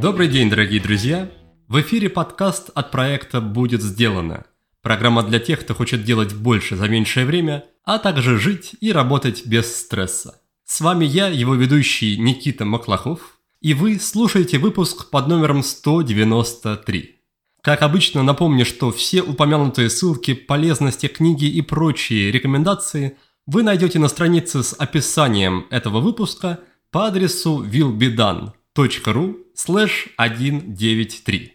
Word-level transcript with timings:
Добрый 0.00 0.28
день, 0.28 0.48
дорогие 0.48 0.80
друзья! 0.80 1.30
В 1.68 1.82
эфире 1.82 2.08
подкаст 2.08 2.70
от 2.74 2.90
проекта 2.90 3.42
«Будет 3.42 3.82
сделано». 3.82 4.46
Программа 4.80 5.22
для 5.22 5.38
тех, 5.38 5.60
кто 5.60 5.74
хочет 5.74 6.04
делать 6.04 6.34
больше 6.34 6.76
за 6.76 6.88
меньшее 6.88 7.26
время, 7.26 7.66
а 7.84 7.98
также 7.98 8.38
жить 8.38 8.74
и 8.80 8.90
работать 8.90 9.44
без 9.44 9.76
стресса. 9.76 10.40
С 10.64 10.80
вами 10.80 11.04
я, 11.04 11.28
его 11.28 11.54
ведущий 11.54 12.16
Никита 12.16 12.64
Маклахов, 12.64 13.38
и 13.60 13.74
вы 13.74 13.98
слушаете 13.98 14.56
выпуск 14.56 15.10
под 15.10 15.28
номером 15.28 15.62
193. 15.62 17.16
Как 17.60 17.82
обычно, 17.82 18.22
напомню, 18.22 18.64
что 18.64 18.90
все 18.92 19.20
упомянутые 19.20 19.90
ссылки, 19.90 20.32
полезности 20.32 21.08
книги 21.08 21.44
и 21.44 21.60
прочие 21.60 22.32
рекомендации 22.32 23.18
вы 23.46 23.62
найдете 23.62 23.98
на 23.98 24.08
странице 24.08 24.62
с 24.62 24.72
описанием 24.74 25.66
этого 25.70 26.00
выпуска 26.00 26.60
по 26.90 27.06
адресу 27.06 27.64
willbedone.ru 27.64 29.36
slash 29.56 30.10
193. 30.18 31.52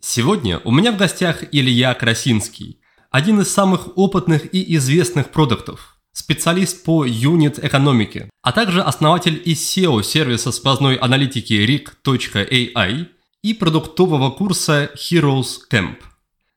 Сегодня 0.00 0.60
у 0.64 0.72
меня 0.72 0.92
в 0.92 0.96
гостях 0.96 1.44
Илья 1.52 1.92
Красинский, 1.92 2.80
один 3.10 3.40
из 3.40 3.52
самых 3.52 3.98
опытных 3.98 4.54
и 4.54 4.76
известных 4.76 5.30
продуктов, 5.30 5.96
специалист 6.12 6.84
по 6.84 7.04
юнит-экономике, 7.04 8.30
а 8.42 8.52
также 8.52 8.80
основатель 8.80 9.42
и 9.44 9.52
SEO 9.52 10.02
сервиса 10.02 10.52
сквозной 10.52 10.96
аналитики 10.96 11.52
rig.ai 11.52 13.08
и 13.42 13.54
продуктового 13.54 14.30
курса 14.30 14.90
Heroes 14.96 15.58
Camp. 15.70 15.96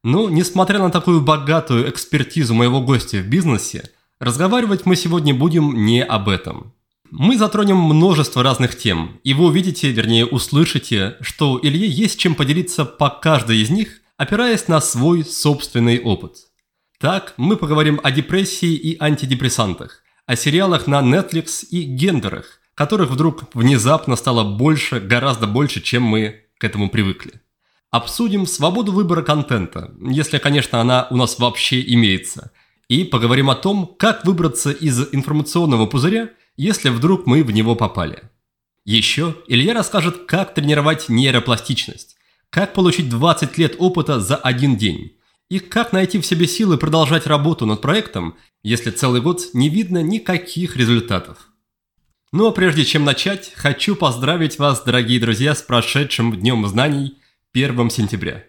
Но, 0.05 0.29
несмотря 0.29 0.79
на 0.79 0.89
такую 0.89 1.21
богатую 1.21 1.89
экспертизу 1.89 2.53
моего 2.53 2.81
гостя 2.81 3.17
в 3.17 3.27
бизнесе, 3.27 3.92
разговаривать 4.23 4.85
мы 4.85 4.95
сегодня 4.95 5.33
будем 5.33 5.85
не 5.85 6.03
об 6.03 6.29
этом. 6.29 6.73
Мы 7.11 7.37
затронем 7.37 7.77
множество 7.77 8.41
разных 8.41 8.75
тем, 8.75 9.19
и 9.23 9.33
вы 9.33 9.45
увидите, 9.45 9.91
вернее 9.91 10.25
услышите, 10.25 11.17
что 11.21 11.59
Илье 11.61 11.87
есть 11.87 12.17
чем 12.17 12.33
поделиться 12.33 12.85
по 12.85 13.09
каждой 13.09 13.57
из 13.57 13.69
них, 13.69 14.01
опираясь 14.17 14.67
на 14.67 14.81
свой 14.81 15.23
собственный 15.23 15.99
опыт. 15.99 16.37
Так, 16.99 17.33
мы 17.37 17.57
поговорим 17.57 17.99
о 18.01 18.11
депрессии 18.11 18.73
и 18.73 18.97
антидепрессантах, 18.99 20.01
о 20.25 20.35
сериалах 20.35 20.87
на 20.87 21.01
Netflix 21.01 21.65
и 21.69 21.83
гендерах, 21.83 22.61
которых 22.75 23.11
вдруг 23.11 23.53
внезапно 23.53 24.15
стало 24.15 24.43
больше, 24.43 24.99
гораздо 24.99 25.45
больше, 25.45 25.81
чем 25.81 26.03
мы 26.03 26.45
к 26.57 26.63
этому 26.63 26.89
привыкли. 26.89 27.41
Обсудим 27.91 28.47
свободу 28.47 28.91
выбора 28.91 29.21
контента, 29.21 29.91
если, 30.01 30.39
конечно, 30.39 30.81
она 30.81 31.05
у 31.11 31.15
нас 31.15 31.37
вообще 31.37 31.79
имеется, 31.93 32.51
и 32.87 33.03
поговорим 33.03 33.49
о 33.49 33.55
том, 33.55 33.95
как 33.97 34.25
выбраться 34.25 34.71
из 34.71 35.13
информационного 35.13 35.85
пузыря– 35.85 36.29
если 36.57 36.89
вдруг 36.89 37.25
мы 37.25 37.43
в 37.43 37.51
него 37.51 37.75
попали. 37.75 38.23
Еще 38.85 39.35
Илья 39.47 39.73
расскажет, 39.73 40.25
как 40.25 40.53
тренировать 40.53 41.09
нейропластичность, 41.09 42.15
как 42.49 42.73
получить 42.73 43.09
20 43.09 43.57
лет 43.57 43.75
опыта 43.79 44.19
за 44.19 44.35
один 44.35 44.75
день 44.75 45.17
и 45.49 45.59
как 45.59 45.93
найти 45.93 46.19
в 46.19 46.25
себе 46.25 46.47
силы 46.47 46.77
продолжать 46.77 47.27
работу 47.27 47.65
над 47.65 47.81
проектом, 47.81 48.35
если 48.61 48.91
целый 48.91 49.21
год 49.21 49.41
не 49.53 49.69
видно 49.69 50.01
никаких 50.01 50.75
результатов. 50.75 51.49
Ну 52.31 52.47
а 52.47 52.51
прежде 52.51 52.83
чем 52.83 53.05
начать, 53.05 53.51
хочу 53.55 53.95
поздравить 53.95 54.57
вас, 54.57 54.83
дорогие 54.83 55.19
друзья, 55.19 55.53
с 55.53 55.61
прошедшим 55.61 56.35
Днем 56.35 56.65
Знаний 56.67 57.17
1 57.53 57.89
сентября. 57.89 58.43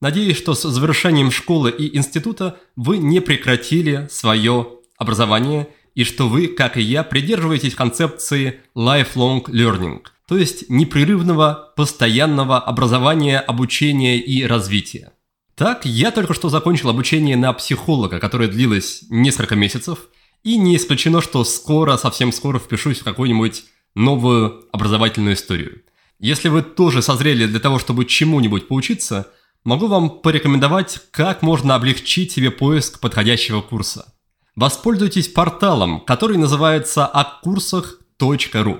Надеюсь, 0.00 0.36
что 0.36 0.54
с 0.54 0.62
завершением 0.62 1.30
школы 1.30 1.70
и 1.70 1.96
института 1.96 2.58
вы 2.76 2.98
не 2.98 3.20
прекратили 3.20 4.06
свое 4.10 4.68
образование 4.96 5.68
и 5.94 6.04
что 6.04 6.28
вы, 6.28 6.46
как 6.46 6.76
и 6.76 6.82
я, 6.82 7.02
придерживаетесь 7.02 7.74
концепции 7.74 8.60
lifelong 8.76 9.44
learning, 9.46 10.02
то 10.28 10.38
есть 10.38 10.70
непрерывного, 10.70 11.72
постоянного 11.76 12.60
образования, 12.60 13.40
обучения 13.40 14.18
и 14.18 14.44
развития. 14.44 15.12
Так, 15.56 15.84
я 15.84 16.12
только 16.12 16.34
что 16.34 16.48
закончил 16.48 16.90
обучение 16.90 17.36
на 17.36 17.52
психолога, 17.52 18.20
которое 18.20 18.48
длилось 18.48 19.02
несколько 19.10 19.56
месяцев, 19.56 19.98
и 20.44 20.56
не 20.56 20.76
исключено, 20.76 21.20
что 21.20 21.42
скоро, 21.42 21.96
совсем 21.96 22.30
скоро 22.30 22.60
впишусь 22.60 23.00
в 23.00 23.04
какую-нибудь 23.04 23.64
новую 23.96 24.66
образовательную 24.70 25.34
историю. 25.34 25.82
Если 26.20 26.48
вы 26.48 26.62
тоже 26.62 27.02
созрели 27.02 27.46
для 27.46 27.58
того, 27.58 27.80
чтобы 27.80 28.04
чему-нибудь 28.04 28.68
поучиться, 28.68 29.32
могу 29.68 29.86
вам 29.86 30.10
порекомендовать, 30.10 31.00
как 31.12 31.42
можно 31.42 31.76
облегчить 31.76 32.32
себе 32.32 32.50
поиск 32.50 32.98
подходящего 33.00 33.60
курса– 33.60 34.12
Воспользуйтесь 34.58 35.28
порталом, 35.28 36.00
который 36.00 36.36
называется 36.36 37.06
аккурсах.ру. 37.06 38.78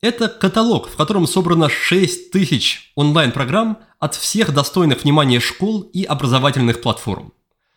Это 0.00 0.28
каталог, 0.30 0.88
в 0.88 0.96
котором 0.96 1.26
собрано 1.26 1.68
6 1.68 2.30
тысяч 2.30 2.92
онлайн-программ 2.94 3.76
от 3.98 4.14
всех 4.14 4.54
достойных 4.54 5.04
внимания 5.04 5.38
школ 5.38 5.82
и 5.82 6.02
образовательных 6.02 6.80
платформ. 6.80 7.34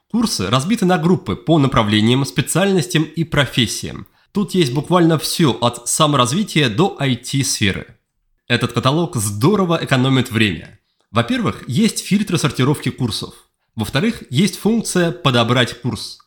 Курсы 0.09 0.49
разбиты 0.49 0.85
на 0.85 0.97
группы 0.97 1.35
по 1.35 1.59
направлениям, 1.59 2.23
специальностям 2.23 3.03
и 3.03 3.25
профессиям. 3.25 4.07
Тут 4.31 4.53
есть 4.53 4.71
буквально 4.71 5.19
все 5.19 5.51
от 5.51 5.89
саморазвития 5.89 6.69
до 6.69 6.95
IT-сферы. 7.01 7.97
Этот 8.47 8.71
каталог 8.71 9.17
здорово 9.17 9.77
экономит 9.81 10.31
время. 10.31 10.79
Во-первых, 11.11 11.65
есть 11.67 12.05
фильтры 12.05 12.37
сортировки 12.37 12.89
курсов. 12.89 13.33
Во-вторых, 13.75 14.23
есть 14.29 14.57
функция 14.57 15.11
«Подобрать 15.11 15.81
курс». 15.81 16.19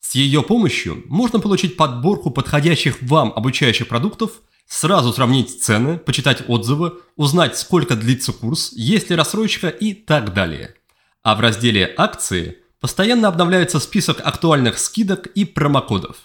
С 0.00 0.14
ее 0.14 0.42
помощью 0.42 1.04
можно 1.06 1.40
получить 1.40 1.76
подборку 1.76 2.30
подходящих 2.30 3.02
вам 3.02 3.34
обучающих 3.36 3.86
продуктов, 3.86 4.40
сразу 4.66 5.12
сравнить 5.12 5.62
цены, 5.62 5.98
почитать 5.98 6.42
отзывы, 6.48 6.94
узнать, 7.16 7.58
сколько 7.58 7.96
длится 7.96 8.32
курс, 8.32 8.72
есть 8.72 9.10
ли 9.10 9.16
рассрочка 9.16 9.68
и 9.68 9.92
так 9.92 10.32
далее. 10.32 10.74
А 11.22 11.34
в 11.34 11.40
разделе 11.40 11.92
«Акции» 11.98 12.58
постоянно 12.80 13.28
обновляется 13.28 13.78
список 13.78 14.22
актуальных 14.24 14.78
скидок 14.78 15.26
и 15.26 15.44
промокодов. 15.44 16.16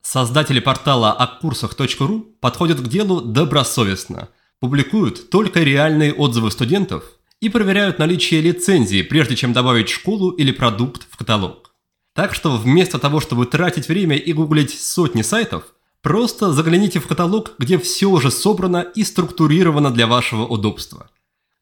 Создатели 0.00 0.60
портала 0.60 1.12
аккурсах.ру 1.12 2.20
подходят 2.40 2.80
к 2.80 2.88
делу 2.88 3.20
добросовестно, 3.20 4.30
публикуют 4.60 5.28
только 5.28 5.60
реальные 5.60 6.14
отзывы 6.14 6.50
студентов 6.50 7.04
и 7.40 7.48
проверяют 7.48 7.98
наличие 7.98 8.40
лицензии, 8.40 9.02
прежде 9.02 9.36
чем 9.36 9.52
добавить 9.52 9.88
школу 9.88 10.30
или 10.30 10.52
продукт 10.52 11.06
в 11.10 11.16
каталог. 11.16 11.74
Так 12.14 12.34
что 12.34 12.56
вместо 12.56 12.98
того, 12.98 13.20
чтобы 13.20 13.46
тратить 13.46 13.88
время 13.88 14.16
и 14.16 14.32
гуглить 14.32 14.78
сотни 14.78 15.22
сайтов, 15.22 15.64
просто 16.02 16.52
загляните 16.52 17.00
в 17.00 17.06
каталог, 17.06 17.54
где 17.58 17.78
все 17.78 18.06
уже 18.06 18.30
собрано 18.30 18.82
и 18.94 19.04
структурировано 19.04 19.90
для 19.90 20.06
вашего 20.06 20.46
удобства. 20.46 21.10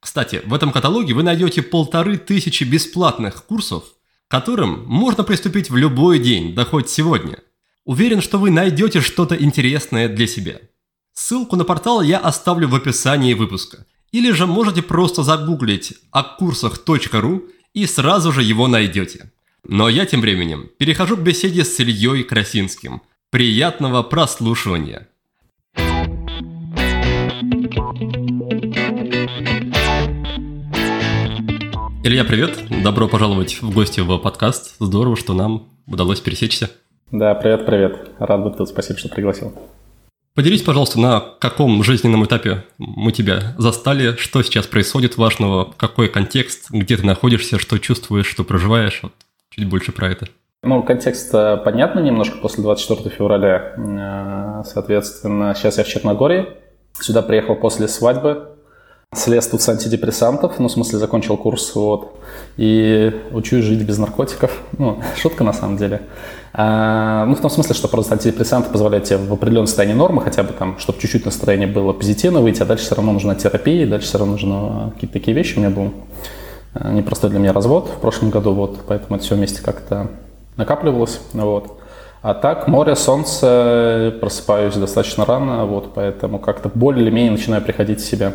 Кстати, 0.00 0.42
в 0.44 0.54
этом 0.54 0.72
каталоге 0.72 1.14
вы 1.14 1.22
найдете 1.22 1.62
полторы 1.62 2.18
тысячи 2.18 2.64
бесплатных 2.64 3.44
курсов, 3.44 3.84
которым 4.28 4.84
можно 4.86 5.24
приступить 5.24 5.70
в 5.70 5.76
любой 5.76 6.18
день, 6.18 6.54
да 6.54 6.64
хоть 6.64 6.88
сегодня. 6.88 7.40
Уверен, 7.84 8.20
что 8.20 8.38
вы 8.38 8.50
найдете 8.50 9.00
что-то 9.00 9.34
интересное 9.34 10.08
для 10.08 10.26
себя. 10.26 10.60
Ссылку 11.14 11.56
на 11.56 11.64
портал 11.64 12.02
я 12.02 12.18
оставлю 12.18 12.68
в 12.68 12.74
описании 12.74 13.34
выпуска. 13.34 13.86
Или 14.10 14.30
же 14.32 14.46
можете 14.46 14.82
просто 14.82 15.22
загуглить 15.22 15.94
аккурсах.ру 16.10 17.42
и 17.74 17.86
сразу 17.86 18.32
же 18.32 18.42
его 18.42 18.66
найдете. 18.66 19.30
Но 19.64 19.90
я 19.90 20.06
тем 20.06 20.22
временем 20.22 20.70
перехожу 20.78 21.16
к 21.16 21.20
беседе 21.20 21.64
с 21.64 21.78
Ильей 21.78 22.24
Красинским. 22.24 23.02
Приятного 23.30 24.02
прослушивания! 24.02 25.08
Илья, 32.02 32.24
привет! 32.24 32.58
Добро 32.82 33.08
пожаловать 33.08 33.60
в 33.60 33.74
гости 33.74 34.00
в 34.00 34.16
подкаст. 34.16 34.76
Здорово, 34.78 35.16
что 35.16 35.34
нам 35.34 35.68
удалось 35.86 36.20
пересечься. 36.20 36.70
Да, 37.12 37.34
привет-привет. 37.34 38.12
Рад 38.18 38.42
быть 38.42 38.56
тут. 38.56 38.70
Спасибо, 38.70 38.98
что 38.98 39.10
пригласил. 39.10 39.52
Поделись, 40.38 40.62
пожалуйста, 40.62 41.00
на 41.00 41.20
каком 41.40 41.82
жизненном 41.82 42.24
этапе 42.24 42.62
мы 42.78 43.10
тебя 43.10 43.56
застали, 43.58 44.14
что 44.14 44.40
сейчас 44.44 44.68
происходит 44.68 45.16
важного, 45.16 45.74
какой 45.76 46.08
контекст, 46.08 46.70
где 46.70 46.96
ты 46.96 47.04
находишься, 47.04 47.58
что 47.58 47.76
чувствуешь, 47.78 48.28
что 48.28 48.44
проживаешь. 48.44 49.00
Вот 49.02 49.10
чуть 49.50 49.68
больше 49.68 49.90
про 49.90 50.12
это. 50.12 50.28
Ну, 50.62 50.84
контекст 50.84 51.34
э, 51.34 51.56
понятно 51.56 51.98
немножко 51.98 52.38
после 52.38 52.62
24 52.62 53.10
февраля. 53.10 54.62
Э, 54.62 54.62
соответственно, 54.64 55.56
сейчас 55.56 55.78
я 55.78 55.82
в 55.82 55.88
Черногории. 55.88 56.46
Сюда 57.00 57.22
приехал 57.22 57.56
после 57.56 57.88
свадьбы. 57.88 58.57
Слез 59.14 59.48
с 59.50 59.68
антидепрессантов, 59.68 60.58
ну, 60.58 60.68
в 60.68 60.70
смысле, 60.72 60.98
закончил 60.98 61.36
курс, 61.36 61.74
вот. 61.74 62.18
И 62.56 63.12
учусь 63.32 63.64
жить 63.64 63.82
без 63.82 63.98
наркотиков. 63.98 64.52
Ну, 64.76 65.02
шутка 65.16 65.44
на 65.44 65.52
самом 65.52 65.76
деле. 65.76 66.02
А, 66.52 67.24
ну, 67.26 67.34
в 67.34 67.40
том 67.40 67.50
смысле, 67.50 67.74
что 67.74 67.88
просто 67.88 68.14
антидепрессанты 68.14 68.70
позволяют 68.70 69.06
тебе 69.06 69.18
в 69.18 69.32
определенном 69.32 69.66
состоянии 69.66 69.94
нормы, 69.94 70.22
хотя 70.22 70.42
бы 70.42 70.52
там, 70.52 70.78
чтобы 70.78 71.00
чуть-чуть 71.00 71.24
настроение 71.24 71.66
было 71.66 71.92
позитивно 71.92 72.40
выйти, 72.40 72.62
а 72.62 72.66
дальше 72.66 72.84
все 72.84 72.94
равно 72.94 73.12
нужна 73.12 73.34
терапия, 73.34 73.86
дальше 73.86 74.08
все 74.08 74.18
равно 74.18 74.32
нужны 74.32 74.92
какие-то 74.92 75.14
такие 75.14 75.34
вещи. 75.34 75.56
У 75.56 75.60
меня 75.60 75.70
был 75.70 75.92
Э, 76.74 76.92
непростой 76.92 77.30
для 77.30 77.38
меня 77.38 77.52
развод 77.52 77.88
в 77.88 78.00
прошлом 78.00 78.30
году, 78.30 78.52
вот, 78.52 78.80
поэтому 78.86 79.16
это 79.16 79.24
все 79.24 79.34
вместе 79.34 79.62
как-то 79.62 80.08
накапливалось, 80.56 81.20
вот. 81.32 81.78
А 82.20 82.34
так, 82.34 82.66
море, 82.66 82.96
солнце, 82.96 84.14
просыпаюсь 84.20 84.74
достаточно 84.74 85.24
рано, 85.24 85.64
вот, 85.66 85.94
поэтому 85.94 86.38
как-то 86.38 86.68
более 86.68 87.04
или 87.04 87.10
менее 87.10 87.32
начинаю 87.32 87.62
приходить 87.62 88.00
в 88.00 88.06
себя. 88.06 88.32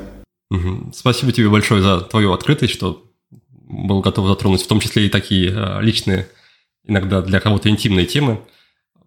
Угу. 0.53 0.93
Спасибо 0.93 1.31
тебе 1.31 1.49
большое 1.49 1.81
за 1.81 2.01
твою 2.01 2.31
открытость, 2.31 2.73
что 2.73 3.03
был 3.51 4.01
готов 4.01 4.27
затронуть 4.27 4.61
в 4.61 4.67
том 4.67 4.79
числе 4.79 5.07
и 5.07 5.09
такие 5.09 5.51
э, 5.51 5.81
личные, 5.81 6.27
иногда 6.85 7.21
для 7.21 7.39
кого-то 7.39 7.69
интимные 7.69 8.05
темы. 8.05 8.39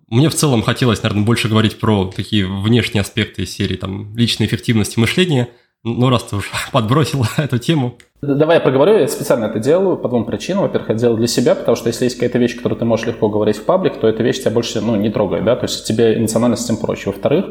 Мне 0.09 0.29
в 0.29 0.35
целом 0.35 0.63
хотелось, 0.63 1.03
наверное, 1.03 1.25
больше 1.25 1.49
говорить 1.49 1.79
про 1.79 2.13
такие 2.15 2.47
внешние 2.47 3.01
аспекты 3.01 3.47
серии, 3.47 3.77
там, 3.77 4.17
личной 4.17 4.47
эффективности 4.47 4.99
мышления– 4.99 5.49
ну, 5.89 6.11
раз 6.11 6.25
ты 6.25 6.37
уж 6.37 6.51
подбросил 6.73 7.25
эту 7.37 7.59
тему. 7.59 7.97
Давай 8.21 8.57
я 8.57 8.61
поговорю, 8.61 8.99
я 8.99 9.09
специально 9.09 9.45
это 9.45 9.61
делаю 9.61 9.97
по 9.97 10.09
двум 10.09 10.25
причинам. 10.25 10.63
Во-первых, 10.63 10.91
я 10.91 10.95
делаю 10.97 11.19
для 11.19 11.29
себя, 11.29 11.55
потому 11.55 11.77
что 11.77 11.89
если 11.89 12.05
есть 12.05 12.17
какая-то 12.17 12.39
вещь, 12.39 12.57
которую 12.57 12.79
ты 12.79 12.85
можешь 12.85 13.07
легко 13.07 13.29
говорить 13.29 13.57
в 13.57 13.65
паблик, 13.65 13.97
то 14.01 14.09
эта 14.09 14.23
вещь 14.23 14.41
тебя 14.41 14.51
больше 14.51 14.81
ну, 14.81 14.97
не 14.97 15.11
трогает, 15.11 15.45
да, 15.45 15.55
то 15.55 15.65
есть 15.65 15.87
тебе 15.87 16.19
эмоционально 16.19 16.57
с 16.57 16.67
тем 16.67 16.77
проще. 16.77 17.11
Во-вторых, 17.11 17.47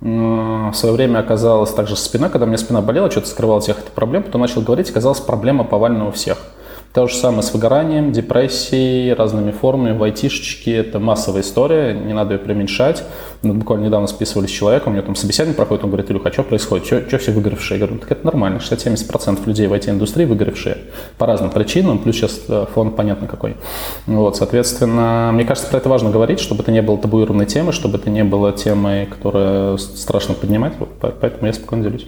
в 0.00 0.72
свое 0.74 0.94
время 0.94 1.18
оказалась 1.18 1.72
также 1.72 1.96
спина, 1.96 2.28
когда 2.28 2.44
у 2.44 2.48
меня 2.48 2.58
спина 2.58 2.80
болела, 2.80 3.10
что-то 3.10 3.28
скрывал 3.28 3.60
всех 3.60 3.78
этих 3.78 3.90
проблем, 3.90 4.22
потом 4.22 4.40
начал 4.40 4.62
говорить, 4.62 4.90
оказалась 4.90 5.20
проблема 5.20 5.64
повальная 5.64 6.06
у 6.06 6.10
всех– 6.12 6.38
то 6.94 7.06
же 7.06 7.14
самое 7.14 7.42
с 7.42 7.54
выгоранием, 7.54 8.12
депрессией, 8.12 9.14
разными 9.14 9.50
формами, 9.50 9.96
в 9.96 10.02
айтишечке. 10.02 10.76
Это 10.76 10.98
массовая 10.98 11.40
история, 11.40 11.94
не 11.94 12.12
надо 12.12 12.34
ее 12.34 12.38
преуменьшать. 12.38 13.02
Мы 13.40 13.54
буквально 13.54 13.86
недавно 13.86 14.06
списывались 14.06 14.50
с 14.50 14.52
человеком, 14.52 14.92
у 14.92 14.96
него 14.96 15.06
там 15.06 15.16
собеседник 15.16 15.56
проходит, 15.56 15.84
он 15.84 15.90
говорит, 15.90 16.10
Илюха, 16.10 16.28
а 16.28 16.32
что 16.32 16.42
происходит? 16.42 16.86
Что, 16.86 17.08
что 17.08 17.18
все 17.18 17.32
выгоревшие? 17.32 17.80
Я 17.80 17.86
говорю, 17.86 18.00
так 18.00 18.12
это 18.12 18.26
нормально, 18.26 18.58
60-70% 18.58 19.46
людей 19.46 19.66
в 19.68 19.72
IT-индустрии 19.72 20.26
выгоревшие 20.26 20.78
по 21.16 21.26
разным 21.26 21.50
причинам, 21.50 21.98
плюс 21.98 22.16
сейчас 22.16 22.42
э, 22.48 22.66
фон 22.74 22.90
понятно 22.92 23.26
какой. 23.26 23.56
Вот, 24.06 24.36
соответственно, 24.36 25.30
мне 25.32 25.44
кажется, 25.44 25.70
про 25.70 25.78
это 25.78 25.88
важно 25.88 26.10
говорить, 26.10 26.40
чтобы 26.40 26.62
это 26.62 26.72
не 26.72 26.82
было 26.82 26.98
табуированной 26.98 27.46
темой, 27.46 27.72
чтобы 27.72 27.98
это 27.98 28.10
не 28.10 28.22
было 28.22 28.52
темой, 28.52 29.06
которая 29.06 29.78
страшно 29.78 30.34
поднимать, 30.34 30.74
вот, 30.78 30.90
поэтому 31.00 31.46
я 31.46 31.54
спокойно 31.54 31.84
делюсь. 31.84 32.06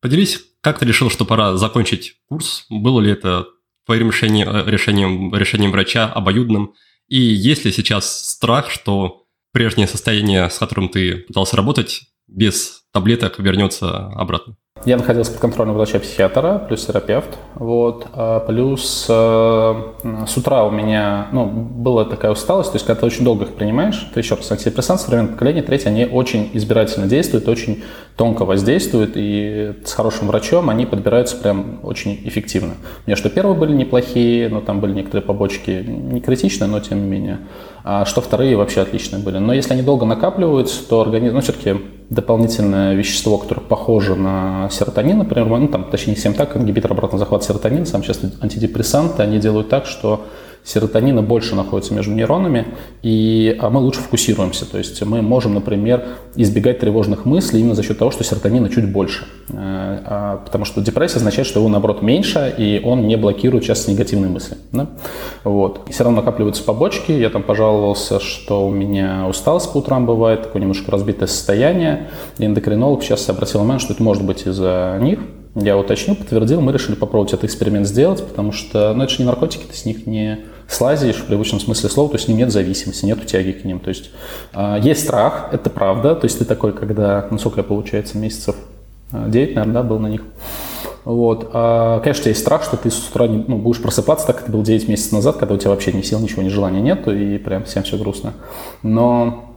Поделись, 0.00 0.40
как 0.60 0.80
ты 0.80 0.86
решил, 0.86 1.08
что 1.08 1.24
пора 1.24 1.56
закончить 1.56 2.16
курс? 2.28 2.66
Было 2.68 3.00
ли 3.00 3.12
это 3.12 3.46
твоим 3.92 4.08
решением, 4.08 4.48
э, 4.48 4.70
решением, 4.70 5.34
решением 5.34 5.70
врача 5.70 6.06
обоюдным? 6.06 6.74
И 7.08 7.18
есть 7.18 7.64
ли 7.64 7.72
сейчас 7.72 8.30
страх, 8.30 8.70
что 8.70 9.24
прежнее 9.52 9.86
состояние, 9.86 10.48
с 10.48 10.58
которым 10.58 10.88
ты 10.88 11.18
пытался 11.18 11.56
работать, 11.56 12.02
без 12.26 12.84
таблеток 12.92 13.38
вернется 13.38 14.06
обратно? 14.08 14.56
Я 14.84 14.96
находился 14.96 15.30
под 15.30 15.40
контролем 15.40 15.74
врача-психиатра, 15.74 16.58
плюс 16.66 16.84
терапевт. 16.84 17.38
Вот. 17.54 18.06
А 18.14 18.40
плюс 18.40 19.06
э, 19.08 19.82
с 20.26 20.36
утра 20.36 20.64
у 20.64 20.70
меня 20.70 21.28
ну, 21.30 21.46
была 21.46 22.04
такая 22.04 22.32
усталость, 22.32 22.72
то 22.72 22.76
есть 22.76 22.86
когда 22.86 23.00
ты 23.00 23.06
очень 23.06 23.24
долго 23.24 23.44
их 23.44 23.52
принимаешь, 23.52 24.10
то 24.12 24.18
еще 24.18 24.34
раз, 24.34 24.50
антидепрессанты 24.50 25.04
современного 25.04 25.34
поколения, 25.34 25.62
третье, 25.62 25.90
они 25.90 26.04
очень 26.04 26.50
избирательно 26.54 27.06
действуют, 27.06 27.48
очень 27.48 27.84
тонко 28.16 28.44
воздействуют, 28.44 29.12
и 29.14 29.74
с 29.84 29.92
хорошим 29.92 30.26
врачом 30.26 30.68
они 30.68 30.84
подбираются 30.84 31.36
прям 31.36 31.78
очень 31.84 32.20
эффективно. 32.24 32.74
У 33.06 33.10
меня 33.10 33.16
что 33.16 33.30
первые 33.30 33.56
были 33.56 33.72
неплохие, 33.72 34.48
но 34.48 34.60
там 34.60 34.80
были 34.80 34.94
некоторые 34.94 35.24
побочки 35.24 35.84
не 35.86 36.20
критичные, 36.20 36.68
но 36.68 36.80
тем 36.80 37.04
не 37.04 37.08
менее. 37.08 37.38
А 37.84 38.04
что 38.04 38.20
вторые 38.20 38.56
вообще 38.56 38.80
отличные 38.80 39.22
были. 39.22 39.38
Но 39.38 39.52
если 39.52 39.72
они 39.72 39.82
долго 39.82 40.06
накапливаются, 40.06 40.88
то 40.88 41.00
организм, 41.00 41.34
ну 41.34 41.40
все-таки 41.40 41.76
дополнительное 42.10 42.94
вещество, 42.94 43.38
которое 43.38 43.62
похоже 43.62 44.14
на 44.14 44.68
серотонин, 44.70 45.18
например, 45.18 45.46
ну, 45.46 45.68
там, 45.68 45.84
точнее, 45.84 46.14
всем 46.14 46.34
так, 46.34 46.56
ингибитор 46.56 46.92
обратного 46.92 47.18
захвата 47.18 47.44
серотонина, 47.44 47.86
сам 47.86 48.04
сейчас 48.04 48.20
антидепрессанты, 48.40 49.22
они 49.22 49.38
делают 49.38 49.68
так, 49.68 49.86
что 49.86 50.26
серотонина 50.64 51.22
больше 51.22 51.54
находится 51.54 51.92
между 51.92 52.12
нейронами, 52.12 52.66
и 53.02 53.56
а 53.60 53.70
мы 53.70 53.80
лучше 53.80 54.00
фокусируемся. 54.00 54.70
То 54.70 54.78
есть 54.78 55.02
мы 55.02 55.22
можем, 55.22 55.54
например, 55.54 56.04
избегать 56.36 56.78
тревожных 56.78 57.24
мыслей 57.24 57.60
именно 57.60 57.74
за 57.74 57.82
счет 57.82 57.98
того, 57.98 58.10
что 58.10 58.22
серотонина 58.22 58.68
чуть 58.68 58.90
больше. 58.90 59.24
Э, 59.48 59.54
а, 60.04 60.36
потому 60.44 60.64
что 60.64 60.80
депрессия 60.80 61.16
означает, 61.16 61.46
что 61.48 61.60
его, 61.60 61.68
наоборот, 61.68 62.02
меньше, 62.02 62.54
и 62.56 62.80
он 62.84 63.06
не 63.06 63.16
блокирует 63.16 63.64
часто 63.64 63.90
негативные 63.90 64.30
мысли. 64.30 64.56
Да? 64.70 64.88
Вот. 65.44 65.88
И 65.88 65.92
все 65.92 66.04
равно 66.04 66.20
накапливаются 66.20 66.62
побочки. 66.62 67.12
Я 67.12 67.30
там 67.30 67.42
пожаловался, 67.42 68.20
что 68.20 68.66
у 68.66 68.70
меня 68.70 69.26
усталость 69.28 69.72
по 69.72 69.78
утрам 69.78 70.06
бывает, 70.06 70.42
такое 70.42 70.62
немножко 70.62 70.90
разбитое 70.92 71.26
состояние. 71.26 72.08
И 72.38 72.46
эндокринолог 72.46 73.02
сейчас 73.02 73.28
обратил 73.28 73.60
внимание, 73.60 73.80
что 73.80 73.92
это 73.92 74.02
может 74.02 74.24
быть 74.24 74.46
из-за 74.46 74.98
них. 75.00 75.18
Я 75.54 75.76
уточнил, 75.76 76.16
подтвердил, 76.16 76.62
мы 76.62 76.72
решили 76.72 76.94
попробовать 76.94 77.34
этот 77.34 77.44
эксперимент 77.44 77.86
сделать, 77.86 78.26
потому 78.26 78.52
что, 78.52 78.94
ну, 78.94 79.04
это 79.04 79.12
же 79.12 79.18
не 79.18 79.26
наркотики, 79.26 79.64
ты 79.64 79.76
с 79.76 79.84
них 79.84 80.06
не 80.06 80.46
слазишь 80.66 81.16
в 81.16 81.26
привычном 81.26 81.60
смысле 81.60 81.90
слова, 81.90 82.08
то 82.08 82.14
есть 82.14 82.24
с 82.24 82.28
ним 82.28 82.38
нет 82.38 82.50
зависимости, 82.50 83.04
нет 83.04 83.26
тяги 83.26 83.52
к 83.52 83.64
ним. 83.64 83.78
То 83.78 83.90
есть 83.90 84.10
э, 84.54 84.78
есть 84.80 85.04
страх, 85.04 85.50
это 85.52 85.68
правда, 85.68 86.14
то 86.14 86.24
есть 86.24 86.38
ты 86.38 86.46
такой, 86.46 86.72
когда, 86.72 87.26
ну, 87.30 87.36
сколько 87.38 87.60
я, 87.60 87.64
получается, 87.64 88.16
месяцев, 88.16 88.56
9, 89.12 89.50
а, 89.50 89.54
наверное, 89.56 89.74
да, 89.74 89.82
был 89.82 89.98
на 89.98 90.06
них. 90.06 90.22
Вот. 91.04 91.50
А, 91.52 92.00
конечно, 92.00 92.28
есть 92.28 92.40
страх, 92.40 92.64
что 92.64 92.78
ты 92.78 92.90
с 92.90 93.08
утра 93.08 93.26
не, 93.26 93.44
ну, 93.46 93.58
будешь 93.58 93.82
просыпаться 93.82 94.26
так, 94.26 94.36
как 94.36 94.44
это 94.44 94.52
был 94.52 94.62
9 94.62 94.88
месяцев 94.88 95.12
назад, 95.12 95.36
когда 95.36 95.54
у 95.54 95.58
тебя 95.58 95.70
вообще 95.70 95.92
ни 95.92 96.00
сил, 96.00 96.18
ничего, 96.20 96.42
ни 96.42 96.48
желания 96.48 96.80
нет, 96.80 97.06
и 97.08 97.36
прям 97.36 97.64
всем 97.64 97.82
все 97.82 97.98
грустно. 97.98 98.32
Но 98.82 99.51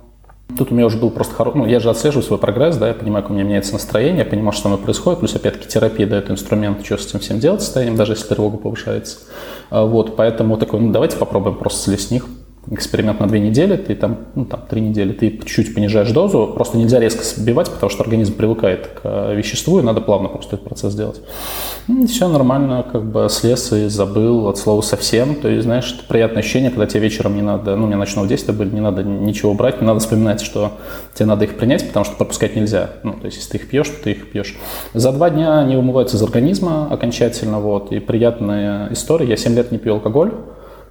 Тут 0.57 0.72
у 0.72 0.75
меня 0.75 0.86
уже 0.86 0.98
был 0.98 1.10
просто 1.10 1.34
хороший, 1.34 1.57
ну, 1.57 1.66
я 1.66 1.80
же 1.80 1.90
отслеживаю 1.90 2.24
свой 2.24 2.40
прогресс, 2.40 2.78
да, 2.78 2.88
я 2.88 2.94
понимаю, 2.94 3.24
как 3.24 3.31
у 3.31 3.34
меня 3.34 3.44
меняется 3.44 3.74
настроение, 3.74 4.19
я 4.19 4.25
понимаю, 4.25 4.54
что 4.54 4.63
со 4.63 4.68
мной 4.69 4.80
происходит, 4.80 5.19
плюс, 5.19 5.36
опять-таки, 5.36 5.68
терапия 5.68 6.07
дает 6.07 6.31
инструмент, 6.31 6.86
что 6.86 6.98
с 6.98 7.07
этим 7.07 7.19
всем 7.19 7.40
делать 7.40 7.62
состоянием, 7.62 7.98
даже 7.98 8.13
если 8.13 8.28
тревога 8.28 8.57
повышается. 8.57 9.18
А, 9.69 9.86
вот, 9.86 10.16
поэтому 10.16 10.57
такой, 10.57 10.80
ну, 10.80 10.92
давайте 10.92 11.18
попробуем 11.18 11.57
просто 11.57 11.84
слезть 11.84 12.07
с 12.07 12.12
них 12.12 12.25
эксперимент 12.71 13.19
на 13.19 13.27
две 13.27 13.39
недели, 13.39 13.75
ты 13.77 13.95
там, 13.95 14.17
ну, 14.33 14.45
там, 14.45 14.63
три 14.67 14.81
недели, 14.81 15.13
ты 15.13 15.38
чуть-чуть 15.38 15.75
понижаешь 15.75 16.12
дозу, 16.12 16.51
просто 16.56 16.77
нельзя 16.77 17.00
резко 17.00 17.23
сбивать, 17.23 17.69
потому 17.69 17.89
что 17.89 18.03
организм 18.03 18.33
привыкает 18.33 18.88
к 18.88 19.01
э, 19.03 19.35
веществу, 19.35 19.79
и 19.79 19.83
надо 19.83 20.01
плавно 20.01 20.29
просто 20.29 20.56
этот 20.56 20.67
процесс 20.67 20.95
делать. 20.95 21.21
И 21.88 22.07
все 22.07 22.27
нормально, 22.27 22.85
как 22.91 23.06
бы 23.06 23.27
слез 23.29 23.71
и 23.71 23.88
забыл 23.88 24.47
от 24.47 24.57
слова 24.57 24.81
совсем, 24.81 25.35
то 25.35 25.47
есть, 25.47 25.63
знаешь, 25.63 25.95
это 25.97 26.07
приятное 26.07 26.39
ощущение, 26.39 26.71
когда 26.71 26.88
тебе 26.88 27.01
вечером 27.01 27.35
не 27.35 27.44
надо, 27.44 27.75
ну, 27.75 27.83
у 27.83 27.88
меня 27.88 27.97
ночного 27.97 28.27
действия 28.27 28.53
были, 28.53 28.69
не 28.69 28.81
надо 28.81 29.03
ничего 29.03 29.53
брать, 29.53 29.81
не 29.81 29.88
надо 29.88 30.00
вспоминать, 30.00 30.41
что 30.41 30.73
тебе 31.13 31.27
надо 31.27 31.45
их 31.45 31.57
принять, 31.57 31.88
потому 31.88 32.06
что 32.06 32.15
пропускать 32.15 32.56
нельзя, 32.56 32.89
ну, 33.03 33.13
то 33.13 33.25
есть, 33.25 33.38
если 33.38 33.51
ты 33.51 33.57
их 33.57 33.69
пьешь, 33.69 33.89
то 33.89 34.03
ты 34.03 34.12
их 34.12 34.31
пьешь. 34.31 34.57
За 34.94 35.12
два 35.12 35.29
дня 35.29 35.59
они 35.59 35.75
вымываются 35.75 36.17
из 36.17 36.23
организма 36.23 36.88
окончательно, 36.91 37.59
вот, 37.59 37.91
и 37.91 38.00
приятная 38.00 38.91
история, 38.91 39.27
я 39.27 39.38
7 39.38 39.56
лет 39.56 39.71
не 39.71 39.77
пью 39.77 39.94
алкоголь, 39.94 40.31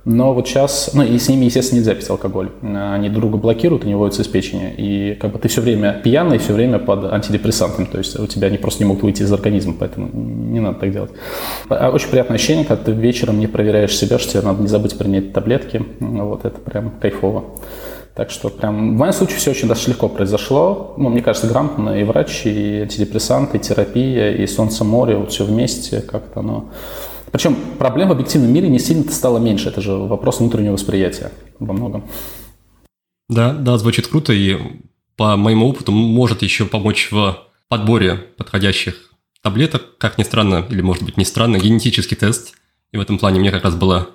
но 0.04 0.34
вот 0.34 0.46
сейчас, 0.46 0.90
ну 0.92 1.02
и 1.02 1.18
с 1.18 1.28
ними, 1.28 1.46
естественно, 1.46 1.78
нельзя 1.78 1.94
пить 1.94 2.08
алкоголь. 2.10 2.50
Они 2.62 3.08
друга 3.08 3.38
блокируют, 3.38 3.84
они 3.84 3.94
выводятся 3.94 4.22
из 4.22 4.28
печени. 4.28 4.74
И 4.76 5.14
как 5.14 5.32
бы 5.32 5.38
ты 5.38 5.48
все 5.48 5.62
время 5.62 5.98
пьяный, 6.04 6.36
все 6.36 6.52
время 6.52 6.78
под 6.78 7.10
антидепрессантом. 7.10 7.86
То 7.86 7.98
есть 7.98 8.18
у 8.18 8.26
тебя 8.26 8.48
они 8.48 8.58
просто 8.58 8.82
не 8.82 8.88
могут 8.88 9.02
выйти 9.02 9.22
из 9.22 9.32
организма, 9.32 9.74
поэтому 9.78 10.10
не 10.12 10.60
надо 10.60 10.78
так 10.80 10.92
делать. 10.92 11.10
А 11.70 11.90
очень 11.90 12.08
приятное 12.08 12.36
ощущение, 12.36 12.66
когда 12.66 12.84
ты 12.84 12.92
вечером 12.92 13.38
не 13.38 13.46
проверяешь 13.46 13.96
себя, 13.96 14.18
что 14.18 14.32
тебе 14.32 14.42
надо 14.42 14.60
не 14.60 14.68
забыть 14.68 14.98
принять 14.98 15.32
таблетки. 15.32 15.82
Вот 16.00 16.44
это 16.44 16.60
прям 16.60 16.92
кайфово. 17.00 17.44
Так 18.14 18.30
что 18.30 18.50
прям 18.50 18.94
в 18.94 18.98
моем 18.98 19.12
случае 19.12 19.38
все 19.38 19.52
очень 19.52 19.68
даже 19.68 19.88
легко 19.88 20.08
произошло. 20.08 20.94
Ну, 20.98 21.08
мне 21.08 21.22
кажется, 21.22 21.48
грамотно 21.48 21.98
и 21.98 22.04
врач, 22.04 22.42
и 22.44 22.80
антидепрессанты, 22.82 23.56
и 23.56 23.60
терапия, 23.60 24.32
и 24.32 24.46
солнце, 24.46 24.84
море, 24.84 25.16
вот 25.16 25.32
все 25.32 25.44
вместе 25.44 26.00
как-то 26.00 26.40
оно 26.40 26.68
причем 27.34 27.56
проблем 27.80 28.10
в 28.10 28.12
объективном 28.12 28.52
мире 28.52 28.68
не 28.68 28.78
сильно 28.78 29.10
стало 29.10 29.38
меньше. 29.38 29.68
Это 29.68 29.80
же 29.80 29.90
вопрос 29.90 30.38
внутреннего 30.38 30.74
восприятия 30.74 31.32
во 31.58 31.72
многом. 31.72 32.08
Да, 33.28 33.52
да, 33.52 33.76
звучит 33.76 34.06
круто 34.06 34.32
и 34.32 34.56
по 35.16 35.36
моему 35.36 35.68
опыту 35.68 35.90
может 35.90 36.42
еще 36.42 36.64
помочь 36.64 37.08
в 37.10 37.36
подборе 37.66 38.14
подходящих 38.14 39.10
таблеток. 39.42 39.98
Как 39.98 40.16
ни 40.16 40.22
странно, 40.22 40.64
или 40.70 40.80
может 40.80 41.02
быть 41.02 41.16
не 41.16 41.24
странно, 41.24 41.58
генетический 41.58 42.16
тест. 42.16 42.54
И 42.92 42.98
в 42.98 43.00
этом 43.00 43.18
плане 43.18 43.40
мне 43.40 43.50
как 43.50 43.64
раз 43.64 43.74
было 43.74 44.10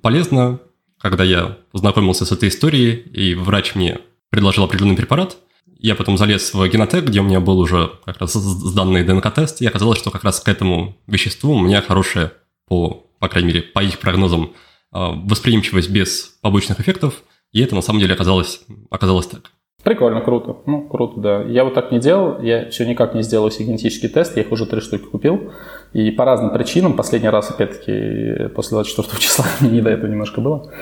полезно, 0.00 0.60
когда 0.98 1.24
я 1.24 1.58
познакомился 1.72 2.24
с 2.26 2.30
этой 2.30 2.48
историей, 2.48 2.92
и 2.92 3.34
врач 3.34 3.74
мне 3.74 3.98
предложил 4.30 4.62
определенный 4.62 4.94
препарат. 4.94 5.36
Я 5.78 5.94
потом 5.94 6.16
залез 6.16 6.54
в 6.54 6.66
генотек, 6.68 7.04
где 7.04 7.20
у 7.20 7.24
меня 7.24 7.40
был 7.40 7.58
уже 7.58 7.90
как 8.04 8.18
раз 8.18 8.32
сданный 8.32 9.04
ДНК-тест, 9.04 9.60
и 9.60 9.66
оказалось, 9.66 9.98
что 9.98 10.10
как 10.10 10.24
раз 10.24 10.40
к 10.40 10.48
этому 10.48 10.96
веществу 11.06 11.54
у 11.54 11.60
меня 11.60 11.82
хорошая 11.82 12.32
по, 12.66 13.06
по 13.18 13.28
крайней 13.28 13.48
мере, 13.48 13.62
по 13.62 13.82
их 13.82 13.98
прогнозам, 13.98 14.52
а, 14.92 15.10
восприимчивость 15.10 15.90
без 15.90 16.38
побочных 16.40 16.80
эффектов, 16.80 17.22
и 17.52 17.62
это 17.62 17.74
на 17.74 17.82
самом 17.82 18.00
деле 18.00 18.14
оказалось, 18.14 18.62
оказалось 18.90 19.26
так. 19.26 19.52
Прикольно, 19.82 20.20
круто. 20.20 20.56
Ну, 20.66 20.88
круто, 20.88 21.20
да. 21.20 21.42
Я 21.44 21.62
вот 21.62 21.74
так 21.74 21.92
не 21.92 22.00
делал, 22.00 22.40
я 22.40 22.68
все 22.70 22.84
никак 22.84 23.14
не 23.14 23.22
сделал 23.22 23.50
себе 23.52 23.66
генетический 23.66 24.08
тест, 24.08 24.36
я 24.36 24.42
их 24.42 24.50
уже 24.50 24.66
три 24.66 24.80
штуки 24.80 25.04
купил. 25.04 25.52
И 25.92 26.10
по 26.10 26.24
разным 26.24 26.52
причинам, 26.52 26.94
последний 26.94 27.28
раз, 27.28 27.50
опять-таки, 27.50 28.48
после 28.48 28.74
24 28.74 29.20
числа, 29.20 29.44
мне 29.60 29.70
не 29.70 29.80
до 29.82 29.90
этого 29.90 30.10
немножко 30.10 30.40
было. 30.40 30.72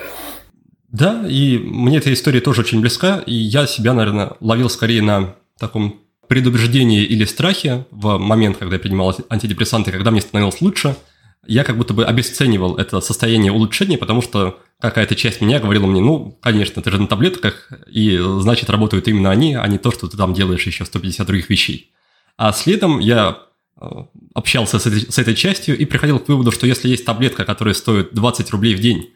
Да, 0.94 1.24
и 1.28 1.58
мне 1.58 1.98
эта 1.98 2.12
история 2.12 2.40
тоже 2.40 2.60
очень 2.60 2.80
близка, 2.80 3.18
и 3.26 3.34
я 3.34 3.66
себя, 3.66 3.94
наверное, 3.94 4.32
ловил 4.40 4.70
скорее 4.70 5.02
на 5.02 5.34
таком 5.58 6.00
предубеждении 6.28 7.02
или 7.02 7.24
страхе 7.24 7.86
в 7.90 8.18
момент, 8.18 8.56
когда 8.56 8.76
я 8.76 8.80
принимал 8.80 9.14
антидепрессанты, 9.28 9.92
когда 9.92 10.10
мне 10.10 10.20
становилось 10.20 10.60
лучше– 10.60 10.96
я 11.46 11.64
как 11.64 11.76
будто 11.76 11.94
бы 11.94 12.04
обесценивал 12.04 12.76
это 12.76 13.00
состояние 13.00 13.52
улучшения, 13.52 13.98
потому 13.98 14.22
что 14.22 14.60
какая-то 14.80 15.14
часть 15.14 15.40
меня 15.40 15.60
говорила 15.60 15.86
мне, 15.86 16.00
ну, 16.00 16.38
конечно, 16.40 16.82
ты 16.82 16.90
же 16.90 17.00
на 17.00 17.06
таблетках, 17.06 17.70
и 17.90 18.18
значит 18.40 18.70
работают 18.70 19.08
именно 19.08 19.30
они, 19.30 19.54
а 19.54 19.66
не 19.68 19.78
то, 19.78 19.90
что 19.90 20.08
ты 20.08 20.16
там 20.16 20.34
делаешь 20.34 20.66
еще 20.66 20.84
150 20.84 21.26
других 21.26 21.50
вещей. 21.50 21.92
А 22.36 22.52
следом 22.52 22.98
я 22.98 23.38
э, 23.80 23.86
общался 24.34 24.78
с 24.78 24.86
этой, 24.86 25.00
с 25.00 25.18
этой 25.18 25.34
частью 25.34 25.76
и 25.76 25.84
приходил 25.84 26.18
к 26.18 26.28
выводу, 26.28 26.50
что 26.50 26.66
если 26.66 26.88
есть 26.88 27.04
таблетка, 27.04 27.44
которая 27.44 27.74
стоит 27.74 28.14
20 28.14 28.50
рублей 28.50 28.74
в 28.74 28.80
день, 28.80 29.10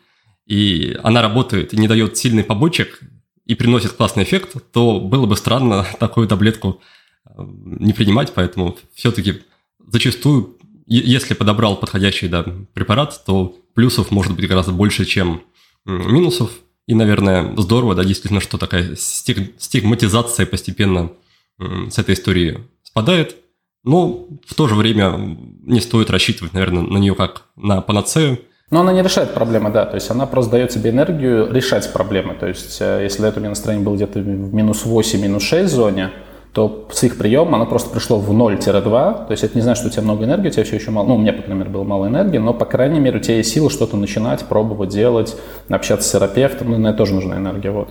и 0.49 0.99
она 1.03 1.23
работает 1.23 1.75
и 1.75 1.77
не 1.77 1.87
дает 1.87 2.17
сильный 2.17 2.43
побочек, 2.43 3.01
и 3.45 3.55
приносит 3.55 3.93
классный 3.93 4.25
эффект, 4.25 4.57
то 4.73 4.99
было 4.99 5.27
бы 5.27 5.37
странно 5.37 5.87
такую 6.01 6.27
таблетку 6.27 6.81
э, 7.25 7.31
не 7.39 7.93
принимать, 7.93 8.33
поэтому 8.35 8.77
все-таки 8.95 9.43
зачастую, 9.87 10.57
если 10.87 11.35
подобрал 11.35 11.77
подходящий 11.77 12.29
да, 12.29 12.45
препарат, 12.73 13.23
то 13.25 13.57
плюсов 13.75 14.11
может 14.11 14.35
быть 14.35 14.49
гораздо 14.49 14.73
больше, 14.73 15.05
чем 15.05 15.43
минусов. 15.85 16.51
И, 16.87 16.95
наверное, 16.95 17.55
здорово, 17.57 17.95
да, 17.95 18.05
действительно, 18.05 18.41
что 18.41 18.57
такая 18.57 18.97
стигматизация 18.97 20.47
постепенно 20.47 21.13
с 21.59 21.99
этой 21.99 22.15
истории 22.15 22.65
спадает. 22.83 23.37
Но 23.85 24.27
в 24.47 24.55
то 24.55 24.69
же 24.69 24.75
время 24.75 25.39
не 25.63 25.81
стоит 25.81 26.11
рассчитывать, 26.11 26.55
наверное, 26.55 26.83
на 26.83 26.99
нее 26.99 27.15
как 27.15 27.45
на 27.57 27.81
панацею. 27.81 28.41
Но 28.71 28.81
она 28.81 28.93
не 28.93 29.03
решает 29.03 29.33
проблемы, 29.33 29.71
да. 29.71 29.87
То 29.87 29.95
есть 29.95 30.11
она 30.11 30.27
просто 30.27 30.53
дает 30.53 30.71
тебе 30.71 30.91
энергию 30.91 31.51
решать 31.51 31.91
проблемы. 31.93 32.35
То 32.35 32.47
есть 32.47 32.79
э, 32.81 33.01
если 33.03 33.23
до 33.23 33.29
этого 33.29 33.41
у 33.41 33.43
меня 33.43 33.51
настроение 33.51 33.85
было 33.85 33.97
где-то 33.97 34.19
в 34.19 34.55
минус 34.55 34.85
8, 34.85 35.21
минус 35.21 35.43
6 35.45 35.73
зоне, 35.73 36.11
то 36.53 36.89
с 36.93 37.03
их 37.05 37.17
приемом 37.17 37.55
оно 37.55 37.67
просто 37.67 37.89
пришло 37.91 38.19
в 38.19 38.31
0-2. 38.31 39.27
То 39.27 39.31
есть 39.31 39.43
это 39.43 39.55
не 39.55 39.63
значит, 39.63 39.81
что 39.81 39.89
у 39.89 39.91
тебя 39.91 40.03
много 40.03 40.25
энергии, 40.25 40.49
у 40.49 40.51
тебя 40.51 40.65
все 40.65 40.77
еще 40.77 40.91
мало. 40.91 41.07
Ну, 41.07 41.15
у 41.17 41.19
меня, 41.19 41.33
по 41.33 41.43
крайней 41.43 41.61
мере, 41.61 41.71
было 41.71 41.85
мало 41.85 42.09
энергии, 42.09 42.39
но, 42.39 42.53
по 42.53 42.67
крайней 42.67 43.01
мере, 43.01 43.19
у 43.19 43.23
тебя 43.23 43.37
есть 43.37 43.53
сила 43.53 43.71
что-то 43.71 43.97
начинать, 43.97 44.45
пробовать, 44.47 44.91
делать, 44.91 45.37
общаться 45.69 46.09
с 46.09 46.13
терапевтом. 46.13 46.71
Ну, 46.71 46.79
на 46.79 46.89
это 46.89 46.99
тоже 46.99 47.15
нужна 47.15 47.37
энергия. 47.37 47.71
Вот. 47.71 47.89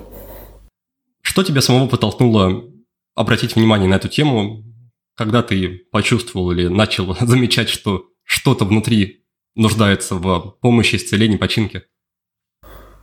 Что 1.21 1.43
тебя 1.43 1.61
самого 1.61 1.87
подтолкнуло 1.87 2.63
обратить 3.15 3.55
внимание 3.55 3.89
на 3.89 3.95
эту 3.95 4.09
тему, 4.09 4.63
когда 5.15 5.41
ты 5.41 5.87
почувствовал 5.91 6.51
или 6.51 6.67
начал 6.67 7.15
замечать, 7.21 7.69
что 7.69 8.03
что-то 8.23 8.65
внутри 8.65 9.23
нуждается 9.57 10.15
в 10.15 10.55
помощи, 10.61 10.95
исцелении, 10.95 11.37
починке? 11.37 11.83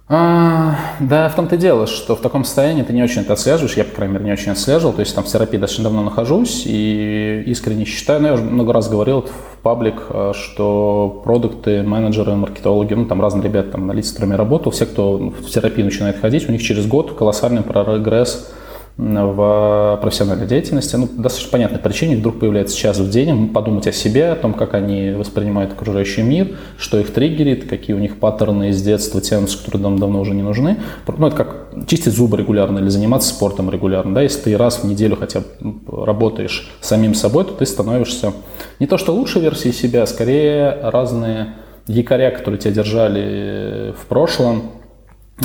А, 0.06 0.76
да, 1.00 1.30
в 1.30 1.34
том-то 1.34 1.54
и 1.54 1.58
дело, 1.58 1.86
что 1.86 2.14
в 2.14 2.20
таком 2.20 2.44
состоянии 2.44 2.82
ты 2.82 2.92
не 2.92 3.02
очень 3.02 3.22
это 3.22 3.32
отслеживаешь, 3.32 3.74
я, 3.74 3.84
по 3.84 3.96
крайней 3.96 4.12
мере, 4.14 4.26
не 4.26 4.32
очень 4.32 4.52
отслеживал, 4.52 4.92
то 4.92 5.00
есть 5.00 5.14
там 5.14 5.24
в 5.24 5.28
терапии 5.28 5.56
достаточно 5.56 5.84
давно 5.84 6.02
нахожусь 6.02 6.64
и 6.66 7.42
искренне 7.46 7.86
считаю, 7.86 8.20
ну, 8.20 8.26
я 8.26 8.34
уже 8.34 8.42
много 8.42 8.74
раз 8.74 8.90
говорил 8.90 9.22
в 9.22 9.62
паблик, 9.62 10.02
а, 10.10 10.32
что 10.34 11.22
продукты, 11.24 11.82
менеджеры, 11.82 12.34
маркетологи, 12.34 12.92
ну, 12.92 13.06
там 13.06 13.22
разные 13.22 13.44
ребята, 13.44 13.70
там, 13.70 13.84
аналитики, 13.84 14.10
с 14.10 14.12
которыми 14.12 14.34
работал, 14.34 14.72
все, 14.72 14.84
кто 14.84 15.16
в 15.16 15.48
терапию 15.48 15.86
начинает 15.86 16.20
ходить, 16.20 16.50
у 16.50 16.52
них 16.52 16.62
через 16.62 16.86
год 16.86 17.14
колоссальный 17.16 17.62
прогресс 17.62 18.52
в 18.96 19.98
профессиональной 20.00 20.46
деятельности. 20.46 20.94
Ну, 20.94 21.08
достаточно 21.16 21.50
понятной 21.50 21.80
причине 21.80 22.16
вдруг 22.16 22.38
появляется 22.38 22.76
час 22.76 22.98
в 22.98 23.10
день, 23.10 23.48
подумать 23.48 23.88
о 23.88 23.92
себе, 23.92 24.30
о 24.30 24.36
том, 24.36 24.54
как 24.54 24.74
они 24.74 25.10
воспринимают 25.10 25.72
окружающий 25.72 26.22
мир, 26.22 26.56
что 26.78 26.98
их 26.98 27.12
триггерит, 27.12 27.68
какие 27.68 27.96
у 27.96 27.98
них 27.98 28.18
паттерны 28.18 28.68
из 28.68 28.80
детства 28.82 29.20
тянутся, 29.20 29.58
которые 29.58 29.82
нам 29.82 29.98
давно 29.98 30.20
уже 30.20 30.32
не 30.32 30.42
нужны. 30.42 30.76
Ну, 31.08 31.26
это 31.26 31.36
как 31.36 31.66
чистить 31.88 32.12
зубы 32.12 32.36
регулярно 32.36 32.78
или 32.78 32.88
заниматься 32.88 33.30
спортом 33.30 33.68
регулярно. 33.68 34.14
Да? 34.14 34.22
Если 34.22 34.42
ты 34.42 34.56
раз 34.56 34.78
в 34.78 34.84
неделю 34.84 35.16
хотя 35.16 35.40
бы 35.40 36.04
работаешь 36.04 36.70
самим 36.80 37.14
собой, 37.14 37.44
то 37.44 37.52
ты 37.52 37.66
становишься 37.66 38.32
не 38.78 38.86
то 38.86 38.96
что 38.96 39.12
лучшей 39.12 39.42
версией 39.42 39.74
себя, 39.74 40.04
а 40.04 40.06
скорее 40.06 40.78
разные 40.82 41.54
якоря, 41.86 42.30
которые 42.30 42.60
тебя 42.60 42.72
держали 42.72 43.92
в 43.92 44.06
прошлом, 44.06 44.70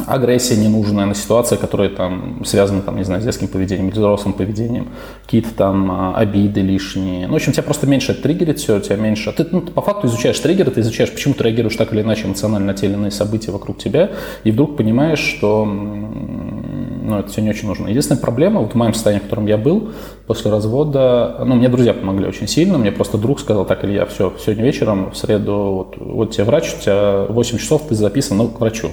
агрессия 0.05 0.55
ненужная 0.55 1.05
на 1.05 1.15
ситуации, 1.15 1.55
которые 1.55 1.89
там 1.89 2.45
связаны, 2.45 2.81
там, 2.81 2.95
не 2.97 3.03
знаю, 3.03 3.21
с 3.21 3.25
детским 3.25 3.47
поведением 3.47 3.87
или 3.89 3.95
взрослым 3.95 4.33
поведением, 4.33 4.89
какие-то 5.23 5.49
там 5.55 5.91
а, 5.91 6.15
обиды 6.15 6.61
лишние. 6.61 7.25
Ну, 7.25 7.33
в 7.33 7.35
общем, 7.35 7.53
тебя 7.53 7.63
просто 7.63 7.87
меньше 7.87 8.13
триггерит 8.13 8.59
все, 8.59 8.79
тебя 8.79 8.97
меньше... 8.97 9.31
Ты 9.31 9.47
ну, 9.51 9.61
по 9.61 9.81
факту 9.81 10.07
изучаешь 10.07 10.39
триггеры, 10.39 10.69
ты 10.69 10.81
изучаешь, 10.81 11.11
почему 11.11 11.33
ты 11.33 11.43
реагируешь 11.43 11.75
так 11.75 11.91
или 11.91 12.01
иначе 12.01 12.27
эмоционально 12.27 12.67
на 12.67 12.73
те 12.75 12.85
или 12.85 12.93
иные 12.93 13.11
события 13.11 13.51
вокруг 13.51 13.79
тебя, 13.79 14.11
и 14.43 14.51
вдруг 14.51 14.77
понимаешь, 14.77 15.19
что 15.19 15.65
ну, 15.65 17.17
это 17.17 17.29
все 17.29 17.41
не 17.41 17.49
очень 17.49 17.67
нужно. 17.67 17.87
Единственная 17.87 18.21
проблема, 18.21 18.61
вот 18.61 18.73
в 18.73 18.75
моем 18.75 18.93
состоянии, 18.93 19.21
в 19.21 19.23
котором 19.23 19.47
я 19.47 19.57
был 19.57 19.89
после 20.27 20.51
развода, 20.51 21.43
ну, 21.43 21.55
мне 21.55 21.67
друзья 21.67 21.95
помогли 21.95 22.27
очень 22.27 22.47
сильно, 22.47 22.77
мне 22.77 22.91
просто 22.91 23.17
друг 23.17 23.39
сказал, 23.39 23.65
так, 23.65 23.83
Илья, 23.83 24.05
все, 24.05 24.31
сегодня 24.39 24.63
вечером, 24.63 25.09
в 25.11 25.17
среду, 25.17 25.55
вот, 25.55 25.95
вот 25.97 26.31
тебе 26.31 26.43
врач, 26.43 26.75
у 26.77 26.81
тебя 26.81 27.25
8 27.27 27.57
часов, 27.57 27.87
ты 27.89 27.95
записан, 27.95 28.37
ну, 28.37 28.47
к 28.49 28.59
врачу. 28.59 28.91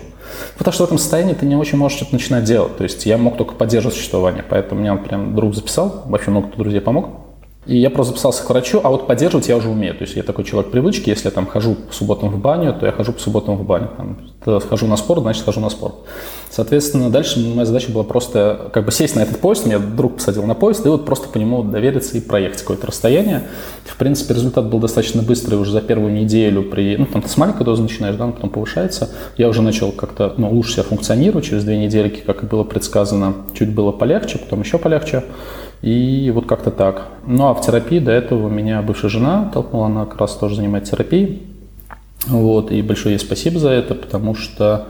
Потому 0.59 0.73
что 0.73 0.85
в 0.85 0.87
этом 0.87 0.99
состоянии 0.99 1.35
ты 1.35 1.47
не 1.47 1.57
очень 1.57 1.79
можешь 1.79 1.97
что-то 1.97 2.15
начинать 2.15 2.45
делать. 2.45 2.77
То 2.77 2.85
есть 2.85 3.07
я 3.07 3.19
мог 3.19 3.37
только 3.37 3.55
поддерживать 3.55 3.97
существование. 3.97 4.45
Поэтому 4.49 4.81
меня 4.81 4.97
прям 4.97 5.35
друг 5.35 5.55
записал, 5.55 6.03
вообще 6.07 6.31
много 6.31 6.49
кто 6.49 6.59
друзей 6.59 6.81
помог. 6.81 7.26
И 7.67 7.79
я 7.79 7.91
просто 7.91 8.13
записался 8.13 8.45
к 8.45 8.49
врачу, 8.49 8.81
а 8.83 8.91
вот 8.91 9.07
поддерживать 9.07 9.49
я 9.49 9.57
уже 9.57 9.69
умею. 9.69 9.95
То 9.95 10.03
есть 10.03 10.15
я 10.15 10.23
такой 10.23 10.45
человек 10.45 10.71
привычки, 10.71 11.11
если 11.11 11.27
я 11.27 11.31
там 11.33 11.47
хожу 11.47 11.75
по 11.75 11.93
субботам 11.93 12.29
в 12.31 12.39
баню, 12.39 12.73
то 12.79 12.87
я 12.87 12.93
хожу 12.93 13.13
по 13.13 13.21
субботам 13.21 13.57
в 13.57 13.65
баню. 13.65 13.91
Там, 13.97 14.61
хожу 14.61 14.87
на 14.87 14.97
спорт, 14.97 15.23
значит 15.23 15.45
хожу 15.45 15.61
на 15.61 15.69
спорт. 15.69 15.95
Соответственно, 16.49 17.11
дальше 17.11 17.41
моя 17.41 17.65
задача 17.65 17.91
была 17.91 18.05
просто 18.05 18.71
как 18.73 18.85
бы 18.85 18.93
сесть 18.93 19.17
на 19.17 19.21
этот 19.21 19.41
поезд, 19.41 19.67
меня 19.67 19.81
друг 19.81 20.17
посадил 20.17 20.45
на 20.45 20.55
поезд, 20.55 20.87
и 20.87 20.89
вот 20.89 21.05
просто 21.05 21.29
по 21.29 21.39
нему 21.39 21.65
довериться 21.65 22.17
и 22.17 22.21
проехать 22.21 22.61
какое-то 22.61 22.87
расстояние. 22.87 23.43
В 23.85 23.97
принципе, 23.97 24.35
результат 24.35 24.71
был 24.71 24.79
достаточно 24.79 25.23
быстрый 25.23 25.57
уже 25.57 25.73
за 25.73 25.81
первую 25.81 26.13
неделю. 26.13 26.63
При, 26.63 26.97
ну, 26.97 27.07
там 27.07 27.21
ты 27.21 27.29
с 27.29 27.37
маленькой 27.37 27.65
дозы 27.65 27.83
начинаешь, 27.83 28.17
да, 28.17 28.29
потом 28.29 28.51
повышается. 28.51 29.11
Я 29.37 29.49
уже 29.49 29.63
начал 29.63 29.91
как-то 29.91 30.33
ну, 30.37 30.51
лучше 30.51 30.75
себя 30.75 30.83
функционировать 30.85 31.45
через 31.45 31.65
две 31.65 31.79
недельки, 31.79 32.21
как 32.25 32.45
и 32.45 32.47
было 32.47 32.63
предсказано. 32.63 33.35
Чуть 33.59 33.75
было 33.75 33.91
полегче, 33.91 34.39
потом 34.39 34.61
еще 34.61 34.79
полегче. 34.79 35.25
И 35.83 36.31
вот 36.35 36.47
как-то 36.47 36.71
так. 36.71 37.09
Ну 37.27 37.47
а 37.47 37.55
в 37.55 37.61
терапии 37.61 37.99
до 37.99 38.11
этого 38.11 38.47
у 38.47 38.51
меня 38.51 38.83
бывшая 38.83 39.09
жена 39.09 39.51
толкнула, 39.53 39.87
она 39.87 40.07
как 40.07 40.21
раз 40.21 40.35
тоже 40.35 40.57
занимается 40.57 40.93
терапией. 40.93 41.43
Вот, 42.27 42.73
и 42.73 42.83
большое 42.83 43.15
ей 43.15 43.19
спасибо 43.19 43.59
за 43.61 43.71
это, 43.71 43.95
потому 43.95 44.35
что, 44.35 44.89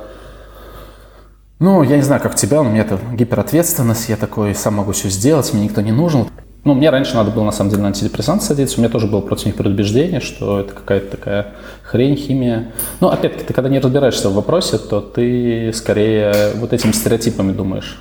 ну, 1.59 1.83
я 1.83 1.97
не 1.97 2.03
знаю, 2.03 2.23
как 2.23 2.35
тебя, 2.35 2.63
но 2.63 2.71
у 2.71 2.73
меня 2.73 2.83
это 2.83 2.99
гиперответственность, 3.13 4.09
я 4.09 4.17
такой 4.17 4.55
сам 4.55 4.75
могу 4.75 4.93
все 4.93 5.11
сделать, 5.11 5.53
мне 5.53 5.65
никто 5.65 5.83
не 5.83 5.93
нужен. 5.93 6.29
Ну, 6.65 6.75
мне 6.75 6.91
раньше 6.91 7.15
надо 7.15 7.31
было, 7.31 7.45
на 7.45 7.53
самом 7.53 7.71
деле, 7.71 7.83
на 7.83 7.89
антидепрессанты 7.89 8.45
садиться. 8.45 8.79
У 8.79 8.81
меня 8.81 8.91
тоже 8.91 9.07
было 9.07 9.21
против 9.21 9.47
них 9.47 9.55
предубеждение, 9.55 10.21
что 10.21 10.59
это 10.59 10.75
какая-то 10.75 11.17
такая 11.17 11.55
хрень, 11.85 12.17
химия. 12.17 12.73
Ну, 13.01 13.09
опять-таки, 13.09 13.45
ты 13.45 13.55
когда 13.55 13.69
не 13.69 13.79
разбираешься 13.79 14.31
в 14.31 14.35
вопросе, 14.35 14.79
то 14.79 15.01
ты 15.01 15.73
скорее 15.73 16.55
вот 16.57 16.73
этими 16.73 16.91
стереотипами 16.91 17.53
думаешь. 17.53 18.01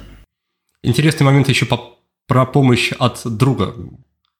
Интересный 0.82 1.26
момент 1.26 1.48
еще 1.48 1.68
по 1.68 1.95
про 2.28 2.46
помощь 2.46 2.92
от 2.98 3.22
друга. 3.26 3.76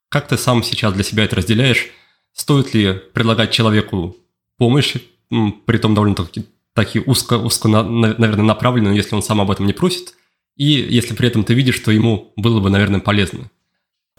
Как 0.10 0.28
ты 0.28 0.38
сам 0.38 0.64
сейчас 0.64 0.94
для 0.94 1.04
себя 1.04 1.26
это 1.26 1.36
разделяешь? 1.36 1.88
Стоит 2.34 2.74
ли 2.74 2.94
предлагать 3.14 3.52
человеку 3.52 4.16
помощь, 4.58 4.96
при 5.66 5.78
том 5.78 5.94
довольно-таки 5.94 6.46
таки 6.74 7.00
узко, 7.00 7.38
узко 7.38 7.68
наверное, 7.68 8.44
направленно, 8.44 8.90
если 8.90 9.16
он 9.16 9.22
сам 9.22 9.40
об 9.40 9.50
этом 9.50 9.66
не 9.66 9.74
просит, 9.74 10.14
и 10.58 10.66
если 10.66 11.16
при 11.16 11.28
этом 11.28 11.44
ты 11.44 11.54
видишь, 11.54 11.76
что 11.76 11.92
ему 11.92 12.34
было 12.36 12.60
бы, 12.60 12.70
наверное, 12.70 13.00
полезно? 13.00 13.50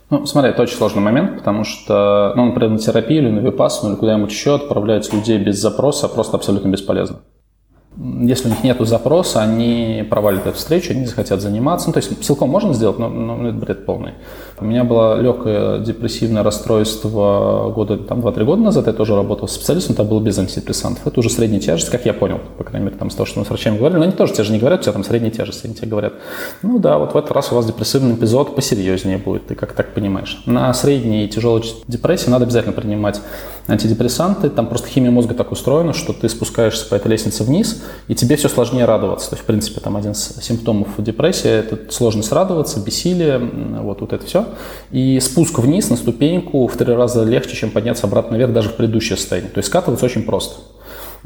Ну, 0.08 0.24
смотри, 0.24 0.50
это 0.50 0.62
очень 0.62 0.76
сложный 0.76 1.02
момент, 1.02 1.36
потому 1.36 1.64
что, 1.64 2.32
ну, 2.36 2.46
например, 2.46 2.70
на 2.70 2.78
терапию 2.78 3.22
или 3.22 3.30
на 3.30 3.40
випассану 3.40 3.92
или 3.92 3.98
куда-нибудь 3.98 4.30
еще 4.30 4.54
отправлять 4.54 5.12
людей 5.12 5.38
без 5.38 5.58
запроса 5.58 6.08
просто 6.08 6.36
абсолютно 6.36 6.68
бесполезно 6.68 7.20
если 7.96 8.48
у 8.48 8.50
них 8.50 8.62
нет 8.62 8.78
запроса, 8.80 9.42
они 9.42 10.06
провалят 10.08 10.46
эту 10.46 10.56
встречу, 10.56 10.92
они 10.92 11.06
захотят 11.06 11.40
заниматься. 11.40 11.88
Ну, 11.88 11.92
то 11.94 11.98
есть 11.98 12.24
силком 12.24 12.50
можно 12.50 12.74
сделать, 12.74 12.98
но, 12.98 13.08
но 13.08 13.48
это 13.48 13.56
бред 13.56 13.86
полный. 13.86 14.12
У 14.58 14.64
меня 14.64 14.84
было 14.84 15.20
легкое 15.20 15.80
депрессивное 15.80 16.42
расстройство 16.42 17.70
года, 17.74 17.98
там, 17.98 18.20
2-3 18.20 18.44
года 18.44 18.62
назад, 18.62 18.86
я 18.86 18.94
тоже 18.94 19.14
работал 19.14 19.48
с 19.48 19.52
специалистом, 19.52 19.94
это 19.94 20.04
было 20.04 20.18
без 20.18 20.38
антидепрессантов. 20.38 21.06
Это 21.06 21.20
уже 21.20 21.28
средняя 21.28 21.60
тяжесть, 21.60 21.90
как 21.90 22.06
я 22.06 22.14
понял, 22.14 22.40
по 22.56 22.64
крайней 22.64 22.86
мере, 22.86 22.96
там, 22.96 23.10
с 23.10 23.14
того, 23.14 23.26
что 23.26 23.38
мы 23.38 23.44
с 23.44 23.50
врачами 23.50 23.76
говорили. 23.76 23.98
Но 23.98 24.04
они 24.04 24.12
тоже 24.12 24.32
тебе 24.32 24.44
же 24.44 24.52
не 24.52 24.58
говорят, 24.58 24.80
у 24.80 24.82
тебя 24.84 24.92
там 24.94 25.04
средняя 25.04 25.30
тяжесть, 25.30 25.64
они 25.66 25.74
тебе 25.74 25.88
говорят, 25.88 26.14
ну 26.62 26.78
да, 26.78 26.96
вот 26.98 27.12
в 27.12 27.16
этот 27.16 27.32
раз 27.32 27.52
у 27.52 27.54
вас 27.54 27.66
депрессивный 27.66 28.14
эпизод 28.14 28.54
посерьезнее 28.56 29.18
будет, 29.18 29.46
ты 29.46 29.54
как 29.54 29.74
так 29.74 29.92
понимаешь. 29.92 30.42
На 30.46 30.72
средней 30.72 31.26
и 31.26 31.28
тяжелой 31.28 31.62
депрессии 31.86 32.30
надо 32.30 32.44
обязательно 32.44 32.72
принимать 32.72 33.20
антидепрессанты, 33.68 34.48
там 34.48 34.68
просто 34.68 34.88
химия 34.88 35.10
мозга 35.10 35.34
так 35.34 35.52
устроена, 35.52 35.92
что 35.92 36.12
ты 36.14 36.28
спускаешься 36.28 36.88
по 36.88 36.94
этой 36.94 37.08
лестнице 37.08 37.44
вниз, 37.44 37.82
и 38.08 38.14
тебе 38.14 38.36
все 38.36 38.48
сложнее 38.48 38.86
радоваться. 38.86 39.30
То 39.30 39.34
есть, 39.34 39.42
в 39.42 39.46
принципе, 39.46 39.80
там 39.80 39.96
один 39.96 40.12
из 40.12 40.36
симптомов 40.40 40.88
депрессии– 40.98 41.50
это 41.50 41.92
сложность 41.92 42.32
радоваться, 42.32 42.80
бессилие, 42.80 43.38
вот, 43.38 44.00
вот 44.00 44.12
это 44.12 44.24
все. 44.24 44.45
И 44.90 45.18
спуск 45.20 45.58
вниз 45.58 45.90
на 45.90 45.96
ступеньку 45.96 46.66
в 46.66 46.76
три 46.76 46.92
раза 46.94 47.24
легче, 47.24 47.56
чем 47.56 47.70
подняться 47.70 48.06
обратно 48.06 48.32
наверх 48.32 48.52
даже 48.52 48.68
в 48.68 48.76
предыдущее 48.76 49.16
состояние. 49.16 49.50
То 49.50 49.58
есть 49.58 49.68
скатываться 49.68 50.06
очень 50.06 50.22
просто. 50.22 50.60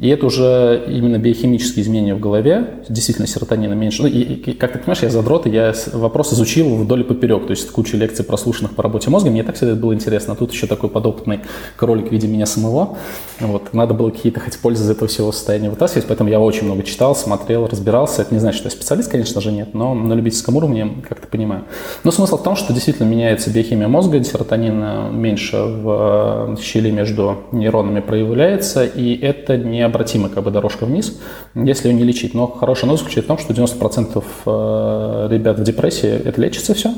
И 0.01 0.09
это 0.09 0.27
уже 0.27 0.83
именно 0.89 1.19
биохимические 1.19 1.85
изменения 1.85 2.15
в 2.15 2.21
голове, 2.21 2.83
действительно 2.89 3.29
серотонина 3.29 3.75
меньше. 3.75 4.03
Ну, 4.03 4.09
и, 4.09 4.21
и, 4.21 4.53
как 4.55 4.73
ты 4.73 4.79
понимаешь, 4.79 5.03
я 5.03 5.11
задрот, 5.11 5.47
и 5.47 5.51
я 5.51 5.75
вопрос 5.93 6.33
изучил 6.33 6.75
вдоль 6.77 7.03
и 7.03 7.05
поперек, 7.05 7.47
то 7.47 7.51
есть 7.51 7.71
кучу 7.71 7.99
лекций 7.99 8.25
прослушанных 8.25 8.75
по 8.75 8.83
работе 8.83 9.11
мозга, 9.11 9.31
мне 9.31 9.43
так 9.43 9.57
всегда 9.57 9.73
это 9.73 9.81
было 9.81 9.95
интересно. 9.95 10.33
А 10.33 10.37
тут 10.37 10.53
еще 10.53 10.67
такой 10.67 10.89
подопытный 10.89 11.41
кролик 11.77 12.09
в 12.09 12.13
виде 12.13 12.27
меня 12.27 12.47
самого. 12.47 12.97
Вот, 13.41 13.75
надо 13.75 13.93
было 13.93 14.11
какие-то 14.11 14.41
хоть 14.41 14.59
пользы 14.59 14.85
из 14.85 14.91
этого 14.91 15.07
всего 15.07 15.33
состояния 15.33 15.69
вытаскивать, 15.69 16.07
поэтому 16.07 16.31
я 16.31 16.41
очень 16.41 16.65
много 16.65 16.83
читал, 16.83 17.15
смотрел, 17.15 17.67
разбирался. 17.67 18.23
Это 18.23 18.33
не 18.33 18.41
значит, 18.41 18.59
что 18.59 18.69
я 18.69 18.71
специалист, 18.71 19.11
конечно 19.11 19.43
же, 19.43 19.53
нет, 19.53 19.75
но 19.75 19.95
на 19.95 20.15
любительском 20.15 20.57
уровне 20.57 20.89
как-то 21.07 21.27
понимаю. 21.29 21.65
Но 22.05 22.11
смысл 22.11 22.39
в 22.39 22.43
том, 22.43 22.57
что 22.57 22.73
действительно 22.73 23.07
меняется 23.07 23.51
биохимия 23.51 23.89
мозга, 23.89 24.23
серотонина 24.25 25.11
меньше 25.13 25.57
в 25.59 26.57
щели 26.63 26.91
между 26.91 27.37
нейронами 27.53 28.01
проявляется, 28.01 28.85
и 28.87 29.15
это 29.21 29.59
необратимая 29.91 30.31
как 30.31 30.45
бы 30.45 30.51
дорожка 30.51 30.87
вниз, 30.87 31.19
если 31.55 31.89
ее 31.89 31.95
не 31.95 32.05
лечить. 32.05 32.35
Но 32.35 32.47
хорошая 32.47 32.87
новость 32.87 33.05
заключается 33.05 33.35
в 33.35 33.37
том, 33.37 33.39
что 33.39 33.53
90% 33.53 34.25
э, 34.47 35.29
ребят 35.33 35.59
в 35.59 35.63
депрессии 35.63 36.09
это 36.09 36.41
лечится 36.41 36.75
все. 36.75 36.95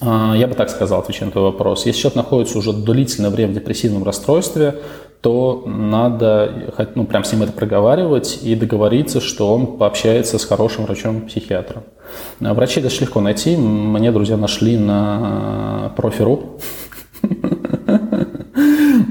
А, 0.00 0.34
я 0.36 0.46
бы 0.46 0.54
так 0.54 0.68
сказал, 0.68 1.00
отвечая 1.00 1.26
на 1.26 1.32
твой 1.32 1.44
вопрос. 1.44 1.86
Если 1.86 2.00
человек 2.00 2.16
находится 2.16 2.58
уже 2.58 2.72
длительное 2.72 3.30
время 3.30 3.52
в 3.52 3.54
депрессивном 3.54 4.04
расстройстве, 4.04 4.76
то 5.20 5.62
надо 5.66 6.72
ну, 6.96 7.04
прям 7.04 7.22
с 7.22 7.32
ним 7.32 7.44
это 7.44 7.52
проговаривать 7.52 8.40
и 8.42 8.56
договориться, 8.56 9.20
что 9.20 9.54
он 9.54 9.78
пообщается 9.78 10.36
с 10.36 10.44
хорошим 10.44 10.84
врачом-психиатром. 10.84 11.84
Врачей 12.40 12.82
даже 12.82 13.00
легко 13.00 13.20
найти. 13.20 13.56
Мне 13.56 14.10
друзья 14.10 14.36
нашли 14.36 14.76
на 14.76 15.92
профи.ру. 15.96 16.58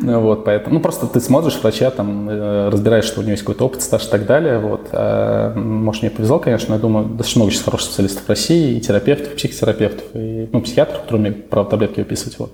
Вот, 0.01 0.45
поэтому, 0.45 0.75
ну, 0.75 0.81
просто 0.81 1.05
ты 1.05 1.19
смотришь 1.19 1.59
врача, 1.61 1.91
там, 1.91 2.27
э, 2.29 2.69
разбираешь, 2.69 3.05
что 3.05 3.19
у 3.19 3.23
него 3.23 3.31
есть 3.31 3.43
какой-то 3.43 3.65
опыт, 3.65 3.81
стаж 3.81 4.05
и 4.05 4.09
так 4.09 4.25
далее, 4.25 4.57
вот. 4.57 4.89
А, 4.91 5.53
может, 5.55 6.01
мне 6.01 6.11
повезло, 6.11 6.39
конечно, 6.39 6.73
я 6.73 6.79
думаю, 6.79 7.05
достаточно 7.05 7.39
много 7.39 7.51
сейчас 7.51 7.63
хороших 7.63 7.87
специалистов 7.87 8.23
в 8.25 8.29
России, 8.29 8.77
и 8.77 8.81
терапевтов, 8.81 9.33
и 9.33 9.35
психотерапевтов, 9.35 10.05
и, 10.15 10.49
ну, 10.51 10.61
психиатров, 10.61 11.01
которые 11.01 11.19
умеют 11.19 11.49
про 11.49 11.63
таблетки 11.65 11.99
выписывать, 11.99 12.39
вот. 12.39 12.51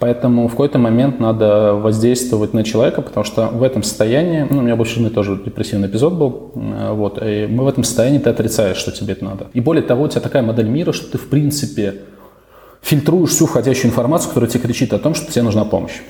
Поэтому 0.00 0.48
в 0.48 0.50
какой-то 0.50 0.78
момент 0.78 1.20
надо 1.20 1.74
воздействовать 1.74 2.54
на 2.54 2.64
человека, 2.64 3.02
потому 3.02 3.24
что 3.24 3.46
в 3.48 3.62
этом 3.62 3.82
состоянии, 3.82 4.46
ну, 4.50 4.58
у 4.58 4.62
меня 4.62 4.74
больше 4.74 5.08
тоже 5.10 5.40
депрессивный 5.44 5.88
эпизод 5.88 6.14
был, 6.14 6.52
э, 6.54 6.92
вот, 6.92 7.18
и 7.22 7.46
мы 7.48 7.64
в 7.64 7.68
этом 7.68 7.84
состоянии, 7.84 8.18
ты 8.18 8.30
отрицаешь, 8.30 8.76
что 8.76 8.90
тебе 8.90 9.12
это 9.12 9.24
надо. 9.24 9.46
И 9.54 9.60
более 9.60 9.82
того, 9.82 10.04
у 10.04 10.08
тебя 10.08 10.20
такая 10.20 10.42
модель 10.42 10.68
мира, 10.68 10.92
что 10.92 11.12
ты, 11.12 11.18
в 11.18 11.28
принципе, 11.28 11.94
фильтруешь 12.82 13.30
всю 13.30 13.46
входящую 13.46 13.90
информацию, 13.90 14.30
которая 14.30 14.50
тебе 14.50 14.62
кричит 14.64 14.92
о 14.92 14.98
том, 14.98 15.14
что 15.14 15.30
тебе 15.30 15.42
нужна 15.42 15.64
помощь. 15.64 16.00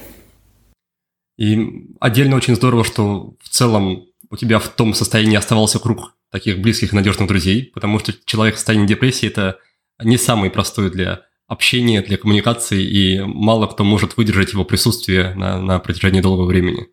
И 1.40 1.86
отдельно 2.00 2.36
очень 2.36 2.54
здорово, 2.54 2.84
что 2.84 3.34
в 3.42 3.48
целом 3.48 4.04
у 4.28 4.36
тебя 4.36 4.58
в 4.58 4.68
том 4.68 4.92
состоянии 4.92 5.36
оставался 5.36 5.78
круг 5.78 6.14
таких 6.30 6.60
близких 6.60 6.92
и 6.92 6.96
надежных 6.96 7.28
друзей, 7.28 7.70
потому 7.72 7.98
что 7.98 8.12
человек 8.26 8.56
в 8.56 8.58
состоянии 8.58 8.86
депрессии– 8.86 9.26
это 9.28 9.58
не 10.02 10.18
самый 10.18 10.50
простой 10.50 10.90
для 10.90 11.22
общения, 11.48 12.02
для 12.02 12.18
коммуникации, 12.18 12.82
и 12.82 13.20
мало 13.20 13.66
кто 13.68 13.84
может 13.84 14.18
выдержать 14.18 14.52
его 14.52 14.66
присутствие 14.66 15.34
на, 15.34 15.58
на 15.58 15.78
протяжении 15.78 16.20
долгого 16.20 16.46
времени. 16.46 16.88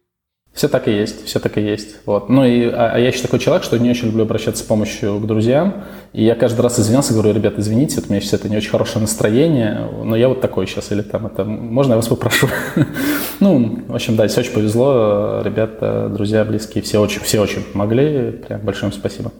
Все 0.57 0.67
так 0.67 0.87
и 0.87 0.91
есть, 0.91 1.27
все 1.27 1.39
так 1.39 1.55
и 1.59 1.61
есть. 1.61 1.97
Вот. 2.07 2.29
Ну 2.29 2.43
и, 2.43 2.63
а, 2.63 2.93
а 2.95 2.99
я 2.99 3.09
еще 3.09 3.21
такой 3.21 3.37
человек, 3.37 3.63
что 3.63 3.77
не 3.77 3.91
очень 3.91 4.07
люблю 4.07 4.23
обращаться 4.23 4.63
с 4.63 4.65
помощью 4.65 5.19
к 5.19 5.27
друзьям. 5.27 5.83
И 6.13 6.23
я 6.23 6.33
каждый 6.33 6.61
раз 6.61 6.79
извинялся, 6.79 7.13
говорю, 7.13 7.31
ребята, 7.31 7.61
извините, 7.61 7.97
вот 7.97 8.05
у 8.07 8.09
меня 8.09 8.19
сейчас 8.21 8.33
это 8.33 8.49
не 8.49 8.57
очень 8.57 8.71
хорошее 8.71 9.01
настроение, 9.01 9.87
но 10.03 10.15
я 10.15 10.27
вот 10.27 10.41
такой 10.41 10.65
сейчас, 10.65 10.91
или 10.91 11.03
там 11.03 11.27
это, 11.27 11.45
можно 11.45 11.91
я 11.91 11.97
вас 11.97 12.07
попрошу? 12.07 12.49
ну, 13.39 13.83
в 13.87 13.93
общем, 13.93 14.15
да, 14.15 14.27
все 14.27 14.39
очень 14.39 14.51
повезло, 14.51 15.43
ребята, 15.45 16.09
друзья, 16.11 16.43
близкие, 16.43 16.83
все 16.83 16.97
очень, 16.97 17.21
все 17.21 17.39
очень 17.39 17.61
помогли, 17.61 18.31
прям 18.31 18.61
большое 18.61 18.91
спасибо. 18.91 19.31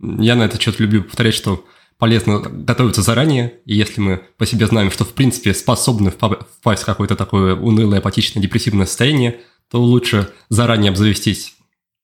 Я 0.00 0.34
на 0.34 0.42
этот 0.42 0.60
счет 0.60 0.80
люблю 0.80 1.04
повторять, 1.04 1.34
что 1.34 1.64
полезно 1.98 2.40
готовиться 2.40 3.02
заранее, 3.02 3.54
и 3.64 3.76
если 3.76 4.00
мы 4.00 4.22
по 4.38 4.44
себе 4.44 4.66
знаем, 4.66 4.90
что 4.90 5.04
в 5.04 5.12
принципе 5.12 5.54
способны 5.54 6.10
впасть 6.10 6.82
в 6.82 6.86
какое-то 6.86 7.14
такое 7.14 7.54
унылое, 7.54 7.98
апатичное, 8.00 8.42
депрессивное 8.42 8.86
состояние, 8.86 9.38
то 9.70 9.82
лучше 9.82 10.30
заранее 10.48 10.90
обзавестись 10.90 11.54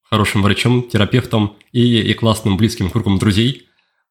хорошим 0.03 0.43
врачом, 0.43 0.89
терапевтом 0.89 1.57
и, 1.73 2.01
и 2.01 2.15
классным 2.15 2.57
близким 2.57 2.91
кругом 2.91 3.19
друзей, 3.19 3.67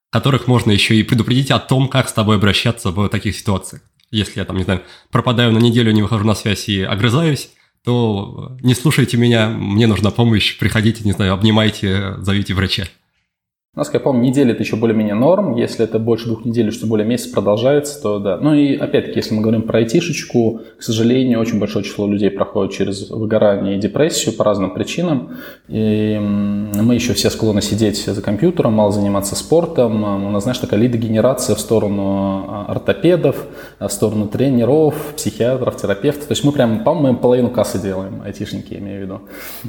которых 0.09 0.47
можно 0.47 0.71
еще 0.71 0.95
и 0.95 1.03
предупредить 1.03 1.49
о 1.51 1.59
том, 1.59 1.87
как 1.87 2.09
с 2.09 2.13
тобой 2.13 2.35
обращаться 2.35 2.91
в 2.91 3.07
таких 3.09 3.35
ситуациях. 3.37 3.81
Если 4.11 4.39
я 4.39 4.45
там, 4.45 4.57
не 4.57 4.63
знаю, 4.63 4.81
пропадаю 5.11 5.51
на 5.51 5.59
неделю, 5.59 5.91
не 5.91 6.01
выхожу 6.01 6.25
на 6.25 6.35
связь 6.35 6.67
и 6.69 6.81
огрызаюсь, 6.81 7.51
то 7.83 8.57
не 8.61 8.75
слушайте 8.75 9.17
меня, 9.17 9.49
мне 9.49 9.87
нужна 9.87 10.11
помощь, 10.11 10.57
приходите, 10.57 11.03
не 11.03 11.13
знаю, 11.13 11.33
обнимайте, 11.33 12.15
зовите 12.19 12.53
врача. 12.53 12.87
Насколько 13.75 13.97
я 13.97 14.03
помню, 14.03 14.21
неделя 14.29 14.51
это 14.51 14.61
еще 14.61 14.75
более-менее 14.75 15.15
норм. 15.15 15.55
Если 15.55 15.83
это 15.83 15.97
больше 15.97 16.27
двух 16.27 16.45
недель, 16.45 16.71
что 16.71 16.85
более 16.85 17.07
месяц 17.07 17.25
продолжается, 17.25 17.99
то 17.99 18.19
да. 18.19 18.37
Ну 18.37 18.53
и 18.53 18.75
опять-таки, 18.75 19.17
если 19.17 19.33
мы 19.33 19.41
говорим 19.41 19.63
про 19.63 19.79
айтишечку, 19.79 20.61
к 20.77 20.83
сожалению, 20.83 21.39
очень 21.39 21.57
большое 21.57 21.83
число 21.83 22.07
людей 22.07 22.29
проходит 22.29 22.73
через 22.73 23.09
выгорание 23.09 23.75
и 23.75 23.79
депрессию 23.79 24.35
по 24.35 24.43
разным 24.43 24.75
причинам. 24.75 25.31
И 25.69 26.19
мы 26.19 26.93
еще 26.93 27.13
все 27.15 27.31
склонны 27.31 27.63
сидеть 27.63 28.05
за 28.05 28.21
компьютером, 28.21 28.73
мало 28.73 28.91
заниматься 28.91 29.35
спортом. 29.35 30.03
У 30.03 30.29
нас, 30.29 30.43
знаешь, 30.43 30.59
такая 30.59 30.79
лидогенерация 30.79 31.55
в 31.55 31.59
сторону 31.59 32.45
а, 32.47 32.65
ортопедов, 32.67 33.43
в 33.79 33.89
сторону 33.89 34.27
тренеров, 34.27 34.93
психиатров, 35.15 35.77
терапевтов. 35.77 36.27
То 36.27 36.33
есть 36.33 36.43
мы 36.43 36.51
прям, 36.51 36.83
по-моему, 36.83 37.17
половину 37.17 37.49
кассы 37.49 37.79
делаем, 37.79 38.21
айтишники, 38.23 38.75
имею 38.75 38.99
в 38.99 39.01
виду. 39.01 39.21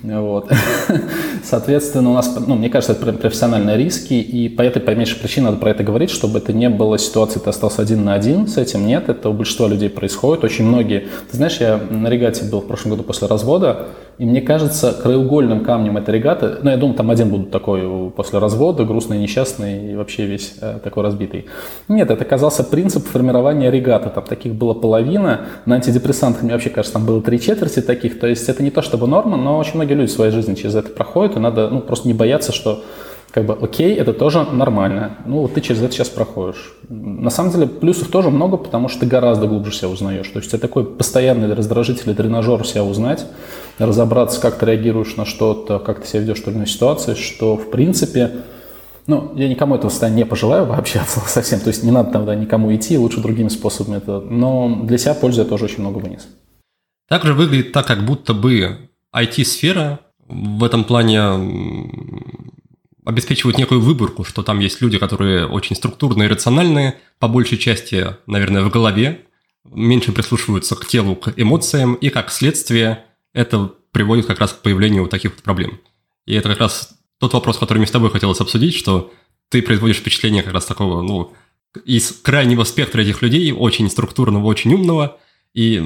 Вот. 0.03 0.53
Соответственно, 1.43 2.11
у 2.11 2.15
нас, 2.15 2.39
ну, 2.47 2.55
мне 2.57 2.69
кажется, 2.69 2.93
это 2.93 3.15
профессиональный 3.15 3.79
риск 3.79 3.94
риски, 3.95 4.15
и 4.15 4.49
по 4.49 4.63
этой, 4.63 4.81
по 4.81 4.91
меньшей 4.91 5.19
причине 5.19 5.47
надо 5.47 5.59
про 5.59 5.71
это 5.71 5.83
говорить, 5.83 6.11
чтобы 6.11 6.39
это 6.39 6.53
не 6.53 6.69
было 6.69 6.99
ситуации, 6.99 7.39
ты 7.39 7.51
остался 7.51 7.83
один 7.83 8.05
на 8.05 8.15
один 8.15 8.47
с 8.47 8.57
этим. 8.57 8.87
Нет, 8.87 9.09
это 9.09 9.29
у 9.29 9.33
большинства 9.33 9.69
людей 9.69 9.91
происходит. 9.91 10.45
Очень 10.45 10.67
многие... 10.67 11.07
Ты 11.31 11.37
знаешь, 11.37 11.59
я 11.61 11.79
на 11.91 12.09
регате 12.09 12.45
был 12.45 12.61
в 12.61 12.67
прошлом 12.67 12.93
году 12.93 13.03
после 13.03 13.29
развода, 13.29 13.87
и 14.19 14.25
мне 14.25 14.41
кажется, 14.41 14.93
краеугольным 14.93 15.65
камнем 15.65 15.97
этой 15.97 16.15
регаты, 16.15 16.57
ну, 16.63 16.71
я 16.71 16.77
думаю, 16.77 16.97
там 16.97 17.11
один 17.11 17.31
будут 17.31 17.51
такой 17.51 18.11
после 18.11 18.39
развода, 18.39 18.85
грустный, 18.85 19.19
несчастный 19.19 19.93
и 19.93 19.97
вообще 19.97 20.27
весь 20.27 20.55
э, 20.61 20.79
такой 20.83 21.03
разбитый. 21.03 21.47
Нет, 21.89 22.11
это 22.11 22.23
оказался 22.23 22.63
принцип 22.63 23.07
формирования 23.07 23.71
регаты. 23.71 24.11
Там 24.11 24.25
таких 24.25 24.55
было 24.55 24.73
половина. 24.75 25.47
На 25.67 25.77
антидепрессантах, 25.77 26.43
мне 26.43 26.53
вообще 26.53 26.71
кажется, 26.71 26.95
там 26.95 27.07
было 27.07 27.21
три 27.23 27.41
четверти 27.41 27.81
таких. 27.81 28.21
То 28.21 28.29
есть 28.29 28.49
это 28.49 28.63
не 28.63 28.71
то 28.71 28.83
чтобы 28.83 29.09
норма, 29.09 29.37
но 29.37 29.59
очень 29.59 29.75
многие 29.75 29.95
люди 29.95 30.11
в 30.11 30.15
своей 30.15 30.31
жизни 30.31 30.55
через 30.55 30.77
это 30.77 30.91
проходят, 30.91 31.37
и 31.37 31.41
надо 31.41 31.69
ну, 31.69 31.81
просто 31.81 32.07
не 32.07 32.15
бояться, 32.15 32.53
что 32.53 32.85
как 33.35 33.47
бы 33.47 33.59
окей, 33.61 33.97
это 33.97 34.13
тоже 34.13 34.45
нормально. 34.45 35.19
Ну, 35.27 35.41
вот 35.41 35.55
ты 35.55 35.61
через 35.61 35.83
это 35.83 35.93
сейчас 35.93 36.09
проходишь. 36.09 36.73
На 36.89 37.31
самом 37.31 37.51
деле 37.51 37.67
плюсов 37.67 38.07
тоже 38.07 38.31
много, 38.31 38.57
потому 38.57 38.89
что 38.89 39.01
ты 39.01 39.07
гораздо 39.07 39.49
глубже 39.49 39.73
себя 39.73 39.89
узнаешь. 39.89 40.29
То 40.29 40.39
есть 40.39 40.55
это 40.55 40.61
такой 40.61 40.85
постоянный 40.85 41.53
раздражитель, 41.53 42.15
тренажер 42.15 42.65
себя 42.65 42.85
узнать, 42.85 43.27
разобраться, 43.79 44.41
как 44.41 44.57
ты 44.57 44.67
реагируешь 44.67 45.17
на 45.17 45.25
что-то, 45.25 45.81
как 45.81 46.01
ты 46.01 46.07
себя 46.07 46.21
ведешь 46.21 46.39
в 46.39 46.45
той 46.45 46.53
или 46.53 46.59
иной 46.59 46.69
ситуации, 46.69 47.15
что 47.15 47.57
в 47.57 47.73
принципе, 47.73 48.31
ну, 49.09 49.33
я 49.35 49.49
никому 49.49 49.75
этого 49.75 49.91
состояния 49.91 50.19
не 50.19 50.27
пожелаю 50.27 50.67
вообще 50.67 51.01
совсем. 51.27 51.59
То 51.59 51.69
есть 51.71 51.83
не 51.83 51.91
надо 51.91 52.13
тогда 52.13 52.37
никому 52.37 52.73
идти, 52.73 52.97
лучше 52.97 53.21
другими 53.21 53.49
способами 53.49 53.97
это. 53.97 54.21
Но 54.21 54.83
для 54.85 54.97
себя 54.97 55.15
пользы 55.15 55.41
я 55.41 55.45
тоже 55.49 55.65
очень 55.65 55.81
много 55.81 55.99
вынес. 55.99 56.29
Также 57.09 57.35
выглядит 57.35 57.73
так, 57.73 57.85
как 57.85 58.07
будто 58.07 58.33
бы 58.33 58.91
IT-сфера 59.13 59.99
в 60.29 60.63
этом 60.63 60.85
плане 60.85 62.54
обеспечивают 63.05 63.59
некую 63.59 63.81
выборку, 63.81 64.25
что 64.25 64.43
там 64.43 64.61
есть 64.61 64.81
люди, 64.81 64.99
которые 64.99 65.47
очень 65.47 65.77
структурные 65.77 66.29
и 66.29 66.33
рациональные, 66.33 66.99
по 67.19 67.29
большей 67.29 67.59
части, 67.59 68.17
наверное, 68.27 68.63
в 68.63 68.71
голове, 68.71 69.27
меньше 69.65 70.13
прислушиваются 70.13 70.75
к 70.77 70.87
телу, 70.87 71.17
к 71.17 71.33
эмоциям, 71.37 71.95
и 71.95 72.09
как 72.09 72.31
следствие 72.31 73.05
это 73.33 73.73
приводит 73.93 74.27
как 74.27 74.41
раз 74.41 74.53
к 74.53 74.63
появлению 74.63 75.03
вот 75.03 75.11
таких 75.11 75.33
вот 75.33 75.43
проблем. 75.43 75.81
И 76.27 76.35
это 76.35 76.49
как 76.49 76.61
раз 76.61 76.97
тот 77.19 77.33
вопрос, 77.33 77.59
который 77.59 77.79
мне 77.79 77.87
с 77.87 77.91
тобой 77.91 78.11
хотелось 78.11 78.41
обсудить, 78.41 78.75
что 78.75 79.13
ты 79.49 79.63
производишь 79.63 79.99
впечатление 79.99 80.43
как 80.43 80.55
раз 80.55 80.65
такого, 80.65 81.03
ну, 81.03 81.33
из 81.85 82.13
крайнего 82.13 82.65
спектра 82.65 83.03
этих 83.03 83.23
людей, 83.23 83.53
очень 83.53 83.91
структурного, 83.91 84.47
очень 84.47 84.73
умного, 84.73 85.19
и 85.53 85.83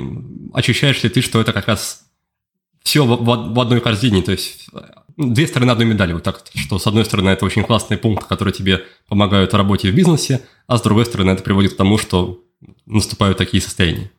ощущаешь 0.52 1.02
ли 1.02 1.10
ты, 1.10 1.20
что 1.20 1.40
это 1.40 1.52
как 1.52 1.66
раз 1.68 2.04
все 2.82 3.04
в, 3.04 3.24
в, 3.24 3.60
одной 3.60 3.80
корзине, 3.80 4.22
то 4.22 4.32
есть 4.32 4.68
две 5.18 5.46
стороны 5.46 5.70
одной 5.72 5.86
медали, 5.86 6.12
вот 6.12 6.22
так, 6.22 6.44
что 6.54 6.78
с 6.78 6.86
одной 6.86 7.04
стороны 7.04 7.30
это 7.30 7.44
очень 7.44 7.64
классный 7.64 7.98
пункт, 7.98 8.26
который 8.26 8.52
тебе 8.52 8.84
помогают 9.08 9.52
в 9.52 9.56
работе 9.56 9.90
в 9.90 9.94
бизнесе, 9.94 10.40
а 10.66 10.78
с 10.78 10.82
другой 10.82 11.04
стороны 11.04 11.32
это 11.32 11.42
приводит 11.42 11.74
к 11.74 11.76
тому, 11.76 11.98
что 11.98 12.40
наступают 12.86 13.36
такие 13.36 13.60
состояния. 13.60 14.10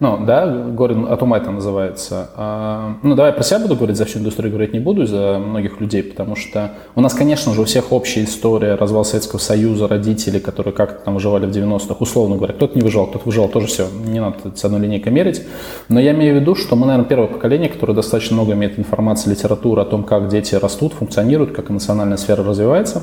Ну, 0.00 0.24
да, 0.24 0.46
горе 0.46 0.94
от 1.08 1.22
ума 1.22 1.38
это 1.38 1.50
называется. 1.50 2.30
А, 2.36 2.98
ну, 3.02 3.16
давай 3.16 3.32
про 3.32 3.42
себя 3.42 3.58
буду 3.58 3.74
говорить, 3.74 3.96
за 3.96 4.04
всю 4.04 4.20
индустрию 4.20 4.52
говорить 4.52 4.72
не 4.72 4.78
буду, 4.78 5.06
за 5.06 5.40
многих 5.44 5.80
людей, 5.80 6.04
потому 6.04 6.36
что 6.36 6.70
у 6.94 7.00
нас, 7.00 7.14
конечно 7.14 7.52
же, 7.52 7.62
у 7.62 7.64
всех 7.64 7.90
общая 7.90 8.22
история, 8.22 8.76
развал 8.76 9.04
Советского 9.04 9.40
Союза, 9.40 9.88
родители, 9.88 10.38
которые 10.38 10.72
как-то 10.72 11.04
там 11.04 11.14
выживали 11.14 11.46
в 11.46 11.50
90-х, 11.50 11.96
условно 11.98 12.36
говоря. 12.36 12.54
Кто-то 12.54 12.78
не 12.78 12.84
выживал, 12.84 13.08
кто-то 13.08 13.24
выживал, 13.26 13.48
тоже 13.48 13.66
все, 13.66 13.88
не 14.06 14.20
надо 14.20 14.36
с 14.54 14.64
одной 14.64 14.82
линейкой 14.82 15.12
мерить. 15.12 15.42
Но 15.88 15.98
я 15.98 16.12
имею 16.12 16.38
в 16.38 16.40
виду, 16.42 16.54
что 16.54 16.76
мы, 16.76 16.86
наверное, 16.86 17.08
первое 17.08 17.26
поколение, 17.26 17.68
которое 17.68 17.94
достаточно 17.94 18.36
много 18.36 18.52
имеет 18.52 18.78
информации, 18.78 19.30
литературы 19.30 19.82
о 19.82 19.84
том, 19.84 20.04
как 20.04 20.28
дети 20.28 20.54
растут, 20.54 20.92
функционируют, 20.92 21.56
как 21.56 21.72
эмоциональная 21.72 22.18
сфера 22.18 22.44
развивается. 22.44 23.02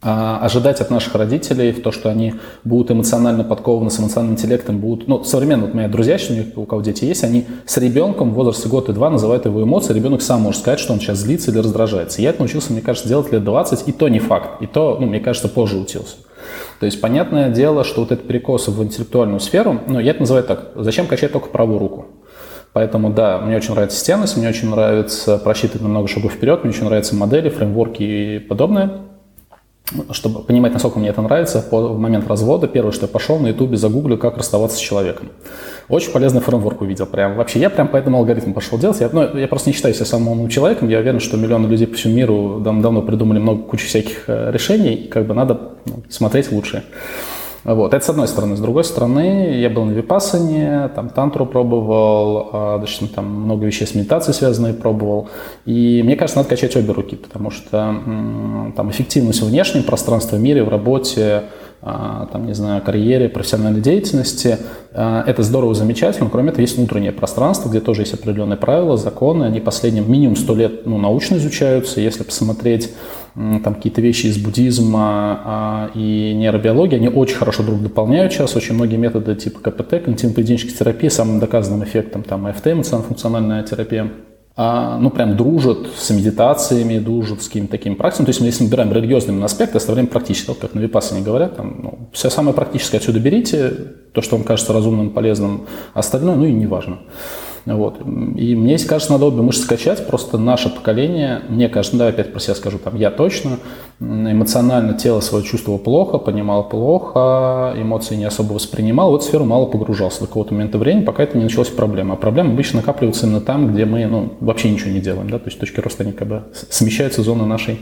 А 0.00 0.38
ожидать 0.38 0.80
от 0.80 0.90
наших 0.90 1.16
родителей 1.16 1.72
то, 1.72 1.90
что 1.90 2.08
они 2.08 2.34
будут 2.62 2.92
эмоционально 2.92 3.42
подкованы, 3.42 3.90
с 3.90 3.98
эмоциональным 3.98 4.36
интеллектом 4.36 4.78
будут... 4.78 5.08
Ну, 5.08 5.24
современно, 5.24 5.64
вот 5.64 5.74
мои 5.74 5.88
друзья, 5.88 6.16
у 6.54 6.66
кого 6.66 6.82
дети 6.82 7.04
есть, 7.04 7.24
они 7.24 7.46
с 7.66 7.76
ребенком 7.78 8.30
в 8.30 8.34
возрасте 8.34 8.68
год 8.68 8.88
и 8.88 8.92
два 8.92 9.10
называют 9.10 9.46
его 9.46 9.60
эмоции, 9.60 9.92
ребенок 9.92 10.22
сам 10.22 10.42
может 10.42 10.60
сказать, 10.60 10.78
что 10.78 10.92
он 10.92 11.00
сейчас 11.00 11.18
злится 11.18 11.50
или 11.50 11.58
раздражается. 11.58 12.22
Я 12.22 12.30
это 12.30 12.38
научился, 12.38 12.72
мне 12.72 12.80
кажется, 12.80 13.08
делать 13.08 13.32
лет 13.32 13.42
20, 13.42 13.88
и 13.88 13.92
то 13.92 14.08
не 14.08 14.20
факт, 14.20 14.62
и 14.62 14.66
то, 14.68 14.98
ну, 15.00 15.06
мне 15.08 15.18
кажется, 15.18 15.48
позже 15.48 15.76
учился. 15.76 16.14
То 16.78 16.86
есть, 16.86 17.00
понятное 17.00 17.50
дело, 17.50 17.82
что 17.82 18.02
вот 18.02 18.12
этот 18.12 18.28
перекос 18.28 18.68
в 18.68 18.80
интеллектуальную 18.80 19.40
сферу, 19.40 19.80
ну, 19.88 19.98
я 19.98 20.12
это 20.12 20.20
называю 20.20 20.44
так, 20.44 20.70
зачем 20.76 21.08
качать 21.08 21.32
только 21.32 21.48
правую 21.48 21.80
руку? 21.80 22.06
Поэтому, 22.72 23.10
да, 23.10 23.38
мне 23.38 23.56
очень 23.56 23.74
нравится 23.74 23.98
стенность, 23.98 24.36
мне 24.36 24.48
очень 24.48 24.70
нравится 24.70 25.38
просчитывать 25.38 25.82
на 25.82 25.88
много 25.88 26.06
шагов 26.06 26.34
вперед, 26.34 26.62
мне 26.62 26.72
очень 26.72 26.84
нравятся 26.84 27.16
модели, 27.16 27.48
фреймворки 27.48 28.02
и 28.02 28.38
подобное 28.38 29.07
чтобы 30.12 30.42
понимать, 30.42 30.72
насколько 30.72 30.98
мне 30.98 31.08
это 31.08 31.22
нравится, 31.22 31.64
в 31.70 31.98
момент 31.98 32.26
развода 32.28 32.66
первое, 32.66 32.92
что 32.92 33.06
я 33.06 33.08
пошел 33.08 33.38
на 33.38 33.48
ютубе, 33.48 33.76
загуглил, 33.76 34.18
как 34.18 34.36
расставаться 34.36 34.76
с 34.76 34.80
человеком. 34.80 35.30
Очень 35.88 36.12
полезный 36.12 36.40
фреймворк 36.40 36.82
увидел. 36.82 37.06
Прям. 37.06 37.36
Вообще, 37.36 37.60
я 37.60 37.70
прям 37.70 37.88
по 37.88 37.96
этому 37.96 38.18
алгоритму 38.18 38.52
пошел 38.52 38.78
делать. 38.78 39.00
Я, 39.00 39.08
ну, 39.10 39.36
я 39.36 39.48
просто 39.48 39.70
не 39.70 39.74
считаю 39.74 39.94
себя 39.94 40.04
самым 40.04 40.28
умным 40.28 40.48
человеком. 40.48 40.88
Я 40.88 40.98
уверен, 40.98 41.20
что 41.20 41.36
миллионы 41.36 41.66
людей 41.66 41.86
по 41.86 41.94
всему 41.94 42.14
миру 42.14 42.60
дав 42.60 42.80
давно 42.80 43.02
придумали 43.02 43.38
много 43.38 43.62
кучу 43.62 43.86
всяких 43.86 44.24
э, 44.28 44.50
решений, 44.52 44.94
и 44.94 45.08
как 45.08 45.26
бы 45.26 45.34
надо 45.34 45.72
ну, 45.86 46.02
смотреть 46.10 46.52
лучше. 46.52 46.84
Вот, 47.64 47.92
это 47.92 48.04
с 48.04 48.08
одной 48.08 48.28
стороны. 48.28 48.56
С 48.56 48.60
другой 48.60 48.84
стороны, 48.84 49.58
я 49.58 49.68
был 49.68 49.84
на 49.84 49.90
Випассане, 49.90 50.88
там 50.94 51.10
тантру 51.10 51.44
пробовал, 51.44 52.50
а, 52.52 52.78
достаточно 52.78 53.08
там 53.08 53.26
много 53.26 53.66
вещей 53.66 53.86
с 53.86 53.94
медитацией 53.94 54.34
связанные 54.34 54.74
пробовал. 54.74 55.28
И 55.66 56.02
мне 56.04 56.16
кажется, 56.16 56.38
надо 56.38 56.50
качать 56.50 56.76
обе 56.76 56.92
руки, 56.92 57.16
потому 57.16 57.50
что 57.50 57.70
там 57.70 58.90
эффективность 58.90 59.42
в 59.42 59.46
внешнем 59.46 59.82
пространстве, 59.82 60.38
в 60.38 60.40
мире, 60.40 60.62
в 60.62 60.68
работе, 60.68 61.44
а, 61.80 62.26
там, 62.32 62.46
не 62.46 62.54
знаю, 62.54 62.82
карьере, 62.82 63.28
профессиональной 63.28 63.80
деятельности. 63.80 64.58
А, 64.92 65.22
это 65.26 65.42
здорово, 65.44 65.74
замечательно. 65.74 66.28
Кроме 66.28 66.48
этого, 66.48 66.62
есть 66.62 66.76
внутреннее 66.76 67.12
пространство, 67.12 67.68
где 67.68 67.80
тоже 67.80 68.02
есть 68.02 68.14
определенные 68.14 68.56
правила, 68.56 68.96
законы. 68.96 69.44
Они 69.44 69.60
последним 69.60 70.10
минимум 70.10 70.34
сто 70.34 70.56
лет 70.56 70.86
ну, 70.86 70.98
научно 70.98 71.36
изучаются. 71.36 72.00
Если 72.00 72.24
посмотреть 72.24 72.92
там 73.62 73.74
какие-то 73.74 74.00
вещи 74.00 74.26
из 74.26 74.36
буддизма 74.36 75.40
а, 75.44 75.90
и 75.94 76.34
нейробиологии, 76.34 76.96
они 76.96 77.08
очень 77.08 77.36
хорошо 77.36 77.62
друг 77.62 77.80
дополняют 77.82 78.32
сейчас. 78.32 78.56
Очень 78.56 78.74
многие 78.74 78.96
методы 78.96 79.36
типа 79.36 79.60
КПТ, 79.60 79.94
когнитивно-поведенческой 79.94 80.76
терапии, 80.76 81.08
самым 81.08 81.38
доказанным 81.38 81.84
эффектом, 81.84 82.24
там, 82.24 82.46
АФТ, 82.46 82.68
эмоционально-функциональная 82.68 83.62
терапия, 83.62 84.10
а, 84.56 84.98
ну, 84.98 85.10
прям 85.10 85.36
дружат 85.36 85.86
с 85.96 86.10
медитациями, 86.10 86.98
дружат 86.98 87.42
с 87.42 87.46
какими-то 87.46 87.70
такими 87.70 87.94
практиками. 87.94 88.26
То 88.26 88.30
есть, 88.30 88.40
если 88.40 88.64
мы 88.64 88.70
берем 88.70 88.92
религиозный 88.92 89.44
аспект, 89.44 89.76
оставляем 89.76 90.08
практически, 90.08 90.52
как 90.52 90.74
на 90.74 90.80
Випассане 90.80 91.22
говорят, 91.22 91.56
там, 91.56 91.78
ну, 91.80 91.98
все 92.12 92.30
самое 92.30 92.56
практическое 92.56 92.96
отсюда 92.96 93.20
берите, 93.20 93.70
то, 94.12 94.20
что 94.20 94.34
вам 94.34 94.44
кажется 94.44 94.72
разумным, 94.72 95.10
полезным, 95.10 95.66
остальное, 95.94 96.34
ну 96.34 96.44
и 96.44 96.52
не 96.52 96.66
важно. 96.66 96.98
Вот. 97.76 98.00
И 98.00 98.56
мне 98.56 98.78
кажется, 98.78 99.12
надо 99.12 99.26
обе 99.26 99.42
мышцы 99.42 99.62
скачать, 99.62 100.06
просто 100.06 100.38
наше 100.38 100.68
поколение, 100.70 101.42
мне 101.48 101.68
кажется, 101.68 101.96
ну, 101.96 102.00
да, 102.00 102.08
опять 102.08 102.32
про 102.32 102.40
себя 102.40 102.54
скажу, 102.54 102.78
там, 102.78 102.96
я 102.96 103.10
точно, 103.10 103.58
эмоционально 104.00 104.94
тело 104.94 105.20
свое 105.20 105.44
чувствовал 105.44 105.78
плохо, 105.78 106.18
понимал 106.18 106.68
плохо, 106.68 107.74
эмоции 107.76 108.14
не 108.14 108.26
особо 108.26 108.52
воспринимал, 108.52 109.10
в 109.10 109.16
эту 109.16 109.24
сферу 109.24 109.44
мало 109.44 109.66
погружался 109.66 110.20
до 110.20 110.26
какого-то 110.26 110.54
момента 110.54 110.78
времени, 110.78 111.04
пока 111.04 111.24
это 111.24 111.36
не 111.36 111.44
началась 111.44 111.68
проблема. 111.68 112.14
А 112.14 112.16
проблема 112.16 112.52
обычно 112.52 112.78
накапливается 112.80 113.26
именно 113.26 113.40
там, 113.40 113.72
где 113.72 113.84
мы 113.84 114.06
ну, 114.06 114.32
вообще 114.40 114.70
ничего 114.70 114.90
не 114.90 115.00
делаем, 115.00 115.28
да, 115.28 115.38
то 115.38 115.46
есть 115.46 115.58
точки 115.58 115.80
роста 115.80 116.04
они 116.04 116.12
как 116.12 116.28
бы 116.28 116.44
смещаются 116.70 117.22
зоны 117.22 117.44
нашей 117.44 117.80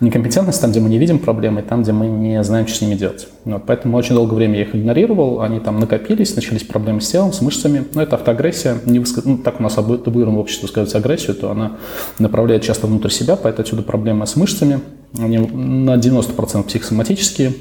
некомпетентности, 0.00 0.60
там, 0.60 0.70
где 0.70 0.80
мы 0.80 0.88
не 0.90 0.98
видим 0.98 1.18
проблемы, 1.18 1.62
там, 1.62 1.82
где 1.82 1.90
мы 1.90 2.06
не 2.06 2.42
знаем, 2.44 2.68
что 2.68 2.76
с 2.76 2.80
ними 2.82 2.94
делать. 2.94 3.26
Вот, 3.44 3.64
поэтому 3.66 3.96
очень 3.96 4.14
долгое 4.14 4.36
время 4.36 4.58
я 4.58 4.62
их 4.62 4.76
игнорировал, 4.76 5.40
они 5.40 5.58
там 5.58 5.80
накопились, 5.80 6.36
начались 6.36 6.62
проблемы 6.62 7.00
с 7.00 7.08
телом, 7.08 7.32
с 7.32 7.40
мышцами, 7.40 7.84
но 7.94 8.02
это 8.02 8.14
автоагрессия, 8.14 8.76
не 8.86 9.00
выск... 9.00 9.24
ну, 9.24 9.38
так 9.38 9.58
у 9.58 9.62
нас 9.64 9.74
табуированное 9.74 10.40
общество 10.40 10.66
высказывается 10.66 10.98
агрессию, 10.98 11.34
то 11.34 11.50
она 11.50 11.78
направляет 12.20 12.62
часто 12.62 12.86
внутрь 12.86 13.10
себя, 13.10 13.34
поэтому 13.34 13.64
отсюда 13.64 13.82
проблемы 13.82 14.24
с 14.24 14.36
мышцами, 14.36 14.80
они 15.16 15.38
на 15.38 15.96
90% 15.96 16.64
психосоматические. 16.64 17.54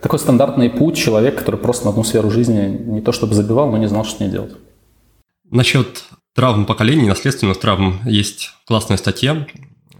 Такой 0.00 0.18
стандартный 0.18 0.68
путь 0.68 0.96
человека, 0.96 1.38
который 1.38 1.58
просто 1.58 1.84
на 1.84 1.90
одну 1.90 2.04
сферу 2.04 2.30
жизни 2.30 2.66
не 2.68 3.00
то 3.00 3.12
чтобы 3.12 3.34
забивал, 3.34 3.70
но 3.70 3.78
не 3.78 3.88
знал, 3.88 4.04
что 4.04 4.16
с 4.16 4.20
ней 4.20 4.28
делать. 4.28 4.52
Насчет 5.50 6.04
травм 6.34 6.66
поколений, 6.66 7.08
наследственных 7.08 7.58
травм, 7.58 8.00
есть 8.04 8.50
классная 8.66 8.96
статья 8.96 9.46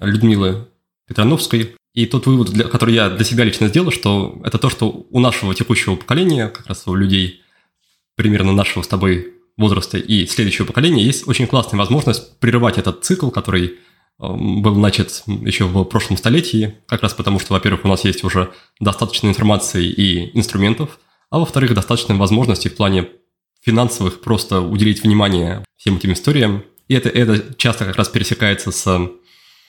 Людмилы 0.00 0.68
Петрановской. 1.06 1.76
И 1.94 2.06
тот 2.06 2.26
вывод, 2.26 2.50
для, 2.50 2.64
который 2.64 2.94
я 2.94 3.08
для 3.08 3.24
себя 3.24 3.44
лично 3.44 3.68
сделал, 3.68 3.92
что 3.92 4.40
это 4.44 4.58
то, 4.58 4.68
что 4.68 5.06
у 5.10 5.20
нашего 5.20 5.54
текущего 5.54 5.94
поколения, 5.94 6.48
как 6.48 6.66
раз 6.66 6.86
у 6.86 6.94
людей 6.94 7.42
примерно 8.16 8.52
нашего 8.52 8.82
с 8.82 8.88
тобой 8.88 9.34
возраста 9.56 9.96
и 9.96 10.26
следующего 10.26 10.66
поколения, 10.66 11.04
есть 11.04 11.28
очень 11.28 11.46
классная 11.46 11.78
возможность 11.78 12.38
прерывать 12.40 12.78
этот 12.78 13.04
цикл, 13.04 13.30
который 13.30 13.78
был 14.18 14.76
начат 14.76 15.22
еще 15.26 15.64
в 15.64 15.84
прошлом 15.84 16.16
столетии, 16.16 16.74
как 16.86 17.02
раз 17.02 17.14
потому, 17.14 17.40
что, 17.40 17.52
во-первых, 17.52 17.84
у 17.84 17.88
нас 17.88 18.04
есть 18.04 18.24
уже 18.24 18.52
достаточно 18.80 19.28
информации 19.28 19.86
и 19.86 20.36
инструментов, 20.38 20.98
а 21.30 21.40
во-вторых, 21.40 21.74
достаточно 21.74 22.14
возможностей 22.14 22.68
в 22.68 22.76
плане 22.76 23.08
финансовых 23.60 24.20
просто 24.20 24.60
уделить 24.60 25.02
внимание 25.02 25.64
всем 25.76 25.96
этим 25.96 26.12
историям. 26.12 26.64
И 26.86 26.94
это, 26.94 27.08
это 27.08 27.54
часто 27.54 27.86
как 27.86 27.96
раз 27.96 28.08
пересекается 28.08 28.70
с 28.70 29.10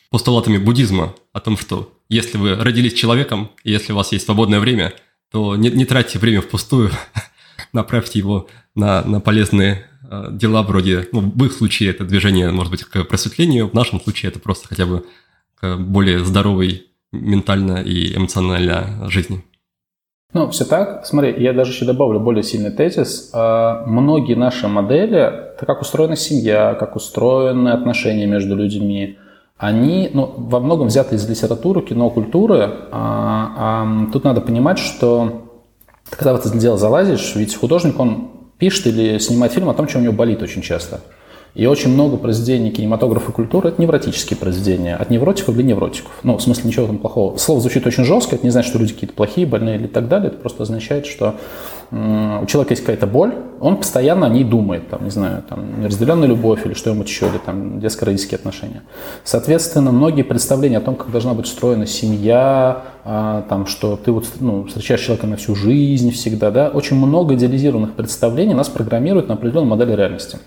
постулатами 0.10 0.58
буддизма 0.58 1.16
о 1.34 1.40
том, 1.40 1.58
что 1.58 1.94
если 2.10 2.38
вы 2.38 2.56
родились 2.56 2.94
человеком, 2.94 3.52
и 3.64 3.72
если 3.72 3.94
у 3.94 3.96
вас 3.96 4.12
есть 4.12 4.26
свободное 4.26 4.60
время, 4.60 4.94
то 5.32 5.56
не, 5.56 5.70
не 5.70 5.86
тратьте 5.86 6.20
время 6.20 6.42
впустую, 6.42 6.92
направьте 7.76 8.20
его 8.20 8.48
на, 8.74 9.04
на 9.04 9.20
полезные 9.20 9.86
Э, 10.10 10.28
дела 10.32 10.62
вроде, 10.64 11.08
ну, 11.12 11.22
в 11.22 11.46
их 11.46 11.54
случае 11.54 11.90
это 11.90 12.04
движение 12.04 12.52
может 12.52 12.72
быть 12.72 12.84
к 12.84 13.04
просветлению, 13.06 13.70
в 13.70 13.74
нашем 13.74 14.00
случае 14.00 14.30
это 14.30 14.40
просто 14.40 14.68
хотя 14.68 14.86
бы 14.86 15.06
к 15.60 15.78
более 15.78 16.24
здоровой 16.24 16.88
ментально 17.12 17.82
и 17.82 18.16
эмоционально 18.16 19.10
жизни. 19.10 19.44
Ну, 20.34 20.50
все 20.50 20.66
так. 20.66 21.06
Смотри, 21.06 21.34
я 21.42 21.54
даже 21.54 21.72
еще 21.72 21.86
добавлю 21.86 22.20
более 22.20 22.44
сильный 22.44 22.72
тезис. 22.72 23.32
Э, 23.34 23.84
многие 23.88 24.36
наши 24.36 24.68
модели, 24.68 25.56
как 25.58 25.82
устроена 25.82 26.16
семья, 26.16 26.76
как 26.76 26.96
устроены 26.96 27.70
отношения 27.70 28.28
между 28.28 28.56
людьми, 28.56 29.18
они 29.58 30.12
ну, 30.14 30.34
во 30.38 30.60
многом 30.60 30.88
взяты 30.88 31.16
из 31.16 31.28
литературы, 31.30 31.82
кино, 31.82 32.10
культуры. 32.10 32.70
А, 32.92 33.54
а, 33.58 34.12
тут 34.12 34.26
надо 34.26 34.42
понимать, 34.42 34.78
что 34.78 35.45
когда 36.10 36.34
в 36.34 36.38
это 36.38 36.50
дело 36.58 36.78
залазишь, 36.78 37.36
ведь 37.36 37.56
художник, 37.56 38.00
он 38.00 38.32
пишет 38.58 38.88
или 38.88 39.18
снимает 39.20 39.54
фильм 39.54 39.70
о 39.70 39.74
том, 39.74 39.88
что 39.88 40.00
у 40.00 40.02
него 40.02 40.14
болит 40.14 40.42
очень 40.42 40.62
часто. 40.62 41.02
И 41.56 41.66
очень 41.68 41.90
много 41.90 42.18
произведений 42.18 42.70
кинематографа 42.70 43.32
и 43.32 43.34
культуры– 43.34 43.70
это 43.70 43.82
невротические 43.82 44.38
произведения. 44.38 44.98
От 44.98 45.10
невротиков 45.10 45.56
для 45.56 45.64
невротиков. 45.64 46.12
Ну, 46.22 46.38
в 46.38 46.42
смысле, 46.42 46.66
ничего 46.66 46.86
там 46.86 46.98
плохого. 46.98 47.38
Слово 47.38 47.62
звучит 47.62 47.88
очень 47.88 48.04
жестко, 48.04 48.36
это 48.36 48.46
не 48.46 48.50
значит, 48.50 48.70
что 48.70 48.80
люди 48.80 48.94
какие-то 48.94 49.16
плохие, 49.16 49.48
больные 49.48 49.78
или 49.78 49.88
так 49.88 50.10
далее. 50.10 50.28
Это 50.28 50.38
просто 50.38 50.64
означает, 50.64 51.06
что 51.06 51.36
у 51.92 52.46
человека 52.46 52.74
есть 52.74 52.82
какая-то 52.82 53.08
боль, 53.08 53.36
он 53.62 53.78
постоянно 53.78 54.26
о 54.26 54.30
ней 54.30 54.44
думает, 54.44 54.90
там, 54.90 55.06
не 55.06 55.12
знаю, 55.12 55.44
там, 55.48 55.82
неразделенная 55.82 56.28
любовь 56.28 56.66
или 56.66 56.74
что-нибудь 56.74 57.08
еще, 57.08 57.28
или 57.28 57.38
там 57.38 57.80
детско-родительские 57.80 58.38
отношения. 58.38 58.82
Соответственно, 59.24 59.92
многие 59.92 60.24
представления 60.24 60.80
о 60.80 60.82
том, 60.82 60.96
как 60.96 61.12
должна 61.12 61.34
быть 61.36 61.46
устроена 61.46 61.86
семья, 61.86 62.84
а, 63.06 63.44
там, 63.48 63.66
что 63.66 63.96
ты 63.96 64.12
вот, 64.12 64.26
ну, 64.42 64.66
встречаешь 64.66 65.02
человека 65.02 65.28
на 65.28 65.38
всю 65.38 65.56
жизнь 65.56 66.12
всегда, 66.12 66.52
да, 66.52 66.68
очень 66.68 66.98
много 66.98 67.36
идеализированных 67.36 67.94
представлений 67.94 68.56
нас 68.56 68.68
программируют 68.68 69.30
на 69.30 69.36
определенную 69.36 69.70
модель 69.70 69.96
реальности 69.96 70.40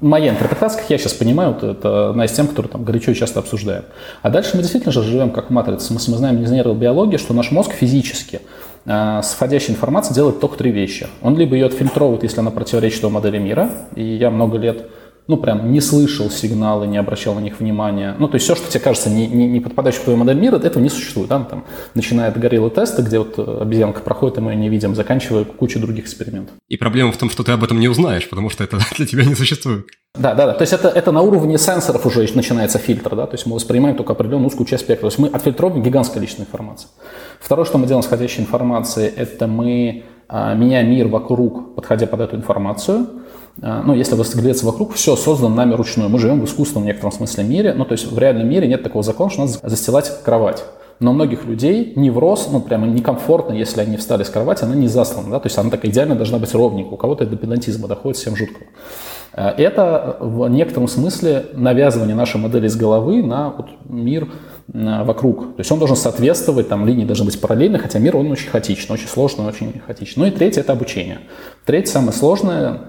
моя 0.00 0.30
интерпретация, 0.30 0.80
как 0.80 0.90
я 0.90 0.98
сейчас 0.98 1.12
понимаю, 1.12 1.54
вот 1.54 1.62
это 1.62 2.10
одна 2.10 2.24
из 2.24 2.32
тем, 2.32 2.48
которую 2.48 2.70
там 2.70 2.84
горячо 2.84 3.12
и 3.12 3.14
часто 3.14 3.40
обсуждаем. 3.40 3.84
А 4.22 4.30
дальше 4.30 4.52
мы 4.54 4.62
действительно 4.62 4.92
же 4.92 5.02
живем 5.02 5.30
как 5.30 5.50
в. 5.50 5.94
Мы, 5.94 6.00
мы 6.08 6.16
знаем 6.16 6.42
из 6.42 6.50
нейробиологии, 6.50 7.16
что 7.16 7.34
наш 7.34 7.50
мозг 7.50 7.72
физически 7.72 8.40
а, 8.86 9.22
с 9.22 9.32
входящей 9.32 9.74
информацией 9.74 10.14
делает 10.14 10.40
только 10.40 10.56
три 10.56 10.70
вещи. 10.70 11.06
Он 11.22 11.36
либо 11.36 11.54
ее 11.54 11.66
отфильтровывает, 11.66 12.22
если 12.22 12.40
она 12.40 12.50
противоречит 12.50 13.00
его 13.00 13.10
модели 13.10 13.38
мира, 13.38 13.70
и 13.94 14.02
я 14.02 14.30
много 14.30 14.58
лет 14.58 14.88
ну, 15.26 15.36
прям 15.36 15.72
не 15.72 15.80
слышал 15.80 16.30
сигналы, 16.30 16.86
не 16.86 16.98
обращал 16.98 17.34
на 17.34 17.40
них 17.40 17.60
внимания. 17.60 18.16
Ну, 18.18 18.28
то 18.28 18.36
есть 18.36 18.44
все, 18.44 18.54
что 18.54 18.68
тебе 18.68 18.80
кажется 18.80 19.10
не, 19.10 19.26
не, 19.26 19.46
не 19.46 19.60
подпадающим 19.60 20.00
в 20.00 20.04
твою 20.04 20.18
модель 20.18 20.38
мира, 20.38 20.56
этого 20.56 20.82
не 20.82 20.88
существует. 20.88 21.28
Да? 21.28 21.44
Там, 21.44 21.64
начиная 21.94 22.30
от 22.30 22.38
гориллы 22.38 22.70
теста, 22.70 23.02
где 23.02 23.18
вот 23.18 23.38
э, 23.38 23.58
обезьянка 23.62 24.00
проходит, 24.00 24.38
и 24.38 24.40
мы 24.40 24.52
ее 24.52 24.56
не 24.56 24.68
видим, 24.68 24.94
заканчивая 24.94 25.44
кучей 25.44 25.78
других 25.78 26.04
экспериментов. 26.04 26.54
И 26.68 26.76
проблема 26.76 27.12
в 27.12 27.16
том, 27.16 27.30
что 27.30 27.44
ты 27.44 27.52
об 27.52 27.62
этом 27.62 27.78
не 27.78 27.88
узнаешь, 27.88 28.28
потому 28.28 28.50
что 28.50 28.64
это 28.64 28.78
для 28.96 29.06
тебя 29.06 29.24
не 29.24 29.34
существует. 29.34 29.86
Да, 30.18 30.34
да, 30.34 30.46
да. 30.46 30.54
То 30.54 30.62
есть 30.62 30.72
это, 30.72 30.88
это 30.88 31.12
на 31.12 31.22
уровне 31.22 31.56
сенсоров 31.56 32.04
уже 32.04 32.26
начинается 32.34 32.78
фильтр, 32.78 33.14
да, 33.14 33.26
то 33.26 33.34
есть 33.34 33.46
мы 33.46 33.54
воспринимаем 33.54 33.96
только 33.96 34.12
определенную 34.12 34.48
узкую 34.48 34.66
часть 34.66 34.82
спектра. 34.82 35.02
То 35.02 35.12
есть 35.12 35.18
мы 35.18 35.28
отфильтровываем 35.28 35.84
гигантское 35.84 36.16
количество 36.16 36.42
информации. 36.42 36.88
Второе, 37.38 37.64
что 37.64 37.78
мы 37.78 37.86
делаем 37.86 38.02
с 38.02 38.06
входящей 38.06 38.42
информацией, 38.42 39.12
это 39.14 39.46
мы 39.46 40.04
а, 40.28 40.54
меняем 40.54 40.90
мир 40.90 41.08
вокруг, 41.08 41.74
подходя 41.74 42.06
под 42.06 42.20
эту 42.20 42.36
информацию. 42.36 43.06
А, 43.62 43.82
ну, 43.82 43.94
если 43.94 44.16
глядеться 44.34 44.66
вокруг, 44.66 44.94
все 44.94 45.16
создано 45.16 45.54
нами 45.54 45.74
ручную. 45.74 46.08
Мы 46.08 46.18
живем 46.18 46.40
в 46.40 46.44
искусственном 46.44 46.84
в 46.84 46.86
некотором 46.86 47.12
смысле 47.12 47.44
мире. 47.44 47.74
Ну, 47.74 47.84
то 47.84 47.92
есть 47.92 48.10
в 48.10 48.18
реальном 48.18 48.48
мире 48.48 48.68
нет 48.68 48.82
такого 48.82 49.02
закона, 49.02 49.30
что 49.30 49.40
надо 49.42 49.52
застилать 49.68 50.22
кровать. 50.24 50.64
Но 51.00 51.14
многих 51.14 51.46
людей 51.46 51.94
невроз, 51.96 52.48
ну, 52.52 52.60
прямо 52.60 52.86
некомфортно, 52.86 53.54
если 53.54 53.80
они 53.80 53.96
встали 53.96 54.22
с 54.22 54.28
кровати, 54.28 54.64
она 54.64 54.74
не 54.74 54.86
заслана, 54.86 55.30
да, 55.30 55.40
то 55.40 55.46
есть 55.46 55.56
она 55.56 55.70
такая 55.70 55.90
идеально 55.90 56.14
должна 56.14 56.38
быть 56.38 56.54
ровненькая. 56.54 56.92
У 56.92 56.96
кого-то 56.98 57.24
до 57.24 57.36
педантизма 57.36 57.88
доходит 57.88 58.18
всем 58.18 58.36
жутко. 58.36 58.66
А, 59.32 59.54
это 59.56 60.18
в 60.20 60.46
некотором 60.48 60.88
смысле 60.88 61.46
навязывание 61.54 62.14
нашей 62.14 62.38
модели 62.38 62.66
из 62.66 62.76
головы 62.76 63.22
на 63.22 63.50
вот 63.50 63.68
мир 63.84 64.28
вокруг. 64.72 65.56
То 65.56 65.60
есть 65.60 65.72
он 65.72 65.78
должен 65.78 65.96
соответствовать, 65.96 66.68
там 66.68 66.86
линии 66.86 67.04
должны 67.04 67.24
быть 67.24 67.40
параллельны, 67.40 67.78
хотя 67.78 67.98
мир 67.98 68.16
он 68.16 68.30
очень 68.30 68.48
хаотичный, 68.50 68.94
очень 68.94 69.08
сложный, 69.08 69.46
очень 69.46 69.80
хаотичный. 69.84 70.22
Ну 70.22 70.28
и 70.28 70.30
третье– 70.30 70.60
это 70.62 70.72
обучение. 70.72 71.20
Третье, 71.64 71.90
самое 71.92 72.12
сложное, 72.12 72.82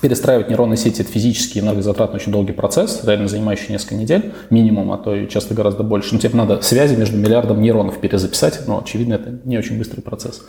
Перестраивать 0.00 0.50
нейронные 0.50 0.76
сети– 0.76 1.00
это 1.02 1.10
физически 1.10 1.58
энергозатратный 1.58 2.16
очень 2.16 2.30
долгий 2.30 2.52
процесс, 2.52 3.02
реально 3.04 3.28
занимающий 3.28 3.72
несколько 3.72 3.94
недель, 3.94 4.34
минимум, 4.50 4.92
а 4.92 4.98
то 4.98 5.14
и 5.14 5.26
часто 5.26 5.54
гораздо 5.54 5.84
больше. 5.84 6.12
Но 6.12 6.20
тебе 6.20 6.34
надо 6.34 6.60
связи 6.60 6.94
между 6.96 7.16
миллиардом 7.16 7.62
нейронов 7.62 7.98
перезаписать, 7.98 8.60
но, 8.66 8.80
очевидно, 8.80 9.14
это 9.14 9.38
не 9.44 9.56
очень 9.56 9.78
быстрый 9.78 10.02
процесс. 10.02 10.42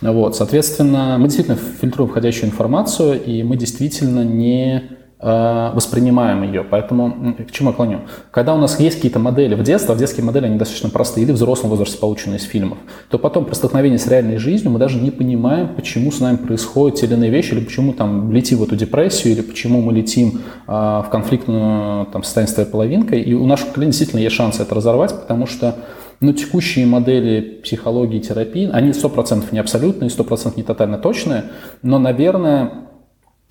Вот, 0.00 0.36
соответственно, 0.36 1.16
мы 1.18 1.24
действительно 1.24 1.58
фильтруем 1.58 2.10
входящую 2.10 2.46
информацию, 2.46 3.22
и 3.22 3.42
мы 3.42 3.58
действительно 3.58 4.24
не 4.24 4.97
воспринимаем 5.20 6.44
ее. 6.44 6.62
Поэтому 6.62 7.34
к 7.34 7.50
чему 7.50 7.70
я 7.70 7.76
клоню? 7.76 8.00
Когда 8.30 8.54
у 8.54 8.58
нас 8.58 8.78
есть 8.78 8.96
какие-то 8.96 9.18
модели 9.18 9.54
в 9.54 9.62
детстве, 9.64 9.92
а 9.92 9.96
в 9.96 9.98
детские 9.98 10.24
модели 10.24 10.46
они 10.46 10.58
достаточно 10.58 10.90
простые, 10.90 11.24
или 11.24 11.32
в 11.32 11.34
взрослом 11.34 11.70
возрасте 11.70 11.98
полученные 11.98 12.38
из 12.38 12.44
фильмов, 12.44 12.78
то 13.10 13.18
потом 13.18 13.44
при 13.44 13.54
столкновении 13.54 13.96
с 13.96 14.06
реальной 14.06 14.36
жизнью 14.36 14.70
мы 14.70 14.78
даже 14.78 14.98
не 14.98 15.10
понимаем, 15.10 15.74
почему 15.74 16.12
с 16.12 16.20
нами 16.20 16.36
происходят 16.36 17.00
те 17.00 17.06
или 17.06 17.14
иные 17.14 17.30
вещи, 17.30 17.52
или 17.54 17.64
почему 17.64 17.92
там 17.92 18.30
летим 18.32 18.58
в 18.58 18.62
эту 18.62 18.76
депрессию, 18.76 19.32
или 19.32 19.40
почему 19.40 19.80
мы 19.80 19.92
летим 19.92 20.40
а, 20.66 21.02
в 21.02 21.10
конфликтную 21.10 22.06
там, 22.06 22.22
состояние 22.22 22.50
с 22.50 22.54
твоей 22.54 22.68
половинкой. 22.68 23.20
И 23.20 23.34
у 23.34 23.46
нашего 23.46 23.68
поколения 23.68 23.90
действительно 23.90 24.20
есть 24.20 24.36
шанс 24.36 24.60
это 24.60 24.74
разорвать, 24.74 25.12
потому 25.18 25.46
что 25.46 25.74
ну, 26.20 26.32
текущие 26.32 26.86
модели 26.86 27.60
психологии 27.62 28.18
и 28.18 28.20
терапии, 28.20 28.68
они 28.72 28.90
100% 28.90 29.44
не 29.52 29.58
абсолютные, 29.58 30.10
100% 30.10 30.54
не 30.56 30.62
тотально 30.62 30.98
точные, 30.98 31.44
но, 31.82 31.98
наверное, 31.98 32.87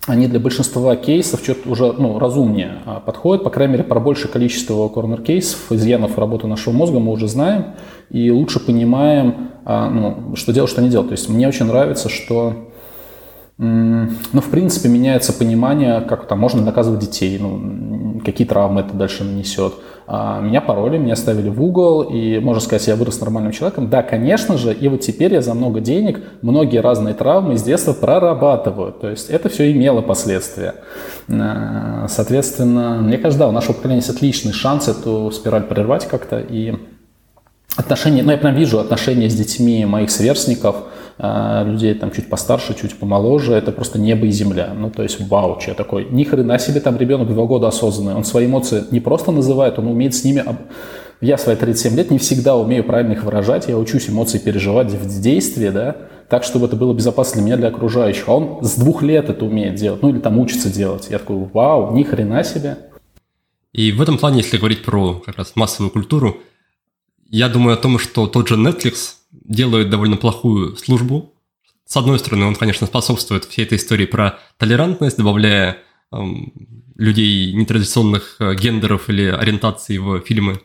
они 0.08 0.26
для 0.26 0.40
большинства 0.40 0.96
кейсов 0.96 1.40
что-то 1.42 1.68
уже 1.68 1.92
ну, 1.92 2.18
разумнее 2.18 2.78
а, 2.86 3.00
подходят. 3.00 3.44
По 3.44 3.50
крайней 3.50 3.72
мере, 3.72 3.84
про 3.84 4.00
большее 4.00 4.30
количество 4.30 4.88
корнер-кейсов, 4.88 5.70
изъянов 5.70 6.18
работы 6.18 6.46
нашего 6.46 6.72
мозга 6.72 6.98
мы 6.98 7.12
уже 7.12 7.28
знаем 7.28 7.74
и 8.10 8.30
лучше 8.30 8.60
понимаем, 8.60 9.50
а, 9.64 9.88
ну, 9.90 10.36
что 10.36 10.52
делать, 10.52 10.70
что 10.70 10.82
не 10.82 10.88
делать. 10.88 11.08
То 11.08 11.12
есть 11.12 11.28
мне 11.28 11.46
очень 11.48 11.66
нравится, 11.66 12.08
что 12.08 12.67
ну, 13.58 14.40
в 14.40 14.50
принципе, 14.50 14.88
меняется 14.88 15.32
понимание, 15.32 16.00
как 16.02 16.28
там 16.28 16.38
можно 16.38 16.62
наказывать 16.62 17.00
детей, 17.00 17.38
ну, 17.40 18.20
какие 18.24 18.46
травмы 18.46 18.82
это 18.82 18.94
дальше 18.94 19.24
нанесет. 19.24 19.74
А, 20.06 20.40
меня 20.40 20.60
пароли, 20.60 20.96
меня 20.96 21.16
ставили 21.16 21.48
в 21.48 21.60
угол, 21.60 22.02
и, 22.02 22.38
можно 22.38 22.60
сказать, 22.60 22.86
я 22.86 22.94
вырос 22.94 23.20
нормальным 23.20 23.50
человеком. 23.50 23.90
Да, 23.90 24.04
конечно 24.04 24.56
же, 24.56 24.72
и 24.72 24.86
вот 24.86 25.00
теперь 25.00 25.34
я 25.34 25.42
за 25.42 25.54
много 25.54 25.80
денег 25.80 26.20
многие 26.40 26.78
разные 26.78 27.14
травмы 27.14 27.58
с 27.58 27.62
детства 27.64 27.92
прорабатываю. 27.94 28.92
То 28.92 29.10
есть 29.10 29.28
это 29.28 29.48
все 29.48 29.72
имело 29.72 30.02
последствия. 30.02 30.76
А, 31.28 32.06
соответственно, 32.08 33.00
мне 33.02 33.18
кажется, 33.18 33.40
да, 33.40 33.48
у 33.48 33.52
нашего 33.52 33.72
поколения 33.72 33.98
есть 33.98 34.10
отличный 34.10 34.52
шанс 34.52 34.86
эту 34.86 35.32
спираль 35.32 35.64
прервать 35.64 36.06
как-то, 36.06 36.38
и 36.38 36.76
отношения, 37.76 38.22
ну 38.22 38.30
я 38.30 38.38
прям 38.38 38.54
вижу 38.54 38.78
отношения 38.78 39.28
с 39.28 39.34
детьми 39.34 39.84
моих 39.84 40.12
сверстников– 40.12 40.76
людей 41.18 41.94
там 41.94 42.12
чуть 42.12 42.28
постарше, 42.30 42.74
чуть 42.80 42.96
помоложе, 42.96 43.54
это 43.54 43.72
просто 43.72 43.98
небо 43.98 44.26
и 44.26 44.30
земля. 44.30 44.72
Ну, 44.76 44.90
то 44.90 45.02
есть, 45.02 45.20
вау, 45.28 45.58
че 45.60 45.74
такой. 45.74 46.06
Ни 46.10 46.24
хрена 46.24 46.58
себе 46.58 46.80
там 46.80 46.96
ребенок 46.96 47.28
два 47.28 47.44
года 47.44 47.68
осознанный. 47.68 48.14
Он 48.14 48.24
свои 48.24 48.46
эмоции 48.46 48.84
не 48.90 49.00
просто 49.00 49.32
называет, 49.32 49.78
он 49.78 49.88
умеет 49.88 50.14
с 50.14 50.24
ними... 50.24 50.44
Я 51.20 51.36
свои 51.36 51.56
37 51.56 51.96
лет 51.96 52.12
не 52.12 52.18
всегда 52.18 52.54
умею 52.56 52.84
правильно 52.84 53.14
их 53.14 53.24
выражать, 53.24 53.66
я 53.66 53.76
учусь 53.76 54.08
эмоции 54.08 54.38
переживать 54.38 54.92
в 54.92 55.20
действии, 55.20 55.68
да, 55.70 55.96
так, 56.28 56.44
чтобы 56.44 56.66
это 56.66 56.76
было 56.76 56.94
безопасно 56.94 57.34
для 57.34 57.42
меня, 57.42 57.56
для 57.56 57.68
окружающих. 57.68 58.28
А 58.28 58.36
он 58.36 58.62
с 58.62 58.76
двух 58.76 59.02
лет 59.02 59.28
это 59.28 59.44
умеет 59.44 59.74
делать, 59.74 60.00
ну 60.00 60.10
или 60.10 60.20
там 60.20 60.38
учится 60.38 60.72
делать. 60.72 61.08
Я 61.10 61.18
такой, 61.18 61.48
вау, 61.52 61.92
ни 61.92 62.04
хрена 62.04 62.44
себе. 62.44 62.78
И 63.72 63.90
в 63.90 64.00
этом 64.00 64.16
плане, 64.18 64.38
если 64.38 64.58
говорить 64.58 64.84
про 64.84 65.14
как 65.14 65.38
раз 65.38 65.56
массовую 65.56 65.90
культуру, 65.90 66.36
я 67.28 67.48
думаю 67.48 67.74
о 67.74 67.76
том, 67.76 67.98
что 67.98 68.28
тот 68.28 68.46
же 68.46 68.54
Netflix 68.54 69.17
делает 69.30 69.90
довольно 69.90 70.16
плохую 70.16 70.76
службу. 70.76 71.34
С 71.84 71.96
одной 71.96 72.18
стороны, 72.18 72.46
он, 72.46 72.54
конечно, 72.54 72.86
способствует 72.86 73.44
всей 73.44 73.64
этой 73.64 73.78
истории 73.78 74.06
про 74.06 74.38
толерантность, 74.58 75.16
добавляя 75.16 75.78
эм, 76.12 76.52
людей 76.96 77.52
нетрадиционных 77.52 78.36
э, 78.40 78.54
гендеров 78.54 79.08
или 79.08 79.24
ориентаций 79.24 79.98
в 79.98 80.20
фильмы. 80.20 80.60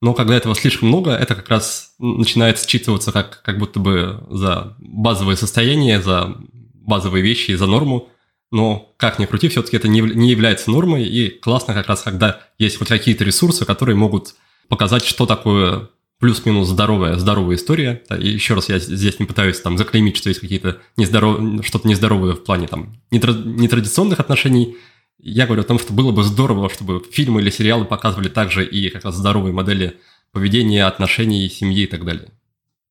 Но 0.00 0.14
когда 0.14 0.34
этого 0.34 0.54
слишком 0.54 0.88
много, 0.88 1.10
это 1.10 1.34
как 1.34 1.48
раз 1.48 1.94
начинает 1.98 2.58
считываться 2.58 3.12
как, 3.12 3.42
как 3.42 3.58
будто 3.58 3.80
бы 3.80 4.24
за 4.30 4.76
базовое 4.78 5.36
состояние, 5.36 6.00
за 6.00 6.36
базовые 6.74 7.22
вещи, 7.22 7.52
за 7.52 7.66
норму. 7.66 8.08
Но 8.50 8.94
как 8.96 9.18
ни 9.18 9.26
крути, 9.26 9.48
все-таки 9.48 9.76
это 9.76 9.88
не, 9.88 10.00
не 10.00 10.30
является 10.30 10.70
нормой, 10.70 11.04
и 11.04 11.28
классно 11.28 11.74
как 11.74 11.86
раз, 11.86 12.02
когда 12.02 12.40
есть 12.58 12.78
хоть 12.78 12.88
какие-то 12.88 13.24
ресурсы, 13.24 13.64
которые 13.64 13.96
могут 13.96 14.34
показать, 14.68 15.04
что 15.04 15.26
такое 15.26 15.88
плюс-минус 16.20 16.68
здоровая, 16.68 17.16
здоровая 17.16 17.56
история. 17.56 18.02
И 18.18 18.28
еще 18.28 18.54
раз, 18.54 18.68
я 18.68 18.78
здесь 18.78 19.18
не 19.18 19.26
пытаюсь 19.26 19.60
там 19.60 19.76
заклеймить, 19.76 20.16
что 20.16 20.28
есть 20.28 20.40
какие-то 20.40 20.78
нездоров... 20.96 21.66
что-то 21.66 21.88
нездоровое 21.88 22.34
в 22.34 22.44
плане 22.44 22.68
там 22.68 23.00
нетрадиционных 23.10 24.20
отношений. 24.20 24.76
Я 25.18 25.46
говорю 25.46 25.62
о 25.62 25.66
том, 25.66 25.78
что 25.78 25.92
было 25.92 26.12
бы 26.12 26.22
здорово, 26.22 26.70
чтобы 26.70 27.02
фильмы 27.10 27.40
или 27.40 27.50
сериалы 27.50 27.84
показывали 27.84 28.28
также 28.28 28.64
и 28.64 28.90
как 28.90 29.04
раз 29.04 29.16
здоровые 29.16 29.52
модели 29.52 29.96
поведения, 30.32 30.84
отношений, 30.86 31.48
семьи 31.48 31.82
и 31.82 31.86
так 31.86 32.04
далее. 32.04 32.28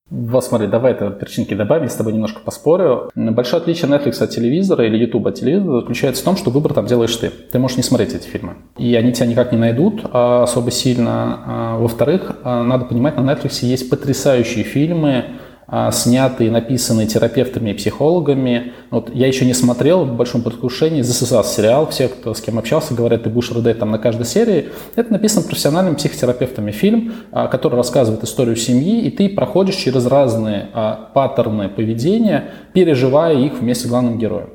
Вот 0.10 0.44
смотри, 0.44 0.68
давай 0.68 0.94
это 0.94 1.12
перчинки 1.12 1.54
добавим, 1.54 1.84
я 1.84 1.90
с 1.90 1.96
тобой 1.96 2.14
немножко 2.14 2.40
поспорю. 2.40 3.12
Большое 3.16 3.62
отличие 3.62 3.92
Netflix 3.92 4.24
от 4.24 4.32
телевизора 4.32 4.86
или 4.86 4.98
YouTube 4.98 5.28
от 5.28 5.36
телевизора 5.36 5.82
заключается 5.82 6.24
в 6.24 6.26
том, 6.26 6.36
что 6.36 6.50
выбор 6.50 6.74
там 6.74 6.88
делаешь 6.88 7.16
ты. 7.16 7.30
Ты 7.30 7.60
можешь 7.60 7.78
не 7.78 7.84
смотреть 7.84 8.16
эти 8.16 8.28
фильмы. 8.28 8.56
И 8.78 8.96
они 8.96 9.14
тебя 9.14 9.28
никак 9.28 9.52
не 9.52 9.58
найдут 9.58 10.02
а 10.12 10.44
особо 10.44 10.72
сильно. 10.72 11.40
А, 11.46 11.78
во-вторых, 11.78 12.38
а, 12.44 12.64
надо 12.64 12.86
понимать, 12.86 13.18
на 13.18 13.22
Netflix 13.22 13.66
есть 13.66 13.90
потрясающие 13.90 14.64
фильмы, 14.64 15.26
а, 15.72 15.92
снятые, 15.92 16.50
написанные 16.50 17.08
терапевтами 17.08 17.72
и 17.72 17.74
психологами. 17.74 18.74
Вот 18.90 19.14
я 19.14 19.28
еще 19.28 19.46
не 19.46 19.54
смотрел 19.54 20.06
в 20.06 20.16
большом 20.16 20.42
предвкушении 20.42 21.02
ЗСС 21.02 21.56
сериал. 21.56 21.88
Все, 21.90 22.08
кто 22.08 22.34
с 22.34 22.42
кем 22.42 22.58
общался, 22.58 22.94
говорят, 22.94 23.24
ты 23.24 23.30
будешь 23.30 23.52
рыдать 23.52 23.80
там 23.80 23.92
на 23.92 24.00
каждой 24.00 24.26
серии. 24.26 24.70
Это 24.96 25.12
написан 25.12 25.44
профессиональными 25.44 25.96
психотерапевтами 25.96 26.72
фильм, 26.72 27.14
а, 27.32 27.48
который 27.48 27.76
рассказывает 27.76 28.24
историю 28.24 28.56
семьи, 28.56 29.02
и 29.02 29.12
ты 29.12 29.30
проходишь 29.30 29.76
через 29.76 30.06
разные 30.08 30.70
а, 30.74 31.12
паттерны 31.14 31.70
поведения, 31.70 32.46
переживая 32.74 33.36
их 33.38 33.60
вместе 33.60 33.86
с 33.86 33.90
главным 33.90 34.18
героем. 34.18 34.50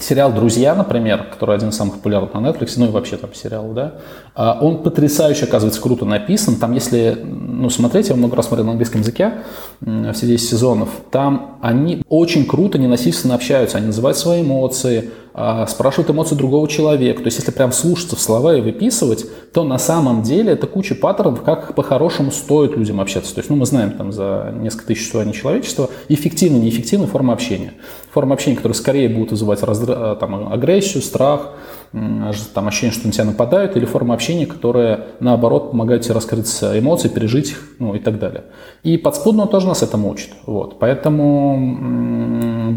Сериал 0.00 0.32
«Друзья», 0.32 0.76
например, 0.76 1.24
который 1.24 1.56
один 1.56 1.70
из 1.70 1.76
самых 1.76 1.96
популярных 1.96 2.32
на 2.32 2.38
Netflix, 2.38 2.74
ну 2.76 2.86
и 2.86 2.90
вообще 2.90 3.16
там 3.16 3.34
сериал, 3.34 3.72
да, 3.72 3.94
а, 4.34 4.56
он 4.60 4.84
потрясающе, 4.84 5.46
оказывается, 5.46 5.82
круто 5.82 6.04
написан. 6.04 6.54
Там, 6.54 6.72
если 6.72 7.18
ну, 7.24 7.68
смотреть, 7.68 8.08
я 8.08 8.14
много 8.14 8.36
раз 8.36 8.46
смотрел 8.46 8.66
на 8.66 8.72
английском 8.72 9.00
языке, 9.00 9.32
все 9.80 10.26
10 10.26 10.48
сезонов, 10.48 10.90
там 11.10 11.58
они 11.62 12.04
очень 12.08 12.46
круто, 12.46 12.78
ненасильственно 12.78 13.34
общаются, 13.34 13.78
они 13.78 13.86
называют 13.86 14.16
свои 14.16 14.42
эмоции, 14.42 15.10
спрашивают 15.68 16.10
эмоции 16.10 16.34
другого 16.34 16.66
человека. 16.68 17.20
То 17.22 17.26
есть, 17.26 17.38
если 17.38 17.52
прям 17.52 17.72
слушаться 17.72 18.16
в 18.16 18.20
слова 18.20 18.56
и 18.56 18.60
выписывать, 18.60 19.26
то 19.52 19.64
на 19.64 19.78
самом 19.78 20.22
деле 20.22 20.52
это 20.52 20.66
куча 20.66 20.94
паттернов, 20.94 21.42
как 21.42 21.74
по-хорошему 21.74 22.30
стоит 22.30 22.76
людям 22.76 23.00
общаться. 23.00 23.34
То 23.34 23.40
есть, 23.40 23.50
ну, 23.50 23.56
мы 23.56 23.66
знаем 23.66 23.92
там 23.92 24.12
за 24.12 24.52
несколько 24.56 24.86
тысяч 24.86 25.00
существований 25.00 25.32
человечества 25.32 25.88
эффективные, 26.08 26.60
неэффективные 26.62 27.08
формы 27.08 27.32
общения. 27.32 27.74
Формы 28.10 28.34
общения, 28.34 28.56
которые 28.56 28.74
скорее 28.74 29.08
будут 29.08 29.30
вызывать 29.30 29.62
раздра... 29.62 30.16
там, 30.16 30.52
агрессию, 30.52 31.02
страх, 31.02 31.52
там, 31.92 32.68
ощущение, 32.68 32.92
что 32.92 33.06
на 33.06 33.12
тебя 33.12 33.24
нападают, 33.24 33.76
или 33.76 33.84
форма 33.84 34.14
общения, 34.14 34.46
которая, 34.46 35.06
наоборот, 35.20 35.70
помогает 35.70 36.02
тебе 36.02 36.14
раскрыться 36.14 36.78
эмоции, 36.78 37.08
пережить 37.08 37.52
их, 37.52 37.68
ну 37.78 37.94
и 37.94 37.98
так 37.98 38.18
далее. 38.18 38.44
И 38.82 38.96
подспудно 38.98 39.46
тоже 39.46 39.66
нас 39.66 39.82
этому 39.82 40.10
учит. 40.10 40.30
Вот. 40.46 40.78
Поэтому 40.78 41.56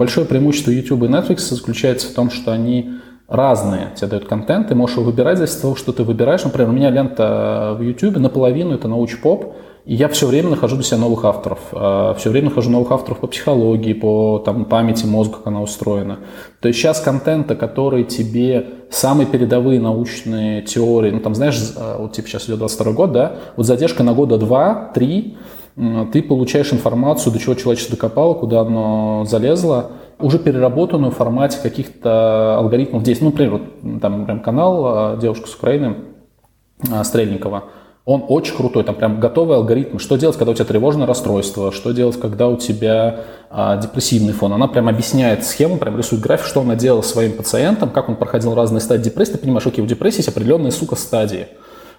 большое 0.02 0.26
преимущество 0.26 0.72
YouTube 0.72 1.04
и 1.04 1.06
Netflix 1.06 1.42
заключается 1.54 2.08
в 2.08 2.14
том, 2.14 2.32
что 2.32 2.52
они 2.52 2.94
разные 3.28 3.92
тебе 3.96 4.08
дают 4.08 4.28
контент, 4.28 4.70
ты 4.70 4.74
можешь 4.74 4.98
его 4.98 5.06
выбирать 5.06 5.38
зависит 5.38 5.58
от 5.58 5.62
того, 5.62 5.76
что 5.76 5.92
ты 5.92 6.02
выбираешь. 6.02 6.44
Например, 6.44 6.70
у 6.70 6.72
меня 6.72 6.90
лента 6.90 7.76
в 7.78 7.84
YouTube 7.84 8.18
наполовину 8.18 8.74
это 8.74 8.88
науч-поп, 8.88 9.54
и 9.86 9.94
я 9.94 10.08
все 10.08 10.26
время 10.26 10.50
нахожу 10.50 10.76
для 10.76 10.86
себя 10.86 10.98
новых 10.98 11.24
авторов. 11.24 11.60
А, 11.74 12.16
все 12.16 12.32
время 12.32 12.50
нахожу 12.50 12.72
новых 12.72 12.92
авторов 12.92 13.20
по 13.20 13.28
психологии, 13.28 13.94
по 13.94 14.42
там, 14.44 14.66
памяти 14.66 15.06
мозга, 15.06 15.36
как 15.36 15.46
она 15.46 15.62
устроена. 15.62 16.18
То 16.62 16.68
есть 16.68 16.80
сейчас 16.80 17.00
контента, 17.00 17.56
который 17.56 18.04
тебе 18.04 18.70
самые 18.90 19.28
передовые 19.28 19.80
научные 19.80 20.64
теории, 20.64 21.12
ну 21.12 21.20
там 21.20 21.36
знаешь, 21.36 21.62
а, 21.78 22.00
вот 22.00 22.14
типа 22.14 22.28
сейчас 22.28 22.46
идет 22.46 22.58
22 22.58 22.92
год, 22.94 23.12
да, 23.12 23.34
вот 23.56 23.68
задержка 23.68 24.02
на 24.02 24.16
года 24.16 24.38
2-3, 24.38 25.38
ты 25.76 26.22
получаешь 26.22 26.74
информацию, 26.74 27.34
до 27.34 27.40
чего 27.40 27.56
человечество 27.56 27.96
докопало, 27.96 28.34
куда 28.34 28.62
оно 28.62 29.26
залезло, 29.26 29.92
уже 30.20 30.38
переработанную 30.40 31.12
в 31.12 31.16
формате 31.16 31.60
каких-то 31.62 32.58
алгоритмов 32.58 33.04
действий. 33.04 33.26
Ну, 33.26 33.32
например, 33.32 33.52
вот, 33.54 34.02
там 34.02 34.26
прям 34.26 34.40
канал 34.42 34.84
а, 34.86 35.18
девушка 35.18 35.48
с 35.48 35.56
Украины, 35.56 35.96
Стрельникова, 37.04 37.66
он 38.04 38.26
очень 38.28 38.56
крутой, 38.56 38.84
там 38.84 38.96
прям 38.96 39.20
готовый 39.20 39.58
алгоритм, 39.58 40.00
что 40.00 40.18
делать, 40.18 40.36
когда 40.36 40.52
у 40.52 40.56
тебя 40.56 40.66
тревожное 40.66 41.06
расстройство, 41.06 41.72
что 41.72 41.92
делать, 41.92 42.20
когда 42.20 42.48
у 42.48 42.58
тебя 42.58 43.22
а, 43.52 43.78
депрессивный 43.78 44.34
фон. 44.34 44.54
Она 44.54 44.68
прям 44.68 44.90
объясняет 44.90 45.46
схему, 45.46 45.78
прям 45.78 45.98
рисует 45.98 46.22
график, 46.22 46.48
что 46.48 46.62
она 46.62 46.76
делала 46.76 47.04
своим 47.04 47.34
пациентам, 47.34 47.92
как 47.92 48.10
он 48.10 48.16
проходил 48.16 48.56
разные 48.56 48.82
стадии 48.82 49.04
депрессии. 49.04 49.34
Ты 49.34 49.38
понимаешь, 49.38 49.68
окей, 49.68 49.84
у 49.84 49.88
депрессии 49.88 50.18
есть 50.18 50.30
определенные, 50.30 50.72
сука, 50.72 50.96
стадии. 50.96 51.48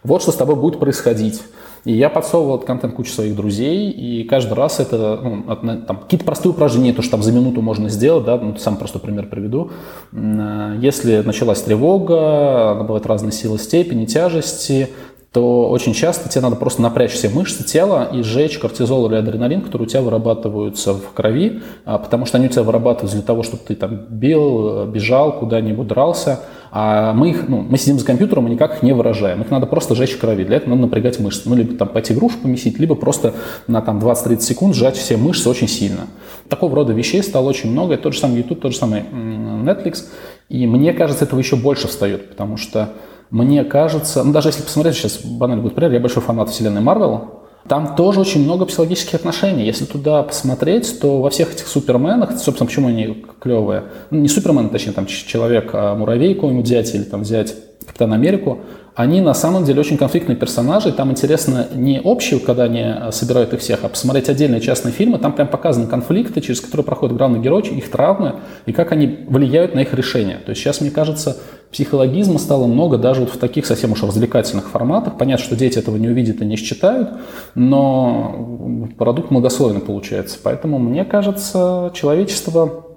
Вот 0.03 0.23
что 0.23 0.33
с 0.33 0.37
тобой 0.37 0.57
будет 0.57 0.81
происходить. 0.81 1.43
И 1.85 1.93
я 1.93 2.11
подсовывал 2.11 2.57
этот 2.57 2.67
контент 2.67 2.95
куче 2.95 3.13
своих 3.13 3.35
друзей, 3.35 3.91
и 3.91 4.23
каждый 4.25 4.55
раз 4.55 4.79
это 4.79 5.21
ну, 5.21 5.83
там, 5.85 5.99
какие-то 5.99 6.25
простые 6.25 6.53
упражнения, 6.53 6.93
то, 6.93 7.03
что 7.03 7.13
там 7.13 7.23
за 7.23 7.33
минуту 7.33 7.61
можно 7.61 7.89
сделать, 7.89 8.25
да, 8.25 8.37
ну, 8.37 8.57
сам 8.57 8.77
простой 8.77 9.01
пример 9.01 9.27
приведу. 9.27 9.73
Если 10.13 11.23
началась 11.23 11.61
тревога, 11.63 12.73
она 12.73 12.85
бывает 12.85 13.07
разной 13.07 13.33
силы 13.33 13.59
степени, 13.59 14.07
тяжести, 14.07 14.91
то 15.33 15.71
очень 15.71 15.95
часто 15.95 16.29
тебе 16.29 16.43
надо 16.43 16.57
просто 16.57 16.83
напрячь 16.83 17.13
все 17.13 17.31
мышцы 17.31 17.65
тела 17.65 18.09
и 18.13 18.23
сжечь 18.23 18.59
кортизол 18.59 19.07
или 19.09 19.17
адреналин, 19.17 19.63
которые 19.63 19.87
у 19.87 19.89
тебя 19.89 20.03
вырабатываются 20.03 20.93
в 20.93 21.13
крови, 21.15 21.63
а, 21.87 21.99
потому 21.99 22.27
что 22.27 22.37
они 22.37 22.47
у 22.47 22.51
тебя 22.51 22.63
вырабатываются 22.63 23.17
для 23.17 23.27
того, 23.27 23.43
чтобы 23.43 23.63
ты 23.67 23.75
там 23.75 23.97
бил, 24.11 24.85
бежал, 24.85 25.39
куда-нибудь 25.39 25.87
дрался, 25.87 26.41
а 26.75 27.13
мы 27.13 27.29
их, 27.29 27.49
ну, 27.49 27.61
мы 27.69 27.77
сидим 27.77 27.99
за 27.99 28.07
компьютером 28.07 28.49
и 28.49 28.53
никак 28.53 28.77
их 28.77 28.83
не 28.83 28.95
выражаем. 28.95 29.43
Их 29.43 29.51
надо 29.51 29.67
просто 29.67 29.95
сжечь 29.95 30.13
в 30.13 30.19
крови. 30.19 30.43
Для 30.43 30.57
этого 30.57 30.71
надо 30.71 30.83
напрягать 30.83 31.21
мышцы. 31.21 31.43
Ну, 31.45 31.55
либо 31.55 31.75
там 31.77 31.89
пойти 31.89 32.15
грушу 32.15 32.39
помесить, 32.39 32.79
либо 32.79 32.95
просто 32.95 33.35
на 33.67 33.83
там 33.83 33.99
20-30 33.99 34.41
секунд 34.41 34.75
сжать 34.75 34.97
все 34.97 35.19
мышцы 35.19 35.51
очень 35.51 35.69
сильно. 35.69 36.07
Такого 36.49 36.75
рода 36.75 36.95
вещей 36.95 37.23
стало 37.23 37.51
очень 37.51 37.71
много. 37.71 37.93
Это 37.93 38.05
тот 38.05 38.15
же 38.15 38.21
самый 38.21 38.39
YouTube, 38.39 38.63
тот 38.63 38.73
же 38.73 38.79
самый 38.79 39.03
Netflix. 39.03 40.05
И 40.49 40.67
мне 40.67 40.95
кажется, 40.95 41.27
этого 41.27 41.41
еще 41.41 41.57
больше 41.57 41.89
встает, 41.89 42.31
потому 42.31 42.57
что 42.57 42.89
мне 43.29 43.65
кажется, 43.65 44.25
ну 44.25 44.33
даже 44.33 44.49
если 44.49 44.63
посмотреть, 44.63 44.97
сейчас 44.97 45.25
банально 45.25 45.63
будет 45.63 45.75
пример, 45.75 45.93
я 45.93 46.01
большой 46.01 46.23
фанат 46.23 46.49
вселенной 46.49 46.81
Марвел, 46.81 47.43
там 47.69 47.95
тоже 47.95 48.21
очень 48.21 48.43
много 48.43 48.67
психологических 48.67 49.15
отношений. 49.15 49.65
Если 49.65 49.85
туда 49.85 50.23
посмотреть, 50.23 51.01
то 51.01 51.21
во 51.21 51.31
всех 51.31 51.55
этих 51.55 51.69
суперменах, 51.69 52.39
собственно, 52.39 52.67
почему 52.67 52.89
они 52.89 53.25
клевые, 53.41 53.85
ну, 54.11 54.19
не 54.19 54.29
супермен, 54.29 54.69
точнее, 54.69 54.93
там 54.93 55.07
человек, 55.07 55.71
а 55.73 55.95
муравей 55.95 56.35
какой-нибудь 56.35 56.65
взять 56.65 56.95
или 56.95 57.05
там 57.05 57.23
взять 57.23 57.55
Капитан 57.85 58.13
Америку, 58.13 58.61
они 58.95 59.23
на 59.23 59.33
самом 59.33 59.65
деле 59.65 59.81
очень 59.81 59.97
конфликтные 59.97 60.37
персонажи. 60.37 60.93
Там 60.93 61.11
интересно 61.11 61.69
не 61.75 62.01
общие, 62.01 62.41
когда 62.41 62.65
они 62.65 62.83
э, 62.83 63.11
собирают 63.11 63.55
их 63.55 63.61
всех, 63.61 63.85
а 63.85 63.89
посмотреть 63.89 64.29
отдельные 64.29 64.61
частные 64.61 64.93
фильмы. 64.93 65.19
Там 65.19 65.33
прям 65.33 65.49
показаны 65.49 65.87
конфликты, 65.87 66.43
через 66.43 66.61
которые 66.61 66.85
проходят 66.85 67.17
главные 67.17 67.43
герои, 67.43 67.63
их 67.69 67.91
травмы 67.91 68.37
и 68.67 68.73
как 68.73 68.93
они 68.93 69.25
влияют 69.29 69.75
на 69.75 69.81
их 69.81 69.95
решение. 69.95 70.39
То 70.45 70.51
есть 70.51 70.61
сейчас, 70.61 70.83
мне 70.83 70.91
кажется, 70.91 71.39
психологизма 71.71 72.39
стало 72.39 72.67
много 72.67 72.99
даже 72.99 73.23
вот 73.23 73.31
в 73.31 73.39
таких 73.39 73.65
совсем 73.65 73.93
уж 73.93 74.03
развлекательных 74.03 74.69
форматах. 74.69 75.17
Понятно, 75.17 75.45
что 75.45 75.57
дети 75.57 75.79
этого 75.79 75.97
не 75.97 76.09
увидят 76.09 76.43
и 76.43 76.45
не 76.45 76.57
считают, 76.57 77.11
но 77.55 78.89
продукт 78.99 79.31
многослойный 79.31 79.81
получается. 79.81 80.39
Поэтому, 80.43 80.79
мне 80.79 81.07
кажется, 81.07 81.91
человечество 81.95 82.92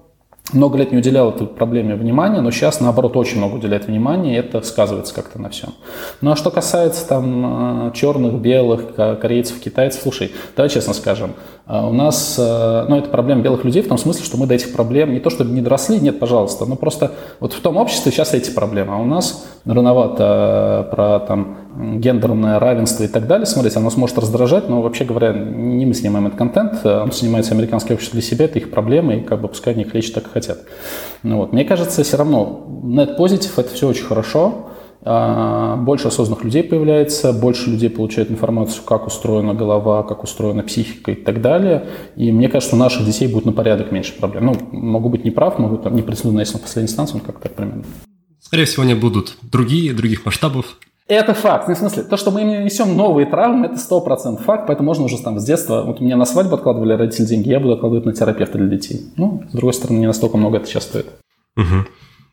много 0.53 0.77
лет 0.77 0.91
не 0.91 0.99
уделял 0.99 1.29
этой 1.29 1.47
проблеме 1.47 1.95
внимания, 1.95 2.39
но 2.39 2.51
сейчас, 2.51 2.79
наоборот, 2.79 3.17
очень 3.17 3.37
много 3.37 3.55
уделяет 3.55 3.87
внимания, 3.87 4.35
и 4.35 4.37
это 4.37 4.61
сказывается 4.61 5.13
как-то 5.13 5.41
на 5.41 5.49
всем. 5.49 5.73
Ну 6.21 6.31
а 6.31 6.35
что 6.35 6.51
касается 6.51 7.07
там 7.07 7.87
э, 7.87 7.91
черных, 7.93 8.35
белых, 8.35 8.95
корейцев, 8.95 9.59
китайцев, 9.59 10.01
слушай, 10.03 10.31
давай 10.55 10.69
честно 10.69 10.93
скажем, 10.93 11.31
э, 11.67 11.75
у 11.75 11.91
нас, 11.91 12.35
э, 12.37 12.85
ну 12.87 12.97
это 12.97 13.09
проблема 13.09 13.41
белых 13.41 13.65
людей 13.65 13.81
в 13.81 13.87
том 13.87 13.97
смысле, 13.97 14.23
что 14.23 14.37
мы 14.37 14.45
до 14.45 14.53
этих 14.53 14.71
проблем 14.71 15.13
не 15.13 15.19
то 15.19 15.31
чтобы 15.31 15.51
не 15.51 15.61
доросли, 15.61 15.99
нет, 15.99 16.19
пожалуйста, 16.19 16.65
но 16.65 16.75
просто 16.75 17.13
вот 17.39 17.53
в 17.53 17.59
том 17.59 17.77
обществе 17.77 18.11
сейчас 18.11 18.33
эти 18.35 18.51
проблемы, 18.51 18.93
а 18.93 18.97
у 18.97 19.05
нас 19.05 19.47
рановато 19.65 20.87
про 20.91 21.19
там 21.21 21.57
гендерное 21.99 22.59
равенство 22.59 23.03
и 23.03 23.07
так 23.07 23.27
далее 23.27 23.47
смотреть, 23.47 23.75
оно 23.75 23.89
сможет 23.89 24.17
раздражать, 24.19 24.69
но 24.69 24.81
вообще 24.81 25.05
говоря, 25.05 25.33
не 25.33 25.85
мы 25.85 25.93
снимаем 25.93 26.27
этот 26.27 26.37
контент, 26.37 26.85
он 26.85 27.11
снимается 27.11 27.53
американское 27.53 27.95
общество 27.95 28.19
для 28.19 28.27
себя, 28.27 28.45
это 28.45 28.59
их 28.59 28.69
проблемы, 28.69 29.17
и 29.17 29.21
как 29.21 29.41
бы 29.41 29.47
пускай 29.47 29.73
они 29.73 29.83
их 29.83 29.93
лечат 29.93 30.13
так 30.13 30.34
хотят. 30.35 30.59
Ну, 31.23 31.37
вот. 31.37 31.53
Мне 31.53 31.63
кажется, 31.63 32.03
все 32.03 32.17
равно 32.17 32.67
net 32.83 33.15
позитив 33.15 33.57
это 33.57 33.73
все 33.73 33.87
очень 33.87 34.03
хорошо, 34.03 34.67
а, 35.01 35.77
больше 35.77 36.09
осознанных 36.09 36.43
людей 36.43 36.61
появляется, 36.61 37.31
больше 37.31 37.69
людей 37.69 37.89
получают 37.89 38.29
информацию, 38.31 38.83
как 38.83 39.07
устроена 39.07 39.53
голова, 39.53 40.03
как 40.03 40.23
устроена 40.23 40.63
психика 40.63 41.11
и 41.11 41.15
так 41.15 41.41
далее. 41.41 41.87
И 42.17 42.33
мне 42.33 42.49
кажется, 42.49 42.75
у 42.75 42.79
наших 42.79 43.05
детей 43.05 43.27
будет 43.27 43.45
на 43.45 43.53
порядок 43.53 43.93
меньше 43.93 44.13
проблем. 44.19 44.45
Ну, 44.47 44.57
могу 44.71 45.09
быть 45.09 45.23
неправ, 45.23 45.57
могу 45.57 45.77
там 45.77 45.95
не 45.95 46.01
претендую 46.01 46.35
на 46.35 46.41
истину 46.41 46.59
в 46.59 46.63
последней 46.63 46.89
инстанции, 46.91 47.13
но 47.15 47.19
как 47.21 47.39
так 47.39 47.53
примерно. 47.53 47.85
Скорее 48.41 48.65
всего, 48.65 48.83
они 48.83 48.93
будут 48.93 49.37
другие, 49.41 49.93
других 49.93 50.25
масштабов. 50.25 50.77
Это 51.07 51.35
факт. 51.35 51.67
Ну, 51.67 51.75
в 51.75 51.77
смысле, 51.77 52.03
то, 52.03 52.17
что 52.17 52.31
мы 52.31 52.41
им 52.41 52.65
несем 52.65 52.97
новые 52.97 53.27
травмы, 53.27 53.67
это 53.67 53.77
сто 53.77 54.01
процентов 54.01 54.43
факт, 54.45 54.65
поэтому 54.65 54.87
можно 54.87 55.05
уже 55.05 55.21
там 55.21 55.39
с 55.39 55.45
детства, 55.45 55.83
вот 55.83 56.01
у 56.01 56.03
меня 56.03 56.17
на 56.17 56.25
свадьбу 56.25 56.55
откладывали 56.55 56.93
родители 56.93 57.25
деньги, 57.25 57.49
я 57.49 57.59
буду 57.59 57.73
откладывать 57.73 58.05
на 58.05 58.13
терапевта 58.13 58.57
для 58.57 58.67
детей. 58.75 59.01
Ну, 59.15 59.43
с 59.47 59.51
другой 59.51 59.73
стороны, 59.73 59.99
не 59.99 60.07
настолько 60.07 60.37
много 60.37 60.57
это 60.57 60.65
сейчас 60.65 60.85
стоит. 60.85 61.07
Угу. 61.57 61.85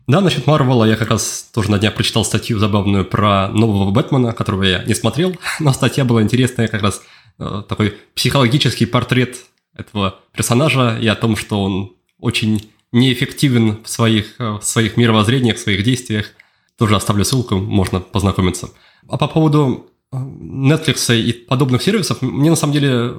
Да, 0.09 0.21
насчет 0.21 0.47
Марвела 0.47 0.87
я 0.87 0.97
как 0.97 1.11
раз 1.11 1.51
тоже 1.53 1.71
на 1.71 1.79
днях 1.79 1.95
прочитал 1.95 2.25
статью 2.25 2.59
забавную 2.59 3.05
про 3.05 3.49
нового 3.49 3.91
Бэтмена, 3.91 4.33
которого 4.33 4.63
я 4.63 4.83
не 4.85 4.95
смотрел, 4.95 5.37
но 5.61 5.73
статья 5.73 6.05
была 6.05 6.23
интересная, 6.23 6.67
как 6.67 6.83
раз 6.83 7.03
э, 7.39 7.63
такой 7.69 7.95
психологический 8.15 8.87
портрет 8.87 9.37
этого 9.77 10.17
персонажа 10.35 10.99
и 11.01 11.07
о 11.07 11.15
том, 11.15 11.37
что 11.37 11.63
он 11.63 11.93
очень 12.19 12.71
неэффективен 12.91 13.79
в 13.85 13.89
своих, 13.89 14.41
э, 14.41 14.59
в 14.59 14.63
своих 14.63 14.97
мировоззрениях, 14.97 15.57
в 15.57 15.61
своих 15.61 15.85
действиях. 15.85 16.33
Тоже 16.79 16.97
оставлю 16.97 17.25
ссылку, 17.25 17.57
можно 17.57 18.01
познакомиться. 18.01 18.71
А 19.09 19.19
по 19.19 19.29
поводу 19.29 19.87
э, 20.13 20.17
Netflix 20.17 21.15
и 21.17 21.33
подобных 21.33 21.83
сервисов, 21.83 22.23
мне 22.23 22.51
на 22.51 22.57
самом 22.57 22.73
деле 22.73 23.15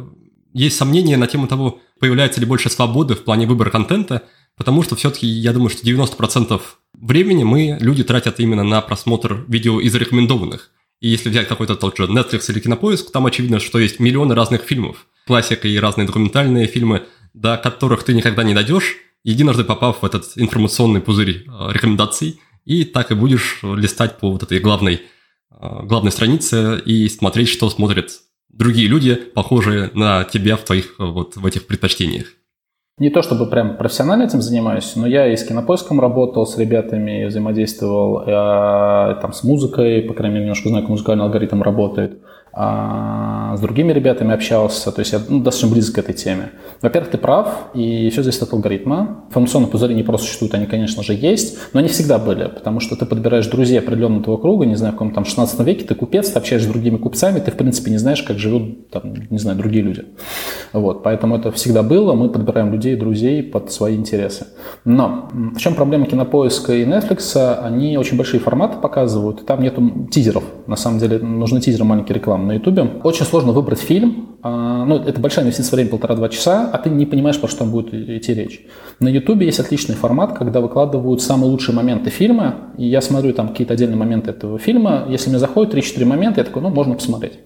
есть 0.53 0.77
сомнения 0.77 1.17
на 1.17 1.27
тему 1.27 1.47
того, 1.47 1.79
появляется 1.99 2.39
ли 2.39 2.45
больше 2.45 2.69
свободы 2.69 3.15
в 3.15 3.23
плане 3.23 3.47
выбора 3.47 3.69
контента, 3.69 4.23
потому 4.55 4.83
что 4.83 4.95
все-таки 4.95 5.27
я 5.27 5.53
думаю, 5.53 5.69
что 5.69 5.85
90% 5.85 6.61
времени 6.93 7.43
мы, 7.43 7.77
люди, 7.79 8.03
тратят 8.03 8.39
именно 8.39 8.63
на 8.63 8.81
просмотр 8.81 9.45
видео 9.47 9.79
из 9.79 9.93
рекомендованных. 9.95 10.71
И 10.99 11.09
если 11.09 11.29
взять 11.29 11.47
какой-то 11.47 11.75
тот 11.75 11.97
же 11.97 12.05
Netflix 12.05 12.51
или 12.51 12.59
Кинопоиск, 12.59 13.11
там 13.11 13.25
очевидно, 13.25 13.59
что 13.59 13.79
есть 13.79 13.99
миллионы 13.99 14.35
разных 14.35 14.61
фильмов. 14.61 15.07
Классика 15.27 15.67
и 15.67 15.77
разные 15.77 16.07
документальные 16.07 16.67
фильмы, 16.67 17.03
до 17.33 17.57
которых 17.57 18.03
ты 18.03 18.13
никогда 18.13 18.43
не 18.43 18.53
дойдешь, 18.53 18.97
единожды 19.23 19.63
попав 19.63 20.01
в 20.01 20.05
этот 20.05 20.31
информационный 20.35 21.01
пузырь 21.01 21.45
э, 21.47 21.71
рекомендаций– 21.71 22.39
и 22.65 22.84
так 22.86 23.12
и 23.12 23.15
будешь 23.15 23.60
листать 23.63 24.17
по 24.17 24.32
вот 24.32 24.43
этой 24.43 24.60
главной, 24.60 25.02
а, 25.49 25.84
главной 25.84 26.12
странице 26.12 26.80
и 26.86 27.10
смотреть, 27.10 27.49
что 27.49 27.69
смотрят 27.69 28.12
другие 28.49 28.88
люди, 28.88 29.15
похожие 29.15 29.89
на 29.93 30.23
тебя 30.23 30.56
в 30.56 30.63
твоих 30.63 30.95
вот 30.99 31.36
в 31.36 31.45
этих 31.45 31.67
предпочтениях. 31.67 32.28
Не 32.99 33.10
то 33.10 33.23
чтобы 33.23 33.47
прям 33.49 33.76
профессионально 33.78 34.23
этим 34.23 34.41
занимаюсь, 34.41 34.95
но 34.95 35.08
я 35.08 35.28
и 35.28 35.36
с 35.36 35.43
кинопоиском 35.43 35.99
работал, 35.99 36.45
с 36.45 36.58
ребятами 36.60 37.26
взаимодействовал, 37.26 38.21
э, 38.21 39.19
там, 39.19 39.34
с 39.34 39.43
музыкой, 39.43 40.04
по 40.04 40.13
крайней 40.13 40.36
мере, 40.36 40.45
немножко 40.45 40.69
знаю, 40.69 40.84
как 40.84 40.91
музыкальный 40.91 41.23
алгоритм 41.23 41.63
работает 41.63 42.21
а 42.55 43.57
с 43.57 43.61
другими 43.61 43.91
ребятами 43.91 44.31
общался, 44.31 44.91
то 44.91 44.99
есть 44.99 45.11
я 45.11 45.19
ну, 45.27 45.39
достаточно 45.39 45.73
близок 45.73 45.95
к 45.95 45.97
этой 45.97 46.13
теме. 46.13 46.51
Во-первых, 46.83 47.09
ты 47.09 47.17
прав, 47.17 47.47
и 47.73 48.09
все 48.11 48.21
зависит 48.21 48.43
от 48.43 48.53
алгоритма. 48.53 49.23
Информационные 49.29 49.69
пузыри 49.69 49.95
не 49.95 50.03
просто 50.03 50.27
существуют, 50.27 50.53
они, 50.53 50.67
конечно 50.67 51.01
же, 51.01 51.15
есть, 51.15 51.57
но 51.73 51.79
они 51.79 51.89
всегда 51.89 52.19
были, 52.19 52.47
потому 52.47 52.79
что 52.79 52.95
ты 52.95 53.07
подбираешь 53.07 53.47
друзей 53.47 53.79
определенного 53.79 54.23
твоего 54.23 54.39
круга, 54.39 54.65
не 54.67 54.75
знаю, 54.75 54.93
в 54.93 54.97
каком 54.97 55.13
там 55.13 55.25
16 55.25 55.59
веке, 55.61 55.83
ты 55.83 55.95
купец, 55.95 56.29
ты 56.29 56.37
общаешься 56.37 56.69
с 56.69 56.71
другими 56.71 56.97
купцами, 56.97 57.39
ты, 57.39 57.49
в 57.49 57.55
принципе, 57.55 57.89
не 57.89 57.97
знаешь, 57.97 58.21
как 58.21 58.37
живут, 58.37 58.91
там, 58.91 59.15
не 59.31 59.39
знаю, 59.39 59.57
другие 59.57 59.83
люди. 59.83 60.05
Вот, 60.73 61.01
поэтому 61.01 61.35
это 61.37 61.51
всегда 61.51 61.81
было, 61.81 62.13
мы 62.13 62.29
подбираем 62.29 62.71
людей, 62.71 62.95
друзей 62.95 63.41
под 63.41 63.71
свои 63.71 63.95
интересы. 63.95 64.45
Но 64.85 65.29
в 65.31 65.57
чем 65.57 65.73
проблема 65.73 66.05
кинопоиска 66.05 66.73
и 66.73 66.85
Netflix? 66.85 67.35
Они 67.63 67.97
очень 67.97 68.15
большие 68.15 68.39
форматы 68.39 68.77
показывают, 68.77 69.43
там 69.47 69.63
нету 69.63 70.07
тизеров, 70.11 70.43
на 70.67 70.75
самом 70.75 70.99
деле 70.99 71.17
нужны 71.17 71.59
тизеры 71.59 71.83
маленькие 71.83 72.15
рекламы 72.15 72.42
на 72.47 72.53
YouTube. 72.53 73.06
Очень 73.06 73.25
сложно 73.25 73.51
выбрать 73.51 73.79
фильм, 73.79 74.34
а, 74.45 74.84
ну, 74.84 74.97
это 74.97 75.21
большая 75.21 75.45
инвестиция 75.45 75.75
времени, 75.75 75.91
полтора-два 75.91 76.27
часа, 76.27 76.69
а 76.71 76.77
ты 76.77 76.89
не 76.89 77.06
понимаешь, 77.06 77.39
про 77.39 77.47
что 77.47 77.60
там 77.60 77.71
будет 77.71 77.93
идти 77.93 78.34
речь. 78.34 78.65
На 78.99 79.08
YouTube 79.08 79.41
есть 79.41 79.60
отличный 79.62 79.95
формат, 79.95 80.38
когда 80.38 80.60
выкладывают 80.60 81.21
самые 81.21 81.49
лучшие 81.49 81.73
моменты 81.73 82.10
фильма, 82.10 82.56
и 82.77 82.86
я 82.86 82.99
смотрю 82.99 83.32
там 83.32 83.49
какие-то 83.49 83.73
отдельные 83.73 83.95
моменты 83.95 84.32
этого 84.32 84.60
фильма, 84.60 85.06
если 85.08 85.29
мне 85.29 85.39
заходит 85.39 85.73
3-4 85.73 86.03
момента, 86.03 86.41
я 86.41 86.45
такой, 86.45 86.62
ну, 86.62 86.69
можно 86.69 86.95
посмотреть. 86.95 87.39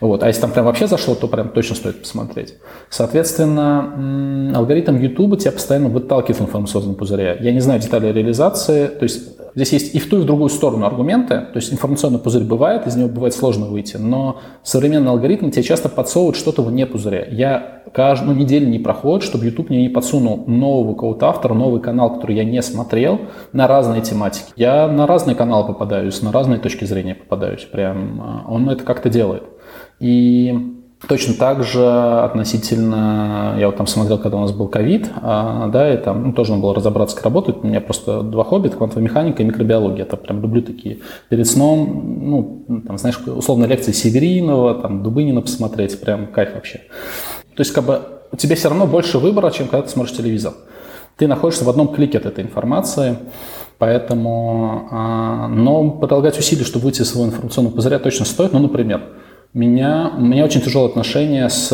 Вот. 0.00 0.24
А 0.24 0.26
если 0.26 0.40
там 0.40 0.50
прям 0.50 0.66
вообще 0.66 0.88
зашло, 0.88 1.14
то 1.14 1.28
прям 1.28 1.50
точно 1.50 1.76
стоит 1.76 2.00
посмотреть. 2.00 2.54
Соответственно, 2.90 4.52
алгоритм 4.56 4.96
YouTube 4.96 5.38
тебя 5.38 5.52
постоянно 5.52 5.90
выталкивает 5.90 6.40
в 6.40 6.42
информационном 6.42 6.96
пузыре. 6.96 7.38
Я 7.40 7.52
не 7.52 7.60
знаю 7.60 7.80
детали 7.80 8.12
реализации, 8.12 8.88
то 8.88 9.04
есть 9.04 9.22
здесь 9.54 9.72
есть 9.72 9.94
и 9.94 9.98
в 9.98 10.08
ту, 10.08 10.18
и 10.18 10.20
в 10.20 10.24
другую 10.24 10.48
сторону 10.48 10.86
аргументы, 10.86 11.40
то 11.40 11.56
есть 11.56 11.72
информационный 11.72 12.18
пузырь 12.18 12.44
бывает, 12.44 12.86
из 12.86 12.96
него 12.96 13.08
бывает 13.08 13.34
сложно 13.34 13.66
выйти, 13.66 13.96
но 13.96 14.40
современный 14.62 15.10
алгоритм 15.10 15.50
тебе 15.50 15.62
часто 15.62 15.88
подсовывает 15.88 16.36
что-то 16.36 16.62
вне 16.62 16.86
пузыря. 16.86 17.26
Я 17.30 17.82
каждую 17.92 18.36
неделю 18.36 18.68
не 18.68 18.78
проходит, 18.78 19.24
чтобы 19.24 19.44
YouTube 19.44 19.70
мне 19.70 19.82
не 19.82 19.88
подсунул 19.88 20.44
нового 20.46 20.94
какого-то 20.94 21.28
автора, 21.28 21.54
новый 21.54 21.80
канал, 21.80 22.14
который 22.14 22.36
я 22.36 22.44
не 22.44 22.62
смотрел, 22.62 23.20
на 23.52 23.66
разные 23.66 24.02
тематики. 24.02 24.52
Я 24.56 24.88
на 24.88 25.06
разные 25.06 25.34
каналы 25.34 25.66
попадаюсь, 25.66 26.22
на 26.22 26.32
разные 26.32 26.58
точки 26.58 26.84
зрения 26.84 27.14
попадаюсь. 27.14 27.64
Прям 27.64 28.20
а, 28.20 28.44
он 28.48 28.68
это 28.70 28.84
как-то 28.84 29.10
делает. 29.10 29.44
И 30.00 30.81
Точно 31.08 31.34
так 31.34 31.64
же 31.64 31.84
относительно, 32.20 33.56
я 33.58 33.66
вот 33.66 33.76
там 33.76 33.88
смотрел, 33.88 34.18
когда 34.18 34.36
у 34.36 34.40
нас 34.40 34.52
был 34.52 34.68
ковид, 34.68 35.10
а, 35.20 35.66
да, 35.66 35.92
и 35.92 35.96
там 35.96 36.28
ну, 36.28 36.32
тоже 36.32 36.50
надо 36.50 36.62
было 36.62 36.74
разобраться, 36.74 37.16
как 37.16 37.24
работает. 37.24 37.58
У 37.62 37.66
меня 37.66 37.80
просто 37.80 38.22
два 38.22 38.44
хобби, 38.44 38.68
это 38.68 38.76
квантовая 38.76 39.02
механика 39.02 39.42
и 39.42 39.46
микробиология. 39.46 40.04
Это 40.04 40.16
прям 40.16 40.40
люблю 40.40 40.62
такие. 40.62 40.98
Перед 41.28 41.48
сном, 41.48 42.20
ну, 42.22 42.82
там, 42.86 42.98
знаешь, 42.98 43.18
условно 43.26 43.64
лекции 43.64 43.90
Северинова, 43.90 44.74
там, 44.74 45.02
Дубынина 45.02 45.40
посмотреть, 45.40 46.00
прям 46.00 46.28
кайф 46.28 46.54
вообще. 46.54 46.82
То 47.56 47.60
есть, 47.60 47.72
как 47.72 47.84
бы, 47.84 48.00
у 48.30 48.36
тебя 48.36 48.54
все 48.54 48.68
равно 48.68 48.86
больше 48.86 49.18
выбора, 49.18 49.50
чем 49.50 49.66
когда 49.66 49.84
ты 49.84 49.90
смотришь 49.90 50.16
телевизор. 50.16 50.54
Ты 51.16 51.26
находишься 51.26 51.64
в 51.64 51.68
одном 51.68 51.88
клике 51.88 52.18
от 52.18 52.26
этой 52.26 52.44
информации, 52.44 53.18
поэтому, 53.78 54.88
а, 54.90 55.48
но 55.48 55.90
прилагать 55.90 56.38
усилия, 56.38 56.64
чтобы 56.64 56.84
выйти 56.84 57.02
из 57.02 57.10
своего 57.10 57.28
информационного 57.28 57.74
пузыря 57.74 57.98
точно 57.98 58.24
стоит. 58.24 58.52
Ну, 58.52 58.60
например, 58.60 59.02
меня, 59.58 60.12
у 60.16 60.20
меня 60.20 60.44
очень 60.44 60.60
тяжелое 60.60 60.88
отношение 60.88 61.48
с 61.48 61.68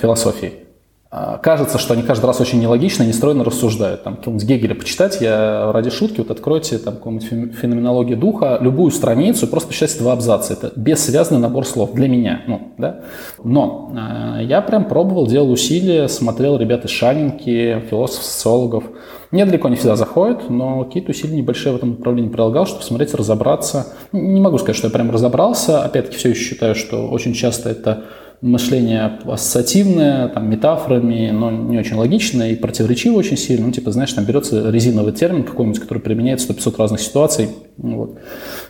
философией. 0.00 0.65
А, 1.08 1.38
кажется, 1.38 1.78
что 1.78 1.94
они 1.94 2.02
каждый 2.02 2.26
раз 2.26 2.40
очень 2.40 2.60
нелогично, 2.60 3.04
нестройно 3.04 3.44
рассуждают. 3.44 4.02
Там 4.02 4.16
какого-нибудь 4.16 4.48
Гегеля 4.48 4.74
почитать, 4.74 5.20
я 5.20 5.70
ради 5.72 5.90
шутки, 5.90 6.18
вот 6.18 6.30
откройте 6.30 6.78
там 6.78 6.96
какую-нибудь 6.96 7.54
феноменологию 7.54 8.16
духа, 8.18 8.58
любую 8.60 8.90
страницу, 8.90 9.46
просто 9.46 9.68
почитайте 9.68 10.00
два 10.00 10.14
абзаца. 10.14 10.54
Это 10.54 10.72
бессвязный 10.74 11.38
набор 11.38 11.64
слов 11.64 11.92
для 11.92 12.08
меня. 12.08 12.42
Ну, 12.48 12.72
да? 12.76 13.02
Но 13.42 13.92
э, 13.94 14.44
я 14.44 14.60
прям 14.62 14.86
пробовал, 14.86 15.28
делал 15.28 15.50
усилия, 15.52 16.08
смотрел 16.08 16.58
ребят 16.58 16.84
из 16.84 16.90
Шанинки, 16.90 17.82
философов, 17.88 18.24
социологов. 18.24 18.84
Мне 19.30 19.44
далеко 19.44 19.68
не 19.68 19.76
всегда 19.76 19.96
заходит, 19.96 20.50
но 20.50 20.84
какие-то 20.84 21.10
усилия 21.10 21.36
небольшие 21.36 21.72
в 21.72 21.76
этом 21.76 21.90
направлении 21.90 22.30
прилагал, 22.30 22.66
чтобы 22.66 22.80
посмотреть, 22.80 23.14
разобраться. 23.14 23.94
Не 24.12 24.40
могу 24.40 24.58
сказать, 24.58 24.76
что 24.76 24.88
я 24.88 24.92
прям 24.92 25.10
разобрался. 25.10 25.82
Опять-таки 25.82 26.16
все 26.16 26.30
еще 26.30 26.40
считаю, 26.40 26.74
что 26.74 27.08
очень 27.08 27.32
часто 27.32 27.70
это 27.70 28.04
мышление 28.40 29.18
ассоциативное, 29.24 30.28
там, 30.28 30.50
метафорами, 30.50 31.30
но 31.30 31.50
не 31.50 31.78
очень 31.78 31.96
логичное 31.96 32.52
и 32.52 32.56
противоречиво 32.56 33.16
очень 33.16 33.36
сильно. 33.36 33.66
Ну, 33.66 33.72
типа, 33.72 33.90
знаешь, 33.90 34.12
там 34.12 34.24
берется 34.24 34.70
резиновый 34.70 35.12
термин 35.12 35.44
какой-нибудь, 35.44 35.80
который 35.80 35.98
применяется 35.98 36.52
в 36.52 36.56
500 36.56 36.78
разных 36.78 37.00
ситуаций. 37.00 37.50
Вот. 37.76 38.18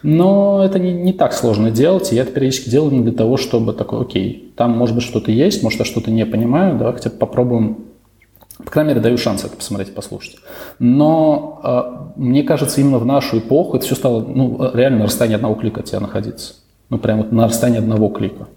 Но 0.03 0.63
это 0.65 0.79
не, 0.79 0.93
не 0.93 1.13
так 1.13 1.33
сложно 1.33 1.71
делать, 1.71 2.13
и 2.13 2.17
я 2.17 2.23
это 2.23 2.33
периодически 2.33 2.71
делаю 2.71 3.03
для 3.03 3.13
того, 3.13 3.37
чтобы 3.37 3.73
такой, 3.73 4.03
окей, 4.03 4.53
там 4.57 4.77
может 4.77 4.95
быть 4.95 5.05
что-то 5.05 5.31
есть, 5.31 5.63
может 5.63 5.79
я 5.79 5.85
что-то 5.85 6.11
не 6.11 6.25
понимаю, 6.25 6.79
давай 6.79 6.95
хотя 6.95 7.11
бы 7.11 7.17
попробуем 7.17 7.87
по 8.65 8.71
крайней 8.71 8.91
мере, 8.91 9.01
даю 9.01 9.19
шанс 9.19 9.45
это 9.45 9.55
посмотреть 9.55 9.91
и 9.91 9.93
послушать. 9.93 10.37
Но 10.79 11.61
э, 11.63 12.21
мне 12.21 12.43
кажется, 12.43 12.81
именно 12.81 12.99
в 12.99 13.05
нашу 13.05 13.39
эпоху 13.39 13.77
это 13.77 13.85
все 13.85 13.95
стало 13.95 14.21
ну, 14.23 14.71
реально 14.73 15.01
на 15.01 15.05
расстоянии 15.05 15.37
одного 15.37 15.55
клика 15.57 15.81
от 15.81 15.87
тебя 15.87 16.01
находиться. 16.01 16.55
Ну, 16.89 16.99
прямо 16.99 17.23
вот 17.23 17.33
на 17.33 17.49
расстоянии 17.49 17.81
одного 17.81 18.09
клика. 18.09 18.49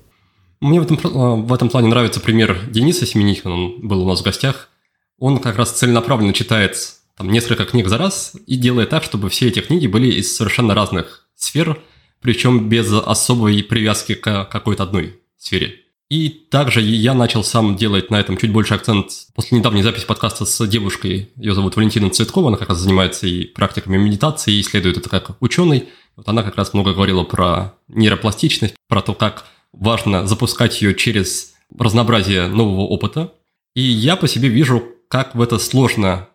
Мне 0.61 0.81
в 0.81 0.83
этом, 0.83 0.97
э, 0.97 1.41
в 1.45 1.53
этом 1.53 1.69
плане 1.69 1.87
нравится 1.87 2.19
пример 2.19 2.59
Дениса 2.69 3.05
Семенихина, 3.05 3.53
он 3.53 3.87
был 3.87 4.03
у 4.03 4.07
нас 4.07 4.19
в 4.19 4.23
гостях. 4.23 4.69
Он 5.17 5.39
как 5.39 5.57
раз 5.57 5.71
целенаправленно 5.71 6.33
читает 6.33 6.77
там, 7.17 7.29
несколько 7.29 7.65
книг 7.65 7.87
за 7.87 7.97
раз 7.97 8.35
и 8.47 8.55
делает 8.55 8.89
так, 8.89 9.03
чтобы 9.03 9.29
все 9.29 9.47
эти 9.47 9.59
книги 9.59 9.87
были 9.87 10.07
из 10.07 10.35
совершенно 10.35 10.73
разных 10.73 11.27
сфер, 11.35 11.81
причем 12.21 12.69
без 12.69 12.91
особой 12.91 13.61
привязки 13.63 14.15
к 14.15 14.45
какой-то 14.45 14.83
одной 14.83 15.19
сфере. 15.37 15.75
И 16.09 16.29
также 16.29 16.81
я 16.81 17.13
начал 17.13 17.43
сам 17.43 17.75
делать 17.75 18.09
на 18.09 18.19
этом 18.19 18.35
чуть 18.35 18.51
больше 18.51 18.73
акцент 18.73 19.11
после 19.35 19.59
недавней 19.59 19.83
записи 19.83 20.07
подкаста 20.07 20.43
с 20.43 20.67
девушкой. 20.67 21.29
Ее 21.35 21.53
зовут 21.53 21.75
Валентина 21.75 22.09
Цветкова, 22.09 22.47
она 22.47 22.57
как 22.57 22.69
раз 22.69 22.79
занимается 22.79 23.27
и 23.27 23.45
практиками 23.45 23.97
медитации, 23.97 24.55
и 24.55 24.61
исследует 24.61 24.97
это 24.97 25.07
как 25.07 25.41
ученый. 25.41 25.87
Вот 26.15 26.27
она 26.27 26.41
как 26.41 26.55
раз 26.55 26.73
много 26.73 26.93
говорила 26.93 27.23
про 27.23 27.75
нейропластичность, 27.89 28.73
про 28.87 29.01
то, 29.01 29.13
как 29.13 29.45
важно 29.71 30.27
запускать 30.27 30.81
ее 30.81 30.93
через 30.95 31.53
разнообразие 31.77 32.47
нового 32.47 32.81
опыта. 32.81 33.33
И 33.75 33.81
я 33.81 34.15
по 34.15 34.27
себе 34.27 34.49
вижу, 34.49 34.83
как 35.07 35.35
в 35.35 35.41
это 35.41 35.59
сложно 35.59 36.29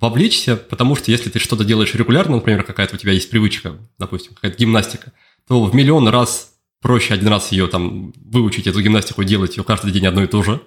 вовлечься, 0.00 0.56
потому 0.56 0.96
что 0.96 1.10
если 1.10 1.30
ты 1.30 1.38
что-то 1.38 1.64
делаешь 1.64 1.94
регулярно, 1.94 2.36
например, 2.36 2.64
какая-то 2.64 2.96
у 2.96 2.98
тебя 2.98 3.12
есть 3.12 3.30
привычка, 3.30 3.78
допустим, 3.98 4.34
какая-то 4.34 4.58
гимнастика, 4.58 5.12
то 5.46 5.64
в 5.64 5.74
миллион 5.74 6.08
раз 6.08 6.54
проще 6.80 7.14
один 7.14 7.28
раз 7.28 7.52
ее 7.52 7.66
там 7.66 8.12
выучить, 8.16 8.66
эту 8.66 8.82
гимнастику, 8.82 9.24
делать 9.24 9.56
ее 9.56 9.64
каждый 9.64 9.92
день 9.92 10.06
одно 10.06 10.22
и 10.22 10.26
то 10.26 10.42
же, 10.42 10.60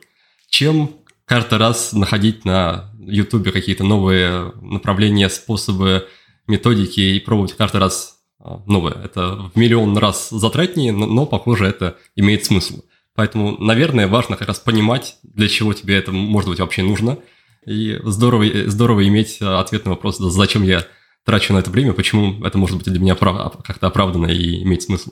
чем 0.50 0.92
каждый 1.26 1.60
раз 1.60 1.94
находить 1.94 2.46
на 2.46 2.92
Ютубе 3.00 3.52
какие-то 3.52 3.84
новые 3.84 4.54
направления, 4.62 5.30
способы, 5.30 6.08
методики 6.48 7.00
и 7.00 7.20
пробовать 7.20 7.54
каждый 7.54 7.78
раз 7.78 8.17
новое. 8.40 8.94
Это 8.94 9.50
в 9.54 9.58
миллион 9.58 9.98
раз 9.98 10.30
затратнее, 10.30 10.92
но, 10.92 11.26
похоже, 11.26 11.66
это 11.66 11.98
имеет 12.16 12.46
смысл. 12.46 12.82
Поэтому, 13.16 13.58
наверное, 13.58 14.08
важно 14.08 14.38
как 14.38 14.48
раз 14.48 14.60
понимать, 14.60 15.18
для 15.24 15.48
чего 15.48 15.74
тебе 15.74 15.98
это, 15.98 16.12
может 16.12 16.50
быть, 16.50 16.60
вообще 16.60 16.84
нужно. 16.84 17.18
И 17.66 18.00
здорово, 18.04 18.46
здорово 18.68 19.08
иметь 19.08 19.42
ответ 19.42 19.86
на 19.86 19.92
вопрос, 19.92 20.18
зачем 20.20 20.64
я 20.64 20.86
трачу 21.26 21.54
на 21.54 21.58
это 21.60 21.70
время, 21.70 21.94
почему 21.94 22.46
это 22.46 22.58
может 22.58 22.78
быть 22.78 22.86
для 22.86 23.00
меня 23.00 23.16
как-то 23.16 23.88
оправданно 23.88 24.28
и 24.28 24.64
имеет 24.64 24.84
смысл. 24.84 25.12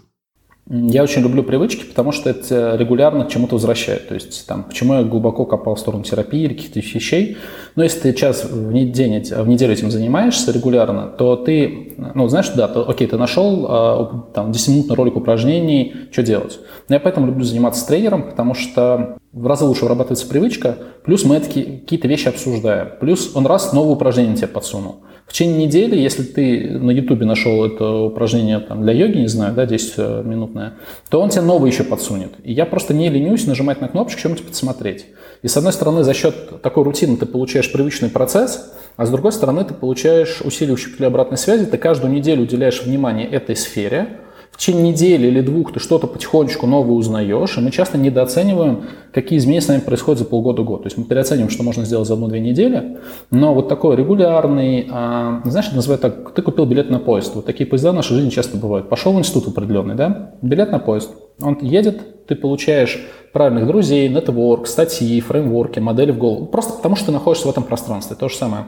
Я 0.68 1.04
очень 1.04 1.22
люблю 1.22 1.44
привычки, 1.44 1.84
потому 1.84 2.12
что 2.12 2.28
это 2.28 2.76
регулярно 2.76 3.26
к 3.26 3.30
чему-то 3.30 3.54
возвращает. 3.54 4.08
То 4.08 4.16
есть, 4.16 4.48
там, 4.48 4.64
почему 4.64 4.96
я 4.96 5.04
глубоко 5.04 5.46
копал 5.46 5.76
в 5.76 5.80
сторону 5.80 6.04
терапии 6.04 6.42
или 6.42 6.56
каких-то 6.56 6.80
вещей. 6.80 7.38
Но 7.76 7.84
если 7.84 8.00
ты 8.00 8.14
час 8.14 8.46
в 8.46 8.72
неделю, 8.72 9.44
в 9.44 9.48
неделю 9.48 9.74
этим 9.74 9.92
занимаешься 9.92 10.52
регулярно, 10.52 11.06
то 11.06 11.36
ты, 11.36 11.94
ну, 12.16 12.28
знаешь, 12.30 12.50
да, 12.50 12.68
то, 12.68 12.90
окей, 12.90 13.06
ты 13.06 13.16
нашел 13.16 13.68
а, 13.70 14.26
там 14.34 14.50
10-минутный 14.50 14.96
ролик 14.96 15.18
упражнений, 15.18 15.94
что 16.12 16.24
делать. 16.24 16.60
Но 16.90 16.96
я 16.96 17.00
поэтому 17.00 17.28
люблю 17.28 17.44
заниматься 17.44 17.82
с 17.82 17.86
тренером, 17.86 18.24
потому 18.24 18.56
что 18.56 19.20
в 19.34 19.46
разы 19.46 19.66
лучше 19.66 19.84
вырабатывается 19.84 20.28
привычка, 20.28 20.80
плюс 21.04 21.26
мы 21.26 21.42
какие-то 21.42 22.08
вещи 22.08 22.28
обсуждаем, 22.28 22.90
плюс 23.00 23.36
он 23.36 23.46
раз 23.46 23.72
новое 23.72 23.94
упражнение 23.94 24.36
тебе 24.36 24.48
подсунул. 24.48 25.04
В 25.28 25.34
течение 25.34 25.66
недели, 25.66 25.98
если 25.98 26.24
ты 26.24 26.70
на 26.70 26.92
Ютубе 26.92 27.26
нашел 27.26 27.66
это 27.66 27.90
упражнение 27.90 28.60
там, 28.60 28.84
для 28.84 28.94
йоги, 28.94 29.18
не 29.18 29.28
знаю, 29.28 29.54
да, 29.54 29.66
10-минутное, 29.66 30.74
то 31.10 31.20
он 31.20 31.30
тебе 31.30 31.42
новое 31.42 31.72
еще 31.72 31.84
подсунет. 31.84 32.32
И 32.44 32.54
я 32.54 32.66
просто 32.66 32.94
не 32.94 33.10
ленюсь 33.10 33.48
нажимать 33.48 33.82
на 33.82 33.88
кнопочку, 33.88 34.20
что-нибудь 34.20 34.46
подсмотреть. 34.46 35.08
И 35.42 35.48
с 35.48 35.58
одной 35.58 35.74
стороны, 35.74 36.04
за 36.04 36.14
счет 36.14 36.62
такой 36.62 36.84
рутины 36.84 37.18
ты 37.18 37.26
получаешь 37.26 37.72
привычный 37.72 38.10
процесс, 38.10 38.72
а 38.98 39.06
с 39.06 39.10
другой 39.10 39.32
стороны, 39.32 39.66
ты 39.66 39.74
получаешь 39.74 40.42
усиливающие 40.42 41.06
обратной 41.06 41.38
связи, 41.38 41.66
ты 41.66 41.78
каждую 41.78 42.14
неделю 42.14 42.44
уделяешь 42.44 42.84
внимание 42.84 43.28
этой 43.28 43.56
сфере, 43.56 44.20
в 44.56 44.58
течение 44.58 44.94
недели 44.94 45.28
или 45.28 45.42
двух 45.42 45.74
ты 45.74 45.82
что-то 45.82 46.08
потихонечку 46.08 46.66
новое 46.66 46.94
узнаешь, 46.94 47.58
и 47.58 47.62
мы 47.62 47.72
часто 47.72 47.98
недооцениваем, 47.98 48.86
какие 49.12 49.38
изменения 49.38 49.62
с 49.62 49.68
нами 49.68 49.82
происходят 49.82 50.20
за 50.20 50.26
полгода-год. 50.26 50.84
То 50.84 50.88
есть 50.88 50.98
мы 50.98 51.04
переоцениваем, 51.04 51.50
что 51.50 51.64
можно 51.64 51.84
сделать 51.84 52.08
за 52.08 52.14
одну-две 52.14 52.40
недели, 52.40 53.00
но 53.32 53.54
вот 53.54 53.68
такой 53.68 53.98
регулярный, 53.98 54.88
а, 54.90 55.42
знаешь, 55.44 55.74
называют 55.74 56.02
так, 56.02 56.34
ты 56.34 56.42
купил 56.42 56.66
билет 56.66 56.90
на 56.90 57.00
поезд. 57.00 57.36
Вот 57.36 57.46
такие 57.46 57.68
поезда 57.68 57.92
в 57.92 57.96
нашей 57.96 58.16
жизни 58.16 58.30
часто 58.30 58.56
бывают. 58.56 58.88
Пошел 58.88 59.12
в 59.12 59.20
институт 59.20 59.50
определенный, 59.50 59.96
да, 59.96 60.36
билет 60.42 60.72
на 60.72 60.80
поезд, 60.80 61.12
он 61.42 61.58
едет, 61.62 62.26
ты 62.28 62.36
получаешь 62.36 63.06
правильных 63.34 63.68
друзей, 63.68 64.08
нетворк, 64.08 64.68
статьи, 64.68 65.20
фреймворки, 65.20 65.80
модели 65.80 66.12
в 66.12 66.18
голову, 66.18 66.46
просто 66.46 66.74
потому 66.78 66.96
что 66.96 67.08
ты 67.08 67.12
находишься 67.12 67.48
в 67.48 67.52
этом 67.52 67.64
пространстве. 67.64 68.16
То 68.16 68.30
же 68.30 68.36
самое 68.38 68.68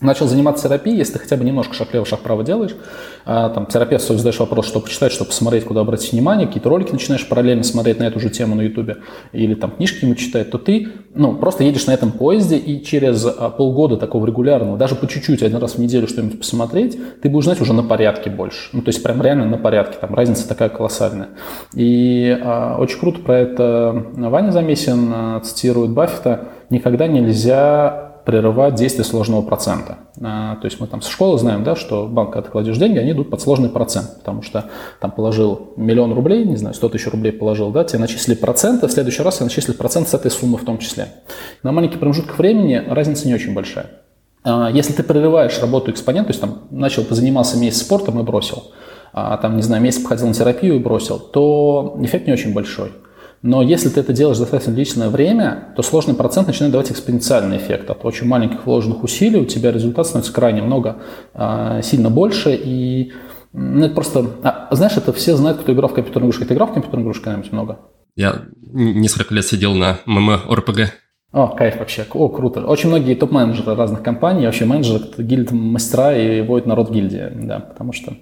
начал 0.00 0.26
заниматься 0.26 0.68
терапией, 0.68 0.98
если 0.98 1.14
ты 1.14 1.18
хотя 1.20 1.36
бы 1.36 1.44
немножко 1.44 1.74
шаг 1.74 1.92
лево, 1.92 2.04
шаг 2.04 2.20
право 2.20 2.44
делаешь, 2.44 2.76
а, 3.24 3.48
там, 3.48 3.66
терапевт 3.66 4.04
свой 4.04 4.18
задаешь 4.18 4.38
вопрос, 4.38 4.66
что 4.66 4.80
почитать, 4.80 5.12
что 5.12 5.24
посмотреть, 5.24 5.64
куда 5.64 5.80
обратить 5.80 6.12
внимание, 6.12 6.46
какие-то 6.46 6.68
ролики 6.68 6.92
начинаешь 6.92 7.26
параллельно 7.28 7.64
смотреть 7.64 7.98
на 7.98 8.04
эту 8.04 8.20
же 8.20 8.30
тему 8.30 8.54
на 8.54 8.62
ютубе, 8.62 8.98
или 9.32 9.54
там 9.54 9.70
книжки 9.70 10.04
ему 10.04 10.14
читать, 10.14 10.50
то 10.50 10.58
ты, 10.58 10.88
ну, 11.14 11.34
просто 11.36 11.64
едешь 11.64 11.86
на 11.86 11.92
этом 11.92 12.12
поезде, 12.12 12.56
и 12.56 12.84
через 12.84 13.24
а, 13.26 13.50
полгода 13.50 13.96
такого 13.96 14.26
регулярного, 14.26 14.76
даже 14.76 14.94
по 14.94 15.06
чуть-чуть, 15.06 15.42
один 15.42 15.58
раз 15.58 15.74
в 15.74 15.78
неделю 15.78 16.08
что-нибудь 16.08 16.38
посмотреть, 16.38 16.98
ты 17.22 17.28
будешь 17.28 17.44
знать 17.44 17.60
уже 17.60 17.72
на 17.72 17.82
порядке 17.82 18.30
больше. 18.30 18.68
Ну, 18.72 18.82
то 18.82 18.88
есть 18.88 19.02
прям 19.02 19.22
реально 19.22 19.46
на 19.46 19.58
порядке, 19.58 19.96
там 20.00 20.14
разница 20.14 20.46
такая 20.48 20.68
колоссальная. 20.68 21.28
И 21.74 22.38
а, 22.42 22.76
очень 22.78 22.98
круто 22.98 23.20
про 23.20 23.38
это 23.38 24.06
Ваня 24.14 24.50
Замесин 24.50 25.10
а, 25.12 25.40
цитирует 25.40 25.92
Баффета, 25.92 26.48
никогда 26.70 27.06
нельзя 27.06 28.05
прерывать 28.26 28.74
действие 28.74 29.04
сложного 29.04 29.40
процента. 29.42 29.98
А, 30.20 30.56
то 30.56 30.64
есть 30.64 30.80
мы 30.80 30.88
там 30.88 31.00
со 31.00 31.10
школы 31.12 31.38
знаем, 31.38 31.62
да, 31.62 31.76
что 31.76 32.08
банк, 32.08 32.32
когда 32.32 32.46
ты 32.46 32.50
кладешь 32.50 32.76
деньги, 32.76 32.98
они 32.98 33.12
идут 33.12 33.30
под 33.30 33.40
сложный 33.40 33.68
процент, 33.68 34.18
потому 34.18 34.42
что 34.42 34.64
там 35.00 35.12
положил 35.12 35.72
миллион 35.76 36.12
рублей, 36.12 36.44
не 36.44 36.56
знаю, 36.56 36.74
100 36.74 36.88
тысяч 36.88 37.06
рублей 37.06 37.32
положил, 37.32 37.70
да, 37.70 37.84
тебе 37.84 38.00
начислили 38.00 38.34
проценты, 38.34 38.88
в 38.88 38.90
следующий 38.90 39.22
раз 39.22 39.36
тебе 39.36 39.44
начислят 39.44 39.78
процент 39.78 40.08
с 40.08 40.14
этой 40.14 40.32
суммы 40.32 40.58
в 40.58 40.64
том 40.64 40.78
числе. 40.78 41.06
На 41.62 41.70
маленький 41.70 41.98
промежуток 41.98 42.36
времени 42.36 42.82
разница 42.88 43.28
не 43.28 43.34
очень 43.34 43.54
большая. 43.54 43.90
А, 44.42 44.70
если 44.72 44.92
ты 44.92 45.04
прерываешь 45.04 45.60
работу 45.60 45.92
экспонента, 45.92 46.26
то 46.26 46.30
есть 46.32 46.40
там 46.40 46.62
начал, 46.70 47.04
позанимался 47.04 47.56
месяц 47.56 47.82
спортом 47.82 48.18
и 48.18 48.24
бросил, 48.24 48.72
а 49.12 49.36
там, 49.36 49.54
не 49.54 49.62
знаю, 49.62 49.80
месяц 49.80 50.02
походил 50.02 50.26
на 50.26 50.34
терапию 50.34 50.74
и 50.74 50.80
бросил, 50.80 51.20
то 51.20 51.96
эффект 52.00 52.26
не 52.26 52.32
очень 52.32 52.52
большой. 52.52 52.90
Но 53.42 53.62
если 53.62 53.88
ты 53.88 54.00
это 54.00 54.12
делаешь 54.12 54.38
достаточно 54.38 54.72
длительное 54.72 55.08
время, 55.08 55.68
то 55.76 55.82
сложный 55.82 56.14
процент 56.14 56.46
начинает 56.46 56.72
давать 56.72 56.90
экспоненциальный 56.90 57.58
эффект. 57.58 57.90
От 57.90 58.04
очень 58.04 58.26
маленьких 58.26 58.66
вложенных 58.66 59.02
усилий 59.04 59.38
у 59.38 59.44
тебя 59.44 59.72
результат 59.72 60.06
становится 60.06 60.32
крайне 60.32 60.62
много, 60.62 60.96
а, 61.34 61.82
сильно 61.82 62.10
больше. 62.10 62.54
И 62.54 63.12
ну, 63.52 63.84
это 63.84 63.94
просто... 63.94 64.26
А, 64.42 64.68
знаешь, 64.72 64.96
это 64.96 65.12
все 65.12 65.36
знают, 65.36 65.60
кто 65.60 65.72
играл 65.72 65.88
в 65.88 65.94
компьютерную 65.94 66.30
игрушку. 66.30 66.46
Ты 66.46 66.54
играл 66.54 66.68
в 66.68 66.72
компьютерную 66.72 67.04
игрушку 67.04 67.24
когда-нибудь 67.24 67.52
много? 67.52 67.78
Я 68.16 68.42
несколько 68.72 69.34
лет 69.34 69.44
сидел 69.44 69.74
на 69.74 69.98
ММО-РПГ. 70.06 70.88
О, 71.32 71.48
кайф 71.48 71.78
вообще. 71.78 72.06
О, 72.14 72.28
круто. 72.28 72.60
Очень 72.62 72.88
многие 72.88 73.14
топ-менеджеры 73.14 73.74
разных 73.74 74.02
компаний, 74.02 74.46
вообще 74.46 74.64
менеджеры, 74.64 75.04
гильд 75.18 75.52
мастера 75.52 76.16
и 76.16 76.40
вводят 76.40 76.66
народ 76.66 76.88
в 76.88 76.92
гильдии, 76.92 77.30
да, 77.34 77.60
потому 77.60 77.92
что 77.92 78.14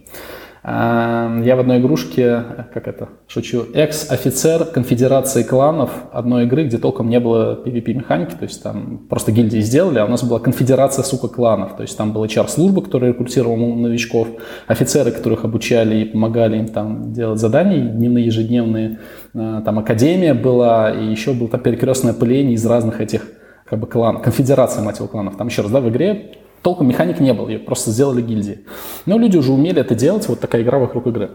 я 0.66 1.56
в 1.56 1.60
одной 1.60 1.78
игрушке, 1.78 2.42
как 2.72 2.88
это, 2.88 3.10
шучу, 3.26 3.66
экс-офицер 3.74 4.64
конфедерации 4.64 5.42
кланов 5.42 5.90
одной 6.10 6.44
игры, 6.44 6.64
где 6.64 6.78
толком 6.78 7.10
не 7.10 7.20
было 7.20 7.62
PvP-механики, 7.62 8.30
то 8.30 8.44
есть 8.44 8.62
там 8.62 9.06
просто 9.10 9.30
гильдии 9.30 9.60
сделали, 9.60 9.98
а 9.98 10.06
у 10.06 10.08
нас 10.08 10.24
была 10.24 10.40
конфедерация, 10.40 11.02
сука, 11.02 11.28
кланов, 11.28 11.76
то 11.76 11.82
есть 11.82 11.98
там 11.98 12.14
была 12.14 12.24
HR-служба, 12.26 12.80
которая 12.80 13.10
рекрутировала 13.10 13.56
новичков, 13.56 14.28
офицеры, 14.66 15.10
которых 15.10 15.44
обучали 15.44 15.96
и 15.96 16.04
помогали 16.06 16.56
им 16.56 16.68
там 16.68 17.12
делать 17.12 17.40
задания 17.40 17.84
дневные, 17.84 18.24
ежедневные, 18.24 19.00
э, 19.34 19.62
там 19.62 19.78
академия 19.78 20.32
была, 20.32 20.90
и 20.90 21.04
еще 21.04 21.34
было 21.34 21.50
там 21.50 21.60
перекрестное 21.60 22.14
пыление 22.14 22.54
из 22.54 22.64
разных 22.64 23.02
этих 23.02 23.26
как 23.66 23.80
бы 23.80 23.86
клан, 23.86 24.22
конфедерация, 24.22 24.82
мать 24.82 24.96
его, 24.96 25.08
кланов. 25.08 25.36
Там 25.36 25.48
еще 25.48 25.60
раз, 25.60 25.70
да, 25.70 25.80
в 25.80 25.88
игре 25.90 26.36
толком 26.64 26.88
механик 26.88 27.20
не 27.20 27.32
было, 27.32 27.48
ее 27.48 27.60
просто 27.60 27.90
сделали 27.92 28.22
гильдии. 28.22 28.60
Но 29.06 29.18
люди 29.18 29.36
уже 29.36 29.52
умели 29.52 29.80
это 29.80 29.94
делать, 29.94 30.26
вот 30.28 30.40
такая 30.40 30.62
игра 30.62 30.78
вокруг 30.78 31.06
игры. 31.06 31.30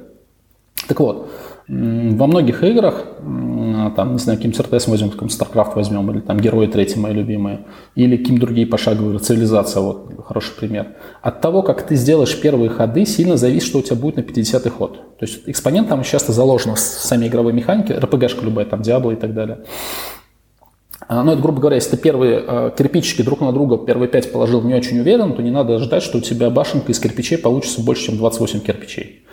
Так 0.87 0.99
вот, 0.99 1.29
во 1.67 2.25
многих 2.27 2.63
играх, 2.63 3.05
там, 3.19 4.13
не 4.13 4.17
знаю, 4.17 4.39
каким 4.39 4.51
RTS 4.51 4.89
возьмем, 4.89 5.11
каким 5.11 5.27
StarCraft 5.27 5.75
возьмем, 5.75 6.09
или 6.09 6.19
там 6.19 6.39
Герои 6.39 6.65
третьи 6.65 6.97
мои 6.97 7.13
любимые, 7.13 7.67
или 7.93 8.17
каким 8.17 8.39
другие 8.39 8.65
пошаговые 8.65 9.19
Цивилизация, 9.19 9.83
вот, 9.83 10.09
хороший 10.25 10.55
пример. 10.55 10.95
От 11.21 11.41
того, 11.41 11.61
как 11.61 11.83
ты 11.83 11.95
сделаешь 11.95 12.41
первые 12.41 12.69
ходы, 12.71 13.05
сильно 13.05 13.37
зависит, 13.37 13.67
что 13.67 13.79
у 13.79 13.81
тебя 13.83 13.97
будет 13.97 14.15
на 14.15 14.21
50-й 14.21 14.69
ход. 14.71 14.93
То 15.19 15.25
есть 15.25 15.41
экспонент 15.45 15.89
там 15.89 16.01
часто 16.01 16.31
заложен 16.31 16.73
в 16.73 16.79
сами 16.79 17.27
игровые 17.27 17.53
механики, 17.53 17.91
RPG-шка 17.91 18.43
любая, 18.43 18.65
там, 18.65 18.81
Diablo 18.81 19.13
и 19.13 19.15
так 19.15 19.35
далее. 19.35 19.59
А, 21.07 21.23
ну, 21.23 21.31
это, 21.31 21.41
грубо 21.41 21.59
говоря, 21.61 21.75
если 21.75 21.91
ты 21.91 21.97
первые 21.97 22.43
э, 22.45 22.71
кирпичики 22.77 23.21
друг 23.21 23.41
на 23.41 23.53
друга, 23.53 23.77
первые 23.77 24.09
пять 24.09 24.31
положил 24.31 24.61
не 24.61 24.75
очень 24.75 24.99
уверен, 24.99 25.33
то 25.33 25.41
не 25.41 25.51
надо 25.51 25.79
ждать, 25.79 26.03
что 26.03 26.17
у 26.17 26.21
тебя 26.21 26.49
башенка 26.49 26.91
из 26.91 26.99
кирпичей 26.99 27.37
получится 27.37 27.81
больше, 27.81 28.07
чем 28.07 28.17
28 28.17 28.59
кирпичей. 28.59 29.23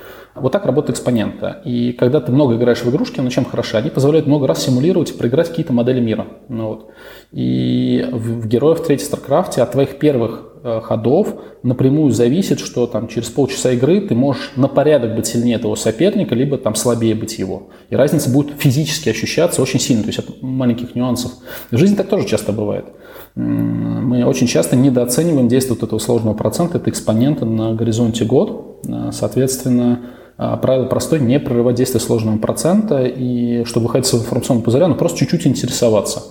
Вот 0.40 0.52
так 0.52 0.66
работает 0.66 0.98
экспонента. 0.98 1.60
И 1.64 1.92
когда 1.92 2.20
ты 2.20 2.30
много 2.30 2.56
играешь 2.56 2.82
в 2.82 2.90
игрушки, 2.90 3.20
на 3.20 3.30
чем 3.30 3.44
хороши? 3.44 3.76
Они 3.76 3.90
позволяют 3.90 4.26
много 4.26 4.46
раз 4.46 4.62
симулировать 4.62 5.10
и 5.10 5.14
проиграть 5.14 5.48
какие-то 5.48 5.72
модели 5.72 6.00
мира. 6.00 6.26
Ну, 6.48 6.68
вот. 6.68 6.90
И 7.32 8.06
в, 8.12 8.42
в 8.42 8.48
героях 8.48 8.84
третьих, 8.84 9.06
StarCraft 9.06 9.57
е 9.57 9.62
от 9.62 9.72
твоих 9.72 9.98
первых 9.98 10.44
э, 10.62 10.80
ходов 10.82 11.34
напрямую 11.62 12.12
зависит, 12.12 12.60
что 12.60 12.86
там 12.86 13.08
через 13.08 13.28
полчаса 13.28 13.72
игры 13.72 14.00
ты 14.00 14.14
можешь 14.14 14.52
на 14.56 14.68
порядок 14.68 15.16
быть 15.16 15.26
сильнее 15.26 15.56
этого 15.56 15.74
соперника, 15.74 16.34
либо 16.34 16.58
там 16.58 16.74
слабее 16.74 17.14
быть 17.14 17.38
его. 17.38 17.68
И 17.90 17.96
разница 17.96 18.30
будет 18.30 18.52
физически 18.58 19.08
ощущаться 19.08 19.62
очень 19.62 19.80
сильно, 19.80 20.02
то 20.02 20.08
есть 20.08 20.18
от 20.18 20.42
маленьких 20.42 20.94
нюансов. 20.94 21.32
В 21.70 21.76
жизни 21.76 21.96
так 21.96 22.08
тоже 22.08 22.26
часто 22.26 22.52
бывает. 22.52 22.86
Мы 23.34 24.24
очень 24.24 24.46
часто 24.46 24.76
недооцениваем 24.76 25.48
действие 25.48 25.76
вот 25.78 25.86
этого 25.86 25.98
сложного 25.98 26.34
процента, 26.34 26.78
это 26.78 26.90
экспонента 26.90 27.44
на 27.44 27.74
горизонте 27.74 28.24
год. 28.24 28.80
Э, 28.88 29.10
соответственно, 29.12 30.00
правило 30.36 30.84
простое, 30.84 31.20
не 31.20 31.40
прерывать 31.40 31.76
действие 31.76 32.00
сложного 32.00 32.38
процента, 32.38 33.04
и 33.04 33.64
чтобы 33.64 33.86
выходить 33.86 34.06
с 34.06 34.14
информационного 34.14 34.64
пузыря, 34.64 34.88
ну 34.88 34.94
просто 34.94 35.18
чуть-чуть 35.18 35.46
интересоваться. 35.46 36.22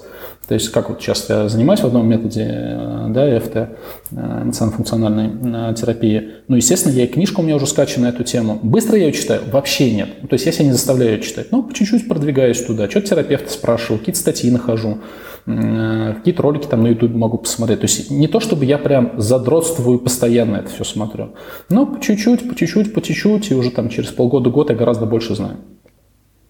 То 0.48 0.54
есть, 0.54 0.70
как 0.70 0.90
вот 0.90 1.02
сейчас 1.02 1.28
я 1.30 1.50
занимаюсь 1.50 1.80
в 1.82 1.88
одном 1.88 2.08
методе, 2.08 2.46
э, 2.48 3.06
да, 3.10 3.38
ЭФТ, 3.38 3.56
э, 3.56 3.68
эмоционально-функциональной 4.12 5.72
э, 5.72 5.74
терапии. 5.74 6.30
Ну, 6.48 6.56
естественно, 6.56 6.94
я 6.94 7.06
и 7.06 7.08
книжка 7.08 7.40
у 7.40 7.44
меня 7.44 7.56
уже 7.56 7.66
скачана 7.66 8.08
на 8.08 8.10
эту 8.14 8.24
тему. 8.24 8.60
Быстро 8.62 8.98
я 8.98 9.06
ее 9.06 9.12
читаю? 9.12 9.42
Вообще 9.52 9.92
нет. 9.92 10.10
Ну, 10.22 10.28
то 10.28 10.36
есть, 10.36 10.46
я 10.46 10.52
себя 10.52 10.66
не 10.66 10.72
заставляю 10.72 11.14
ее 11.14 11.22
читать. 11.22 11.48
Ну, 11.52 11.68
чуть-чуть 11.74 12.08
продвигаюсь 12.08 12.62
туда. 12.62 12.88
Что-то 12.90 13.08
терапевта 13.08 13.52
спрашиваю, 13.52 14.00
какие-то 14.00 14.20
статьи 14.20 14.52
нахожу, 14.52 15.00
какие-то 15.46 16.42
ролики 16.42 16.66
там 16.66 16.84
на 16.84 16.88
YouTube 16.88 17.14
могу 17.14 17.38
посмотреть. 17.38 17.82
То 17.82 17.86
есть, 17.86 18.10
не 18.10 18.28
то, 18.28 18.40
чтобы 18.40 18.66
я 18.66 18.78
прям 18.78 19.14
задротствую 19.18 20.00
постоянно 20.00 20.58
это 20.58 20.70
все 20.70 20.84
смотрю. 20.84 21.36
Но 21.70 21.86
по 21.86 22.02
чуть-чуть, 22.02 22.50
по 22.50 22.56
чуть-чуть, 22.56 22.94
по 22.94 23.02
чуть-чуть, 23.02 23.52
и 23.52 23.56
уже 23.56 23.70
там 23.70 23.90
через 23.90 24.10
полгода-год 24.10 24.72
я 24.72 24.76
гораздо 24.76 25.06
больше 25.06 25.36
знаю. 25.36 25.58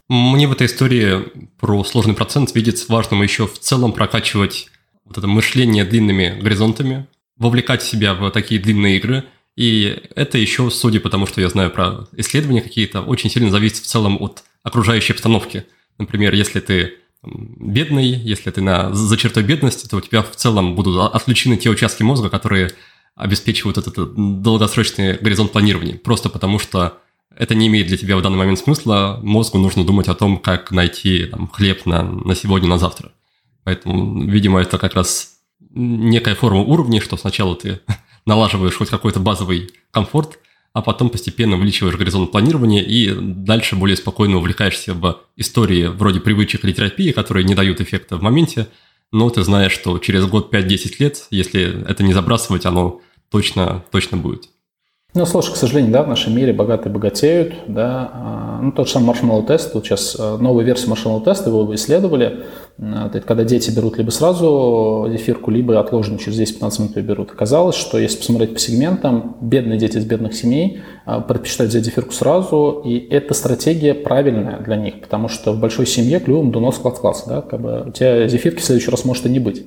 Мне 0.08 0.48
в 0.48 0.52
этой 0.52 0.68
истории 0.68 1.48
про 1.60 1.84
сложный 1.84 2.14
процент 2.14 2.54
видится 2.56 2.92
важным 2.92 3.24
еще 3.24 3.48
в 3.48 3.58
целом 3.60 3.92
прокачивать 3.92 4.68
вот 5.04 5.18
это 5.18 5.28
мышление 5.28 5.84
длинными 5.84 6.40
горизонтами, 6.40 7.08
вовлекать 7.38 7.84
себя 7.84 8.14
в 8.14 8.30
такие 8.32 8.62
длинные 8.62 8.98
игры. 8.98 9.24
И 9.56 10.04
это 10.16 10.38
еще, 10.38 10.70
судя 10.70 11.00
по 11.00 11.10
тому, 11.10 11.26
что 11.26 11.42
я 11.42 11.50
знаю 11.50 11.72
про 11.72 12.08
исследования 12.16 12.62
какие-то, 12.62 13.02
очень 13.02 13.30
сильно 13.30 13.50
зависит 13.50 13.78
в 13.78 13.88
целом 13.88 14.18
от 14.22 14.44
окружающей 14.64 15.14
обстановки. 15.14 15.66
Например, 15.98 16.34
если 16.34 16.60
ты 16.60 16.94
бедный, 17.26 18.08
если 18.08 18.52
ты 18.52 18.62
на, 18.62 18.94
за 18.94 19.18
чертой 19.18 19.44
бедности, 19.44 19.88
то 19.88 19.98
у 19.98 20.02
тебя 20.02 20.22
в 20.22 20.36
целом 20.36 20.76
будут 20.76 21.14
отключены 21.14 21.58
те 21.58 21.70
участки 21.70 22.04
мозга, 22.04 22.30
которые 22.30 22.72
обеспечивают 23.16 23.78
этот 23.78 24.42
долгосрочный 24.42 25.18
горизонт 25.18 25.52
планирования. 25.52 25.98
Просто 25.98 26.30
потому 26.30 26.60
что 26.60 26.98
это 27.36 27.56
не 27.56 27.68
имеет 27.68 27.88
для 27.88 27.98
тебя 27.98 28.18
в 28.18 28.22
данный 28.22 28.38
момент 28.38 28.60
смысла, 28.60 29.20
мозгу 29.24 29.58
нужно 29.58 29.86
думать 29.86 30.08
о 30.08 30.16
том, 30.16 30.38
как 30.38 30.72
найти 30.72 31.26
там, 31.26 31.48
хлеб 31.48 31.86
на, 31.86 32.04
на 32.04 32.36
сегодня, 32.36 32.68
на 32.68 32.78
завтра. 32.78 33.12
Поэтому, 33.64 34.24
видимо, 34.26 34.62
это 34.62 34.78
как 34.78 34.94
раз 34.94 35.40
некая 35.72 36.36
форма 36.36 36.62
уровней, 36.62 37.00
что 37.00 37.18
сначала 37.18 37.56
ты 37.56 37.82
налаживаешь 38.26 38.76
хоть 38.76 38.90
какой-то 38.90 39.20
базовый 39.20 39.72
комфорт, 39.92 40.40
а 40.76 40.82
потом 40.82 41.10
постепенно 41.10 41.56
увеличиваешь 41.56 41.96
горизонт 41.96 42.32
планирования 42.32 42.84
и 42.84 43.10
дальше 43.18 43.78
более 43.78 43.96
спокойно 43.96 44.36
увлекаешься 44.38 44.94
в 44.94 45.22
истории 45.38 45.88
вроде 45.88 46.20
привычек 46.20 46.66
или 46.66 46.74
терапии, 46.74 47.12
которые 47.12 47.46
не 47.46 47.56
дают 47.56 47.80
эффекта 47.80 48.18
в 48.18 48.22
моменте, 48.22 48.68
но 49.14 49.30
ты 49.30 49.42
знаешь, 49.44 49.72
что 49.72 49.98
через 50.00 50.26
год, 50.26 50.54
5-10 50.54 50.96
лет, 51.00 51.28
если 51.32 51.90
это 51.90 52.04
не 52.04 52.12
забрасывать, 52.12 52.66
оно 52.66 53.00
точно, 53.32 53.86
точно 53.90 54.18
будет. 54.18 54.50
Ну, 55.16 55.26
слушай, 55.26 55.54
к 55.54 55.56
сожалению, 55.56 55.94
да, 55.94 56.04
в 56.04 56.10
нашем 56.10 56.36
мире 56.36 56.52
богатые 56.52 56.92
богатеют, 56.92 57.54
да. 57.68 58.12
А, 58.14 58.60
ну, 58.62 58.74
тот 58.74 58.88
же 58.88 58.94
самый 58.94 59.16
маршmallow 59.16 59.46
тест, 59.46 59.74
вот 59.74 59.86
сейчас 59.86 60.18
э, 60.20 60.38
новая 60.42 60.66
версия 60.66 60.92
маршmallow 60.92 61.24
теста, 61.24 61.50
его 61.50 61.74
исследовали, 61.74 62.44
это 62.78 63.22
когда 63.22 63.46
дети 63.46 63.72
берут 63.72 63.98
либо 63.98 64.10
сразу 64.10 65.08
зефирку, 65.10 65.52
либо 65.52 65.80
отложенную 65.80 66.20
через 66.20 66.38
10-15 66.38 66.82
минут 66.82 66.98
ее 66.98 67.04
берут. 67.04 67.32
Оказалось, 67.32 67.78
что 67.78 67.98
если 67.98 68.18
посмотреть 68.18 68.56
по 68.56 68.60
сегментам, 68.60 69.38
бедные 69.40 69.80
дети 69.80 69.98
из 69.98 70.04
бедных 70.04 70.34
семей 70.34 70.82
а, 71.06 71.22
предпочитают 71.22 71.72
взять 71.72 71.86
зефирку 71.86 72.12
сразу, 72.12 72.82
и 72.84 72.98
эта 72.98 73.34
стратегия 73.34 73.94
правильная 73.94 74.60
для 74.60 74.76
них, 74.76 75.00
потому 75.00 75.30
что 75.30 75.54
в 75.54 75.62
большой 75.62 75.88
семье 75.88 76.20
клювом 76.20 76.52
до 76.52 76.60
нос 76.60 76.78
класс-класс, 76.78 77.24
да, 77.26 77.42
как 77.42 77.62
бы 77.62 77.86
у 77.88 77.92
тебя 77.92 78.28
зефирки 78.28 78.60
в 78.60 78.66
следующий 78.66 78.92
раз 78.92 79.06
может 79.06 79.26
и 79.26 79.30
не 79.30 79.40
быть. 79.40 79.64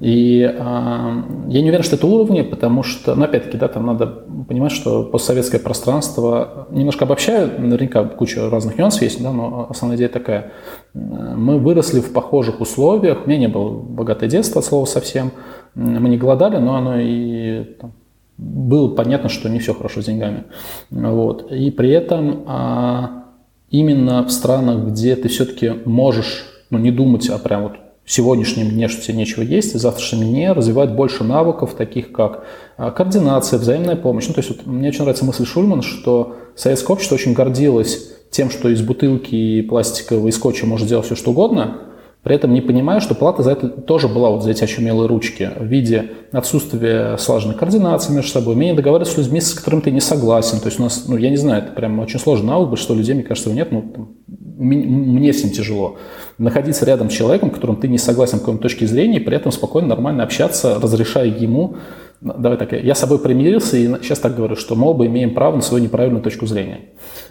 И 0.00 0.42
э, 0.42 0.54
я 0.54 1.62
не 1.62 1.68
уверен, 1.68 1.82
что 1.82 1.96
это 1.96 2.06
уровни, 2.06 2.42
потому 2.42 2.82
что, 2.82 3.14
ну, 3.14 3.24
опять-таки, 3.24 3.56
да, 3.56 3.68
там 3.68 3.86
надо 3.86 4.06
понимать, 4.06 4.72
что 4.72 5.04
постсоветское 5.04 5.58
пространство, 5.58 6.66
немножко 6.70 7.06
обобщаю, 7.06 7.58
наверняка 7.58 8.04
куча 8.04 8.50
разных 8.50 8.76
нюансов 8.76 9.02
есть, 9.02 9.22
да, 9.22 9.32
но 9.32 9.66
основная 9.70 9.96
идея 9.96 10.10
такая. 10.10 10.52
Мы 10.92 11.58
выросли 11.58 12.00
в 12.00 12.12
похожих 12.12 12.60
условиях, 12.60 13.24
у 13.24 13.28
меня 13.28 13.38
не 13.38 13.48
было 13.48 13.70
богатое 13.70 14.28
детство, 14.28 14.58
от 14.58 14.66
слова 14.66 14.84
совсем, 14.84 15.32
мы 15.74 16.08
не 16.10 16.18
голодали, 16.18 16.58
но 16.58 16.76
оно 16.76 16.98
и 16.98 17.64
там, 17.80 17.92
было 18.36 18.94
понятно, 18.94 19.30
что 19.30 19.48
не 19.48 19.60
все 19.60 19.72
хорошо 19.72 20.02
с 20.02 20.04
деньгами. 20.04 20.44
Вот. 20.90 21.50
И 21.50 21.70
при 21.70 21.90
этом 21.90 22.44
а, 22.46 23.24
именно 23.70 24.22
в 24.22 24.30
странах, 24.30 24.88
где 24.88 25.16
ты 25.16 25.28
все-таки 25.28 25.72
можешь 25.86 26.46
ну, 26.68 26.78
не 26.78 26.90
думать 26.90 27.28
о 27.30 27.38
прям 27.38 27.62
вот 27.62 27.72
сегодняшнем 28.06 28.70
дне, 28.70 28.88
что 28.88 29.02
тебе 29.02 29.18
нечего 29.18 29.42
есть, 29.42 29.74
и 29.74 29.78
завтрашнем 29.78 30.20
дне 30.20 30.52
развивать 30.52 30.92
больше 30.92 31.24
навыков, 31.24 31.74
таких 31.76 32.12
как 32.12 32.44
а, 32.76 32.92
координация, 32.92 33.58
взаимная 33.58 33.96
помощь. 33.96 34.28
Ну, 34.28 34.34
то 34.34 34.40
есть 34.40 34.50
вот, 34.50 34.64
мне 34.64 34.88
очень 34.88 35.00
нравится 35.00 35.24
мысль 35.24 35.44
Шульмана, 35.44 35.82
что 35.82 36.36
советское 36.54 36.92
общество 36.92 37.16
очень 37.16 37.32
гордилось 37.32 38.12
тем, 38.30 38.50
что 38.50 38.68
из 38.68 38.80
бутылки 38.80 39.60
пластикового 39.62 40.28
и 40.28 40.30
скотча 40.30 40.66
может 40.66 40.86
делать 40.86 41.06
все, 41.06 41.16
что 41.16 41.32
угодно, 41.32 41.78
при 42.22 42.34
этом 42.34 42.52
не 42.52 42.60
понимая, 42.60 42.98
что 43.00 43.14
плата 43.14 43.44
за 43.44 43.52
это 43.52 43.68
тоже 43.68 44.08
была 44.08 44.30
вот 44.30 44.42
за 44.42 44.50
эти 44.50 44.64
очумелые 44.64 45.06
ручки 45.06 45.50
в 45.56 45.64
виде 45.64 46.10
отсутствия 46.32 47.16
слаженной 47.18 47.54
координации 47.54 48.12
между 48.12 48.30
собой, 48.30 48.54
умения 48.54 48.74
договариваться 48.74 49.14
с 49.14 49.18
людьми, 49.18 49.40
с 49.40 49.54
которыми 49.54 49.80
ты 49.80 49.90
не 49.92 50.00
согласен. 50.00 50.58
То 50.58 50.66
есть 50.66 50.80
у 50.80 50.82
нас, 50.82 51.04
ну, 51.06 51.16
я 51.16 51.30
не 51.30 51.36
знаю, 51.36 51.62
это 51.62 51.72
прям 51.72 52.00
очень 52.00 52.18
сложный 52.18 52.48
навык, 52.48 52.70
большинство 52.70 52.96
людей, 52.96 53.14
мне 53.14 53.22
кажется, 53.22 53.50
нет, 53.52 53.70
ну, 53.70 53.82
там, 53.82 54.08
мне 54.56 55.32
с 55.32 55.44
ним 55.44 55.52
тяжело. 55.52 55.96
Находиться 56.38 56.84
рядом 56.84 57.10
с 57.10 57.12
человеком, 57.12 57.50
которым 57.50 57.76
ты 57.76 57.88
не 57.88 57.98
согласен 57.98 58.38
какой-то 58.38 58.62
точке 58.62 58.86
зрения, 58.86 59.18
и 59.18 59.20
при 59.20 59.36
этом 59.36 59.52
спокойно, 59.52 59.88
нормально 59.88 60.22
общаться, 60.22 60.78
разрешая 60.80 61.26
ему 61.26 61.76
давай 62.20 62.56
так, 62.58 62.72
я 62.72 62.94
с 62.94 62.98
собой 62.98 63.18
примирился 63.18 63.76
и 63.76 63.86
сейчас 64.02 64.18
так 64.18 64.36
говорю, 64.36 64.56
что 64.56 64.74
мы 64.74 64.88
оба 64.88 65.06
имеем 65.06 65.34
право 65.34 65.56
на 65.56 65.62
свою 65.62 65.84
неправильную 65.84 66.22
точку 66.22 66.46
зрения. 66.46 66.80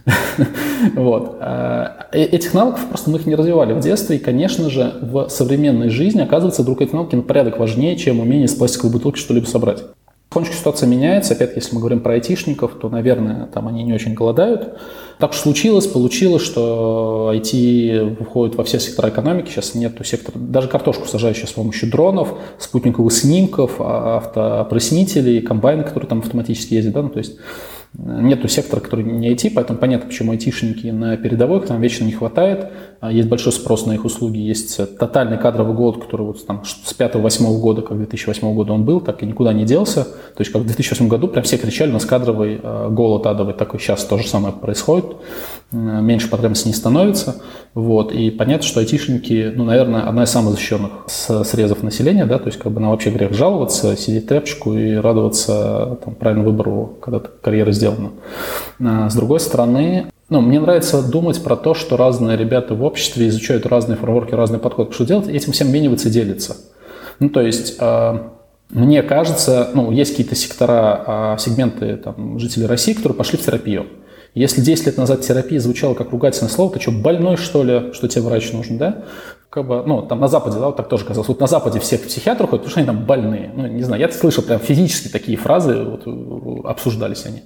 вот. 0.96 1.38
А, 1.42 2.08
э, 2.12 2.24
этих 2.24 2.54
навыков 2.54 2.86
просто 2.90 3.10
мы 3.10 3.18
их 3.18 3.26
не 3.26 3.36
развивали 3.36 3.74
в 3.74 3.80
детстве, 3.80 4.18
и, 4.18 4.20
конечно 4.20 4.70
же, 4.70 4.94
в 5.02 5.30
современной 5.30 5.90
жизни, 5.90 6.22
оказывается, 6.22 6.62
вдруг 6.62 6.82
эти 6.82 6.94
навыки 6.94 7.16
на 7.16 7.24
порядок 7.24 7.60
важнее, 7.60 7.96
чем 7.98 8.20
умение 8.20 8.48
с 8.48 8.56
пластиковой 8.56 8.94
бутылки 8.94 9.18
что-либо 9.18 9.46
собрать. 9.46 9.84
Потихонечку 10.36 10.60
ситуация 10.60 10.88
меняется. 10.88 11.34
Опять, 11.34 11.56
если 11.56 11.74
мы 11.74 11.80
говорим 11.80 12.02
про 12.02 12.16
айтишников, 12.16 12.74
то, 12.74 12.90
наверное, 12.90 13.46
там 13.46 13.70
они 13.70 13.84
не 13.84 13.94
очень 13.94 14.16
голодают. 14.16 14.78
Так 15.18 15.32
что 15.32 15.44
случилось, 15.44 15.88
получилось, 15.88 16.42
что 16.42 17.32
IT 17.34 18.22
входит 18.26 18.58
во 18.58 18.66
все 18.66 18.78
сектора 18.82 19.08
экономики. 19.12 19.50
Сейчас 19.50 19.76
нету 19.76 20.04
сектора, 20.04 20.38
даже 20.38 20.68
картошку 20.68 21.08
сажают 21.08 21.38
сейчас 21.38 21.52
с 21.52 21.54
помощью 21.54 21.90
дронов, 21.90 22.38
спутниковых 22.60 23.14
снимков, 23.14 23.76
а, 23.80 24.18
автопроснителей, 24.18 25.40
комбайны, 25.40 25.84
которые 25.86 26.10
там 26.10 26.20
автоматически 26.20 26.74
ездят. 26.74 26.96
Да? 26.96 27.04
Ну, 27.04 27.10
то 27.12 27.20
есть 27.20 27.38
Нету 27.98 28.50
сектора, 28.50 28.82
который 28.82 29.06
не 29.06 29.32
IT, 29.34 29.52
поэтому 29.56 29.80
понятно, 29.80 30.08
почему 30.08 30.34
айтишники 30.34 30.88
на 30.88 31.16
передовой, 31.16 31.62
там 31.62 31.80
вечно 31.80 32.04
не 32.04 32.12
хватает. 32.12 32.68
А, 33.00 33.12
есть 33.12 33.28
большой 33.28 33.52
спрос 33.52 33.86
на 33.86 33.94
их 33.94 34.06
услуги, 34.06 34.38
есть 34.38 34.98
тотальный 34.98 35.38
кадровый 35.38 35.76
год, 35.76 36.04
который 36.04 36.28
вот 36.28 36.46
там 36.46 36.64
с 36.66 36.96
5-8 36.98 37.60
года, 37.60 37.82
как 37.82 37.98
2008 37.98 38.54
года 38.54 38.74
он 38.74 38.86
был, 38.86 39.02
так 39.02 39.24
и 39.24 39.26
никуда 39.26 39.54
не 39.54 39.66
делся. 39.66 40.04
То 40.04 40.40
есть 40.40 40.52
как 40.52 40.62
в 40.62 40.66
2008 40.66 41.08
году 41.08 41.28
прям 41.28 41.44
все 41.44 41.58
кричали, 41.58 41.90
у 41.90 41.94
нас 41.94 42.06
кадровый 42.06 42.60
а, 42.62 42.90
голод 42.90 43.26
адовый, 43.26 43.54
так 43.54 43.76
и 43.76 43.78
сейчас 43.78 44.04
то 44.06 44.18
же 44.18 44.28
самое 44.28 44.54
происходит. 44.54 45.06
Меньше 45.72 46.30
потребностей 46.30 46.70
не 46.70 46.76
становится. 46.76 47.42
Вот. 47.74 48.12
И 48.14 48.32
понятно, 48.32 48.66
что 48.66 48.80
айтишники, 48.80 49.52
ну, 49.54 49.66
наверное, 49.66 50.04
одна 50.04 50.24
из 50.24 50.30
самых 50.30 50.54
защищенных 50.54 50.92
срезов 51.08 51.84
населения, 51.84 52.26
да, 52.26 52.40
то 52.40 52.48
есть 52.48 52.58
как 52.58 52.72
бы 52.72 52.80
на 52.80 52.92
вообще 52.92 53.10
грех 53.10 53.34
жаловаться, 53.34 53.98
сидеть 53.98 54.28
тряпочку 54.28 54.74
и 54.74 54.96
радоваться 54.96 56.00
там, 56.04 56.16
правильному 56.16 56.52
выбору, 56.52 56.98
когда 57.02 57.20
карьера 57.20 57.72
сделана. 57.72 58.12
А, 58.80 59.10
с 59.10 59.16
другой 59.16 59.40
стороны, 59.40 60.08
ну, 60.30 60.42
мне 60.42 60.60
нравится 60.60 61.04
думать 61.04 61.44
про 61.44 61.56
то, 61.56 61.74
что 61.74 61.98
разные 61.98 62.36
ребята 62.36 62.74
в 62.74 62.84
обществе 62.84 63.28
изучают 63.28 63.66
разные 63.66 63.96
фреймворки, 63.96 64.34
разные 64.34 64.60
подходы. 64.60 64.92
Что 64.92 65.06
делать? 65.06 65.28
Этим 65.28 65.52
всем 65.52 65.72
мениваться 65.72 66.10
делится. 66.10 66.58
Ну, 67.20 67.30
то 67.30 67.42
есть, 67.42 67.76
э, 67.80 68.20
мне 68.70 69.04
кажется, 69.04 69.70
ну, 69.74 69.92
есть 69.92 70.12
какие-то 70.12 70.36
сектора, 70.36 71.36
э, 71.36 71.40
сегменты 71.40 71.98
там, 71.98 72.40
жителей 72.40 72.66
России, 72.66 72.94
которые 72.94 73.16
пошли 73.16 73.38
в 73.38 73.46
терапию. 73.46 73.86
Если 74.34 74.62
10 74.62 74.88
лет 74.88 74.98
назад 74.98 75.22
терапия 75.22 75.60
звучала 75.60 75.94
как 75.94 76.12
ругательное 76.12 76.52
слово, 76.52 76.74
ты 76.74 76.82
что, 76.82 76.92
больной, 76.92 77.38
что 77.38 77.64
ли, 77.64 77.94
что 77.94 78.08
тебе 78.08 78.24
врач 78.24 78.52
нужен, 78.52 78.78
да? 78.78 79.04
Как 79.50 79.66
бы, 79.66 79.84
ну, 79.86 80.02
там 80.02 80.20
на 80.20 80.28
Западе, 80.28 80.60
да, 80.60 80.66
вот 80.66 80.76
так 80.76 80.90
тоже 80.90 81.06
казалось. 81.06 81.30
Вот 81.30 81.40
на 81.40 81.48
Западе 81.48 81.80
все 81.80 81.98
к 81.98 82.08
психиатру 82.08 82.48
ходят, 82.48 82.66
потому 82.66 82.72
что 82.72 82.80
они 82.80 82.88
там 82.88 83.06
больные. 83.06 83.52
Ну, 83.56 83.68
не 83.68 83.84
знаю, 83.84 84.02
я 84.02 84.12
слышал 84.12 84.44
прям 84.44 84.60
физически 84.60 85.08
такие 85.08 85.38
фразы, 85.38 85.84
вот, 85.84 86.66
обсуждались 86.66 87.26
они. 87.26 87.44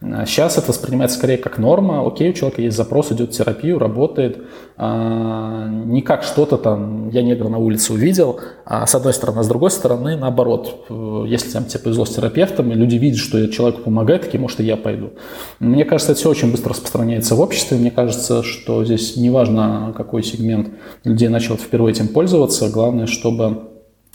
Сейчас 0.00 0.56
это 0.56 0.68
воспринимается 0.68 1.18
скорее 1.18 1.36
как 1.36 1.58
норма. 1.58 2.06
Окей, 2.06 2.30
у 2.30 2.32
человека 2.32 2.62
есть 2.62 2.74
запрос, 2.74 3.12
идет 3.12 3.34
в 3.34 3.36
терапию, 3.36 3.78
работает. 3.78 4.38
А, 4.78 5.68
не 5.68 6.00
как 6.00 6.22
что-то 6.22 6.56
там, 6.56 7.10
я 7.10 7.22
негра 7.22 7.48
на 7.48 7.58
улице 7.58 7.92
увидел, 7.92 8.40
а 8.64 8.86
с 8.86 8.94
одной 8.94 9.12
стороны. 9.12 9.40
А 9.40 9.42
с 9.42 9.48
другой 9.48 9.70
стороны, 9.70 10.16
наоборот, 10.16 10.86
если 11.26 11.50
там, 11.50 11.66
тебе 11.66 11.80
повезло 11.80 12.06
с 12.06 12.14
терапевтом, 12.14 12.72
и 12.72 12.74
люди 12.74 12.96
видят, 12.96 13.18
что 13.18 13.46
человеку 13.48 13.82
помогает, 13.82 14.22
такие, 14.22 14.40
может, 14.40 14.60
и 14.60 14.64
я 14.64 14.78
пойду. 14.78 15.10
Мне 15.58 15.84
кажется, 15.84 16.12
это 16.12 16.20
все 16.20 16.30
очень 16.30 16.50
быстро 16.50 16.70
распространяется 16.70 17.34
в 17.34 17.40
обществе. 17.40 17.76
Мне 17.76 17.90
кажется, 17.90 18.42
что 18.42 18.82
здесь 18.86 19.18
неважно, 19.18 19.92
какой 19.94 20.22
сегмент 20.22 20.70
людей 21.04 21.28
начал 21.28 21.58
впервые 21.58 21.92
этим 21.92 22.08
пользоваться, 22.08 22.70
главное, 22.70 23.04
чтобы 23.06 23.69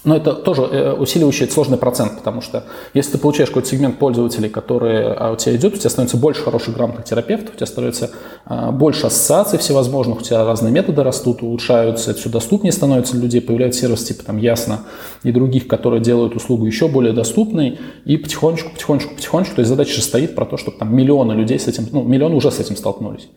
но 0.06 0.16
это 0.16 0.34
тоже 0.34 0.62
э, 0.62 0.94
усиливающий 0.94 1.50
сложный 1.50 1.78
процент, 1.78 2.18
потому 2.18 2.42
что 2.42 2.66
если 2.94 3.14
ты 3.14 3.18
получаешь 3.18 3.50
какой-то 3.50 3.68
сегмент 3.68 3.98
пользователей, 3.98 4.50
который 4.50 5.14
а, 5.14 5.32
у 5.32 5.36
тебя 5.36 5.56
идет, 5.56 5.74
у 5.74 5.78
тебя 5.78 5.90
становится 5.90 6.18
больше 6.18 6.44
хороших 6.44 6.76
грамотных 6.76 7.06
терапевтов, 7.06 7.56
у 7.56 7.58
тебя 7.58 7.66
становится 7.66 8.12
а, 8.46 8.72
больше 8.72 9.08
ассоциаций 9.08 9.58
всевозможных, 9.58 10.20
у 10.20 10.22
тебя 10.22 10.46
разные 10.46 10.72
методы 10.72 11.02
растут, 11.04 11.42
улучшаются, 11.42 12.12
это 12.12 12.20
все 12.20 12.30
доступнее 12.30 12.72
становится 12.72 13.14
для 13.14 13.24
людей, 13.24 13.42
появляются 13.42 13.82
сервисы 13.82 14.14
типа 14.14 14.24
там 14.24 14.38
Ясно 14.38 14.82
и 15.24 15.32
других, 15.32 15.68
которые 15.68 16.02
делают 16.02 16.36
услугу 16.36 16.68
еще 16.68 16.88
более 16.88 17.14
доступной, 17.14 17.80
и 18.06 18.18
потихонечку, 18.18 18.72
потихонечку, 18.72 19.16
потихонечку, 19.16 19.56
то 19.56 19.62
есть 19.62 19.70
задача 19.70 19.94
же 19.94 20.02
стоит 20.02 20.36
про 20.36 20.46
то, 20.46 20.58
чтобы 20.58 20.78
там 20.78 20.96
миллионы 20.96 21.34
людей 21.34 21.58
с 21.58 21.68
этим, 21.68 21.88
ну, 21.92 22.04
миллионы 22.04 22.36
уже 22.36 22.52
с 22.52 22.60
этим 22.60 22.76
столкнулись. 22.76 23.28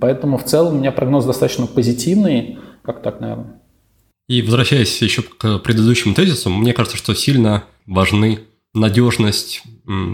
Поэтому 0.00 0.38
в 0.38 0.44
целом 0.44 0.76
у 0.76 0.78
меня 0.78 0.90
прогноз 0.90 1.26
достаточно 1.26 1.66
позитивный, 1.66 2.58
как 2.82 3.02
так, 3.02 3.20
наверное. 3.20 3.60
И 4.28 4.42
возвращаясь 4.42 5.00
еще 5.00 5.22
к 5.22 5.58
предыдущему 5.58 6.14
тезису, 6.14 6.50
мне 6.50 6.74
кажется, 6.74 6.98
что 6.98 7.14
сильно 7.14 7.64
важны 7.86 8.40
надежность 8.74 9.62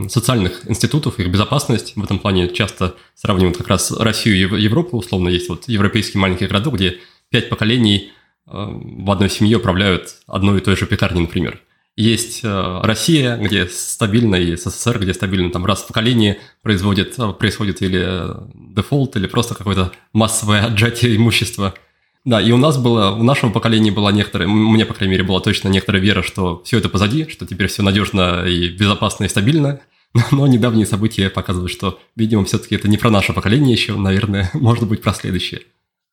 социальных 0.08 0.68
институтов, 0.70 1.18
их 1.18 1.28
безопасность. 1.28 1.94
В 1.96 2.04
этом 2.04 2.20
плане 2.20 2.48
часто 2.48 2.94
сравнивают 3.16 3.56
как 3.56 3.66
раз 3.66 3.90
Россию 3.90 4.56
и 4.56 4.62
Европу. 4.62 4.98
Условно, 4.98 5.28
есть 5.28 5.48
вот 5.48 5.68
европейский 5.68 6.18
маленький 6.18 6.46
городок, 6.46 6.74
где 6.74 6.98
пять 7.28 7.48
поколений 7.48 8.12
э, 8.46 8.50
в 8.52 9.10
одной 9.10 9.28
семье 9.28 9.56
управляют 9.56 10.14
одной 10.28 10.58
и 10.58 10.60
той 10.60 10.76
же 10.76 10.86
пекарней, 10.86 11.22
например. 11.22 11.60
Есть 11.96 12.40
э, 12.44 12.80
Россия, 12.84 13.36
где 13.36 13.66
стабильно, 13.66 14.36
и 14.36 14.54
СССР, 14.54 15.00
где 15.00 15.12
стабильно 15.12 15.50
там 15.50 15.66
раз 15.66 15.82
в 15.82 15.88
поколении 15.88 16.38
производит, 16.62 17.18
э, 17.18 17.32
происходит 17.32 17.82
или 17.82 18.28
дефолт, 18.54 19.16
или 19.16 19.26
просто 19.26 19.56
какое-то 19.56 19.90
массовое 20.12 20.64
отжатие 20.64 21.16
имущества– 21.16 21.74
да, 22.24 22.40
и 22.40 22.50
у 22.52 22.56
нас 22.56 22.78
было, 22.78 23.10
у 23.10 23.22
нашего 23.22 23.50
поколения 23.50 23.92
была 23.92 24.10
некоторая, 24.10 24.48
мне, 24.48 24.86
по 24.86 24.94
крайней 24.94 25.12
мере, 25.12 25.24
была 25.24 25.40
точно 25.40 25.68
некоторая 25.68 26.02
вера, 26.02 26.22
что 26.22 26.62
все 26.64 26.78
это 26.78 26.88
позади, 26.88 27.28
что 27.28 27.46
теперь 27.46 27.66
все 27.66 27.82
надежно 27.82 28.44
и 28.46 28.68
безопасно 28.68 29.24
и 29.24 29.28
стабильно. 29.28 29.80
Но 30.30 30.46
недавние 30.46 30.86
события 30.86 31.28
показывают, 31.28 31.70
что, 31.70 31.98
видимо, 32.16 32.44
все-таки 32.44 32.76
это 32.76 32.88
не 32.88 32.96
про 32.96 33.10
наше 33.10 33.34
поколение 33.34 33.72
еще, 33.72 33.94
наверное, 33.94 34.50
может 34.54 34.88
быть, 34.88 35.02
про 35.02 35.12
следующее. 35.12 35.62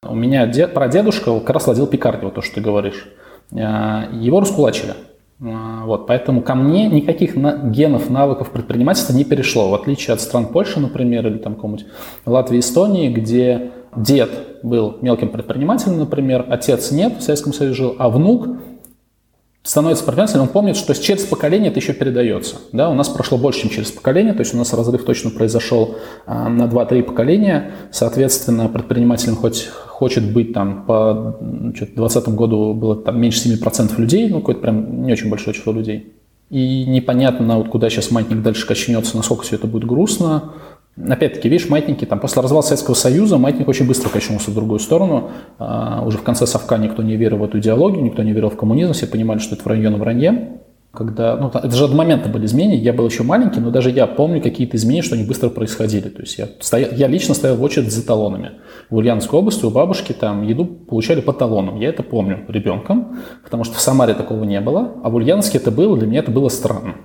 У 0.03 0.16
меня 0.16 0.47
дед, 0.47 0.74
прадедушка 0.74 1.39
как 1.39 1.51
раз 1.51 1.66
владел 1.68 1.88
пекарней, 1.88 2.26
вот 2.26 2.36
то, 2.36 2.41
что 2.41 2.55
ты 2.55 2.62
говоришь. 2.62 3.05
А, 3.53 4.09
его 4.12 4.41
раскулачили. 4.41 4.95
А, 5.41 5.86
вот, 5.86 6.07
поэтому 6.07 6.41
ко 6.41 6.55
мне 6.55 6.88
никаких 6.88 7.36
на, 7.36 7.55
генов, 7.70 8.09
навыков 8.09 8.51
предпринимательства 8.51 9.14
не 9.14 9.24
перешло, 9.24 9.70
в 9.70 9.76
отличие 9.76 10.14
от 10.14 10.22
стран 10.22 10.47
Польши, 10.47 10.80
например, 10.80 11.26
или 11.28 11.38
там 11.38 11.55
какого-нибудь 11.55 11.86
Латвии, 12.26 12.59
Эстонии, 12.59 13.09
где 13.09 13.72
дед 13.96 14.60
был 14.64 14.98
мелким 15.02 15.30
предпринимателем, 15.30 16.00
например, 16.00 16.46
отец 16.50 16.92
нет, 16.92 17.18
в 17.20 17.22
Советском 17.22 17.54
Союзе 17.54 17.76
жил, 17.76 17.96
а 18.00 18.10
внук 18.10 18.48
становится 19.64 20.04
предпринимателем, 20.04 20.42
он 20.44 20.48
помнит, 20.48 20.76
что 20.76 20.94
через 20.96 21.24
поколение 21.24 21.70
это 21.70 21.80
еще 21.80 21.94
передается. 21.94 22.56
Да, 22.72 22.89
у 22.89 22.94
нас 22.94 23.10
прошло 23.10 23.38
больше, 23.38 23.62
чем 23.62 23.70
через 23.70 23.92
поколение, 23.92 24.34
то 24.34 24.39
есть 24.39 24.54
у 24.54 24.58
нас 24.58 24.74
разрыв 24.74 25.06
точно 25.06 25.30
произошел 25.30 25.98
а, 26.26 26.50
на 26.50 26.64
2-3 26.64 27.04
поколения. 27.04 27.72
Соответственно, 27.92 28.70
предпринимателем 28.70 29.36
хоть 29.36 29.68
хочет 29.68 30.34
быть 30.34 30.54
там 30.54 30.86
по 30.86 31.38
2020 31.39 32.30
году 32.30 32.74
было 32.74 32.96
там 32.96 33.22
меньше 33.22 33.48
7% 33.50 34.00
людей, 34.00 34.30
ну 34.30 34.39
какое-то 34.39 34.62
прям 34.62 35.04
не 35.04 35.12
очень 35.12 35.30
большое 35.30 35.56
число 35.56 35.74
людей. 35.74 36.14
И 36.50 36.86
непонятно, 36.86 37.58
вот 37.58 37.70
куда 37.70 37.89
сейчас 37.89 38.12
маятник 38.12 38.42
дальше 38.42 38.68
качнется, 38.68 39.16
насколько 39.16 39.44
все 39.44 39.56
это 39.56 39.68
будет 39.68 39.86
грустно, 39.86 40.54
Опять-таки, 40.98 41.48
видишь, 41.48 41.70
маятники, 41.70 42.06
там, 42.06 42.20
после 42.20 42.42
развала 42.42 42.62
Советского 42.62 42.96
Союза 42.96 43.38
маятник 43.38 43.68
очень 43.68 43.88
быстро 43.88 44.10
качнулся 44.10 44.52
в 44.52 44.54
другую 44.54 44.80
сторону. 44.80 45.32
А, 45.58 46.04
уже 46.06 46.18
в 46.18 46.24
конце 46.24 46.46
совка 46.46 46.78
никто 46.78 47.02
не 47.02 47.16
верил 47.16 47.38
в 47.38 47.44
эту 47.44 47.60
идеологию, 47.60 48.04
никто 48.04 48.24
не 48.24 48.34
верил 48.34 48.50
в 48.50 48.58
коммунизм, 48.58 48.92
все 48.92 49.08
понимали, 49.08 49.39
что 49.39 49.56
это 49.56 49.64
вранье 49.64 49.89
на 49.89 49.98
вранье. 49.98 50.60
Когда, 50.94 51.38
ну, 51.38 51.48
это 51.48 51.72
же 51.72 51.86
от 51.86 51.94
момента 51.94 52.28
были 52.28 52.46
изменения, 52.46 52.76
я 52.76 52.92
был 52.92 53.08
еще 53.08 53.24
маленький, 53.24 53.62
но 53.62 53.72
даже 53.72 53.89
я 53.89 54.06
помню 54.06 54.42
какие-то 54.42 54.76
изменения, 54.76 55.04
что 55.04 55.16
они 55.16 55.24
быстро 55.24 55.48
происходили. 55.48 56.10
То 56.10 56.22
есть 56.22 56.38
я, 56.38 56.50
стоял, 56.60 56.92
я 56.92 57.08
лично 57.08 57.34
стоял 57.34 57.56
в 57.56 57.64
очередь 57.64 57.94
за 57.94 58.06
талонами. 58.06 58.52
В 58.89 58.98
Ульяновской 58.98 59.39
области 59.39 59.64
у 59.64 59.70
бабушки 59.70 60.12
там 60.12 60.44
еду 60.44 60.66
получали 60.66 61.22
по 61.22 61.32
талонам. 61.32 61.80
Я 61.80 61.88
это 61.88 62.04
помню 62.04 62.44
ребенком, 62.50 63.20
потому 63.42 63.64
что 63.64 63.78
в 63.78 63.80
Самаре 63.80 64.14
такого 64.14 64.44
не 64.44 64.60
было, 64.60 64.96
а 65.02 65.10
в 65.10 65.16
Ульяновске 65.16 65.60
это 65.60 65.72
было, 65.72 65.98
для 65.98 66.08
меня 66.08 66.20
это 66.20 66.32
было 66.32 66.50
странно. 66.50 66.96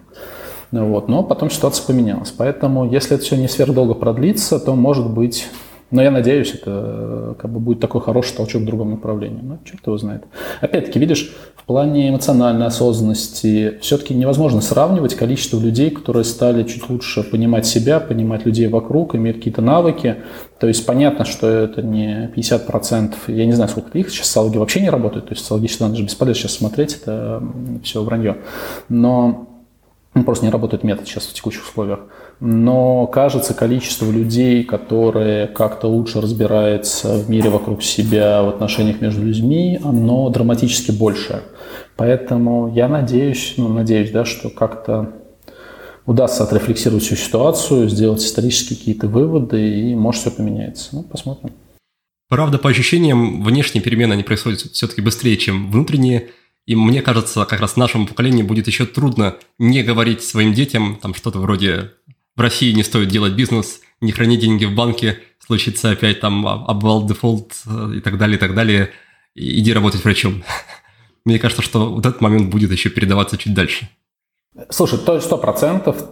Вот, 0.73 1.09
но 1.09 1.23
потом 1.23 1.51
ситуация 1.51 1.87
поменялась. 1.87 2.33
Поэтому, 2.37 2.91
если 2.91 3.17
это 3.17 3.25
все 3.25 3.37
не 3.37 3.49
сверхдолго 3.49 3.95
продлится, 3.95 4.59
то, 4.59 4.75
может 4.75 5.09
быть, 5.09 5.49
но 5.93 6.03
я 6.03 6.11
надеюсь, 6.11 6.53
это 6.53 7.37
как 7.39 7.51
бы 7.53 7.61
будет 7.61 7.79
такой 7.79 8.01
хороший 8.01 8.35
толчок 8.37 8.63
в 8.63 8.65
другом 8.65 8.91
направлении. 8.91 9.41
Но 9.41 9.59
черт 9.65 9.87
его 9.87 9.97
знает. 9.97 10.25
Опять-таки, 10.61 10.99
видишь, 10.99 11.33
в 11.55 11.65
плане 11.65 12.09
эмоциональной 12.09 12.67
осознанности 12.67 13.79
все-таки 13.81 14.13
невозможно 14.13 14.61
сравнивать 14.61 15.15
количество 15.15 15.61
людей, 15.61 15.91
которые 15.91 16.25
стали 16.25 16.65
чуть 16.65 16.89
лучше 16.91 17.23
понимать 17.23 17.67
себя, 17.67 18.01
понимать 18.01 18.45
людей 18.47 18.67
вокруг, 18.67 19.15
иметь 19.15 19.37
какие-то 19.37 19.63
навыки. 19.63 20.17
То 20.59 20.67
есть 20.67 20.85
понятно, 20.87 21.25
что 21.25 21.49
это 21.49 21.83
не 21.83 22.33
50%, 22.35 23.15
я 23.29 23.47
не 23.47 23.53
знаю, 23.53 23.71
сколько 23.71 23.97
их 23.97 24.11
сейчас 24.11 24.27
социологи 24.27 24.59
вообще 24.59 24.81
не 24.81 24.91
работают, 24.91 25.27
то 25.27 25.33
есть 25.33 25.43
социологически 25.43 25.83
надо 25.83 25.97
же 25.97 26.05
бесполезно 26.05 26.41
сейчас 26.41 26.55
смотреть, 26.55 26.99
это 27.01 27.43
все 27.85 28.03
вранье. 28.03 28.39
Но 28.89 29.29
ну, 29.29 29.56
просто 30.25 30.45
не 30.45 30.51
работает 30.51 30.85
метод 30.85 31.07
сейчас 31.07 31.27
в 31.27 31.33
текущих 31.33 31.65
условиях. 31.65 32.01
Но 32.41 33.07
кажется, 33.07 33.55
количество 33.55 34.11
людей, 34.11 34.65
которые 34.65 35.47
как-то 35.47 35.89
лучше 35.89 36.21
разбираются 36.21 37.17
в 37.17 37.31
мире 37.31 37.51
вокруг 37.51 37.83
себя, 37.83 38.43
в 38.43 38.49
отношениях 38.49 39.01
между 39.01 39.25
людьми, 39.25 39.79
оно 39.83 40.29
драматически 40.31 40.91
больше. 40.91 41.43
Поэтому 41.97 42.73
я 42.75 42.89
надеюсь, 42.89 43.55
ну, 43.57 43.69
надеюсь, 43.69 44.11
да, 44.11 44.25
что 44.25 44.51
как-то 44.51 45.13
удастся 46.05 46.45
отрефлексировать 46.45 47.03
всю 47.03 47.17
ситуацию, 47.17 47.89
сделать 47.89 48.23
исторические 48.23 48.79
какие-то 48.79 49.09
выводы, 49.09 49.91
и 49.91 49.95
может 49.95 50.21
все 50.21 50.31
поменяется. 50.31 50.91
Ну, 50.93 51.03
посмотрим. 51.03 51.53
Правда, 52.29 52.59
по 52.59 52.71
ощущениям, 52.71 53.43
внешние 53.43 53.83
перемены, 53.83 54.15
они 54.15 54.23
происходят 54.25 54.61
все-таки 54.61 55.01
быстрее, 55.01 55.37
чем 55.37 55.71
внутренние. 55.71 56.29
И 56.67 56.75
мне 56.75 57.01
кажется, 57.01 57.45
как 57.45 57.61
раз 57.61 57.77
нашему 57.77 58.07
поколению 58.07 58.45
будет 58.45 58.67
еще 58.67 58.87
трудно 58.87 59.37
не 59.59 59.83
говорить 59.83 60.23
своим 60.23 60.53
детям 60.53 60.99
там 61.01 61.15
что-то 61.15 61.39
вроде 61.39 61.93
«в 62.35 62.41
России 62.41 62.73
не 62.73 62.83
стоит 62.83 63.09
делать 63.09 63.35
бизнес, 63.35 63.81
не 64.01 64.13
храни 64.13 64.37
деньги 64.37 64.65
в 64.65 64.75
банке, 64.75 65.21
случится 65.39 65.91
опять 65.91 66.21
там 66.21 66.47
обвал, 66.47 67.07
дефолт 67.07 67.53
э, 67.67 67.93
и 67.97 68.01
так 68.01 68.19
далее, 68.19 68.37
и 68.37 68.41
так 68.41 68.55
далее, 68.55 68.91
иди 69.35 69.73
работать 69.73 70.05
врачом». 70.05 70.43
Мне 71.25 71.39
кажется, 71.39 71.63
что 71.63 71.93
вот 71.93 72.05
этот 72.05 72.21
момент 72.21 72.51
будет 72.51 72.71
еще 72.71 72.91
передаваться 72.91 73.37
чуть 73.37 73.55
дальше. 73.55 73.89
Слушай, 74.71 74.99
то 74.99 75.21
сто 75.21 75.39
процентов. 75.39 76.05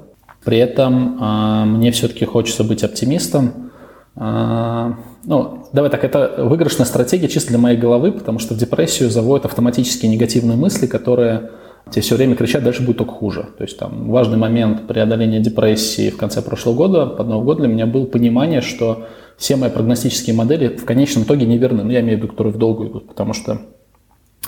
При 0.44 0.58
этом 0.58 1.22
э, 1.22 1.64
мне 1.64 1.90
все-таки 1.90 2.24
хочется 2.24 2.62
быть 2.62 2.84
оптимистом. 2.84 3.72
Э, 4.16 4.92
ну, 5.24 5.66
давай 5.72 5.90
так, 5.90 6.04
это 6.04 6.34
выигрышная 6.38 6.86
стратегия 6.86 7.28
чисто 7.28 7.50
для 7.50 7.58
моей 7.58 7.78
головы, 7.78 8.12
потому 8.12 8.38
что 8.38 8.54
в 8.54 8.58
депрессию 8.58 9.10
заводят 9.10 9.46
автоматические 9.46 10.10
негативные 10.10 10.56
мысли, 10.56 10.86
которые 10.86 11.50
тебе 11.90 12.02
все 12.02 12.16
время 12.16 12.34
кричат, 12.34 12.62
дальше 12.62 12.82
будет 12.82 12.98
только 12.98 13.12
хуже. 13.12 13.48
То 13.56 13.64
есть 13.64 13.78
там 13.78 14.10
важный 14.10 14.36
момент 14.36 14.86
преодоления 14.86 15.40
депрессии 15.40 16.10
в 16.10 16.16
конце 16.16 16.42
прошлого 16.42 16.74
года, 16.74 17.06
под 17.06 17.28
Новый 17.28 17.44
год 17.44 17.58
для 17.58 17.68
меня 17.68 17.86
было 17.86 18.06
понимание, 18.06 18.60
что 18.60 19.06
все 19.36 19.56
мои 19.56 19.70
прогностические 19.70 20.34
модели 20.34 20.68
в 20.68 20.84
конечном 20.84 21.24
итоге 21.24 21.46
неверны. 21.46 21.82
Ну, 21.82 21.90
я 21.90 22.00
имею 22.00 22.18
в 22.18 22.22
виду, 22.22 22.28
которые 22.28 22.52
в 22.52 22.58
долгу 22.58 22.86
идут, 22.86 23.08
потому 23.08 23.32
что 23.32 23.60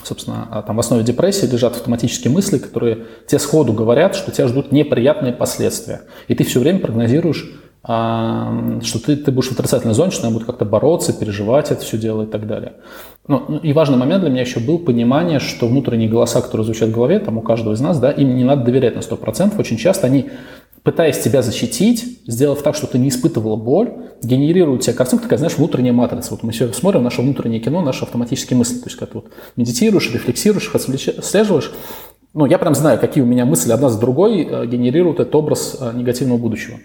собственно, 0.04 0.46
а 0.50 0.62
там 0.62 0.76
в 0.76 0.80
основе 0.80 1.02
депрессии 1.02 1.46
лежат 1.46 1.74
автоматические 1.74 2.32
мысли, 2.32 2.58
которые 2.58 3.06
тебе 3.26 3.38
сходу 3.38 3.72
говорят, 3.72 4.14
что 4.14 4.30
тебя 4.30 4.46
ждут 4.46 4.70
неприятные 4.70 5.32
последствия. 5.32 6.02
И 6.28 6.34
ты 6.34 6.44
все 6.44 6.60
время 6.60 6.78
прогнозируешь 6.78 7.50
что 7.86 8.98
ты, 9.04 9.14
ты 9.16 9.30
будешь 9.30 9.48
в 9.48 9.52
отрицательной 9.52 9.94
зоне, 9.94 10.10
что 10.10 10.24
надо 10.24 10.34
будет 10.34 10.46
как-то 10.46 10.64
бороться, 10.64 11.12
переживать 11.12 11.70
это 11.70 11.82
все 11.82 11.96
дело 11.96 12.24
и 12.24 12.26
так 12.26 12.48
далее. 12.48 12.72
Ну, 13.28 13.44
ну, 13.46 13.58
и 13.58 13.72
важный 13.72 13.96
момент 13.96 14.22
для 14.22 14.30
меня 14.30 14.40
еще 14.40 14.58
был 14.58 14.80
понимание, 14.80 15.38
что 15.38 15.68
внутренние 15.68 16.08
голоса, 16.08 16.40
которые 16.40 16.64
звучат 16.64 16.88
в 16.88 16.92
голове, 16.92 17.20
там 17.20 17.38
у 17.38 17.42
каждого 17.42 17.74
из 17.74 17.80
нас, 17.80 18.00
да, 18.00 18.10
им 18.10 18.34
не 18.34 18.42
надо 18.42 18.64
доверять 18.64 18.96
на 18.96 19.00
100%. 19.00 19.52
Очень 19.58 19.76
часто 19.76 20.08
они, 20.08 20.30
пытаясь 20.82 21.20
тебя 21.20 21.42
защитить, 21.42 22.22
сделав 22.26 22.60
так, 22.62 22.74
чтобы 22.74 22.92
ты 22.92 22.98
не 22.98 23.08
испытывала 23.08 23.54
боль, 23.54 23.92
генерируют 24.20 24.82
тебе 24.82 24.94
картинку, 24.94 25.22
такая, 25.22 25.38
знаешь, 25.38 25.56
внутренняя 25.56 25.92
матрица. 25.92 26.32
Вот 26.32 26.42
мы 26.42 26.50
все 26.50 26.72
смотрим 26.72 27.04
наше 27.04 27.22
внутреннее 27.22 27.60
кино, 27.60 27.82
наши 27.82 28.02
автоматические 28.02 28.56
мысли. 28.56 28.78
То 28.78 28.86
есть, 28.86 28.96
когда 28.96 29.12
ты 29.12 29.18
вот 29.18 29.26
медитируешь, 29.54 30.12
рефлексируешь, 30.12 30.68
отслеживаешь, 30.74 31.72
ну, 32.34 32.46
я 32.46 32.58
прям 32.58 32.74
знаю, 32.74 32.98
какие 32.98 33.22
у 33.22 33.26
меня 33.26 33.44
мысли 33.46 33.70
одна 33.70 33.88
за 33.88 33.98
другой 33.98 34.42
э, 34.42 34.66
генерируют 34.66 35.20
этот 35.20 35.34
образ 35.34 35.76
э, 35.80 35.92
негативного 35.94 36.36
будущего. 36.36 36.78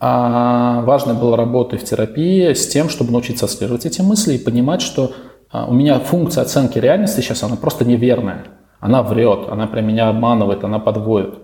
А 0.00 0.82
важно 0.82 1.14
было 1.14 1.36
работать 1.36 1.82
в 1.82 1.84
терапии 1.84 2.52
с 2.52 2.66
тем, 2.68 2.88
чтобы 2.88 3.12
научиться 3.12 3.46
отслеживать 3.46 3.86
эти 3.86 4.00
мысли 4.02 4.34
и 4.34 4.38
понимать, 4.38 4.82
что 4.82 5.12
а, 5.50 5.66
у 5.66 5.72
меня 5.72 6.00
функция 6.00 6.42
оценки 6.42 6.78
реальности 6.78 7.20
сейчас, 7.20 7.42
она 7.42 7.56
просто 7.56 7.84
неверная. 7.84 8.44
Она 8.80 9.02
врет, 9.02 9.48
она 9.48 9.66
прям 9.66 9.86
меня 9.86 10.08
обманывает, 10.08 10.64
она 10.64 10.78
подводит. 10.78 11.34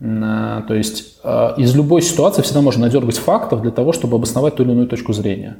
А, 0.00 0.62
то 0.62 0.74
есть 0.74 1.18
а, 1.24 1.54
из 1.56 1.74
любой 1.74 2.02
ситуации 2.02 2.42
всегда 2.42 2.60
можно 2.60 2.86
надергать 2.86 3.16
фактов 3.16 3.62
для 3.62 3.70
того, 3.70 3.92
чтобы 3.92 4.16
обосновать 4.16 4.56
ту 4.56 4.64
или 4.64 4.72
иную 4.72 4.86
точку 4.86 5.12
зрения. 5.12 5.56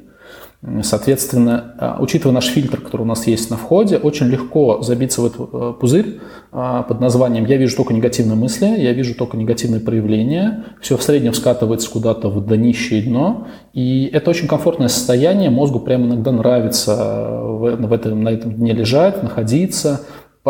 Соответственно, 0.81 1.75
а, 1.77 1.97
учитывая 1.99 2.33
наш 2.33 2.47
фильтр, 2.47 2.81
который 2.81 3.03
у 3.03 3.05
нас 3.05 3.27
есть 3.27 3.51
на 3.51 3.57
входе, 3.57 3.97
очень 3.97 4.25
легко 4.27 4.81
забиться 4.81 5.21
в 5.21 5.25
этот 5.27 5.49
э, 5.53 5.73
пузырь 5.79 6.19
а, 6.51 6.81
под 6.81 6.99
названием 7.01 7.45
«я 7.45 7.57
вижу 7.57 7.75
только 7.77 7.93
негативные 7.93 8.35
мысли», 8.35 8.65
«я 8.65 8.91
вижу 8.93 9.13
только 9.13 9.37
негативные 9.37 9.79
проявления», 9.79 10.65
все 10.81 10.97
в 10.97 11.03
среднем 11.03 11.35
скатывается 11.35 11.91
куда-то 11.91 12.29
в 12.29 12.47
днище 12.47 12.99
и 12.99 13.03
дно, 13.03 13.47
и 13.73 14.09
это 14.11 14.31
очень 14.31 14.47
комфортное 14.47 14.87
состояние, 14.87 15.51
мозгу 15.51 15.79
прямо 15.79 16.07
иногда 16.07 16.31
нравится 16.31 16.95
в, 16.95 17.75
в 17.75 17.93
этом, 17.93 18.23
на 18.23 18.29
этом 18.29 18.53
дне 18.53 18.73
лежать, 18.73 19.21
находиться, 19.21 20.01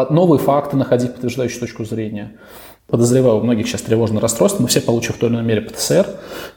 новые 0.10 0.40
факты 0.40 0.78
находить, 0.78 1.12
подтверждающие 1.12 1.60
точку 1.60 1.84
зрения 1.84 2.38
подозреваю, 2.88 3.38
у 3.38 3.42
многих 3.42 3.68
сейчас 3.68 3.82
тревожное 3.82 4.22
расстройство, 4.22 4.62
мы 4.62 4.68
все 4.68 4.80
получим 4.80 5.14
в 5.14 5.18
той 5.18 5.30
или 5.30 5.36
иной 5.36 5.46
мере 5.46 5.62
ПТСР, 5.62 6.08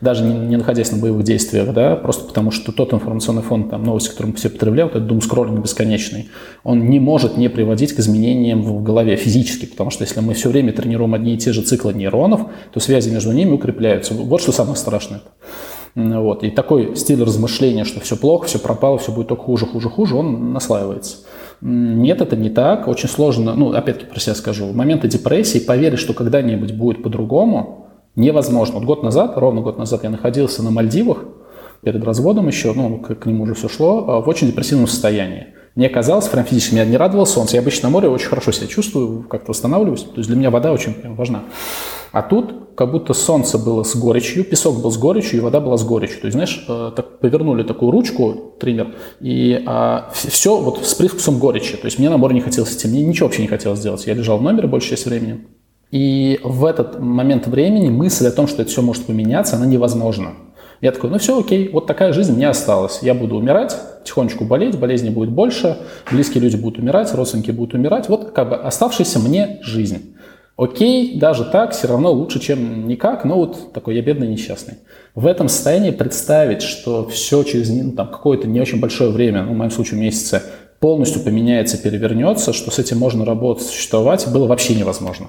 даже 0.00 0.24
не, 0.24 0.34
не 0.34 0.56
находясь 0.56 0.92
на 0.92 0.98
боевых 0.98 1.24
действиях, 1.24 1.72
да, 1.72 1.96
просто 1.96 2.24
потому 2.24 2.50
что 2.50 2.70
тот 2.72 2.92
информационный 2.92 3.42
фон, 3.42 3.70
там, 3.70 3.82
новости, 3.82 4.10
которые 4.10 4.32
мы 4.32 4.36
все 4.36 4.50
потребляем, 4.50 4.88
это 4.88 5.00
дум 5.00 5.22
скроллинг 5.22 5.60
бесконечный, 5.60 6.28
он 6.64 6.90
не 6.90 7.00
может 7.00 7.36
не 7.38 7.48
приводить 7.48 7.94
к 7.94 8.00
изменениям 8.00 8.62
в 8.62 8.82
голове 8.82 9.16
физически, 9.16 9.66
потому 9.66 9.90
что 9.90 10.04
если 10.04 10.20
мы 10.20 10.34
все 10.34 10.50
время 10.50 10.72
тренируем 10.72 11.14
одни 11.14 11.34
и 11.34 11.38
те 11.38 11.52
же 11.52 11.62
циклы 11.62 11.94
нейронов, 11.94 12.42
то 12.72 12.80
связи 12.80 13.10
между 13.10 13.32
ними 13.32 13.52
укрепляются. 13.52 14.12
Вот 14.14 14.42
что 14.42 14.52
самое 14.52 14.76
страшное. 14.76 15.22
Вот. 15.94 16.44
И 16.44 16.50
такой 16.50 16.94
стиль 16.94 17.22
размышления, 17.22 17.84
что 17.84 18.00
все 18.00 18.16
плохо, 18.16 18.46
все 18.46 18.58
пропало, 18.58 18.98
все 18.98 19.10
будет 19.10 19.28
только 19.28 19.42
хуже, 19.42 19.66
хуже, 19.66 19.88
хуже, 19.88 20.14
он 20.14 20.52
наслаивается. 20.52 21.16
Нет, 21.60 22.20
это 22.20 22.36
не 22.36 22.50
так. 22.50 22.86
Очень 22.88 23.08
сложно, 23.08 23.54
ну, 23.54 23.72
опять-таки 23.72 24.10
про 24.10 24.20
себя 24.20 24.34
скажу, 24.34 24.66
в 24.66 24.76
моменты 24.76 25.08
депрессии 25.08 25.58
поверить, 25.58 25.98
что 25.98 26.14
когда-нибудь 26.14 26.72
будет 26.72 27.02
по-другому, 27.02 27.88
невозможно. 28.14 28.76
Вот 28.76 28.84
год 28.84 29.02
назад, 29.02 29.36
ровно 29.36 29.60
год 29.60 29.78
назад 29.78 30.04
я 30.04 30.10
находился 30.10 30.62
на 30.62 30.70
Мальдивах, 30.70 31.24
перед 31.82 32.02
разводом 32.04 32.48
еще, 32.48 32.72
ну, 32.72 32.98
к, 32.98 33.14
к 33.14 33.26
нему 33.26 33.44
уже 33.44 33.54
все 33.54 33.68
шло, 33.68 34.04
а, 34.08 34.20
в 34.20 34.28
очень 34.28 34.48
депрессивном 34.48 34.86
состоянии. 34.86 35.48
Мне 35.74 35.88
казалось, 35.88 36.26
прям 36.26 36.44
физически, 36.44 36.74
меня 36.74 36.84
не 36.84 36.96
радовало 36.96 37.24
солнце. 37.24 37.56
Я 37.56 37.62
обычно 37.62 37.88
на 37.88 37.92
море 37.92 38.08
очень 38.08 38.28
хорошо 38.28 38.50
себя 38.50 38.66
чувствую, 38.66 39.22
как-то 39.28 39.50
восстанавливаюсь. 39.50 40.02
То 40.02 40.16
есть 40.16 40.28
для 40.28 40.36
меня 40.36 40.50
вода 40.50 40.72
очень 40.72 40.92
прям 40.92 41.14
важна. 41.14 41.44
А 42.12 42.22
тут 42.22 42.74
как 42.74 42.92
будто 42.92 43.12
солнце 43.12 43.58
было 43.58 43.82
с 43.82 43.96
горечью, 43.96 44.44
песок 44.44 44.80
был 44.80 44.90
с 44.90 44.96
горечью, 44.96 45.38
и 45.38 45.42
вода 45.42 45.60
была 45.60 45.76
с 45.76 45.84
горечью. 45.84 46.20
То 46.20 46.26
есть, 46.26 46.34
знаешь, 46.34 46.64
э, 46.68 46.92
так 46.94 47.18
повернули 47.18 47.64
такую 47.64 47.90
ручку, 47.90 48.54
тренер, 48.60 48.94
и 49.20 49.62
а, 49.66 50.10
все 50.12 50.60
вот 50.60 50.86
с 50.86 50.94
привкусом 50.94 51.38
горечи. 51.38 51.76
То 51.76 51.86
есть 51.86 51.98
мне 51.98 52.08
на 52.08 52.16
море 52.16 52.34
не 52.34 52.40
хотелось 52.40 52.74
идти, 52.74 52.88
мне 52.88 53.04
ничего 53.04 53.26
вообще 53.26 53.42
не 53.42 53.48
хотелось 53.48 53.80
делать. 53.80 54.06
Я 54.06 54.14
лежал 54.14 54.38
в 54.38 54.42
номере 54.42 54.68
большую 54.68 54.90
часть 54.90 55.06
времени. 55.06 55.46
И 55.90 56.38
в 56.44 56.64
этот 56.64 57.00
момент 57.00 57.46
времени 57.46 57.88
мысль 57.88 58.26
о 58.26 58.30
том, 58.30 58.46
что 58.46 58.62
это 58.62 58.70
все 58.70 58.82
может 58.82 59.06
поменяться, 59.06 59.56
она 59.56 59.66
невозможна. 59.66 60.34
Я 60.80 60.92
такой, 60.92 61.10
ну 61.10 61.18
все, 61.18 61.40
окей, 61.40 61.70
вот 61.72 61.86
такая 61.86 62.12
жизнь 62.12 62.32
мне 62.34 62.48
осталась. 62.48 63.00
Я 63.02 63.14
буду 63.14 63.36
умирать, 63.36 63.76
тихонечку 64.04 64.44
болеть, 64.44 64.78
болезни 64.78 65.08
будет 65.10 65.30
больше, 65.30 65.78
близкие 66.10 66.42
люди 66.42 66.56
будут 66.56 66.78
умирать, 66.78 67.12
родственники 67.14 67.50
будут 67.50 67.74
умирать. 67.74 68.08
Вот 68.08 68.30
как 68.30 68.50
бы 68.50 68.56
оставшаяся 68.56 69.18
мне 69.18 69.58
жизнь. 69.62 70.14
Окей, 70.58 71.16
даже 71.16 71.44
так, 71.44 71.70
все 71.70 71.86
равно 71.86 72.12
лучше, 72.12 72.40
чем 72.40 72.88
никак, 72.88 73.24
но 73.24 73.36
вот 73.36 73.72
такой 73.72 73.94
я 73.94 74.02
бедный 74.02 74.26
несчастный. 74.26 74.74
В 75.14 75.24
этом 75.24 75.48
состоянии 75.48 75.92
представить, 75.92 76.62
что 76.62 77.06
все 77.06 77.44
через 77.44 77.70
ну, 77.70 77.92
там, 77.92 78.08
какое-то 78.10 78.48
не 78.48 78.60
очень 78.60 78.80
большое 78.80 79.10
время, 79.10 79.44
ну, 79.44 79.52
в 79.52 79.56
моем 79.56 79.70
случае 79.70 80.00
месяца, 80.00 80.42
полностью 80.80 81.22
поменяется, 81.22 81.80
перевернется, 81.80 82.52
что 82.52 82.72
с 82.72 82.78
этим 82.80 82.98
можно 82.98 83.24
работать, 83.24 83.68
существовать, 83.68 84.26
было 84.32 84.48
вообще 84.48 84.74
невозможно. 84.74 85.28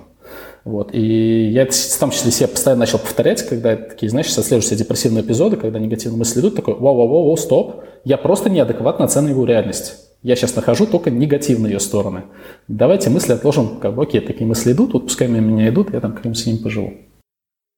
Вот. 0.64 0.96
И 0.96 1.50
я 1.52 1.62
это 1.62 1.74
в 1.74 2.00
том 2.00 2.10
числе 2.10 2.32
себе 2.32 2.48
постоянно 2.48 2.80
начал 2.80 2.98
повторять, 2.98 3.44
когда 3.44 3.76
такие, 3.76 4.10
знаешь, 4.10 4.34
сослеживаются 4.34 4.76
депрессивные 4.76 5.24
эпизоды, 5.24 5.58
когда 5.58 5.78
негативные 5.78 6.18
мысли 6.18 6.40
идут, 6.40 6.56
такой, 6.56 6.74
вау-вау-вау, 6.74 7.38
стоп, 7.38 7.84
я 8.04 8.18
просто 8.18 8.50
неадекватно 8.50 9.06
оцениваю 9.06 9.46
реальность. 9.46 10.09
Я 10.22 10.36
сейчас 10.36 10.56
нахожу 10.56 10.86
только 10.86 11.12
негативные 11.12 11.74
ее 11.74 11.80
стороны. 11.80 12.24
Давайте 12.68 13.10
мысли 13.10 13.32
отложим, 13.32 13.80
как 13.80 13.96
бы, 13.96 14.04
окей, 14.04 14.20
такие 14.20 14.46
мысли 14.46 14.74
идут, 14.74 14.94
вот 14.94 15.06
пускай 15.06 15.28
меня 15.28 15.70
идут, 15.70 15.94
я 15.94 16.02
там 16.02 16.14
как-нибудь 16.14 16.38
с 16.38 16.46
ними 16.46 16.58
поживу. 16.58 16.94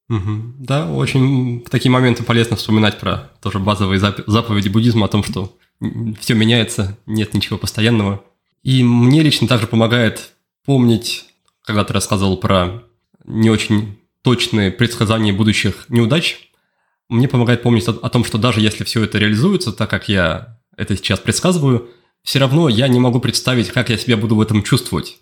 Угу. 0.10 0.56
Да, 0.60 0.92
очень 0.92 1.64
в 1.64 1.70
такие 1.70 1.92
моменты 1.92 2.24
полезно 2.24 2.56
вспоминать 2.56 3.00
про 3.00 3.32
тоже 3.42 3.60
базовые 3.60 4.00
заповеди 4.00 4.70
буддизма 4.70 5.06
о 5.06 5.10
том, 5.10 5.24
что 5.24 5.56
все 6.20 6.34
меняется, 6.34 6.98
нет 7.06 7.34
ничего 7.34 7.58
постоянного. 7.58 8.24
И 8.64 8.84
мне 8.84 9.22
лично 9.22 9.48
также 9.48 9.68
помогает 9.68 10.34
помнить, 10.66 11.26
когда 11.64 11.84
ты 11.84 11.94
рассказывал 11.94 12.38
про 12.38 12.84
не 13.26 13.50
очень 13.50 14.00
точные 14.22 14.72
предсказания 14.72 15.32
будущих 15.34 15.86
неудач, 15.90 16.52
мне 17.08 17.28
помогает 17.28 17.62
помнить 17.64 17.88
о, 17.88 17.92
о 17.92 18.10
том, 18.10 18.24
что 18.24 18.38
даже 18.38 18.62
если 18.62 18.84
все 18.84 19.04
это 19.04 19.18
реализуется, 19.18 19.72
так 19.72 19.90
как 19.90 20.10
я 20.10 20.60
это 20.76 20.96
сейчас 20.96 21.20
предсказываю, 21.20 21.90
все 22.24 22.40
равно 22.40 22.70
я 22.70 22.88
не 22.88 23.00
могу 23.00 23.20
представить, 23.20 23.70
как 23.70 23.90
я 23.90 23.98
себя 23.98 24.18
буду 24.18 24.36
в 24.36 24.42
этом 24.42 24.64
чувствовать. 24.64 25.18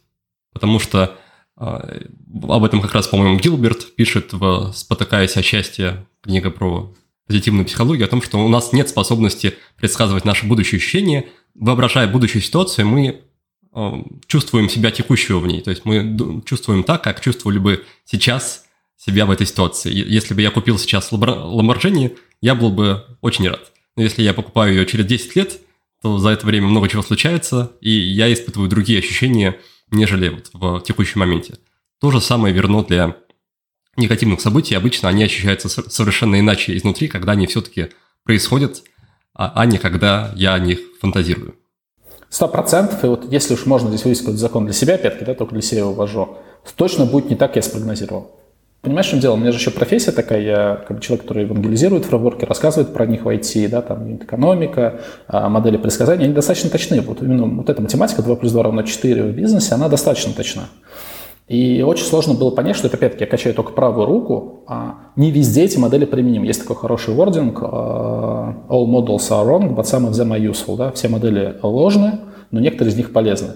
Потому 0.53 0.79
что 0.79 1.17
э, 1.57 2.05
об 2.43 2.63
этом 2.63 2.81
как 2.81 2.93
раз, 2.93 3.07
по-моему, 3.07 3.39
Гилберт 3.39 3.95
пишет 3.95 4.33
в 4.33 4.71
«Спотыкаясь 4.73 5.37
о 5.37 5.41
счастье», 5.41 6.05
книга 6.21 6.51
про 6.51 6.93
позитивную 7.27 7.65
психологию, 7.65 8.05
о 8.05 8.09
том, 8.09 8.21
что 8.21 8.43
у 8.43 8.47
нас 8.49 8.73
нет 8.73 8.89
способности 8.89 9.55
предсказывать 9.77 10.25
наши 10.25 10.45
будущие 10.45 10.79
ощущения. 10.79 11.27
Воображая 11.53 12.07
будущую 12.07 12.41
ситуацию, 12.41 12.87
мы 12.87 13.21
э, 13.73 13.91
чувствуем 14.27 14.67
себя 14.67 14.91
текущего 14.91 15.39
в 15.39 15.47
ней. 15.47 15.61
То 15.61 15.69
есть 15.69 15.85
мы 15.85 16.41
чувствуем 16.45 16.83
так, 16.83 17.03
как 17.03 17.21
чувствовали 17.21 17.59
бы 17.59 17.85
сейчас 18.03 18.65
себя 18.97 19.25
в 19.25 19.31
этой 19.31 19.47
ситуации. 19.47 19.93
Если 19.93 20.33
бы 20.33 20.41
я 20.41 20.51
купил 20.51 20.77
сейчас 20.77 21.11
Lamborghini, 21.11 22.17
я 22.41 22.55
был 22.55 22.71
бы 22.71 23.05
очень 23.21 23.47
рад. 23.47 23.71
Но 23.95 24.03
если 24.03 24.23
я 24.23 24.33
покупаю 24.33 24.73
ее 24.73 24.85
через 24.85 25.05
10 25.05 25.35
лет, 25.35 25.59
то 26.01 26.17
за 26.17 26.29
это 26.29 26.45
время 26.45 26.67
много 26.67 26.87
чего 26.87 27.01
случается, 27.01 27.73
и 27.81 27.91
я 27.91 28.31
испытываю 28.31 28.69
другие 28.69 28.99
ощущения, 28.99 29.59
нежели 29.91 30.29
вот 30.29 30.49
в 30.53 30.81
текущем 30.81 31.19
моменте. 31.19 31.55
То 31.99 32.11
же 32.11 32.21
самое 32.21 32.53
верно 32.53 32.83
для 32.83 33.17
негативных 33.97 34.39
событий. 34.39 34.75
Обычно 34.75 35.09
они 35.09 35.23
ощущаются 35.23 35.67
совершенно 35.69 36.39
иначе 36.39 36.75
изнутри, 36.77 37.07
когда 37.07 37.33
они 37.33 37.47
все-таки 37.47 37.89
происходят, 38.23 38.83
а, 39.33 39.51
а 39.55 39.65
не 39.65 39.77
когда 39.77 40.31
я 40.35 40.53
о 40.53 40.59
них 40.59 40.79
фантазирую. 41.01 41.55
Сто 42.29 42.47
процентов. 42.47 43.03
И 43.03 43.07
вот 43.07 43.31
если 43.31 43.55
уж 43.55 43.65
можно 43.65 43.89
здесь 43.89 44.03
вывести 44.03 44.29
закон 44.31 44.65
для 44.65 44.73
себя, 44.73 44.95
опять-таки, 44.95 45.25
да, 45.25 45.33
только 45.33 45.53
для 45.53 45.61
себя 45.61 45.79
его 45.79 45.93
ввожу, 45.93 46.37
точно 46.75 47.05
будет 47.05 47.29
не 47.29 47.35
так, 47.35 47.55
я 47.55 47.61
спрогнозировал. 47.61 48.38
Понимаешь, 48.82 49.07
чем 49.07 49.19
дело? 49.19 49.34
У 49.34 49.38
меня 49.38 49.51
же 49.51 49.57
еще 49.57 49.71
профессия 49.71 50.13
такая, 50.13 50.41
я 50.41 50.75
как 50.88 51.01
человек, 51.01 51.23
который 51.23 51.43
евангелизирует 51.43 52.05
фреймворки, 52.05 52.45
рассказывает 52.45 52.93
про 52.93 53.05
них 53.05 53.25
в 53.25 53.27
IT, 53.27 53.67
да, 53.67 53.82
там 53.82 54.15
экономика, 54.15 55.01
а, 55.27 55.49
модели 55.49 55.75
предсказания, 55.75 56.23
они 56.25 56.34
достаточно 56.34 56.69
точны. 56.69 57.01
Вот 57.01 57.21
именно 57.21 57.45
вот 57.45 57.69
эта 57.69 57.82
математика 57.82 58.21
2 58.21 58.36
плюс 58.38 58.53
2 58.53 58.63
равно 58.63 58.84
4 58.84 59.23
в 59.23 59.36
бизнесе, 59.36 59.75
она 59.75 59.89
достаточно 59.89 60.32
точна. 60.32 60.69
И 61.49 61.82
очень 61.82 62.05
сложно 62.05 62.36
было 62.36 62.51
понять, 62.51 62.77
что 62.77 62.88
это, 62.88 62.95
опять-таки, 62.95 63.25
я 63.25 63.30
качаю 63.30 63.53
только 63.53 63.73
правую 63.73 64.05
руку, 64.05 64.63
а 64.67 65.11
не 65.17 65.32
везде 65.32 65.63
эти 65.63 65.77
модели 65.77 66.05
применимы. 66.05 66.45
Есть 66.45 66.61
такой 66.61 66.77
хороший 66.77 67.13
вординг, 67.13 67.59
а, 67.61 68.55
all 68.69 68.86
models 68.86 69.30
are 69.30 69.45
wrong, 69.45 69.75
but 69.75 69.84
some 69.84 70.07
of 70.07 70.11
them 70.11 70.32
are 70.32 70.39
useful. 70.39 70.77
Да? 70.77 70.91
Все 70.91 71.09
модели 71.09 71.57
ложны, 71.61 72.19
но 72.51 72.61
некоторые 72.61 72.93
из 72.93 72.97
них 72.97 73.11
полезны. 73.11 73.55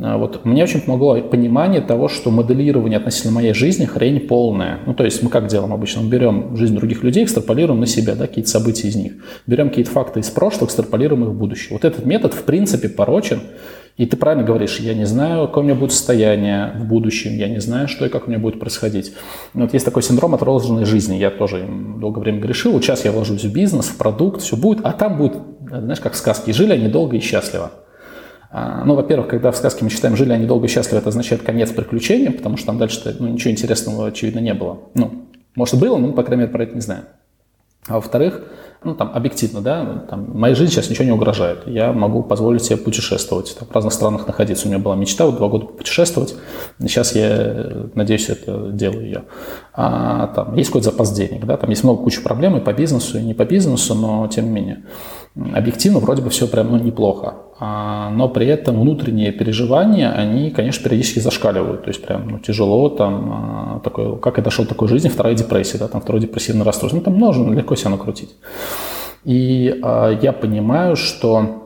А, 0.00 0.16
вот. 0.16 0.44
Мне 0.44 0.62
очень 0.62 0.80
помогло 0.80 1.20
понимание 1.20 1.80
того, 1.80 2.08
что 2.08 2.30
моделирование 2.30 2.98
относительно 2.98 3.34
моей 3.34 3.52
жизни 3.52 3.84
хрень 3.84 4.20
полная. 4.20 4.80
Ну, 4.86 4.94
то 4.94 5.04
есть 5.04 5.22
мы 5.22 5.30
как 5.30 5.48
делаем 5.48 5.72
обычно? 5.72 6.02
Мы 6.02 6.08
берем 6.08 6.56
жизнь 6.56 6.74
других 6.74 7.02
людей, 7.02 7.24
экстраполируем 7.24 7.80
на 7.80 7.86
себя, 7.86 8.14
да, 8.14 8.26
какие-то 8.26 8.50
события 8.50 8.88
из 8.88 8.96
них. 8.96 9.12
Берем 9.46 9.68
какие-то 9.68 9.90
факты 9.90 10.20
из 10.20 10.30
прошлого, 10.30 10.66
экстраполируем 10.66 11.24
их 11.24 11.30
в 11.30 11.34
будущее. 11.34 11.70
Вот 11.72 11.84
этот 11.84 12.06
метод, 12.06 12.32
в 12.32 12.44
принципе, 12.44 12.88
порочен. 12.88 13.40
И 13.98 14.06
ты 14.06 14.16
правильно 14.16 14.42
говоришь, 14.42 14.80
я 14.80 14.94
не 14.94 15.04
знаю, 15.04 15.46
какое 15.46 15.64
у 15.64 15.66
меня 15.66 15.76
будет 15.76 15.92
состояние 15.92 16.72
в 16.78 16.86
будущем, 16.86 17.36
я 17.36 17.46
не 17.46 17.60
знаю, 17.60 17.88
что 17.88 18.06
и 18.06 18.08
как 18.08 18.26
у 18.26 18.30
меня 18.30 18.40
будет 18.40 18.58
происходить. 18.58 19.12
Вот 19.52 19.74
есть 19.74 19.84
такой 19.84 20.02
синдром 20.02 20.34
отложенной 20.34 20.86
жизни, 20.86 21.16
я 21.16 21.28
тоже 21.28 21.68
долгое 21.98 22.20
время 22.20 22.40
грешил, 22.40 22.72
вот 22.72 22.82
сейчас 22.82 23.04
я 23.04 23.12
вложусь 23.12 23.44
в 23.44 23.52
бизнес, 23.52 23.88
в 23.88 23.98
продукт, 23.98 24.40
все 24.40 24.56
будет, 24.56 24.80
а 24.82 24.92
там 24.92 25.18
будет, 25.18 25.34
знаешь, 25.60 26.00
как 26.00 26.14
в 26.14 26.16
сказке, 26.16 26.54
жили 26.54 26.72
они 26.72 26.88
долго 26.88 27.18
и 27.18 27.20
счастливо. 27.20 27.70
А, 28.54 28.84
ну, 28.84 28.94
во-первых, 28.94 29.28
когда 29.28 29.50
в 29.50 29.56
сказке 29.56 29.82
мы 29.82 29.90
читаем 29.90 30.14
«жили 30.14 30.32
они 30.32 30.46
долго 30.46 30.66
и 30.66 30.68
счастливо», 30.68 31.00
это 31.00 31.08
означает 31.08 31.42
конец 31.42 31.70
приключениям, 31.70 32.34
потому 32.34 32.58
что 32.58 32.66
там 32.66 32.78
дальше 32.78 33.16
ну, 33.18 33.28
ничего 33.28 33.50
интересного, 33.50 34.08
очевидно, 34.08 34.40
не 34.40 34.52
было. 34.52 34.78
Ну, 34.94 35.24
может, 35.54 35.80
было, 35.80 35.96
но 35.96 36.08
мы, 36.08 36.12
по 36.12 36.22
крайней 36.22 36.42
мере, 36.42 36.52
про 36.52 36.64
это 36.64 36.74
не 36.74 36.82
знаем. 36.82 37.04
А 37.88 37.94
во-вторых, 37.94 38.42
ну, 38.84 38.94
там, 38.94 39.10
объективно, 39.14 39.62
да, 39.62 40.04
там, 40.08 40.38
моей 40.38 40.54
жизни 40.54 40.72
сейчас 40.72 40.90
ничего 40.90 41.06
не 41.06 41.12
угрожает. 41.12 41.66
Я 41.66 41.94
могу 41.94 42.22
позволить 42.22 42.62
себе 42.62 42.76
путешествовать, 42.76 43.56
там, 43.58 43.66
в 43.66 43.74
разных 43.74 43.94
странах 43.94 44.26
находиться. 44.26 44.66
У 44.66 44.70
меня 44.70 44.78
была 44.78 44.96
мечта 44.96 45.24
вот 45.24 45.36
два 45.36 45.48
года 45.48 45.66
путешествовать. 45.66 46.34
Сейчас 46.78 47.14
я, 47.14 47.88
надеюсь, 47.94 48.28
это 48.28 48.68
делаю 48.70 49.04
ее. 49.04 49.24
А, 49.72 50.26
там, 50.28 50.56
есть 50.56 50.68
какой-то 50.68 50.90
запас 50.90 51.12
денег, 51.12 51.46
да, 51.46 51.56
там 51.56 51.70
есть 51.70 51.84
много 51.84 52.02
куча 52.02 52.20
проблем 52.20 52.56
и 52.56 52.60
по 52.60 52.74
бизнесу, 52.74 53.18
и 53.18 53.22
не 53.22 53.32
по 53.32 53.46
бизнесу, 53.46 53.94
но 53.94 54.28
тем 54.28 54.44
не 54.44 54.50
менее 54.50 54.84
объективно 55.34 55.98
вроде 55.98 56.22
бы 56.22 56.30
все 56.30 56.46
прям 56.46 56.70
ну, 56.70 56.78
неплохо. 56.78 57.34
А, 57.58 58.10
но 58.10 58.28
при 58.28 58.46
этом 58.46 58.80
внутренние 58.80 59.32
переживания, 59.32 60.12
они, 60.12 60.50
конечно, 60.50 60.84
периодически 60.84 61.20
зашкаливают. 61.20 61.84
То 61.84 61.88
есть 61.88 62.04
прям 62.04 62.28
ну, 62.28 62.38
тяжело, 62.38 62.88
там, 62.88 63.30
а, 63.32 63.80
такой, 63.84 64.18
как 64.18 64.38
я 64.38 64.42
дошел 64.42 64.64
до 64.64 64.70
такой 64.70 64.88
жизни, 64.88 65.08
вторая 65.08 65.34
депрессия, 65.34 65.78
да, 65.78 65.88
там 65.88 66.00
второй 66.00 66.20
депрессивный 66.20 66.64
расстройство. 66.64 66.98
Ну, 66.98 67.04
там 67.04 67.14
можно 67.14 67.52
легко 67.52 67.76
себя 67.76 67.90
накрутить. 67.90 68.30
И 69.24 69.78
а, 69.82 70.10
я 70.10 70.32
понимаю, 70.32 70.96
что 70.96 71.62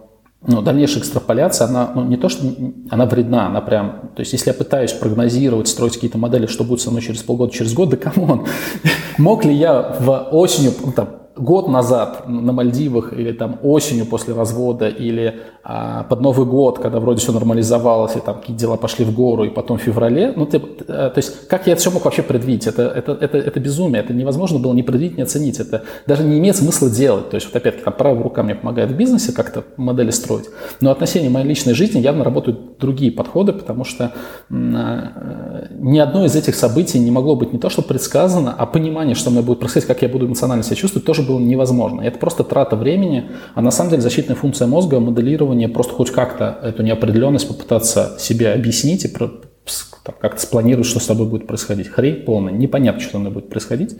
ну, 0.46 0.62
дальнейшая 0.62 1.00
экстраполяция, 1.00 1.66
она 1.66 1.90
ну, 1.94 2.04
не 2.04 2.16
то, 2.16 2.28
что 2.28 2.46
она 2.90 3.06
вредна, 3.06 3.46
она 3.46 3.60
прям... 3.60 4.10
То 4.14 4.20
есть, 4.20 4.32
если 4.32 4.50
я 4.50 4.54
пытаюсь 4.54 4.92
прогнозировать, 4.92 5.66
строить 5.66 5.94
какие-то 5.94 6.18
модели, 6.18 6.46
что 6.46 6.62
будет 6.62 6.80
со 6.80 6.90
мной 6.90 7.02
через 7.02 7.22
полгода, 7.22 7.52
через 7.52 7.72
год, 7.74 7.88
да 7.88 7.96
come 7.96 8.25
on, 8.25 8.46
мог 9.18 9.44
ли 9.44 9.54
я 9.54 9.96
в 9.98 10.28
осенью, 10.30 10.72
ну, 10.84 10.92
там, 10.92 11.08
год 11.36 11.68
назад 11.68 12.28
на 12.28 12.52
Мальдивах 12.52 13.12
или 13.12 13.32
там 13.32 13.58
осенью 13.62 14.06
после 14.06 14.34
развода 14.34 14.88
или 14.88 15.40
а, 15.62 16.04
под 16.04 16.20
Новый 16.20 16.46
год, 16.46 16.78
когда 16.78 17.00
вроде 17.00 17.20
все 17.20 17.32
нормализовалось 17.32 18.16
и 18.16 18.20
там 18.20 18.36
какие 18.36 18.56
дела 18.56 18.76
пошли 18.76 19.04
в 19.04 19.12
гору 19.12 19.44
и 19.44 19.50
потом 19.50 19.78
в 19.78 19.82
феврале, 19.82 20.32
ну 20.34 20.46
ты, 20.46 20.62
а, 20.88 21.10
то 21.10 21.18
есть 21.18 21.48
как 21.48 21.66
я 21.66 21.74
это 21.74 21.82
все 21.82 21.90
мог 21.90 22.04
вообще 22.04 22.22
предвидеть? 22.22 22.66
Это, 22.66 22.82
это, 22.82 23.12
это, 23.12 23.38
это 23.38 23.60
безумие, 23.60 24.02
это 24.02 24.14
невозможно 24.14 24.58
было 24.58 24.72
не 24.72 24.82
предвидеть, 24.82 25.16
не 25.16 25.24
оценить, 25.24 25.58
это 25.58 25.82
даже 26.06 26.22
не 26.22 26.38
имеет 26.38 26.56
смысла 26.56 26.88
делать. 26.88 27.30
То 27.30 27.34
есть 27.34 27.46
вот 27.46 27.56
опять-таки 27.56 27.84
там 27.84 27.94
правая 27.94 28.22
рука 28.22 28.42
мне 28.42 28.54
помогает 28.54 28.90
в 28.90 28.96
бизнесе 28.96 29.32
как-то 29.32 29.64
модели 29.76 30.10
строить, 30.10 30.46
но 30.80 30.90
относение 30.90 31.28
моей 31.28 31.46
личной 31.46 31.74
жизни 31.74 32.00
явно 32.00 32.24
работают 32.24 32.78
другие 32.78 33.12
подходы, 33.12 33.52
потому 33.52 33.84
что 33.84 34.12
а, 34.50 35.66
ни 35.70 35.98
одно 35.98 36.24
из 36.24 36.34
этих 36.34 36.54
событий 36.54 36.98
не 36.98 37.10
могло 37.10 37.36
быть 37.36 37.52
не 37.52 37.58
то, 37.58 37.68
что 37.68 37.82
предсказано, 37.82 38.54
а 38.56 38.66
понимание, 38.66 39.14
что 39.14 39.30
у 39.30 39.32
меня 39.32 39.42
будет 39.42 39.58
происходить, 39.58 39.86
как 39.86 40.00
я 40.02 40.08
буду 40.08 40.26
эмоционально 40.26 40.62
себя 40.62 40.76
чувствовать, 40.76 41.04
тоже 41.04 41.25
было 41.26 41.38
невозможно. 41.38 42.00
Это 42.00 42.18
просто 42.18 42.44
трата 42.44 42.76
времени, 42.76 43.30
а 43.54 43.62
на 43.62 43.70
самом 43.70 43.90
деле 43.90 44.02
защитная 44.02 44.36
функция 44.36 44.66
мозга, 44.66 45.00
моделирование, 45.00 45.68
просто 45.68 45.92
хоть 45.92 46.10
как-то 46.10 46.58
эту 46.62 46.82
неопределенность 46.82 47.48
попытаться 47.48 48.16
себе 48.18 48.52
объяснить 48.52 49.04
и 49.04 49.08
как-то 49.08 50.38
спланировать, 50.38 50.86
что 50.86 51.00
с 51.00 51.06
тобой 51.06 51.26
будет 51.26 51.46
происходить. 51.46 51.88
Хрень 51.88 52.22
полная, 52.24 52.52
непонятно, 52.52 53.00
что 53.00 53.12
со 53.12 53.18
мной 53.18 53.32
будет 53.32 53.50
происходить. 53.50 53.96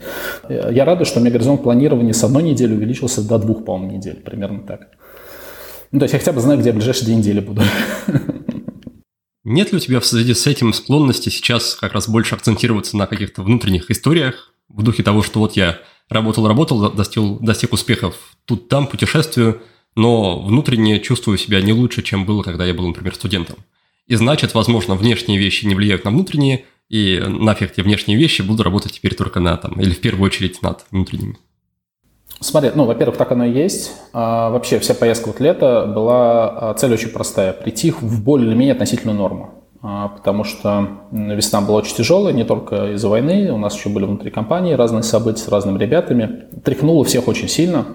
Я 0.49 0.85
радуюсь, 0.85 1.09
что 1.09 1.19
у 1.19 1.21
меня 1.21 1.31
горизонт 1.31 1.63
планирования 1.63 2.13
с 2.13 2.23
одной 2.23 2.43
недели 2.43 2.73
увеличился 2.73 3.21
до 3.27 3.37
двух, 3.37 3.65
по-моему, 3.65 3.97
недель, 3.97 4.15
примерно 4.15 4.61
так. 4.61 4.87
Ну, 5.91 5.99
то 5.99 6.03
есть 6.03 6.13
я 6.13 6.19
хотя 6.19 6.31
бы 6.31 6.41
знаю, 6.41 6.59
где 6.59 6.69
я 6.69 6.73
ближайшие 6.73 7.05
две 7.05 7.15
недели 7.15 7.39
буду. 7.39 7.61
Нет 9.43 9.71
ли 9.71 9.77
у 9.77 9.79
тебя 9.79 9.99
в 10.01 10.05
связи 10.05 10.33
с 10.33 10.45
этим 10.45 10.73
склонности 10.73 11.29
сейчас 11.29 11.75
как 11.75 11.93
раз 11.93 12.09
больше 12.09 12.35
акцентироваться 12.35 12.97
на 12.97 13.07
каких-то 13.07 13.41
внутренних 13.41 13.89
историях, 13.89 14.53
в 14.69 14.83
духе 14.83 15.03
того, 15.03 15.23
что 15.23 15.39
вот 15.39 15.55
я 15.55 15.79
работал-работал, 16.09 16.91
достиг, 16.91 17.39
достиг 17.41 17.73
успехов 17.73 18.15
тут-там, 18.45 18.87
путешествую, 18.87 19.61
но 19.95 20.39
внутренне 20.39 20.99
чувствую 20.99 21.37
себя 21.37 21.61
не 21.61 21.73
лучше, 21.73 22.01
чем 22.03 22.25
было, 22.25 22.43
когда 22.43 22.65
я 22.65 22.73
был, 22.73 22.87
например, 22.87 23.15
студентом. 23.15 23.57
И 24.07 24.15
значит, 24.15 24.53
возможно, 24.53 24.95
внешние 24.95 25.37
вещи 25.37 25.65
не 25.65 25.75
влияют 25.75 26.05
на 26.05 26.11
внутренние, 26.11 26.65
и 26.89 27.21
нафиг 27.27 27.73
те 27.73 27.83
внешние 27.83 28.17
вещи 28.17 28.41
буду 28.41 28.63
работать 28.63 28.93
теперь 28.93 29.15
только 29.15 29.39
на 29.39 29.57
там, 29.57 29.73
или 29.81 29.91
в 29.91 29.99
первую 29.99 30.27
очередь 30.27 30.61
над 30.61 30.85
внутренними. 30.91 31.37
Смотри, 32.39 32.71
ну, 32.75 32.85
во-первых, 32.85 33.17
так 33.17 33.31
оно 33.31 33.45
и 33.45 33.51
есть. 33.51 33.93
А, 34.13 34.49
вообще 34.51 34.79
вся 34.79 34.93
поездка 34.93 35.27
вот 35.27 35.39
лета 35.39 35.91
была, 35.93 36.69
а, 36.69 36.73
цель 36.75 36.93
очень 36.93 37.09
простая, 37.09 37.51
прийти 37.51 37.91
в 37.91 38.23
более 38.23 38.47
или 38.47 38.55
менее 38.55 38.73
относительную 38.73 39.17
норму. 39.17 39.65
А, 39.81 40.07
потому 40.09 40.43
что 40.43 40.87
весна 41.11 41.61
была 41.61 41.77
очень 41.77 41.95
тяжелая, 41.95 42.33
не 42.33 42.43
только 42.43 42.93
из-за 42.93 43.09
войны, 43.09 43.51
у 43.51 43.57
нас 43.57 43.75
еще 43.75 43.89
были 43.89 44.05
внутри 44.05 44.31
компании 44.31 44.73
разные 44.73 45.03
события 45.03 45.41
с 45.41 45.47
разными 45.47 45.77
ребятами. 45.77 46.45
Тряхнуло 46.63 47.03
всех 47.03 47.27
очень 47.27 47.47
сильно. 47.47 47.85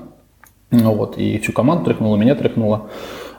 Ну 0.70 0.94
вот, 0.94 1.18
и 1.18 1.38
всю 1.38 1.52
команду 1.52 1.84
тряхнуло, 1.84 2.16
меня 2.16 2.34
тряхнуло. 2.34 2.88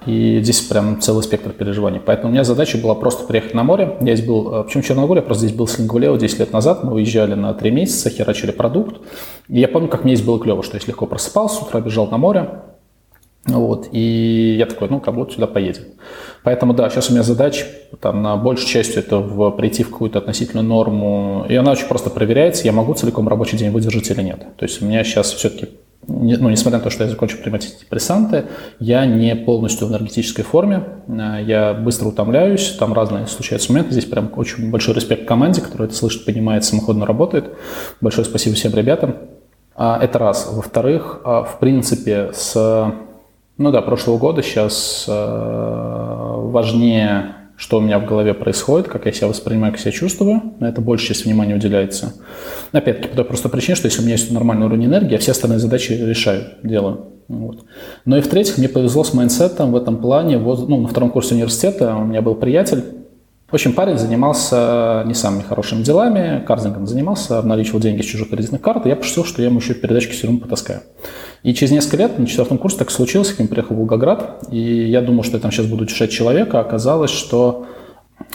И 0.06 0.40
здесь 0.42 0.60
прям 0.62 1.00
целый 1.00 1.24
спектр 1.24 1.52
переживаний. 1.52 2.02
Поэтому 2.06 2.30
у 2.30 2.32
меня 2.32 2.44
задача 2.44 2.78
была 2.78 2.94
просто 2.94 3.26
приехать 3.26 3.54
на 3.54 3.64
море. 3.64 3.98
Я 4.02 4.16
здесь 4.16 4.28
был, 4.28 4.54
э, 4.54 4.64
почему 4.66 4.84
Черногория, 4.84 5.22
просто 5.22 5.46
здесь 5.46 5.58
был 5.58 5.66
с 5.66 5.80
Лингвалео 5.80 6.18
10 6.18 6.40
лет 6.40 6.52
назад. 6.52 6.84
Мы 6.84 6.94
уезжали 6.94 7.36
на 7.36 7.54
3 7.54 7.72
месяца, 7.72 8.10
херачили 8.10 8.52
продукт. 8.52 8.98
И 9.48 9.62
я 9.62 9.70
помню, 9.70 9.88
как 9.88 10.04
мне 10.04 10.16
здесь 10.16 10.28
было 10.28 10.40
клево, 10.40 10.62
что 10.62 10.78
я 10.78 10.84
легко 10.86 11.06
просыпался, 11.06 11.56
с 11.56 11.62
утра 11.62 11.80
бежал 11.80 12.08
на 12.08 12.18
море. 12.18 12.50
Вот, 13.46 13.90
и 13.92 14.56
я 14.58 14.66
такой, 14.66 14.88
ну, 14.90 15.02
как 15.02 15.16
будто 15.16 15.34
сюда 15.34 15.48
поедем. 15.48 15.84
Поэтому, 16.44 16.74
да, 16.74 16.90
сейчас 16.90 17.10
у 17.10 17.14
меня 17.14 17.24
задача, 17.24 17.66
там, 18.00 18.22
на 18.22 18.38
большей 18.38 18.68
частью 18.68 19.00
это 19.00 19.18
в, 19.18 19.52
прийти 19.52 19.84
в 19.84 19.90
какую-то 19.90 20.20
относительную 20.20 20.66
норму, 20.66 21.46
и 21.50 21.56
она 21.56 21.72
очень 21.72 21.88
просто 21.88 22.10
проверяется, 22.10 22.64
я 22.66 22.72
могу 22.72 22.94
целиком 22.94 23.28
рабочий 23.28 23.58
день 23.58 23.72
выдержать 23.72 24.10
или 24.12 24.22
нет. 24.22 24.40
То 24.56 24.64
есть 24.64 24.82
у 24.82 24.86
меня 24.86 25.04
сейчас 25.04 25.34
все-таки 25.34 25.68
ну, 26.08 26.50
несмотря 26.50 26.80
на 26.80 26.84
то, 26.84 26.90
что 26.90 27.04
я 27.04 27.10
закончил 27.10 27.38
принимать 27.38 27.66
антидепрессанты, 27.66 28.46
я 28.80 29.06
не 29.06 29.36
полностью 29.36 29.88
в 29.88 29.92
энергетической 29.92 30.44
форме, 30.44 30.84
а, 31.08 31.40
я 31.40 31.74
быстро 31.74 32.10
утомляюсь, 32.10 32.76
там 32.78 32.94
разные 32.94 33.28
случаются 33.28 33.72
моменты, 33.72 33.92
здесь 33.94 34.06
прям 34.06 34.32
очень 34.36 34.70
большой 34.70 34.96
респект 34.96 35.28
команде, 35.28 35.62
которая 35.62 35.88
это 35.88 35.96
слышит, 35.96 36.26
понимает, 36.26 36.66
самоходно 36.66 37.06
работает. 37.06 37.46
Большое 38.02 38.26
спасибо 38.26 38.56
всем 38.56 38.74
ребятам. 38.74 39.16
А, 39.76 39.98
это 40.02 40.20
раз. 40.20 40.50
Во-вторых, 40.52 41.22
а, 41.24 41.44
в 41.44 41.60
принципе, 41.60 42.32
с, 42.34 42.94
ну 43.64 43.72
да, 43.72 43.82
прошлого 43.82 44.18
года 44.18 44.44
сейчас 44.44 45.06
важнее 45.08 45.84
что 47.56 47.78
у 47.78 47.82
меня 47.82 48.00
в 48.00 48.06
голове 48.06 48.34
происходит, 48.34 48.88
как 48.88 49.06
я 49.06 49.12
себя 49.12 49.28
воспринимаю, 49.28 49.72
как 49.72 49.80
себя 49.80 49.92
чувствую. 49.92 50.42
На 50.60 50.70
это 50.70 50.82
больше 50.82 51.08
часть 51.08 51.26
внимания 51.26 51.56
уделяется. 51.56 52.14
Опять-таки, 52.72 53.10
по 53.10 53.16
той 53.16 53.26
простой 53.26 53.52
причине, 53.52 53.76
что 53.76 53.86
если 53.86 54.02
у 54.02 54.04
меня 54.04 54.16
есть 54.16 54.32
нормальный 54.32 54.66
уровень 54.66 54.86
энергии, 54.86 55.14
я 55.14 55.18
все 55.20 55.32
остальные 55.32 55.60
задачи 55.60 55.94
решаю, 55.94 56.46
делаю. 56.64 57.06
Вот. 57.28 57.66
Но 58.06 58.18
и 58.18 58.22
в-третьих, 58.22 58.58
мне 58.58 58.68
повезло 58.68 59.04
с 59.04 59.14
майнсетом 59.14 59.72
в 59.72 59.76
этом 59.76 59.98
плане. 59.98 60.40
Вот, 60.40 60.68
ну, 60.68 60.82
на 60.82 60.88
втором 60.88 61.12
курсе 61.12 61.36
университета 61.36 61.96
у 61.96 62.04
меня 62.04 62.22
был 62.22 62.36
приятель, 62.36 62.84
в 63.54 63.56
общем, 63.56 63.74
парень 63.74 64.00
занимался 64.00 65.04
не 65.06 65.14
самыми 65.14 65.44
хорошими 65.44 65.84
делами, 65.84 66.44
картингом 66.44 66.88
занимался, 66.88 67.38
обналичивал 67.38 67.80
деньги 67.80 68.02
с 68.02 68.06
чужих 68.06 68.32
кредитных 68.32 68.62
карт, 68.62 68.88
и 68.88 68.90
я 68.90 68.96
пошутил, 68.96 69.26
что 69.26 69.44
я 69.44 69.50
ему 69.50 69.60
еще 69.60 69.76
передачки 69.76 70.14
все 70.14 70.26
равно 70.26 70.42
потаскаю. 70.42 70.82
И 71.44 71.54
через 71.54 71.72
несколько 71.72 71.98
лет 71.98 72.18
на 72.18 72.26
четвертом 72.26 72.58
курсе 72.58 72.80
так 72.80 72.90
случилось, 72.90 73.30
как 73.30 73.42
я 73.42 73.48
приехал 73.48 73.76
в 73.76 73.78
Волгоград, 73.78 74.44
и 74.50 74.60
я 74.60 75.02
думал, 75.02 75.22
что 75.22 75.38
я 75.38 75.40
там 75.40 75.52
сейчас 75.52 75.68
буду 75.68 75.84
утешать 75.84 76.10
человека, 76.10 76.58
а 76.58 76.62
оказалось, 76.62 77.12
что 77.12 77.68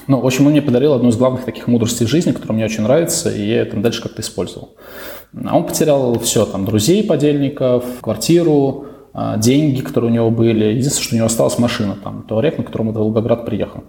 ну, 0.06 0.20
в 0.20 0.26
общем, 0.26 0.46
он 0.46 0.52
мне 0.52 0.62
подарил 0.62 0.92
одну 0.92 1.08
из 1.08 1.16
главных 1.16 1.44
таких 1.44 1.66
мудростей 1.66 2.06
жизни, 2.06 2.30
которая 2.30 2.54
мне 2.54 2.66
очень 2.66 2.84
нравится, 2.84 3.28
и 3.28 3.44
я 3.44 3.62
это 3.62 3.76
дальше 3.76 4.00
как-то 4.00 4.22
использовал. 4.22 4.76
А 5.44 5.56
он 5.56 5.66
потерял 5.66 6.16
все, 6.20 6.46
там, 6.46 6.64
друзей, 6.64 7.02
подельников, 7.02 7.84
квартиру, 8.00 8.86
а, 9.12 9.36
деньги, 9.36 9.80
которые 9.80 10.12
у 10.12 10.14
него 10.14 10.30
были. 10.30 10.66
Единственное, 10.66 11.02
что 11.02 11.14
у 11.14 11.16
него 11.16 11.26
осталась 11.26 11.58
машина, 11.58 11.96
там, 12.04 12.22
туарек, 12.22 12.56
на 12.56 12.62
котором 12.62 12.88
он 12.88 12.94
в 12.94 12.98
Волгоград 12.98 13.44
приехал. 13.44 13.82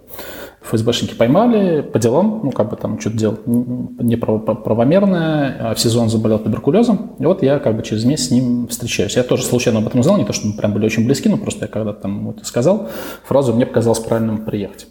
ФСБшники 0.61 1.13
поймали 1.13 1.81
по 1.81 1.99
делам, 1.99 2.41
ну, 2.43 2.51
как 2.51 2.69
бы 2.69 2.75
там 2.75 2.99
что-то 2.99 3.17
делал 3.17 3.37
неправомерное, 3.45 5.55
а 5.59 5.73
в 5.73 5.79
сезон 5.79 6.09
заболел 6.09 6.39
туберкулезом. 6.39 7.11
И 7.17 7.25
вот 7.25 7.43
я 7.43 7.59
как 7.59 7.77
бы 7.77 7.83
через 7.83 8.03
месяц 8.03 8.27
с 8.27 8.31
ним 8.31 8.67
встречаюсь. 8.67 9.15
Я 9.15 9.23
тоже 9.23 9.43
случайно 9.43 9.79
об 9.79 9.87
этом 9.87 10.01
узнал, 10.01 10.17
не 10.17 10.25
то, 10.25 10.33
что 10.33 10.47
мы 10.47 10.53
прям 10.53 10.73
были 10.73 10.85
очень 10.85 11.05
близки, 11.05 11.29
но 11.29 11.37
просто 11.37 11.65
я 11.65 11.71
когда-то 11.71 12.01
там 12.01 12.29
это 12.29 12.43
сказал, 12.45 12.89
фразу 13.23 13.53
мне 13.53 13.65
показалось 13.65 13.99
правильным 13.99 14.45
приехать. 14.45 14.87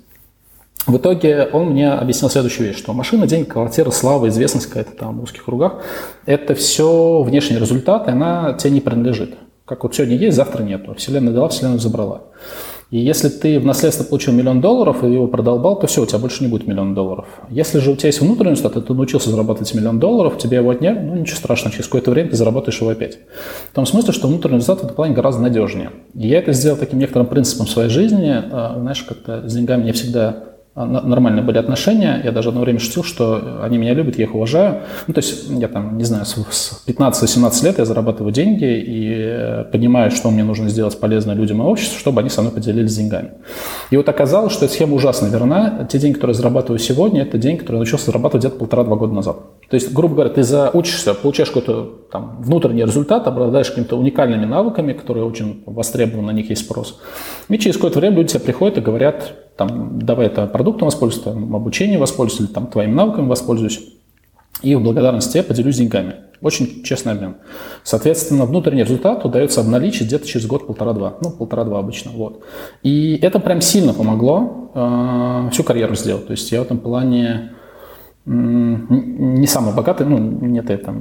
В 0.87 0.97
итоге 0.97 1.47
он 1.53 1.73
мне 1.73 1.93
объяснил 1.93 2.31
следующую 2.31 2.69
вещь, 2.69 2.79
что 2.79 2.95
машина, 2.95 3.27
деньги, 3.27 3.47
квартира, 3.47 3.91
слава, 3.91 4.29
известность 4.29 4.69
какая-то 4.69 4.93
там 4.93 5.21
в 5.21 5.25
узких 5.25 5.45
кругах, 5.45 5.83
это 6.25 6.55
все 6.55 7.23
внешний 7.23 7.59
результат, 7.59 8.09
и 8.09 8.13
она 8.13 8.55
тебе 8.55 8.71
не 8.71 8.81
принадлежит. 8.81 9.35
Как 9.67 9.83
вот 9.83 9.95
сегодня 9.95 10.17
есть, 10.17 10.35
завтра 10.35 10.63
нету. 10.63 10.95
Вселенная 10.95 11.35
дала, 11.35 11.51
Вселенная 11.51 11.79
забрала. 11.79 12.23
И 12.91 12.99
если 12.99 13.29
ты 13.29 13.61
в 13.61 13.67
наследство 13.67 14.03
получил 14.03 14.33
миллион 14.33 14.63
долларов 14.63 15.05
и 15.05 15.13
его 15.13 15.27
продолбал, 15.27 15.79
то 15.79 15.87
все, 15.87 16.03
у 16.03 16.07
тебя 16.07 16.19
больше 16.19 16.43
не 16.43 16.49
будет 16.49 16.67
миллиона 16.67 16.95
долларов. 16.95 17.27
Если 17.51 17.81
же 17.81 17.91
у 17.91 17.97
тебя 17.97 18.07
есть 18.07 18.23
внутренний 18.23 18.57
стат, 18.57 18.75
ты 18.75 18.95
научился 18.95 19.29
зарабатывать 19.29 19.75
миллион 19.75 19.99
долларов, 19.99 20.39
тебе 20.39 20.57
его 20.57 20.71
отняли, 20.71 20.99
ну 20.99 21.15
ничего 21.15 21.37
страшного, 21.37 21.73
через 21.73 21.87
какое-то 21.87 22.11
время 22.11 22.31
ты 22.31 22.37
заработаешь 22.37 22.81
его 22.81 22.91
опять. 22.91 23.19
В 23.71 23.75
том 23.75 23.85
смысле, 23.85 24.15
что 24.15 24.27
внутренний 24.29 24.57
результат 24.57 24.81
в 24.81 24.85
этом 24.85 24.97
плане 24.97 25.15
гораздо 25.15 25.43
надежнее. 25.43 25.91
И 26.15 26.29
я 26.29 26.39
это 26.39 26.53
сделал 26.55 26.79
таким 26.79 26.99
некоторым 26.99 27.27
принципом 27.27 27.67
своей 27.67 27.91
жизни. 27.91 28.31
А, 28.31 28.77
знаешь, 28.79 29.03
как-то 29.03 29.47
с 29.47 29.55
деньгами 29.55 29.85
не 29.85 29.93
всегда 29.93 30.45
нормальные 30.85 31.43
были 31.43 31.59
отношения. 31.59 32.21
Я 32.23 32.33
даже 32.33 32.51
одно 32.51 32.61
время 32.61 32.79
шутил, 32.79 33.03
что 33.03 33.61
они 33.63 33.79
меня 33.79 33.95
любят, 33.95 34.19
я 34.19 34.25
их 34.25 34.35
уважаю. 34.35 34.83
Ну, 35.07 35.15
то 35.15 35.19
есть, 35.19 35.49
я 35.51 35.69
там, 35.69 35.99
не 35.99 36.05
знаю, 36.05 36.25
с 36.25 36.83
15-17 36.87 37.65
лет 37.65 37.79
я 37.79 37.85
зарабатываю 37.85 38.33
деньги 38.33 38.65
и 38.65 39.15
э, 39.17 39.65
понимаю, 39.73 40.11
что 40.11 40.31
мне 40.31 40.45
нужно 40.45 40.69
сделать 40.69 40.99
полезное 41.01 41.35
людям 41.35 41.63
и 41.63 41.65
обществу, 41.65 41.99
чтобы 41.99 42.21
они 42.21 42.31
со 42.31 42.43
мной 42.43 42.53
поделились 42.53 42.97
деньгами. 42.97 43.33
И 43.91 43.97
вот 43.97 44.09
оказалось, 44.09 44.53
что 44.53 44.67
эта 44.67 44.75
схема 44.75 44.95
ужасно 44.95 45.27
верна. 45.27 45.87
Те 45.91 45.99
деньги, 45.99 46.15
которые 46.15 46.35
я 46.35 46.39
зарабатываю 46.39 46.79
сегодня, 46.79 47.23
это 47.23 47.39
деньги, 47.39 47.61
которые 47.61 47.79
я 47.79 47.81
научился 47.81 48.07
зарабатывать 48.07 48.45
где-то 48.45 48.59
полтора-два 48.59 48.97
года 48.97 49.15
назад. 49.15 49.37
То 49.69 49.75
есть, 49.75 49.93
грубо 49.93 50.15
говоря, 50.15 50.31
ты 50.31 50.43
заучишься, 50.43 51.15
получаешь 51.15 51.51
какой-то 51.51 51.93
там 52.11 52.37
внутренний 52.41 52.85
результат, 52.85 53.27
обладаешь 53.27 53.69
какими-то 53.69 53.99
уникальными 53.99 54.47
навыками, 54.47 54.93
которые 54.93 55.25
очень 55.25 55.63
востребованы, 55.67 56.29
на 56.29 56.31
них 56.31 56.51
есть 56.51 56.65
спрос. 56.65 57.01
И 57.49 57.59
через 57.59 57.77
какое-то 57.77 57.99
время 57.99 58.17
люди 58.17 58.31
тебе 58.31 58.41
приходят 58.41 58.79
и 58.79 58.81
говорят, 58.81 59.33
там, 59.59 59.99
давай 59.99 60.27
это 60.27 60.47
продуктом 60.47 60.87
воспользуюсь, 60.87 61.25
там, 61.25 61.55
обучением 61.55 61.99
воспользуюсь, 62.01 62.51
там, 62.51 62.69
твоими 62.69 62.93
навыками 62.93 63.27
воспользуюсь. 63.27 63.81
И 64.63 64.75
в 64.77 64.83
благодарность 64.83 65.33
тебе 65.33 65.43
поделюсь 65.43 65.77
деньгами. 65.77 66.15
Очень 66.41 66.85
честный 66.85 67.13
обмен. 67.13 67.37
Соответственно, 67.83 68.45
внутренний 68.45 68.85
результат 68.85 69.25
удается 69.25 69.61
обналичить 69.61 70.07
где-то 70.07 70.27
через 70.27 70.47
год-полтора-два. 70.47 71.17
Ну, 71.21 71.31
полтора-два 71.31 71.81
обычно. 71.81 72.13
Вот. 72.13 72.45
И 72.85 73.19
это 73.21 73.41
прям 73.41 73.61
сильно 73.61 73.93
помогло 73.93 74.71
э, 74.75 75.51
всю 75.53 75.65
карьеру 75.65 75.97
сделать. 75.97 76.29
То 76.29 76.33
есть 76.33 76.51
я 76.53 76.61
в 76.61 76.65
этом 76.65 76.79
плане 76.79 77.53
не 78.31 79.47
самый 79.47 79.75
богатый, 79.75 80.07
ну, 80.07 80.19
нет, 80.19 80.69
я 80.69 80.77
там 80.77 81.01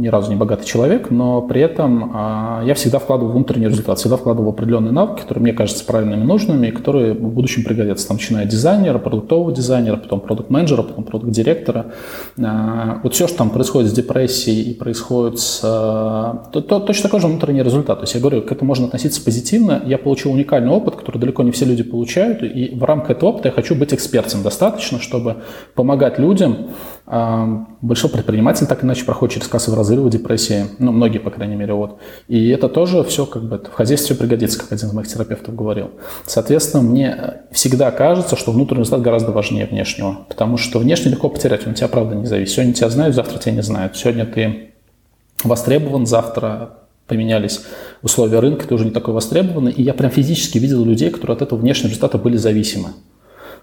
ни 0.00 0.06
разу 0.06 0.30
не 0.30 0.36
богатый 0.36 0.64
человек, 0.64 1.10
но 1.10 1.42
при 1.42 1.60
этом 1.60 2.12
а, 2.14 2.62
я 2.64 2.74
всегда 2.74 3.00
вкладывал 3.00 3.32
внутренний 3.32 3.66
результат, 3.66 3.98
всегда 3.98 4.16
вкладывал 4.16 4.50
определенные 4.50 4.92
навыки, 4.92 5.22
которые 5.22 5.42
мне 5.42 5.52
кажутся 5.52 5.84
правильными 5.84 6.22
нужными, 6.22 6.68
и 6.68 6.70
которые 6.70 7.14
в 7.14 7.32
будущем 7.32 7.64
пригодятся, 7.64 8.06
там, 8.06 8.18
начиная 8.18 8.44
от 8.44 8.50
дизайнера, 8.50 8.98
продуктового 8.98 9.50
дизайнера, 9.50 9.96
потом 9.96 10.20
продукт-менеджера, 10.20 10.82
потом 10.82 11.02
продукт-директора. 11.02 11.86
А, 12.40 13.00
вот 13.02 13.12
все, 13.12 13.26
что 13.26 13.38
там 13.38 13.50
происходит 13.50 13.90
с 13.90 13.92
депрессией 13.92 14.70
и 14.70 14.74
происходит 14.74 15.40
с... 15.40 15.60
А, 15.64 16.44
то, 16.52 16.60
то, 16.60 16.78
точно 16.78 17.04
такой 17.04 17.20
же 17.20 17.26
внутренний 17.26 17.64
результат. 17.64 17.98
То 17.98 18.04
есть 18.04 18.14
я 18.14 18.20
говорю, 18.20 18.42
к 18.42 18.52
этому 18.52 18.68
можно 18.68 18.86
относиться 18.86 19.20
позитивно. 19.24 19.82
Я 19.84 19.98
получил 19.98 20.30
уникальный 20.30 20.70
опыт, 20.70 20.94
который 20.94 21.18
далеко 21.18 21.42
не 21.42 21.50
все 21.50 21.64
люди 21.64 21.82
получают, 21.82 22.44
и 22.44 22.72
в 22.72 22.84
рамках 22.84 23.10
этого 23.10 23.30
опыта 23.30 23.48
я 23.48 23.52
хочу 23.52 23.74
быть 23.74 23.92
экспертом 23.92 24.44
достаточно, 24.44 25.00
чтобы 25.00 25.38
помогать 25.74 26.20
людям 26.20 26.67
Большой 27.06 28.10
предприниматель 28.10 28.66
так 28.66 28.84
иначе 28.84 29.04
проходит 29.04 29.36
через 29.36 29.48
кассовый 29.48 29.78
разрыв, 29.78 30.08
депрессии, 30.10 30.66
ну, 30.78 30.92
многие, 30.92 31.18
по 31.18 31.30
крайней 31.30 31.56
мере, 31.56 31.72
вот. 31.72 31.98
И 32.26 32.48
это 32.48 32.68
тоже 32.68 33.02
все 33.04 33.24
как 33.24 33.44
бы 33.44 33.58
в 33.58 33.72
хозяйстве 33.72 34.14
пригодится, 34.16 34.58
как 34.58 34.72
один 34.72 34.88
из 34.88 34.92
моих 34.92 35.08
терапевтов 35.08 35.54
говорил. 35.54 35.90
Соответственно, 36.26 36.82
мне 36.82 37.40
всегда 37.50 37.90
кажется, 37.90 38.36
что 38.36 38.52
внутренний 38.52 38.80
результат 38.80 39.02
гораздо 39.02 39.32
важнее 39.32 39.66
внешнего, 39.66 40.26
потому 40.28 40.56
что 40.58 40.78
внешне 40.78 41.10
легко 41.12 41.28
потерять, 41.28 41.66
он 41.66 41.74
тебя, 41.74 41.88
правда, 41.88 42.14
не 42.14 42.26
зависит. 42.26 42.54
Сегодня 42.54 42.74
тебя 42.74 42.90
знают, 42.90 43.14
завтра 43.14 43.38
тебя 43.38 43.52
не 43.52 43.62
знают. 43.62 43.96
Сегодня 43.96 44.26
ты 44.26 44.72
востребован, 45.44 46.06
завтра 46.06 46.74
поменялись 47.06 47.62
условия 48.02 48.40
рынка, 48.40 48.68
ты 48.68 48.74
уже 48.74 48.84
не 48.84 48.90
такой 48.90 49.14
востребованный. 49.14 49.72
И 49.72 49.82
я 49.82 49.94
прям 49.94 50.10
физически 50.10 50.58
видел 50.58 50.84
людей, 50.84 51.10
которые 51.10 51.36
от 51.36 51.42
этого 51.42 51.58
внешнего 51.58 51.88
результата 51.88 52.18
были 52.18 52.36
зависимы. 52.36 52.90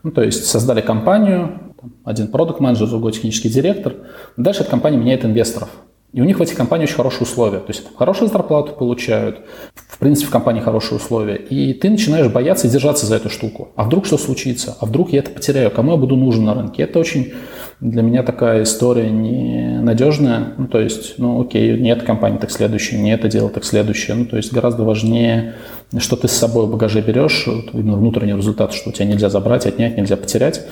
Ну, 0.05 0.11
то 0.11 0.21
есть 0.21 0.45
создали 0.45 0.81
компанию, 0.81 1.73
один 2.03 2.27
продукт 2.27 2.59
менеджер 2.59 2.87
другой 2.87 3.11
технический 3.11 3.49
директор. 3.49 3.95
Дальше 4.37 4.61
эта 4.61 4.69
компания 4.69 4.97
меняет 4.97 5.25
инвесторов. 5.25 5.69
И 6.13 6.21
у 6.21 6.25
них 6.25 6.37
в 6.37 6.43
этих 6.43 6.55
компаниях 6.55 6.89
очень 6.89 6.97
хорошие 6.97 7.23
условия. 7.23 7.57
То 7.57 7.69
есть 7.69 7.87
хорошую 7.97 8.29
зарплату 8.29 8.73
получают, 8.73 9.41
в 9.73 9.97
принципе, 9.97 10.27
в 10.27 10.29
компании 10.29 10.61
хорошие 10.61 10.97
условия. 10.97 11.37
И 11.37 11.73
ты 11.73 11.89
начинаешь 11.89 12.31
бояться 12.31 12.67
и 12.67 12.69
держаться 12.69 13.07
за 13.07 13.15
эту 13.15 13.31
штуку. 13.31 13.69
А 13.75 13.83
вдруг 13.83 14.05
что 14.05 14.19
случится? 14.19 14.77
А 14.79 14.85
вдруг 14.85 15.11
я 15.11 15.19
это 15.19 15.31
потеряю? 15.31 15.71
Кому 15.71 15.93
я 15.93 15.97
буду 15.97 16.15
нужен 16.15 16.45
на 16.45 16.53
рынке? 16.53 16.83
Это 16.83 16.99
очень 16.99 17.33
для 17.79 18.03
меня 18.03 18.21
такая 18.21 18.61
история 18.61 19.09
ненадежная. 19.09 20.53
Ну, 20.55 20.67
то 20.67 20.79
есть, 20.79 21.15
ну, 21.17 21.41
окей, 21.41 21.79
нет 21.79 22.03
компании, 22.03 22.37
так 22.37 22.51
следующее, 22.51 23.01
не 23.01 23.11
это 23.11 23.27
дело, 23.27 23.49
так 23.49 23.65
следующее. 23.65 24.15
Ну, 24.15 24.25
то 24.27 24.37
есть 24.37 24.53
гораздо 24.53 24.83
важнее, 24.83 25.55
что 25.97 26.15
ты 26.15 26.27
с 26.27 26.31
собой 26.31 26.65
в 26.65 26.71
багаже 26.71 27.01
берешь, 27.01 27.47
именно 27.73 27.97
внутренний 27.97 28.33
результат, 28.33 28.73
что 28.73 28.89
у 28.89 28.93
тебя 28.93 29.05
нельзя 29.05 29.29
забрать, 29.29 29.65
отнять, 29.65 29.97
нельзя 29.97 30.17
потерять. 30.17 30.65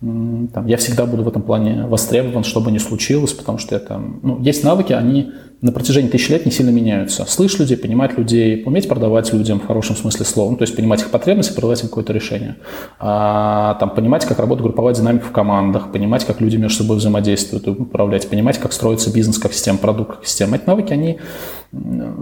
Там, 0.00 0.66
я 0.66 0.76
всегда 0.76 1.06
буду 1.06 1.22
в 1.22 1.28
этом 1.28 1.42
плане 1.42 1.86
востребован, 1.86 2.44
что 2.44 2.60
бы 2.60 2.70
ни 2.70 2.78
случилось, 2.78 3.32
потому 3.32 3.58
что 3.58 3.76
это, 3.76 3.98
ну, 4.22 4.40
есть 4.40 4.64
навыки, 4.64 4.92
они 4.92 5.32
на 5.64 5.72
протяжении 5.72 6.10
тысячи 6.10 6.30
лет 6.30 6.44
не 6.44 6.52
сильно 6.52 6.68
меняются. 6.68 7.24
Слышать 7.24 7.60
людей, 7.60 7.78
понимать 7.78 8.18
людей, 8.18 8.62
уметь 8.66 8.86
продавать 8.86 9.32
людям 9.32 9.60
в 9.60 9.66
хорошем 9.66 9.96
смысле 9.96 10.26
слова, 10.26 10.50
ну, 10.50 10.58
то 10.58 10.62
есть 10.64 10.76
понимать 10.76 11.00
их 11.00 11.10
потребности, 11.10 11.54
продавать 11.54 11.82
им 11.82 11.88
какое-то 11.88 12.12
решение. 12.12 12.56
А, 12.98 13.74
там, 13.80 13.88
понимать, 13.88 14.26
как 14.26 14.38
работает 14.38 14.64
групповая 14.64 14.94
динамика 14.94 15.24
в 15.24 15.32
командах, 15.32 15.90
понимать, 15.90 16.26
как 16.26 16.42
люди 16.42 16.58
между 16.58 16.82
собой 16.82 16.98
взаимодействуют, 16.98 17.66
управлять, 17.66 18.28
понимать, 18.28 18.58
как 18.58 18.74
строится 18.74 19.10
бизнес, 19.10 19.38
как 19.38 19.54
система, 19.54 19.78
продукт, 19.78 20.16
как 20.16 20.26
система. 20.26 20.56
Эти 20.56 20.66
навыки, 20.66 20.92
они 20.92 21.18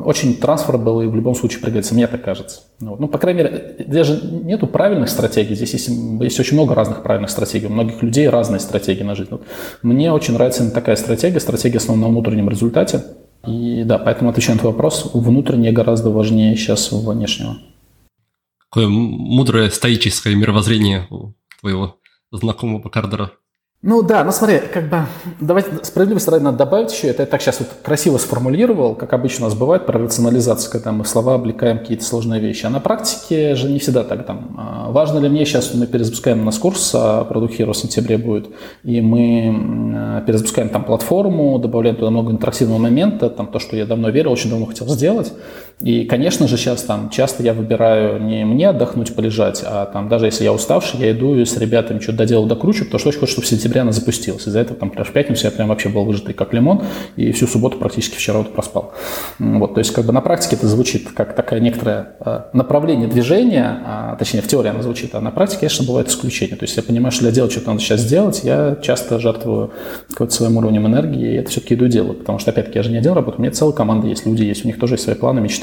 очень 0.04 0.36
трансферабл 0.36 1.00
и 1.00 1.08
в 1.08 1.16
любом 1.16 1.34
случае 1.34 1.62
пригодятся, 1.62 1.94
мне 1.94 2.06
так 2.06 2.22
кажется. 2.22 2.60
Ну, 2.78 2.94
ну, 2.96 3.08
по 3.08 3.18
крайней 3.18 3.42
мере, 3.42 3.74
здесь 3.88 4.06
же 4.06 4.20
нету 4.24 4.68
правильных 4.68 5.08
стратегий, 5.08 5.56
здесь 5.56 5.72
есть, 5.72 5.88
есть 5.88 6.38
очень 6.38 6.54
много 6.56 6.76
разных 6.76 7.02
правильных 7.02 7.30
стратегий, 7.30 7.66
у 7.66 7.70
многих 7.70 8.04
людей 8.04 8.28
разные 8.28 8.60
стратегии 8.60 9.02
на 9.02 9.16
жизнь. 9.16 9.30
Вот 9.32 9.42
мне 9.82 10.12
очень 10.12 10.34
нравится 10.34 10.70
такая 10.70 10.94
стратегия, 10.94 11.40
стратегия 11.40 11.78
основана 11.78 12.06
на 12.06 12.12
внутреннем 12.12 12.48
результате, 12.48 13.02
и 13.46 13.82
да, 13.84 13.98
поэтому 13.98 14.30
отвечаю 14.30 14.56
на 14.56 14.60
твой 14.60 14.72
вопрос, 14.72 15.10
внутреннее 15.14 15.72
гораздо 15.72 16.10
важнее 16.10 16.56
сейчас 16.56 16.92
внешнего. 16.92 17.58
Какое 18.58 18.88
мудрое 18.88 19.70
стоическое 19.70 20.34
мировоззрение 20.34 21.06
у 21.10 21.34
твоего 21.60 21.98
знакомого 22.30 22.88
Кардера. 22.88 23.32
Ну 23.84 24.00
да, 24.04 24.22
ну 24.22 24.30
смотри, 24.30 24.60
как 24.72 24.88
бы, 24.88 24.98
давайте 25.40 25.70
справедливости 25.82 26.30
ради 26.30 26.44
надо 26.44 26.58
добавить 26.58 26.92
еще, 26.92 27.08
это 27.08 27.24
я 27.24 27.26
так 27.26 27.42
сейчас 27.42 27.58
вот 27.58 27.68
красиво 27.82 28.16
сформулировал, 28.16 28.94
как 28.94 29.12
обычно 29.12 29.46
у 29.46 29.48
нас 29.48 29.58
бывает 29.58 29.86
про 29.86 29.98
рационализацию, 29.98 30.70
когда 30.70 30.92
мы 30.92 31.04
слова 31.04 31.34
облекаем 31.34 31.80
какие-то 31.80 32.04
сложные 32.04 32.40
вещи, 32.40 32.64
а 32.64 32.70
на 32.70 32.78
практике 32.78 33.56
же 33.56 33.68
не 33.68 33.80
всегда 33.80 34.04
так 34.04 34.24
там. 34.24 34.54
А 34.56 34.92
важно 34.92 35.18
ли 35.18 35.28
мне 35.28 35.44
сейчас, 35.44 35.74
мы 35.74 35.88
перезапускаем 35.88 36.42
у 36.42 36.44
нас 36.44 36.58
курс, 36.58 36.92
а 36.94 37.26
Product 37.28 37.72
в 37.72 37.76
сентябре 37.76 38.18
будет, 38.18 38.50
и 38.84 39.00
мы 39.00 40.22
перезапускаем 40.28 40.68
там 40.68 40.84
платформу, 40.84 41.58
добавляем 41.58 41.96
туда 41.96 42.10
много 42.10 42.30
интерактивного 42.30 42.78
момента, 42.78 43.30
там 43.30 43.48
то, 43.48 43.58
что 43.58 43.76
я 43.76 43.84
давно 43.84 44.10
верил, 44.10 44.30
очень 44.30 44.50
давно 44.50 44.66
хотел 44.66 44.86
сделать, 44.90 45.32
и, 45.80 46.04
конечно 46.04 46.46
же, 46.46 46.56
сейчас 46.56 46.82
там 46.82 47.10
часто 47.10 47.42
я 47.42 47.54
выбираю 47.54 48.22
не 48.22 48.44
мне 48.44 48.68
отдохнуть, 48.68 49.14
полежать, 49.14 49.62
а 49.64 49.86
там 49.86 50.08
даже 50.08 50.26
если 50.26 50.44
я 50.44 50.52
уставший, 50.52 51.00
я 51.00 51.12
иду 51.12 51.36
и 51.36 51.44
с 51.44 51.56
ребятами 51.56 51.98
что-то 51.98 52.18
доделаю, 52.18 52.48
докручу, 52.48 52.84
потому 52.84 52.98
что 53.00 53.08
очень 53.08 53.20
хочу, 53.20 53.32
чтобы 53.32 53.46
в 53.46 53.48
сентябре 53.48 53.80
она 53.80 53.92
запустилась. 53.92 54.46
Из-за 54.46 54.60
этого 54.60 54.78
там 54.78 54.90
прям 54.90 55.04
в 55.04 55.12
пятницу 55.12 55.44
я 55.46 55.50
прям 55.50 55.68
вообще 55.68 55.88
был 55.88 56.04
выжатый 56.04 56.34
как 56.34 56.52
лимон, 56.52 56.82
и 57.16 57.32
всю 57.32 57.46
субботу 57.46 57.78
практически 57.78 58.16
вчера 58.16 58.38
вот 58.38 58.52
проспал. 58.52 58.92
Вот, 59.38 59.74
то 59.74 59.78
есть 59.78 59.92
как 59.92 60.04
бы 60.04 60.12
на 60.12 60.20
практике 60.20 60.56
это 60.56 60.66
звучит 60.66 61.10
как 61.10 61.34
такое 61.34 61.60
некоторое 61.60 62.14
а, 62.20 62.50
направление 62.52 63.08
движения, 63.08 63.82
а, 63.84 64.16
точнее 64.16 64.42
в 64.42 64.48
теории 64.48 64.70
оно 64.70 64.82
звучит, 64.82 65.14
а 65.14 65.20
на 65.20 65.30
практике, 65.30 65.60
конечно, 65.60 65.86
бывает 65.86 66.08
исключение. 66.08 66.56
То 66.56 66.64
есть 66.64 66.76
я 66.76 66.82
понимаю, 66.82 67.12
что 67.12 67.22
для 67.22 67.32
дела 67.32 67.50
что-то 67.50 67.68
надо 67.68 67.80
сейчас 67.80 68.00
сделать, 68.00 68.42
я 68.44 68.76
часто 68.82 69.18
жертвую 69.18 69.72
какой-то 70.10 70.32
своим 70.32 70.56
уровнем 70.56 70.86
энергии, 70.86 71.32
и 71.32 71.36
это 71.36 71.50
все-таки 71.50 71.74
иду 71.74 71.88
делаю, 71.88 72.14
потому 72.14 72.38
что, 72.38 72.50
опять-таки, 72.50 72.78
я 72.78 72.82
же 72.82 72.90
не 72.90 72.98
один 72.98 73.12
работаю, 73.12 73.40
у 73.40 73.42
меня 73.42 73.52
целая 73.52 73.74
команда 73.74 74.06
есть, 74.06 74.26
люди 74.26 74.44
есть, 74.44 74.64
у 74.64 74.68
них 74.68 74.78
тоже 74.78 74.94
есть 74.94 75.04
свои 75.04 75.16
планы, 75.16 75.40
мечты, 75.40 75.61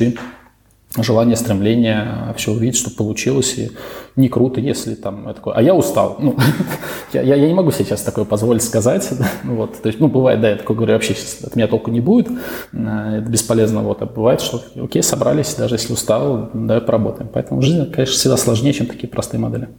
желание, 0.97 1.36
стремление 1.36 2.34
все 2.36 2.52
увидеть, 2.52 2.78
чтобы 2.78 2.95
получилось, 2.95 3.58
и 3.58 3.72
не 4.16 4.28
круто, 4.28 4.60
если 4.60 4.95
там 4.95 5.28
я 5.28 5.34
такой, 5.34 5.54
а 5.54 5.62
я 5.62 5.76
устал. 5.76 6.18
Ну, 6.20 6.36
я, 7.14 7.22
я, 7.22 7.36
я 7.36 7.47
не 7.47 7.54
могу 7.54 7.72
сейчас 7.72 8.02
такое 8.02 8.26
позволить 8.26 8.64
сказать. 8.64 9.08
вот, 9.43 9.82
то 9.82 9.88
есть, 9.88 10.00
ну, 10.00 10.08
бывает, 10.08 10.41
да, 10.41 10.50
я 10.50 10.56
такой 10.56 10.76
говорю, 10.76 10.93
вообще 10.93 11.14
сейчас 11.14 11.43
от 11.43 11.56
меня 11.56 11.68
толку 11.68 11.91
не 11.91 12.02
будет, 12.02 12.30
э, 12.74 13.20
это 13.22 13.30
бесполезно, 13.30 13.82
вот, 13.82 14.02
а 14.02 14.08
бывает, 14.08 14.41
что, 14.41 14.64
окей, 14.76 15.04
собрались, 15.04 15.54
даже 15.54 15.76
если 15.76 15.93
устал, 15.93 16.50
давай 16.54 16.82
поработаем. 16.82 17.30
Поэтому 17.32 17.62
жизнь, 17.62 17.91
конечно, 17.91 18.16
всегда 18.16 18.38
сложнее, 18.38 18.74
чем 18.74 18.88
такие 18.88 19.08
простые 19.08 19.39
модели. 19.39 19.70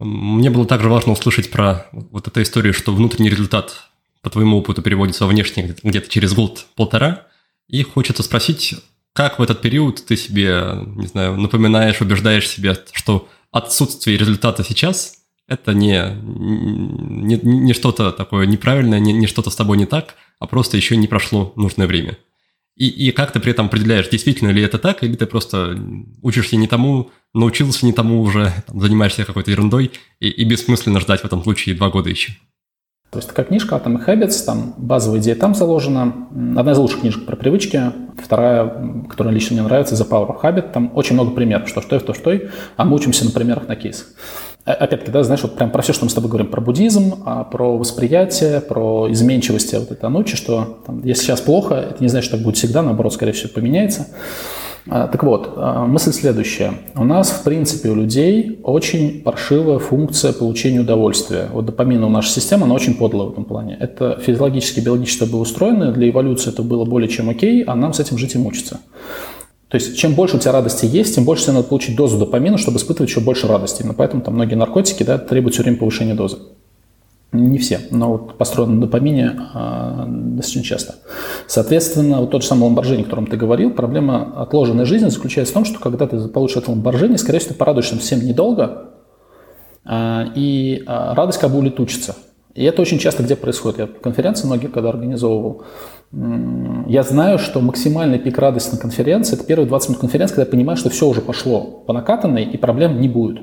Мне 0.00 0.50
было 0.50 0.66
также 0.66 0.90
важно 0.90 1.12
услышать 1.12 1.50
про 1.50 1.86
вот 1.92 2.26
эту 2.26 2.42
историю, 2.42 2.74
что 2.74 2.92
внутренний 2.92 3.30
результат 3.30 3.84
по 4.20 4.28
твоему 4.28 4.58
опыту 4.58 4.82
переводится 4.82 5.24
во 5.24 5.30
внешний 5.30 5.74
где-то 5.82 6.10
через 6.10 6.34
год-полтора, 6.34 7.22
и 7.68 7.82
хочется 7.82 8.22
спросить, 8.22 8.74
как 9.14 9.38
в 9.38 9.42
этот 9.42 9.62
период 9.62 10.04
ты 10.04 10.16
себе, 10.16 10.72
не 10.96 11.06
знаю, 11.06 11.36
напоминаешь, 11.36 12.00
убеждаешь 12.00 12.48
себя, 12.48 12.76
что 12.92 13.28
отсутствие 13.52 14.18
результата 14.18 14.62
сейчас– 14.64 15.18
это 15.46 15.72
не, 15.72 16.02
не, 16.22 17.36
не 17.36 17.72
что-то 17.74 18.10
такое 18.10 18.46
неправильное, 18.46 18.98
не, 18.98 19.12
не 19.12 19.26
что-то 19.26 19.50
с 19.50 19.56
тобой 19.56 19.76
не 19.76 19.86
так, 19.86 20.16
а 20.40 20.46
просто 20.46 20.76
еще 20.76 20.96
не 20.96 21.06
прошло 21.06 21.52
нужное 21.54 21.86
время. 21.86 22.18
И, 22.76 22.88
и 22.88 23.12
как 23.12 23.30
ты 23.30 23.38
при 23.38 23.52
этом 23.52 23.66
определяешь, 23.66 24.08
действительно 24.08 24.50
ли 24.50 24.62
это 24.62 24.78
так, 24.78 25.04
или 25.04 25.14
ты 25.14 25.26
просто 25.26 25.78
учишься 26.22 26.56
не 26.56 26.66
тому, 26.66 27.12
научился 27.32 27.86
не 27.86 27.92
тому 27.92 28.20
уже, 28.20 28.52
там, 28.66 28.80
занимаешься 28.80 29.24
какой-то 29.24 29.52
ерундой, 29.52 29.92
и, 30.18 30.28
и 30.28 30.44
бессмысленно 30.44 30.98
ждать 30.98 31.20
в 31.20 31.24
этом 31.24 31.42
случае 31.44 31.76
два 31.76 31.88
года 31.88 32.10
еще. 32.10 32.32
То 33.14 33.18
есть 33.18 33.28
такая 33.28 33.46
книжка 33.46 33.76
Atomic 33.76 34.06
Habits, 34.06 34.44
там 34.44 34.74
базовая 34.76 35.20
идея 35.20 35.36
там 35.36 35.54
заложена. 35.54 36.26
Одна 36.56 36.72
из 36.72 36.78
лучших 36.78 37.02
книжек 37.02 37.24
про 37.24 37.36
привычки. 37.36 37.80
Вторая, 38.20 39.04
которая 39.08 39.32
лично 39.32 39.54
мне 39.54 39.62
нравится, 39.62 39.94
The 39.94 40.08
Power 40.08 40.28
of 40.28 40.42
Habit. 40.42 40.72
Там 40.72 40.90
очень 40.96 41.14
много 41.14 41.30
примеров, 41.30 41.68
что 41.68 41.80
что 41.80 42.00
то, 42.00 42.12
что. 42.12 42.36
А 42.76 42.84
мы 42.84 42.96
учимся 42.96 43.24
на 43.24 43.30
примерах 43.30 43.68
на 43.68 43.76
кейсах. 43.76 44.08
А, 44.64 44.72
опять-таки, 44.72 45.12
да, 45.12 45.22
знаешь, 45.22 45.42
вот 45.44 45.54
прям 45.54 45.70
про 45.70 45.82
все, 45.82 45.92
что 45.92 46.06
мы 46.06 46.10
с 46.10 46.14
тобой 46.14 46.28
говорим, 46.28 46.48
про 46.48 46.60
буддизм, 46.60 47.22
а 47.24 47.44
про 47.44 47.78
восприятие, 47.78 48.60
про 48.60 49.06
изменчивость 49.12 49.72
вот 49.74 49.92
это 49.92 50.08
анучи, 50.08 50.36
что 50.36 50.80
там, 50.84 51.00
если 51.04 51.22
сейчас 51.22 51.40
плохо, 51.40 51.74
это 51.74 52.02
не 52.02 52.08
значит, 52.08 52.26
что 52.26 52.36
так 52.36 52.44
будет 52.44 52.56
всегда, 52.56 52.82
наоборот, 52.82 53.14
скорее 53.14 53.32
всего, 53.32 53.50
поменяется. 53.54 54.08
А, 54.86 55.08
так 55.08 55.22
вот, 55.22 55.54
а, 55.56 55.86
мысль 55.86 56.12
следующая. 56.12 56.74
У 56.94 57.04
нас, 57.04 57.30
в 57.30 57.42
принципе, 57.42 57.88
у 57.88 57.94
людей 57.94 58.60
очень 58.62 59.22
паршивая 59.22 59.78
функция 59.78 60.32
получения 60.34 60.80
удовольствия. 60.80 61.48
Вот 61.52 61.64
допамин 61.64 62.04
у 62.04 62.10
нашей 62.10 62.30
системы, 62.30 62.64
она 62.64 62.74
очень 62.74 62.94
подлая 62.94 63.28
в 63.28 63.32
этом 63.32 63.44
плане. 63.44 63.78
Это 63.80 64.18
физиологически, 64.20 64.80
биологически 64.80 65.24
было 65.24 65.40
устроено, 65.40 65.90
для 65.92 66.10
эволюции 66.10 66.50
это 66.50 66.62
было 66.62 66.84
более 66.84 67.08
чем 67.08 67.30
окей, 67.30 67.64
а 67.64 67.74
нам 67.74 67.94
с 67.94 68.00
этим 68.00 68.18
жить 68.18 68.34
и 68.34 68.38
мучиться. 68.38 68.80
То 69.68 69.76
есть, 69.76 69.96
чем 69.96 70.14
больше 70.14 70.36
у 70.36 70.38
тебя 70.38 70.52
радости 70.52 70.84
есть, 70.84 71.14
тем 71.14 71.24
больше 71.24 71.44
тебе 71.44 71.54
надо 71.54 71.68
получить 71.68 71.96
дозу 71.96 72.18
допамина, 72.18 72.58
чтобы 72.58 72.76
испытывать 72.76 73.10
еще 73.10 73.20
больше 73.20 73.46
радости. 73.48 73.82
Но 73.82 73.94
поэтому 73.94 74.22
там 74.22 74.34
многие 74.34 74.54
наркотики 74.54 75.02
да, 75.02 75.18
требуют 75.18 75.54
все 75.54 75.62
время 75.62 75.78
повышения 75.78 76.14
дозы. 76.14 76.36
Не 77.34 77.58
все, 77.58 77.80
но 77.90 78.12
вот 78.12 78.38
построены 78.38 78.74
на 78.74 78.80
допамине 78.82 79.32
э, 79.54 80.04
достаточно 80.06 80.62
часто. 80.62 80.94
Соответственно, 81.48 82.20
вот 82.20 82.30
тот 82.30 82.42
же 82.42 82.48
самый 82.48 82.62
ламборжини, 82.62 83.02
о 83.02 83.04
котором 83.04 83.26
ты 83.26 83.36
говорил, 83.36 83.72
проблема 83.72 84.40
отложенной 84.40 84.84
жизни 84.84 85.08
заключается 85.08 85.52
в 85.52 85.54
том, 85.54 85.64
что 85.64 85.80
когда 85.80 86.06
ты 86.06 86.16
получишь 86.28 86.58
это 86.58 86.70
ламборжини, 86.70 87.16
скорее 87.16 87.40
всего, 87.40 87.54
ты 87.54 87.58
порадуешься 87.58 87.98
всем 87.98 88.24
недолго, 88.24 88.90
э, 89.84 90.26
и 90.36 90.84
э, 90.86 91.14
радость 91.14 91.40
как 91.40 91.50
бы 91.50 91.58
улетучится. 91.58 92.14
И 92.54 92.62
это 92.62 92.80
очень 92.82 93.00
часто 93.00 93.24
где 93.24 93.34
происходит. 93.34 93.78
Я 93.80 93.86
конференции 93.88 94.46
многие 94.46 94.68
когда 94.68 94.90
организовывал, 94.90 95.64
я 96.86 97.02
знаю, 97.02 97.40
что 97.40 97.60
максимальный 97.60 98.20
пик 98.20 98.38
радости 98.38 98.76
на 98.76 98.80
конференции– 98.80 99.34
это 99.36 99.44
первые 99.44 99.66
20 99.66 99.88
минут 99.88 100.00
конференции, 100.02 100.36
когда 100.36 100.46
я 100.46 100.52
понимаю, 100.52 100.76
что 100.76 100.88
все 100.88 101.08
уже 101.08 101.20
пошло 101.20 101.82
по 101.84 101.92
накатанной, 101.92 102.44
и 102.44 102.56
проблем 102.56 103.00
не 103.00 103.08
будет. 103.08 103.40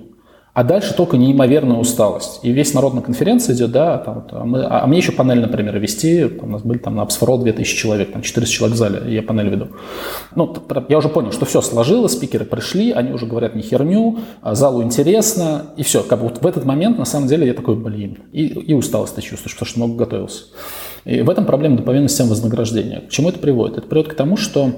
А 0.54 0.66
дальше 0.66 0.93
только 0.93 1.16
неимоверная 1.16 1.78
усталость. 1.78 2.41
И 2.43 2.52
весь 2.52 2.74
народ 2.74 2.93
на 2.93 3.02
конференции 3.02 3.54
идет, 3.54 3.72
да, 3.72 3.97
там, 3.99 4.28
а, 4.32 4.43
мы, 4.43 4.66
а 4.66 4.86
мне 4.86 4.97
еще 4.97 5.14
панель, 5.14 5.39
например, 5.39 5.80
вести, 5.80 6.28
там, 6.28 6.49
у 6.49 6.52
нас 6.52 6.62
были 6.62 6.78
там 6.78 6.95
на 6.95 7.04
Апсфорол 7.04 7.41
2000 7.41 7.78
человек, 7.78 8.12
там 8.12 8.22
400 8.22 8.54
человек 8.54 8.76
в 8.76 8.78
зале, 8.78 9.14
я 9.14 9.24
панель 9.24 9.47
веду. 9.47 9.70
Ну, 10.36 10.54
я 10.89 10.97
уже 10.97 11.08
понял, 11.08 11.32
что 11.32 11.45
все 11.45 11.62
сложилось, 11.62 12.14
спикеры 12.14 12.43
пришли, 12.43 12.91
они 12.91 13.14
уже 13.14 13.28
говорят 13.28 13.56
не 13.56 13.62
херню, 13.62 14.20
а 14.41 14.54
залу 14.54 14.84
интересно, 14.84 15.68
и 15.78 15.84
все. 15.84 16.04
Как 16.04 16.20
бы 16.20 16.28
вот 16.28 16.41
в 16.41 16.45
этот 16.45 16.66
момент, 16.66 16.97
на 16.97 17.06
самом 17.06 17.28
деле, 17.28 17.47
я 17.47 17.54
такой, 17.54 17.78
блин, 17.78 18.18
и, 18.34 18.47
и 18.47 18.74
усталость 18.74 19.16
ты 19.16 19.22
чувствуешь, 19.22 19.56
потому 19.56 19.70
что 19.70 19.80
много 19.80 19.95
готовился. 19.95 20.43
И 21.06 21.22
в 21.22 21.30
этом 21.30 21.45
проблема 21.45 21.78
дополнительной 21.78 22.10
системы 22.10 22.32
вознаграждения. 22.32 22.99
К 22.99 23.10
чему 23.10 23.30
это 23.30 23.39
приводит? 23.39 23.78
Это 23.78 23.88
приводит 23.88 24.12
к 24.12 24.16
тому, 24.16 24.36
что 24.36 24.72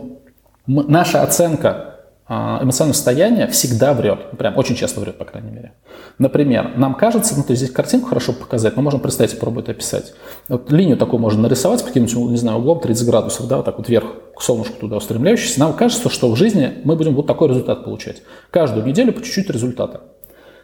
мы, 0.68 0.84
наша 0.84 1.24
оценка 1.24 1.70
а, 1.70 1.93
эмоциональное 2.62 2.94
состояние 2.94 3.48
всегда 3.48 3.94
врет. 3.94 4.32
Прям 4.38 4.58
очень 4.58 4.76
часто 4.76 5.00
врет, 5.00 5.18
по 5.18 5.26
крайней 5.26 5.52
мере. 5.52 5.74
Например, 6.20 6.72
нам 6.76 6.96
кажется, 6.96 7.36
ну, 7.36 7.44
то 7.44 7.52
есть 7.52 7.64
здесь 7.64 7.74
картинку 7.74 8.08
хорошо 8.08 8.34
показать, 8.34 8.76
но 8.76 8.82
можем 8.82 9.00
представить, 9.00 9.34
попробовать 9.34 9.70
описать. 9.70 10.14
Вот 10.48 10.72
линию 10.72 10.98
такую 10.98 11.20
можно 11.20 11.42
нарисовать 11.42 11.84
каким-нибудь, 11.84 12.32
не 12.32 12.38
знаю, 12.38 12.60
углом 12.60 12.80
30 12.80 13.08
градусов, 13.08 13.48
да, 13.48 13.58
вот 13.58 13.66
так 13.66 13.78
вот 13.78 13.90
вверх, 13.90 14.06
к 14.36 14.42
солнышку 14.42 14.80
туда 14.80 14.98
устремляющийся. 14.98 15.60
Нам 15.60 15.74
кажется, 15.74 16.10
что 16.10 16.30
в 16.32 16.36
жизни 16.36 16.74
мы 16.84 16.96
будем 16.96 17.16
вот 17.16 17.28
такой 17.28 17.50
результат 17.50 17.84
получать. 17.84 18.22
Каждую 18.52 18.86
неделю 18.86 19.14
по 19.14 19.22
чуть-чуть 19.22 19.50
результата. 19.50 20.02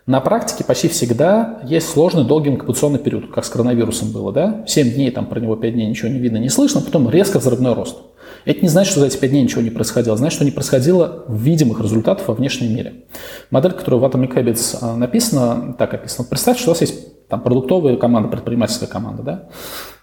На 0.06 0.22
практике 0.22 0.64
почти 0.64 0.88
всегда 0.88 1.60
есть 1.64 1.88
сложный 1.88 2.24
долгий 2.24 2.50
инкубационный 2.50 2.98
период, 2.98 3.32
как 3.32 3.46
с 3.46 3.50
коронавирусом 3.50 4.12
было, 4.12 4.32
да? 4.32 4.64
7 4.68 4.94
дней, 4.94 5.12
там 5.12 5.28
про 5.28 5.40
него 5.40 5.56
5 5.56 5.74
дней 5.74 5.88
ничего 5.88 6.10
не 6.10 6.18
видно, 6.18 6.38
не 6.38 6.50
слышно, 6.50 6.82
потом 6.82 7.10
резко 7.10 7.38
взрывной 7.38 7.74
рост. 7.74 7.98
Это 8.46 8.62
не 8.62 8.68
значит, 8.68 8.92
что 8.92 9.02
за 9.02 9.08
эти 9.08 9.18
пять 9.18 9.32
дней 9.32 9.44
ничего 9.44 9.62
не 9.62 9.70
происходило. 9.70 10.16
Значит, 10.18 10.36
что 10.36 10.46
не 10.46 10.52
происходило 10.52 11.26
видимых 11.28 11.82
результатов 11.82 12.28
во 12.28 12.34
внешнем 12.34 12.76
мире. 12.76 13.06
Модель, 13.52 13.74
которая 13.74 14.00
в 14.00 14.06
Atomic 14.06 14.34
Habits 14.34 14.78
а, 14.82 14.96
написана, 14.96 15.74
так 15.78 15.94
описана. 15.94 16.28
Представьте, 16.28 16.62
что 16.62 16.72
у 16.72 16.74
вас 16.74 16.82
есть 16.82 17.28
там 17.28 17.42
продуктовая 17.42 17.96
команда, 17.98 18.30
предпринимательская 18.30 18.90
команда, 18.90 19.24
да? 19.24 19.44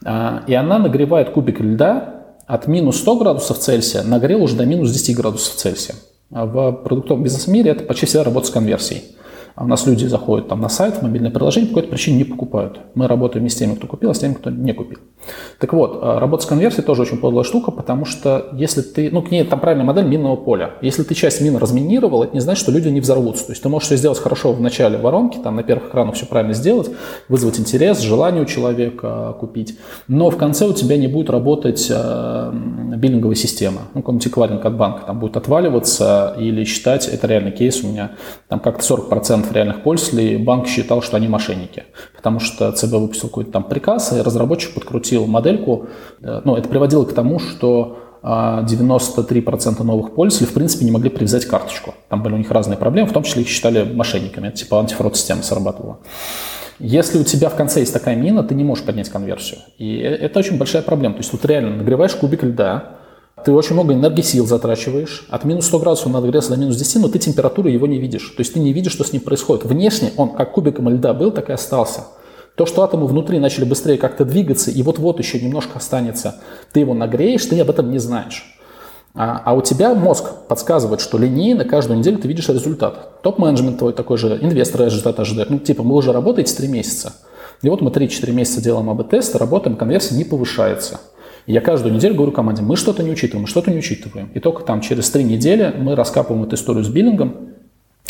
А, 0.04 0.44
и 0.46 0.54
она 0.54 0.78
нагревает 0.78 1.30
кубик 1.30 1.60
льда 1.60 2.16
от 2.46 2.68
минус 2.68 2.98
100 2.98 3.16
градусов 3.16 3.58
Цельсия 3.58 4.02
нагрел 4.02 4.42
уже 4.42 4.56
до 4.56 4.64
минус 4.64 4.92
10 4.92 5.16
градусов 5.16 5.56
Цельсия. 5.56 5.96
А 6.32 6.46
в 6.46 6.72
продуктовом 6.72 7.22
бизнес-мире 7.22 7.72
это 7.72 7.84
почти 7.84 8.06
всегда 8.06 8.24
работа 8.24 8.46
с 8.46 8.50
конверсией. 8.50 9.02
А 9.56 9.64
у 9.64 9.66
нас 9.66 9.86
люди 9.86 10.04
заходят 10.04 10.48
там 10.48 10.60
на 10.60 10.68
сайт, 10.68 10.96
в 10.96 11.02
мобильное 11.02 11.30
приложение, 11.30 11.68
по 11.68 11.76
какой-то 11.76 11.88
причине 11.88 12.18
не 12.18 12.24
покупают. 12.24 12.78
Мы 12.94 13.08
работаем 13.08 13.42
не 13.42 13.48
с 13.48 13.54
теми, 13.54 13.74
кто 13.74 13.86
купил, 13.86 14.10
а 14.10 14.14
с 14.14 14.18
теми, 14.18 14.34
кто 14.34 14.50
не 14.50 14.74
купил. 14.74 14.98
Так 15.58 15.72
вот, 15.72 15.98
а, 16.02 16.20
работа 16.20 16.42
с 16.42 16.46
конверсией 16.46 16.84
тоже 16.84 17.02
очень 17.02 17.16
подлая 17.16 17.42
штука, 17.42 17.70
потому 17.70 18.04
что 18.04 18.50
если 18.52 18.82
ты, 18.82 19.10
ну, 19.10 19.22
к 19.22 19.30
ней 19.30 19.44
там 19.44 19.58
правильная 19.58 19.86
модель 19.86 20.04
минного 20.04 20.36
поля. 20.36 20.74
Если 20.82 21.02
ты 21.04 21.14
часть 21.14 21.40
мин 21.40 21.56
разминировал, 21.56 22.22
это 22.22 22.34
не 22.34 22.40
значит, 22.40 22.62
что 22.62 22.70
люди 22.70 22.88
не 22.88 23.00
взорвутся. 23.00 23.46
То 23.46 23.52
есть 23.52 23.62
ты 23.62 23.70
можешь 23.70 23.86
все 23.86 23.96
сделать 23.96 24.18
хорошо 24.18 24.52
в 24.52 24.60
начале 24.60 24.98
воронки, 24.98 25.38
там 25.38 25.56
на 25.56 25.62
первых 25.62 25.88
экранах 25.88 26.16
все 26.16 26.26
правильно 26.26 26.52
сделать, 26.52 26.90
вызвать 27.30 27.58
интерес, 27.58 28.00
желание 28.00 28.42
у 28.42 28.46
человека 28.46 29.34
купить, 29.40 29.78
но 30.06 30.28
в 30.28 30.36
конце 30.36 30.66
у 30.66 30.74
тебя 30.74 30.98
не 30.98 31.06
будет 31.06 31.30
работать 31.30 31.86
э, 31.90 32.52
биллинговая 32.96 33.36
система. 33.36 33.82
Ну, 33.94 34.02
какой-нибудь 34.02 34.26
эквайринг 34.26 34.64
от 34.66 34.76
банка 34.76 35.06
там 35.06 35.18
будет 35.18 35.38
отваливаться 35.38 36.34
или 36.38 36.64
считать, 36.64 37.08
это 37.08 37.26
реальный 37.26 37.52
кейс 37.52 37.82
у 37.82 37.88
меня, 37.88 38.12
там 38.48 38.60
как-то 38.60 38.84
40% 38.84 39.45
реальных 39.52 39.82
пользователей 39.82 40.36
банк 40.36 40.66
считал, 40.66 41.02
что 41.02 41.16
они 41.16 41.28
мошенники, 41.28 41.84
потому 42.14 42.40
что 42.40 42.72
ЦБ 42.72 42.92
выпустил 42.92 43.28
какой-то 43.28 43.52
там 43.52 43.64
приказ, 43.64 44.12
и 44.12 44.20
разработчик 44.20 44.74
подкрутил 44.74 45.26
модельку, 45.26 45.86
э, 46.22 46.40
ну, 46.44 46.56
это 46.56 46.68
приводило 46.68 47.04
к 47.04 47.12
тому, 47.12 47.38
что 47.38 47.98
93% 48.22 49.76
а, 49.78 49.84
новых 49.84 50.14
пользователей, 50.14 50.50
в 50.50 50.54
принципе, 50.54 50.84
не 50.84 50.90
могли 50.90 51.10
привязать 51.10 51.44
карточку. 51.44 51.94
Там 52.08 52.22
были 52.22 52.34
у 52.34 52.38
них 52.38 52.50
разные 52.50 52.76
проблемы, 52.76 53.08
в 53.08 53.12
том 53.12 53.22
числе 53.22 53.42
их 53.42 53.48
считали 53.48 53.84
мошенниками. 53.84 54.48
Это 54.48 54.56
типа 54.56 54.80
антифрод-система 54.80 55.42
срабатывала. 55.42 55.98
Если 56.78 57.18
у 57.18 57.24
тебя 57.24 57.48
в 57.48 57.54
конце 57.54 57.80
есть 57.80 57.92
такая 57.92 58.16
мина, 58.16 58.42
ты 58.42 58.54
не 58.54 58.64
можешь 58.64 58.84
поднять 58.84 59.08
конверсию. 59.08 59.60
И 59.78 59.98
э, 59.98 60.08
это 60.08 60.40
очень 60.40 60.58
большая 60.58 60.82
проблема. 60.82 61.14
То 61.14 61.20
есть 61.20 61.30
тут 61.30 61.44
реально 61.44 61.76
нагреваешь 61.76 62.14
кубик 62.14 62.42
льда, 62.42 62.96
ты 63.44 63.52
очень 63.52 63.74
много 63.74 63.94
энергосил 63.94 64.46
затрачиваешь. 64.46 65.26
От 65.28 65.44
минус 65.44 65.66
100 65.66 65.78
градусов 65.78 66.06
он 66.06 66.12
нагрелся 66.12 66.50
до 66.50 66.56
минус 66.56 66.76
10, 66.76 67.02
но 67.02 67.08
ты 67.08 67.18
температуру 67.18 67.68
его 67.68 67.86
не 67.86 67.98
видишь. 67.98 68.30
То 68.30 68.40
есть 68.40 68.54
ты 68.54 68.60
не 68.60 68.72
видишь, 68.72 68.92
что 68.92 69.04
с 69.04 69.12
ним 69.12 69.22
происходит. 69.22 69.64
Внешне 69.64 70.12
он 70.16 70.30
как 70.30 70.52
кубиком 70.52 70.88
льда 70.88 71.12
был, 71.12 71.30
так 71.30 71.50
и 71.50 71.52
остался. 71.52 72.04
То, 72.54 72.64
что 72.64 72.82
атомы 72.82 73.06
внутри 73.06 73.38
начали 73.38 73.64
быстрее 73.64 73.98
как-то 73.98 74.24
двигаться, 74.24 74.70
и 74.70 74.82
вот-вот 74.82 75.18
еще 75.18 75.38
немножко 75.38 75.76
останется, 75.76 76.36
ты 76.72 76.80
его 76.80 76.94
нагреешь, 76.94 77.44
ты 77.44 77.60
об 77.60 77.68
этом 77.68 77.90
не 77.90 77.98
знаешь. 77.98 78.56
А, 79.14 79.42
а 79.44 79.54
у 79.54 79.60
тебя 79.60 79.94
мозг 79.94 80.24
подсказывает, 80.48 81.02
что 81.02 81.18
линейно 81.18 81.66
каждую 81.66 81.98
неделю 81.98 82.18
ты 82.18 82.28
видишь 82.28 82.48
результат. 82.48 83.22
Топ-менеджмент 83.22 83.78
твой 83.78 83.92
такой 83.92 84.16
же, 84.16 84.38
инвесторы 84.40 84.86
результат 84.86 85.20
ожидают. 85.20 85.50
Ну, 85.50 85.58
типа, 85.58 85.82
мы 85.82 85.94
уже 85.94 86.12
работаете 86.12 86.54
3 86.54 86.68
месяца. 86.68 87.14
И 87.60 87.68
вот 87.68 87.82
мы 87.82 87.90
3-4 87.90 88.32
месяца 88.32 88.62
делаем 88.62 88.88
АБ-тесты, 88.88 89.38
работаем, 89.38 89.76
конверсия 89.76 90.14
не 90.14 90.24
повышается. 90.24 91.00
И 91.46 91.52
я 91.52 91.60
каждую 91.60 91.94
неделю 91.94 92.14
говорю 92.14 92.32
команде, 92.32 92.62
мы 92.62 92.76
что-то 92.76 93.02
не 93.02 93.10
учитываем, 93.10 93.42
мы 93.42 93.48
что-то 93.48 93.70
не 93.70 93.78
учитываем. 93.78 94.30
И 94.34 94.40
только 94.40 94.64
там 94.64 94.80
через 94.80 95.08
3 95.10 95.24
недели 95.24 95.72
мы 95.78 95.94
раскапываем 95.94 96.44
эту 96.44 96.56
историю 96.56 96.84
с 96.84 96.88
биллингом, 96.88 97.36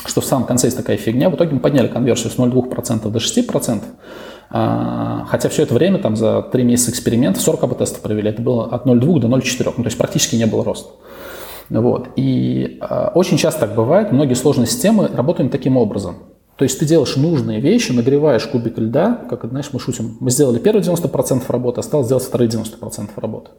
что 0.04 0.20
в 0.20 0.24
самом 0.24 0.46
конце 0.46 0.68
есть 0.68 0.76
такая 0.76 0.96
фигня. 0.96 1.28
В 1.28 1.34
итоге 1.34 1.52
мы 1.52 1.60
подняли 1.60 1.88
конверсию 1.88 2.30
с 2.30 2.36
0,2% 2.36 3.10
до 3.10 3.18
6%. 3.18 3.82
А, 4.48 5.26
хотя 5.28 5.48
все 5.48 5.64
это 5.64 5.74
время, 5.74 5.98
там 5.98 6.16
за 6.16 6.42
3 6.42 6.64
месяца 6.64 6.90
эксперимента, 6.92 7.40
40 7.40 7.64
АБ-тестов 7.64 8.00
провели, 8.00 8.30
это 8.30 8.40
было 8.40 8.66
от 8.66 8.86
0,2 8.86 9.20
до 9.20 9.28
0,4, 9.28 9.74
ну, 9.76 9.82
то 9.82 9.88
есть 9.88 9.98
практически 9.98 10.36
не 10.36 10.46
было 10.46 10.64
роста. 10.64 10.92
Вот. 11.68 12.10
И 12.16 12.78
э, 12.80 13.08
очень 13.14 13.38
часто 13.38 13.62
так 13.62 13.74
бывает, 13.74 14.12
многие 14.12 14.34
сложные 14.34 14.68
системы 14.68 15.08
работают 15.12 15.50
таким 15.50 15.76
образом. 15.76 16.16
То 16.56 16.64
есть 16.64 16.78
ты 16.78 16.86
делаешь 16.86 17.16
нужные 17.16 17.60
вещи, 17.60 17.92
нагреваешь 17.92 18.46
кубик 18.46 18.78
льда, 18.78 19.26
как, 19.28 19.44
знаешь, 19.48 19.68
мы 19.72 19.80
шутим, 19.80 20.16
мы 20.20 20.30
сделали 20.30 20.58
первые 20.58 20.82
90% 20.82 21.42
работы, 21.48 21.80
осталось 21.80 22.06
сделать 22.06 22.24
вторые 22.24 22.50
90% 22.50 23.10
работы. 23.16 23.50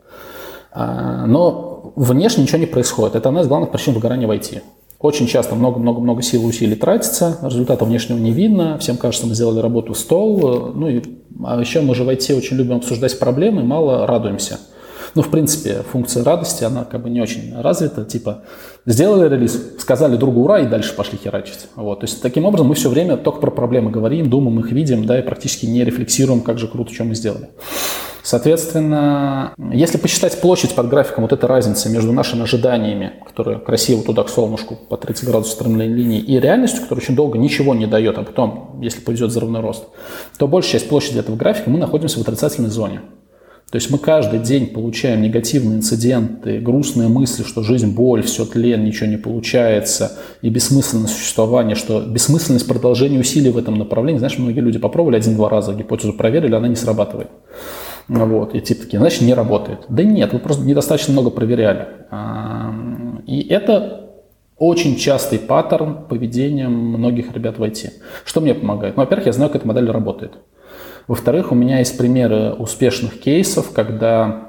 А, 0.72 1.26
но 1.28 1.94
внешне 1.96 2.44
ничего 2.44 2.58
не 2.58 2.66
происходит. 2.66 3.16
Это 3.16 3.30
одна 3.30 3.42
из 3.42 3.48
главных 3.48 3.72
причин 3.72 3.94
выгорания 3.94 4.28
в 4.28 4.32
IT. 4.32 4.62
Очень 5.00 5.28
часто 5.28 5.54
много-много-много 5.54 6.24
сил 6.24 6.42
и 6.42 6.46
усилий 6.46 6.76
тратится, 6.76 7.38
результата 7.44 7.86
внешнего 7.86 8.18
не 8.18 8.32
видно, 8.32 8.80
всем 8.80 8.98
кажется, 8.98 9.28
мы 9.28 9.36
сделали 9.36 9.60
работу 9.60 9.94
в 9.94 9.98
стол. 9.98 10.72
Ну 10.74 10.88
и 10.88 11.04
а 11.46 11.60
еще 11.60 11.82
мы 11.82 11.94
же 11.94 12.04
в 12.04 12.10
IT 12.10 12.36
очень 12.36 12.58
любим 12.58 12.78
обсуждать 12.78 13.18
проблемы, 13.20 13.64
мало 13.64 14.08
радуемся. 14.08 14.60
Ну, 15.14 15.22
в 15.22 15.30
принципе, 15.30 15.84
функция 15.92 16.24
радости, 16.24 16.64
она 16.64 16.84
как 16.84 17.04
бы 17.04 17.10
не 17.10 17.22
очень 17.22 17.56
развита, 17.56 18.06
типа 18.06 18.44
сделали 18.88 19.30
релиз, 19.30 19.62
сказали 19.78 20.16
другу 20.16 20.42
ура 20.42 20.62
и 20.62 20.66
дальше 20.66 20.96
пошли 20.96 21.20
херачить. 21.22 21.68
Вот. 21.76 22.00
То 22.00 22.06
есть 22.06 22.22
таким 22.22 22.46
образом 22.46 22.68
мы 22.68 22.76
все 22.76 22.90
время 22.90 23.18
только 23.18 23.40
про 23.40 23.52
проблемы 23.52 23.92
говорим, 23.92 24.30
думаем, 24.30 24.60
их 24.60 24.72
видим, 24.72 25.06
да, 25.06 25.20
и 25.20 25.22
практически 25.22 25.68
не 25.68 25.84
рефлексируем, 25.84 26.42
как 26.42 26.58
же 26.58 26.68
круто, 26.68 26.92
что 26.92 27.04
мы 27.04 27.14
сделали. 27.14 27.50
Соответственно, 28.24 29.54
если 29.72 29.98
посчитать 29.98 30.42
площадь 30.42 30.76
под 30.76 30.90
графиком, 30.90 31.24
вот 31.24 31.32
эта 31.32 31.48
разница 31.48 31.90
между 31.90 32.12
нашими 32.12 32.44
ожиданиями, 32.44 33.14
которые 33.26 33.58
красиво 33.58 34.04
туда 34.04 34.24
к 34.24 34.30
солнышку 34.30 34.76
по 34.76 34.98
30 34.98 35.26
градусов 35.26 35.54
стремления 35.54 35.96
линии, 35.96 36.20
и 36.20 36.38
реальностью, 36.38 36.82
которая 36.82 37.04
очень 37.04 37.16
долго 37.16 37.38
ничего 37.38 37.74
не 37.74 37.88
дает, 37.88 38.18
а 38.18 38.24
потом, 38.24 38.80
если 38.82 39.00
повезет, 39.00 39.30
взрывной 39.30 39.62
рост, 39.62 39.86
то 40.38 40.48
большая 40.50 40.74
часть 40.74 40.90
площади 40.90 41.20
этого 41.20 41.38
графика 41.38 41.70
мы 41.70 41.80
находимся 41.80 42.20
в 42.20 42.22
отрицательной 42.24 42.70
зоне. 42.70 43.00
То 43.72 43.76
есть 43.76 43.90
мы 43.92 43.98
каждый 43.98 44.40
день 44.40 44.68
получаем 44.68 45.22
негативные 45.22 45.80
инциденты, 45.80 46.60
грустные 46.60 47.10
мысли, 47.10 47.44
что 47.44 47.64
жизнь 47.64 47.94
боль, 47.94 48.24
все 48.24 48.46
тлен, 48.46 48.86
ничего 48.86 49.10
не 49.10 49.18
получается, 49.18 50.18
и 50.42 50.50
бессмысленность 50.50 51.18
существования, 51.18 51.76
что 51.76 52.00
бессмысленность 52.00 52.66
продолжения 52.66 53.20
усилий 53.20 53.50
в 53.50 53.58
этом 53.58 53.76
направлении. 53.76 54.20
Знаешь, 54.20 54.38
многие 54.38 54.62
люди 54.62 54.80
попробовали 54.80 55.18
один-два 55.18 55.50
раза 55.50 55.74
гипотезу 55.74 56.14
проверили, 56.14 56.56
она 56.56 56.70
не 56.70 56.78
срабатывает. 56.78 57.28
Вот, 58.08 58.56
и 58.56 58.62
типа 58.62 58.84
такие, 58.84 59.00
значит, 59.00 59.22
не 59.24 59.34
работает. 59.34 59.80
Да 59.90 60.02
нет, 60.02 60.32
вы 60.32 60.40
просто 60.40 60.64
недостаточно 60.64 61.12
много 61.12 61.30
проверяли. 61.30 61.88
И 63.26 63.46
это 63.50 64.12
очень 64.58 64.96
частый 64.96 65.40
паттерн 65.40 66.06
поведения 66.08 66.70
многих 66.70 67.34
ребят 67.34 67.60
в 67.60 67.64
IT. 67.64 67.92
Что 68.24 68.40
мне 68.40 68.56
помогает? 68.56 68.96
Ну, 68.96 69.04
во-первых, 69.04 69.26
я 69.28 69.34
знаю, 69.34 69.52
как 69.52 69.60
эта 69.60 69.68
модель 69.68 69.92
работает. 69.92 70.38
Во-вторых, 71.08 71.52
у 71.52 71.56
меня 71.56 71.80
есть 71.80 71.98
примеры 71.98 72.52
успешных 72.54 73.20
кейсов, 73.20 73.72
когда 73.72 74.48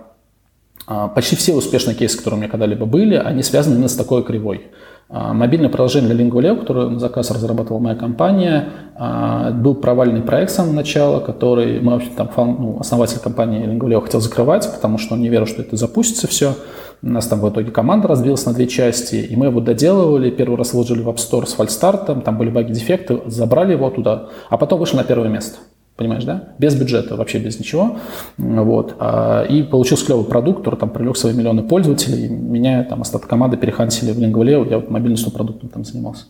а, 0.87 1.09
почти 1.09 1.37
все 1.37 1.55
успешные 1.55 1.95
кейсы, 1.95 2.17
которые 2.17 2.39
у 2.39 2.41
меня 2.41 2.51
когда-либо 2.51 2.87
были, 2.87 3.15
они 3.15 3.43
связаны 3.43 3.75
именно 3.75 3.89
с 3.89 3.95
такой 3.95 4.25
кривой. 4.25 4.69
А, 5.11 5.33
мобильное 5.33 5.71
приложение 5.71 6.13
для 6.13 6.25
LinguaLeo, 6.25 6.59
которое 6.59 6.89
на 6.89 6.99
заказ 6.99 7.31
разрабатывала 7.31 7.81
моя 7.81 7.95
компания, 7.95 8.71
а, 8.97 9.53
был 9.53 9.75
провальный 9.75 10.21
проект 10.21 10.51
с 10.51 10.57
самого 10.57 10.73
начала, 10.73 11.21
который 11.21 11.81
мы, 11.81 11.93
вообще 11.93 12.11
там, 12.17 12.29
ну, 12.37 12.79
основатель 12.81 13.19
компании 13.19 13.65
LinguaLeo 13.65 14.03
хотел 14.03 14.21
закрывать, 14.21 14.71
потому 14.71 14.99
что 14.99 15.15
он 15.15 15.23
не 15.23 15.29
верил, 15.29 15.47
что 15.47 15.63
это 15.63 15.77
запустится 15.77 16.27
все. 16.27 16.55
У 17.03 17.07
нас 17.07 17.27
там 17.27 17.41
в 17.41 17.49
итоге 17.49 17.71
команда 17.71 18.09
разбилась 18.09 18.45
на 18.45 18.53
две 18.53 18.67
части, 18.67 19.15
и 19.15 19.37
мы 19.37 19.47
его 19.47 19.61
доделывали, 19.61 20.31
первый 20.31 20.59
раз 20.59 20.75
вложили 20.75 21.01
в 21.01 21.09
App 21.09 21.17
Store 21.17 21.47
с 21.47 21.55
фальстартом, 21.55 22.21
там 22.21 22.37
были 22.37 22.51
баги, 22.51 22.73
дефекты, 22.73 23.21
забрали 23.27 23.73
его 23.73 23.89
туда, 23.91 24.29
а 24.51 24.59
потом 24.59 24.81
вышли 24.81 24.97
на 24.97 25.05
первое 25.05 25.29
место. 25.29 25.59
Понимаешь, 25.99 26.23
да? 26.23 26.51
Без 26.61 26.77
бюджета, 26.77 27.17
вообще 27.17 27.41
без 27.41 27.59
ничего. 27.59 27.97
Вот. 28.37 28.95
А, 29.01 29.43
и 29.43 29.65
получился 29.65 30.07
клевый 30.07 30.27
продукт, 30.27 30.61
который 30.61 30.77
там 30.77 30.91
привлек 30.91 31.17
свои 31.17 31.33
миллионы 31.33 31.65
пользователей. 31.65 32.29
Меня 32.29 32.85
там 32.85 33.03
остаток 33.03 33.29
команды 33.29 33.57
перехантили 33.57 34.13
в 34.13 34.19
Lingvaleo, 34.21 34.71
я 34.71 34.79
вот 34.79 34.91
мобильностью 34.91 35.33
продуктом 35.33 35.71
там 35.71 35.85
занимался. 35.85 36.27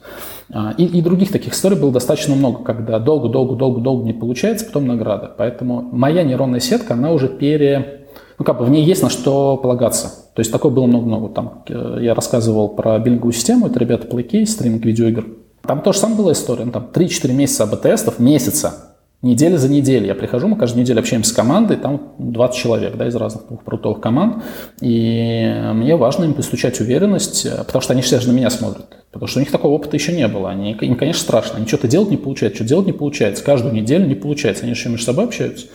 А, 0.51 0.73
и, 0.79 0.87
и 0.87 1.03
других 1.03 1.31
таких 1.31 1.53
историй 1.53 1.79
было 1.79 1.93
достаточно 1.93 2.35
много, 2.35 2.65
когда 2.65 2.99
долго-долго-долго-долго 2.99 4.07
не 4.07 4.15
получается, 4.15 4.65
потом 4.65 4.87
награда. 4.87 5.35
Поэтому 5.37 5.83
моя 5.83 6.23
нейронная 6.23 6.61
сетка, 6.61 6.95
она 6.95 7.13
уже 7.13 7.29
пере... 7.29 8.07
Ну, 8.39 8.47
как 8.47 8.59
бы 8.59 8.65
в 8.65 8.71
ней 8.71 8.83
есть 8.83 9.03
на 9.03 9.11
что 9.11 9.59
полагаться. 9.59 10.31
То 10.35 10.41
есть 10.41 10.51
такое 10.51 10.73
было 10.73 10.87
много-много. 10.87 11.29
Там 11.29 11.65
э, 11.69 11.99
я 12.01 12.15
рассказывал 12.15 12.71
про 12.71 12.99
биллинговую 12.99 13.35
систему, 13.35 13.67
это 13.67 13.79
ребята 13.79 14.07
PlayCase, 14.07 14.47
стриминг 14.47 14.87
видеоигр. 14.87 15.27
Там 15.61 15.83
тоже 15.83 15.99
самая 15.99 16.17
была 16.17 16.33
история. 16.33 16.65
Ну, 16.65 16.73
там 16.73 16.89
3-4 16.91 17.33
месяца 17.35 17.65
АБ-тестов, 17.65 18.19
месяца 18.19 18.88
Неделя 19.21 19.57
за 19.57 19.69
неделей. 19.69 20.07
Я 20.07 20.15
прихожу, 20.15 20.47
мы 20.47 20.57
каждую 20.57 20.83
неделю 20.83 21.01
общаемся 21.01 21.31
с 21.31 21.33
командой, 21.33 21.77
там 21.77 22.15
20 22.19 22.57
человек 22.57 22.97
да, 22.97 23.09
из 23.09 23.17
разных 23.17 23.65
продуктовых 23.65 24.01
команд, 24.01 24.45
и 24.81 25.53
мне 25.75 25.97
важно 25.97 26.23
им 26.23 26.35
постучать 26.35 26.81
уверенность, 26.81 27.45
потому 27.67 27.83
что 27.83 27.95
они 27.95 28.03
все 28.03 28.21
же 28.21 28.29
на 28.29 28.37
меня 28.37 28.49
смотрят, 28.49 28.87
потому 29.11 29.27
что 29.27 29.41
у 29.41 29.43
них 29.43 29.51
такого 29.51 29.73
опыта 29.73 29.97
еще 29.97 30.13
не 30.13 30.29
было. 30.29 30.51
Они, 30.51 30.71
им, 30.71 30.95
конечно, 30.95 31.21
страшно, 31.21 31.57
они 31.57 31.67
что-то 31.67 31.89
делать 31.89 32.11
не 32.11 32.17
получается, 32.17 32.59
что 32.59 32.69
делать 32.69 32.87
не 32.87 32.93
получается, 32.93 33.43
каждую 33.43 33.75
неделю 33.75 34.07
не 34.07 34.15
получается, 34.15 34.63
они 34.63 34.71
еще 34.71 34.89
между 34.89 35.07
собой 35.07 35.25
общаются. 35.25 35.67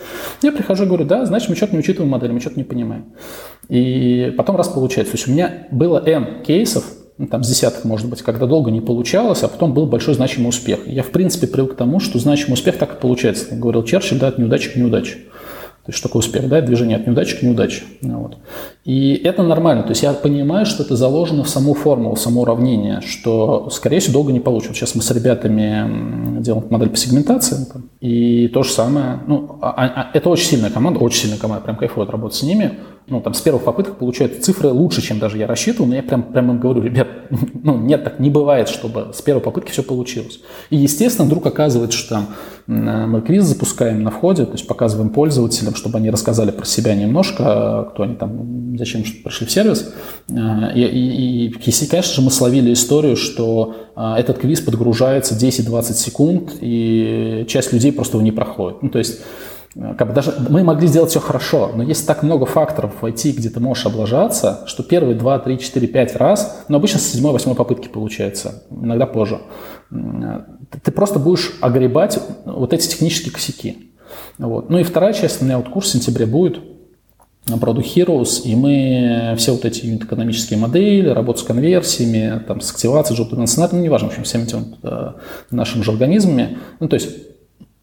Я 0.42 0.54
прихожу 0.54 0.86
и 0.86 0.88
говорю, 0.88 1.04
да, 1.04 1.26
значит, 1.26 1.50
мы 1.50 1.58
что-то 1.58 1.74
не 1.74 1.80
учитываем 1.80 2.12
модель, 2.12 2.32
мы 2.32 2.40
что-то 2.40 2.56
не 2.56 2.64
понимаем. 2.64 3.08
И 3.68 4.34
потом 4.38 4.56
раз 4.56 4.70
получается. 4.70 5.12
То 5.12 5.18
есть 5.18 5.28
у 5.28 5.32
меня 5.32 5.68
было 5.70 6.02
N 6.06 6.44
кейсов, 6.44 6.86
ну, 7.18 7.28
там 7.28 7.44
с 7.44 7.48
десяток, 7.48 7.86
может 7.86 8.10
быть, 8.10 8.22
когда 8.22 8.48
долго 8.48 8.72
не 8.72 8.82
получалось, 8.82 9.44
а 9.44 9.48
потом 9.48 9.74
был 9.74 9.86
большой 9.86 10.16
значимый 10.16 10.50
успех. 10.50 10.88
Я, 10.88 11.04
в 11.04 11.12
принципе, 11.12 11.48
привык 11.48 11.74
к 11.74 11.78
тому, 11.78 12.00
что 12.00 12.18
значимый 12.18 12.54
успех 12.54 12.78
так 12.78 12.96
и 12.96 13.00
получается. 13.00 13.46
Как 13.46 13.60
говорил 13.60 13.84
Черчилль, 13.84 14.20
да, 14.20 14.30
от 14.30 14.40
неудачи 14.40 14.72
к 14.72 14.76
неудаче. 14.76 15.18
То 15.86 15.90
есть, 15.90 16.00
что 16.00 16.08
такое 16.08 16.22
успех, 16.22 16.48
да, 16.48 16.62
движение 16.62 16.96
от 16.96 17.06
неудачи 17.06 17.38
к 17.38 17.42
неудаче. 17.42 17.84
Ну, 18.00 18.20
вот. 18.20 18.38
И 18.86 19.16
это 19.16 19.44
нормально. 19.44 19.84
То 19.84 19.90
есть 19.90 20.02
я 20.02 20.14
понимаю, 20.14 20.66
что 20.66 20.82
это 20.82 20.96
заложено 20.96 21.44
в 21.44 21.50
саму 21.50 21.74
формулу, 21.74 22.16
в 22.16 22.22
само 22.22 22.44
уравнение, 22.44 23.02
что, 23.02 23.70
скорее 23.70 24.00
всего, 24.00 24.14
долго 24.14 24.32
не 24.32 24.40
получится. 24.40 24.76
Сейчас 24.76 24.96
мы 24.96 25.02
с 25.02 25.12
ребятами 25.12 26.40
делаем 26.42 26.68
модель 26.70 26.88
по 26.88 26.96
сегментации, 26.96 27.68
и 28.00 28.48
то 28.48 28.64
же 28.64 28.72
самое. 28.72 29.20
Ну, 29.28 29.58
а, 29.62 29.72
а, 29.72 30.12
это 30.14 30.30
очень 30.30 30.46
сильная 30.46 30.70
команда, 30.70 31.00
очень 31.00 31.24
сильная 31.24 31.38
команда, 31.38 31.66
прям 31.66 31.76
кайфует 31.76 32.10
работать 32.10 32.38
с 32.38 32.44
ними 32.44 32.80
ну, 33.08 33.22
там, 33.22 33.34
с 33.34 33.42
первых 33.42 33.64
попыток 33.64 33.98
получают 33.98 34.44
цифры 34.44 34.70
лучше, 34.70 35.02
чем 35.02 35.20
даже 35.20 35.38
я 35.38 35.48
рассчитывал, 35.48 35.88
но 35.88 35.96
я 35.96 36.04
прям, 36.04 36.24
прям 36.24 36.52
им 36.52 36.60
говорю, 36.60 36.82
ребят, 36.82 37.08
ну, 37.64 37.78
нет, 37.78 38.04
так 38.04 38.20
не 38.20 38.30
бывает, 38.30 38.70
чтобы 38.70 39.12
с 39.14 39.22
первой 39.22 39.42
попытки 39.42 39.72
все 39.72 39.84
получилось. 39.84 40.40
И, 40.70 40.78
естественно, 40.78 41.26
вдруг 41.26 41.46
оказывается, 41.46 41.98
что 41.98 42.10
там 42.16 42.28
мы 42.66 43.22
квиз 43.22 43.44
запускаем 43.44 44.04
на 44.04 44.12
входе, 44.12 44.46
то 44.46 44.54
есть 44.54 44.68
показываем 44.68 45.10
пользователям, 45.10 45.76
чтобы 45.76 45.98
они 45.98 46.10
рассказали 46.10 46.52
про 46.52 46.66
себя 46.66 46.96
немножко, 46.96 47.90
кто 47.92 48.04
они 48.04 48.16
там, 48.16 48.78
зачем 48.78 49.04
пришли 49.24 49.48
в 49.48 49.52
сервис. 49.52 49.94
А, 50.32 50.72
и, 50.74 50.82
и, 50.82 51.48
и 51.48 51.88
конечно 51.88 52.14
же, 52.14 52.22
мы 52.22 52.32
словили 52.32 52.72
историю, 52.72 53.18
что 53.18 53.76
а, 53.96 54.18
этот 54.18 54.38
квиз 54.38 54.62
подгружается 54.62 55.36
10-20 55.36 55.94
секунд, 55.94 56.52
и 56.62 57.46
часть 57.50 57.74
людей 57.74 57.92
просто 57.92 58.18
его 58.18 58.24
не 58.24 58.32
проходит. 58.32 58.82
Ну, 58.82 58.90
то 58.90 59.00
есть 59.00 59.20
как 59.76 60.08
бы 60.08 60.14
даже 60.14 60.36
мы 60.50 60.64
могли 60.64 60.88
сделать 60.88 61.10
все 61.10 61.20
хорошо, 61.20 61.72
но 61.74 61.82
есть 61.82 62.06
так 62.06 62.22
много 62.22 62.46
факторов 62.46 62.94
в 63.02 63.06
IT, 63.06 63.32
где 63.32 63.50
ты 63.50 63.60
можешь 63.60 63.86
облажаться, 63.86 64.62
что 64.68 64.84
первые 64.84 65.16
2, 65.16 65.40
3, 65.40 65.60
4, 65.60 65.88
5 65.88 66.16
раз, 66.16 66.64
но 66.68 66.78
обычно 66.78 67.00
с 67.00 67.12
7, 67.12 67.24
8 67.24 67.56
попытки 67.56 67.88
получается, 67.88 68.64
иногда 68.70 69.08
позже, 69.08 69.42
ты 69.90 70.92
просто 70.92 71.18
будешь 71.18 71.54
огребать 71.60 72.20
вот 72.46 72.74
эти 72.74 72.88
технические 72.88 73.34
косяки. 73.34 73.92
Вот. 74.38 74.70
Ну 74.70 74.78
и 74.78 74.84
вторая 74.84 75.14
часть, 75.14 75.42
у 75.42 75.46
меня 75.46 75.58
вот 75.58 75.70
курс 75.70 75.90
в 75.90 75.92
сентябре 75.92 76.28
будет, 76.28 76.60
Product 77.48 77.84
Heroes, 77.96 78.44
и 78.44 78.56
мы 78.56 79.36
все 79.38 79.52
вот 79.52 79.66
эти 79.66 79.98
экономические 79.98 80.58
модели, 80.60 81.10
работу 81.10 81.40
с 81.40 81.44
конверсиями, 81.44 82.42
там, 82.48 82.62
с 82.62 82.72
активацией, 82.72 83.20
job 83.20 83.28
ну, 83.32 83.80
неважно, 83.80 84.08
в 84.08 84.12
общем, 84.12 84.24
всеми 84.24 84.44
этими 84.44 84.78
э, 84.82 85.12
нашими 85.52 85.82
же 85.82 85.92
организмами, 85.92 86.58
ну, 86.80 86.88
то 86.88 86.94
есть 86.94 87.10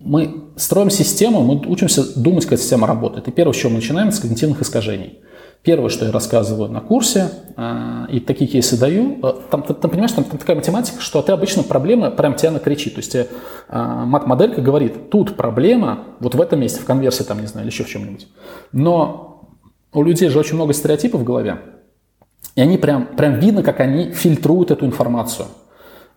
мы 0.01 0.45
строим 0.57 0.91
систему, 0.91 1.43
мы 1.43 1.61
учимся 1.71 2.19
думать, 2.19 2.47
как 2.47 2.59
система 2.59 2.87
работает. 2.87 3.29
И 3.29 3.31
первое, 3.31 3.53
с 3.53 3.57
чего 3.57 3.71
мы 3.71 3.77
начинаем, 3.77 4.11
с 4.11 4.19
когнитивных 4.19 4.63
искажений. 4.63 5.21
Первое, 5.63 5.91
что 5.91 6.07
я 6.07 6.13
рассказываю 6.13 6.71
на 6.71 6.81
курсе, 6.81 7.31
э, 7.55 8.07
и 8.11 8.21
такие 8.21 8.51
кейсы 8.51 8.79
даю, 8.81 9.19
э, 9.23 9.33
там, 9.51 9.63
ты, 9.63 9.75
ты 9.75 9.89
понимаешь, 9.89 10.13
там, 10.13 10.25
там 10.25 10.39
такая 10.39 10.57
математика, 10.57 11.03
что 11.03 11.21
ты 11.21 11.33
обычно 11.33 11.63
проблема 11.63 12.11
прям 12.11 12.35
тебя 12.35 12.51
накричит. 12.51 12.95
То 12.95 13.01
есть 13.01 13.15
э, 13.15 13.27
мат-моделька 13.69 14.63
говорит, 14.63 15.11
тут 15.11 15.37
проблема, 15.37 16.05
вот 16.19 16.35
в 16.35 16.41
этом 16.41 16.61
месте, 16.61 16.81
в 16.81 16.87
конверсии, 16.87 17.25
там, 17.25 17.43
не 17.43 17.47
знаю, 17.47 17.67
или 17.67 17.73
еще 17.73 17.85
в 17.85 17.89
чем-нибудь. 17.89 18.27
Но 18.73 19.51
у 19.93 20.03
людей 20.03 20.31
же 20.31 20.39
очень 20.39 20.55
много 20.55 20.73
стереотипов 20.73 21.21
в 21.21 21.25
голове, 21.25 21.59
и 22.55 22.63
они 22.63 22.79
прям, 22.79 23.09
прям 23.15 23.39
видно, 23.39 23.63
как 23.63 23.81
они 23.81 24.13
фильтруют 24.13 24.71
эту 24.71 24.87
информацию. 24.87 25.47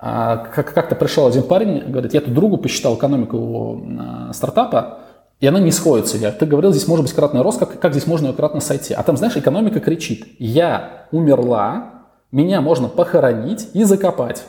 А, 0.06 0.36
как-то 0.36 0.96
пришел 0.96 1.28
один 1.28 1.44
парень, 1.44 1.90
говорит, 1.90 2.14
я 2.14 2.20
тут 2.20 2.34
другу 2.34 2.58
посчитал 2.58 2.96
экономику 2.96 3.38
его 3.38 3.82
а, 3.98 4.34
стартапа, 4.34 5.00
и 5.40 5.48
она 5.48 5.62
не 5.62 5.72
сходится. 5.72 6.18
Я, 6.18 6.34
ты 6.34 6.46
говорил, 6.46 6.74
здесь 6.74 6.90
может 6.90 7.06
быть 7.06 7.14
кратный 7.14 7.42
рост, 7.42 7.58
как, 7.58 7.80
как 7.80 7.94
здесь 7.94 8.06
можно 8.06 8.28
ее 8.28 8.34
кратно 8.34 8.60
сойти? 8.60 8.94
А 8.94 9.02
там, 9.04 9.16
знаешь, 9.16 9.38
экономика 9.38 9.80
кричит, 9.80 10.28
я 10.40 11.08
умерла, 11.14 12.04
меня 12.34 12.60
можно 12.60 12.90
похоронить 12.90 13.70
и 13.74 13.86
закопать. 13.86 14.44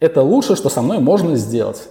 Это 0.00 0.20
лучшее, 0.20 0.54
что 0.54 0.68
со 0.68 0.82
мной 0.82 0.98
можно 0.98 1.34
сделать. 1.36 1.88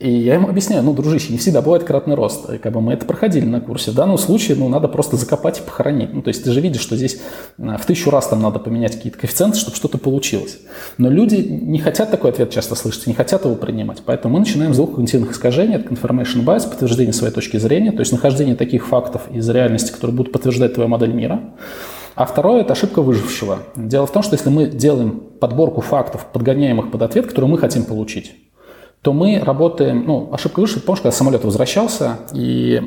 И 0.00 0.10
я 0.10 0.34
ему 0.34 0.48
объясняю, 0.48 0.82
ну, 0.82 0.92
дружище, 0.92 1.30
не 1.30 1.38
всегда 1.38 1.62
бывает 1.62 1.84
кратный 1.84 2.16
рост. 2.16 2.50
И 2.50 2.58
как 2.58 2.72
бы 2.72 2.80
мы 2.80 2.94
это 2.94 3.06
проходили 3.06 3.44
на 3.44 3.60
курсе. 3.60 3.92
В 3.92 3.94
данном 3.94 4.18
случае, 4.18 4.56
ну, 4.56 4.68
надо 4.68 4.88
просто 4.88 5.16
закопать 5.16 5.60
и 5.60 5.62
похоронить. 5.62 6.12
Ну, 6.12 6.20
то 6.20 6.28
есть 6.28 6.42
ты 6.42 6.50
же 6.50 6.60
видишь, 6.60 6.80
что 6.80 6.96
здесь 6.96 7.20
э, 7.58 7.76
в 7.80 7.86
тысячу 7.86 8.10
раз 8.10 8.26
там 8.26 8.42
надо 8.42 8.58
поменять 8.58 8.96
какие-то 8.96 9.18
коэффициенты, 9.20 9.56
чтобы 9.56 9.76
что-то 9.76 9.98
получилось. 9.98 10.58
Но 10.98 11.08
люди 11.10 11.36
не 11.36 11.78
хотят 11.78 12.10
такой 12.10 12.30
ответ 12.30 12.50
часто 12.50 12.74
слышать, 12.74 13.06
не 13.06 13.14
хотят 13.14 13.44
его 13.44 13.54
принимать. 13.54 14.02
Поэтому 14.04 14.34
мы 14.34 14.40
начинаем 14.40 14.74
с 14.74 14.78
двух 14.78 14.90
когнитивных 14.96 15.30
искажений. 15.30 15.76
Это 15.76 15.88
confirmation 15.88 16.44
bias, 16.44 16.68
подтверждение 16.68 17.12
своей 17.12 17.32
точки 17.32 17.58
зрения, 17.58 17.92
то 17.92 18.00
есть 18.00 18.10
нахождение 18.10 18.56
таких 18.56 18.88
фактов 18.88 19.22
из 19.32 19.48
реальности, 19.48 19.92
которые 19.92 20.16
будут 20.16 20.32
подтверждать 20.32 20.74
твою 20.74 20.88
модель 20.88 21.12
мира. 21.12 21.40
А 22.16 22.26
второе– 22.26 22.60
это 22.62 22.72
ошибка 22.72 23.02
выжившего. 23.02 23.58
Дело 23.76 24.06
в 24.06 24.12
том, 24.12 24.22
что 24.22 24.34
если 24.34 24.48
мы 24.48 24.66
делаем 24.66 25.20
подборку 25.40 25.80
фактов, 25.80 26.26
подгоняем 26.32 26.80
их 26.80 26.90
под 26.90 27.02
ответ, 27.02 27.26
который 27.26 27.46
мы 27.46 27.58
хотим 27.58 27.84
получить, 27.84 28.34
то 29.04 29.12
мы 29.12 29.38
работаем, 29.38 30.04
ну, 30.06 30.30
ошибка 30.32 30.60
выше, 30.60 30.80
помнишь, 30.80 31.02
когда 31.02 31.14
самолет 31.14 31.44
возвращался, 31.44 32.20
и 32.32 32.80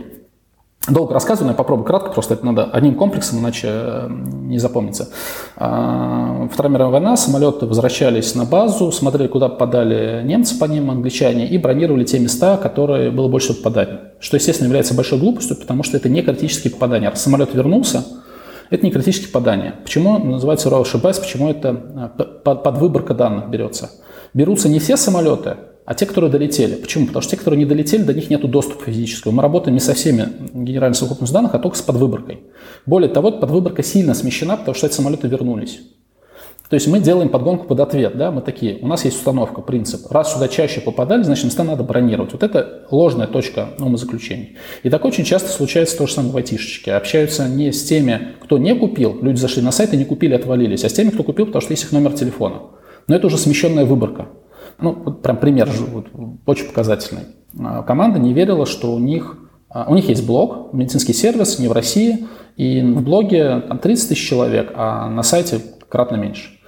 долго 0.90 1.14
рассказываю, 1.14 1.50
но 1.50 1.52
я 1.52 1.56
попробую 1.56 1.86
кратко, 1.86 2.10
просто 2.10 2.34
это 2.34 2.44
надо 2.44 2.64
одним 2.64 2.96
комплексом, 2.96 3.38
иначе 3.38 3.68
э, 3.70 4.08
не 4.10 4.58
запомнится. 4.58 5.10
А, 5.58 6.48
Вторая 6.52 6.74
мировая 6.74 6.94
война, 6.94 7.18
самолеты 7.18 7.68
возвращались 7.68 8.34
на 8.34 8.46
базу, 8.46 8.92
смотрели, 8.92 9.28
куда 9.28 9.48
попадали 9.48 10.24
немцы 10.24 10.58
по 10.58 10.66
ним, 10.66 10.90
англичане, 10.90 11.48
и 11.48 11.56
бронировали 11.60 12.04
те 12.04 12.18
места, 12.18 12.58
которые 12.58 13.12
было 13.12 13.28
больше 13.28 13.54
попаданий. 13.54 14.00
Что, 14.20 14.38
естественно, 14.38 14.66
является 14.66 14.96
большой 14.96 15.20
глупостью, 15.20 15.56
потому 15.56 15.84
что 15.84 15.98
это 15.98 16.10
не 16.10 16.24
критические 16.24 16.74
попадания. 16.74 17.10
Раз 17.10 17.22
самолет 17.22 17.54
вернулся, 17.54 18.04
это 18.72 18.84
не 18.84 18.92
критические 18.92 19.28
попадания. 19.28 19.76
Почему 19.84 20.18
называется 20.18 20.70
RAW 20.70 20.82
ошибаясь, 20.82 21.20
почему 21.20 21.52
это 21.52 22.12
э, 22.18 22.24
под 22.44 22.78
выборка 22.80 23.14
данных 23.14 23.52
берется? 23.52 23.92
Берутся 24.34 24.68
не 24.68 24.80
все 24.80 24.98
самолеты, 24.98 25.58
а 25.88 25.96
те, 25.96 26.06
которые 26.06 26.30
долетели. 26.30 26.76
Почему? 26.76 27.08
Потому 27.08 27.22
что 27.22 27.32
те, 27.32 27.38
которые 27.38 27.58
не 27.58 27.66
долетели, 27.66 28.04
до 28.04 28.14
них 28.14 28.30
нет 28.30 28.42
доступа 28.42 28.84
физического. 28.84 29.32
Мы 29.32 29.42
работаем 29.42 29.74
не 29.74 29.80
со 29.80 29.94
всеми 29.94 30.28
генеральной 30.54 30.96
совокупностью 30.96 31.34
данных, 31.34 31.56
а 31.56 31.60
только 31.60 31.78
с 31.78 31.82
подвыборкой. 31.82 32.42
Более 32.86 33.10
того, 33.10 33.32
подвыборка 33.32 33.84
сильно 33.84 34.14
смещена, 34.14 34.58
потому 34.58 34.76
что 34.76 34.88
эти 34.88 34.96
самолеты 34.96 35.30
вернулись. 35.30 35.80
То 36.70 36.74
есть 36.74 36.88
мы 36.88 37.00
делаем 37.00 37.30
подгонку 37.30 37.68
под 37.68 37.80
ответ, 37.80 38.18
да, 38.18 38.32
мы 38.32 38.42
такие, 38.42 38.80
у 38.82 38.88
нас 38.88 39.06
есть 39.06 39.16
установка, 39.16 39.62
принцип, 39.62 40.12
раз 40.12 40.34
сюда 40.34 40.50
чаще 40.50 40.82
попадали, 40.82 41.24
значит 41.24 41.46
места 41.46 41.64
надо 41.64 41.84
бронировать. 41.84 42.34
Вот 42.34 42.44
это 42.44 42.86
ложная 42.92 43.28
точка 43.28 43.70
умозаключений. 43.80 44.58
И 44.84 44.90
так 44.90 45.06
очень 45.06 45.24
часто 45.24 45.48
случается 45.48 45.98
то 45.98 46.06
же 46.06 46.12
самое 46.12 46.34
в 46.34 46.36
айтишечке. 46.36 46.96
Общаются 46.96 47.48
не 47.48 47.72
с 47.72 47.86
теми, 47.86 48.34
кто 48.44 48.58
не 48.58 48.76
купил, 48.76 49.18
люди 49.22 49.38
зашли 49.38 49.62
на 49.62 49.72
сайт 49.72 49.94
и 49.94 49.98
не 49.98 50.04
купили, 50.04 50.34
отвалились, 50.34 50.84
а 50.84 50.90
с 50.90 50.94
теми, 50.94 51.12
кто 51.12 51.24
купил, 51.24 51.46
потому 51.46 51.62
что 51.62 51.72
есть 51.72 51.86
их 51.86 51.94
номер 51.94 52.12
телефона. 52.12 52.64
Но 53.08 53.16
это 53.16 53.28
уже 53.28 53.38
смещенная 53.38 53.86
выборка. 53.86 54.28
Ну, 54.80 54.94
вот 54.94 55.22
прям 55.22 55.38
пример 55.38 55.70
вот, 55.72 56.08
очень 56.46 56.68
показательный. 56.68 57.24
А, 57.60 57.84
команда 57.84 58.20
не 58.20 58.34
верила, 58.34 58.66
что 58.66 58.94
у 58.94 59.00
них, 59.00 59.38
а, 59.70 59.86
у 59.90 59.96
них 59.96 60.10
есть 60.10 60.26
блог, 60.26 60.74
медицинский 60.74 61.14
сервис, 61.14 61.60
не 61.60 61.68
в 61.68 61.72
России, 61.72 62.28
и 62.56 62.82
в 62.82 63.02
блоге 63.02 63.62
там 63.62 63.80
30 63.80 64.10
тысяч 64.10 64.28
человек, 64.28 64.72
а 64.76 65.10
на 65.10 65.24
сайте 65.24 65.62
кратно 65.90 66.16
меньше. 66.16 66.60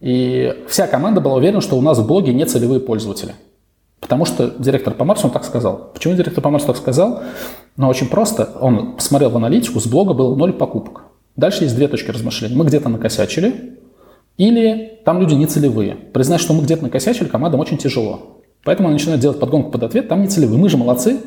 И 0.00 0.64
вся 0.68 0.86
команда 0.86 1.20
была 1.20 1.34
уверена, 1.34 1.60
что 1.60 1.76
у 1.76 1.80
нас 1.80 1.98
в 1.98 2.06
блоге 2.06 2.32
не 2.32 2.44
целевые 2.44 2.80
пользователи. 2.80 3.34
Потому 4.00 4.24
что 4.24 4.54
директор 4.58 4.94
по 4.94 5.04
Марсу 5.04 5.26
он 5.26 5.32
так 5.32 5.44
сказал. 5.44 5.90
Почему 5.92 6.14
директор 6.14 6.42
по 6.42 6.50
Марсу 6.50 6.68
так 6.68 6.76
сказал? 6.76 7.22
Ну, 7.76 7.88
очень 7.88 8.08
просто. 8.08 8.48
Он 8.60 8.94
посмотрел 8.94 9.30
в 9.30 9.36
аналитику, 9.36 9.80
с 9.80 9.86
блога 9.86 10.14
было 10.14 10.36
ноль 10.36 10.52
покупок. 10.52 11.02
Дальше 11.36 11.64
есть 11.64 11.74
две 11.74 11.88
точки 11.88 12.10
размышления. 12.10 12.56
Мы 12.56 12.64
где-то 12.64 12.88
накосячили, 12.88 13.78
или 14.38 15.00
там 15.04 15.20
люди 15.20 15.34
не 15.34 15.46
целевые. 15.46 15.94
Признать, 15.94 16.40
что 16.40 16.54
мы 16.54 16.62
где-то 16.62 16.84
накосячили, 16.84 17.28
командам 17.28 17.60
очень 17.60 17.76
тяжело. 17.76 18.40
Поэтому 18.64 18.88
они 18.88 18.94
начинают 18.94 19.20
делать 19.20 19.38
подгонку 19.38 19.70
под 19.70 19.82
ответ, 19.82 20.08
там 20.08 20.22
не 20.22 20.28
целевые. 20.28 20.58
Мы 20.58 20.68
же 20.68 20.76
молодцы. 20.76 21.18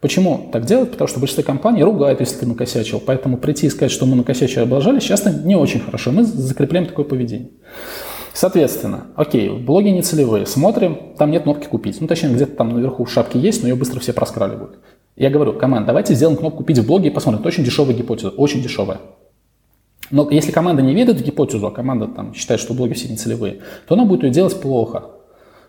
Почему 0.00 0.48
так 0.52 0.64
делать? 0.64 0.90
Потому 0.92 1.08
что 1.08 1.20
большинство 1.20 1.44
компаний 1.44 1.82
ругают, 1.82 2.20
если 2.20 2.36
ты 2.36 2.46
накосячил. 2.46 3.02
Поэтому 3.04 3.36
прийти 3.36 3.66
и 3.66 3.70
сказать, 3.70 3.92
что 3.92 4.06
мы 4.06 4.16
накосячили, 4.16 4.60
облажались, 4.60 5.02
часто 5.02 5.30
не 5.30 5.56
очень 5.56 5.80
хорошо. 5.80 6.12
Мы 6.12 6.24
закрепляем 6.24 6.86
такое 6.86 7.04
поведение. 7.04 7.50
Соответственно, 8.32 9.08
окей, 9.16 9.50
блоги 9.50 9.88
не 9.88 10.02
целевые, 10.02 10.46
смотрим, 10.46 10.96
там 11.18 11.30
нет 11.30 11.42
кнопки 11.42 11.66
«Купить». 11.66 12.00
Ну, 12.00 12.06
точнее, 12.06 12.30
где-то 12.30 12.56
там 12.56 12.72
наверху 12.72 13.04
в 13.04 13.10
шапке 13.10 13.38
есть, 13.38 13.62
но 13.62 13.68
ее 13.68 13.74
быстро 13.74 14.00
все 14.00 14.12
проскраливают. 14.12 14.78
Я 15.16 15.30
говорю, 15.30 15.52
команда, 15.54 15.88
давайте 15.88 16.14
сделаем 16.14 16.38
кнопку 16.38 16.58
«Купить» 16.58 16.78
в 16.78 16.86
блоге 16.86 17.08
и 17.08 17.10
посмотрим. 17.10 17.40
Это 17.40 17.48
очень 17.48 17.64
дешевая 17.64 17.94
гипотеза, 17.94 18.30
очень 18.30 18.62
дешевая. 18.62 18.98
Но 20.10 20.28
если 20.30 20.50
команда 20.50 20.82
не 20.82 20.94
ведает 20.94 21.22
гипотезу, 21.22 21.66
а 21.66 21.70
команда 21.70 22.08
там, 22.08 22.34
считает, 22.34 22.60
что 22.60 22.74
блоги 22.74 22.94
все 22.94 23.08
не 23.08 23.16
целевые, 23.16 23.60
то 23.86 23.94
она 23.94 24.04
будет 24.04 24.24
ее 24.24 24.30
делать 24.30 24.60
плохо. 24.60 25.04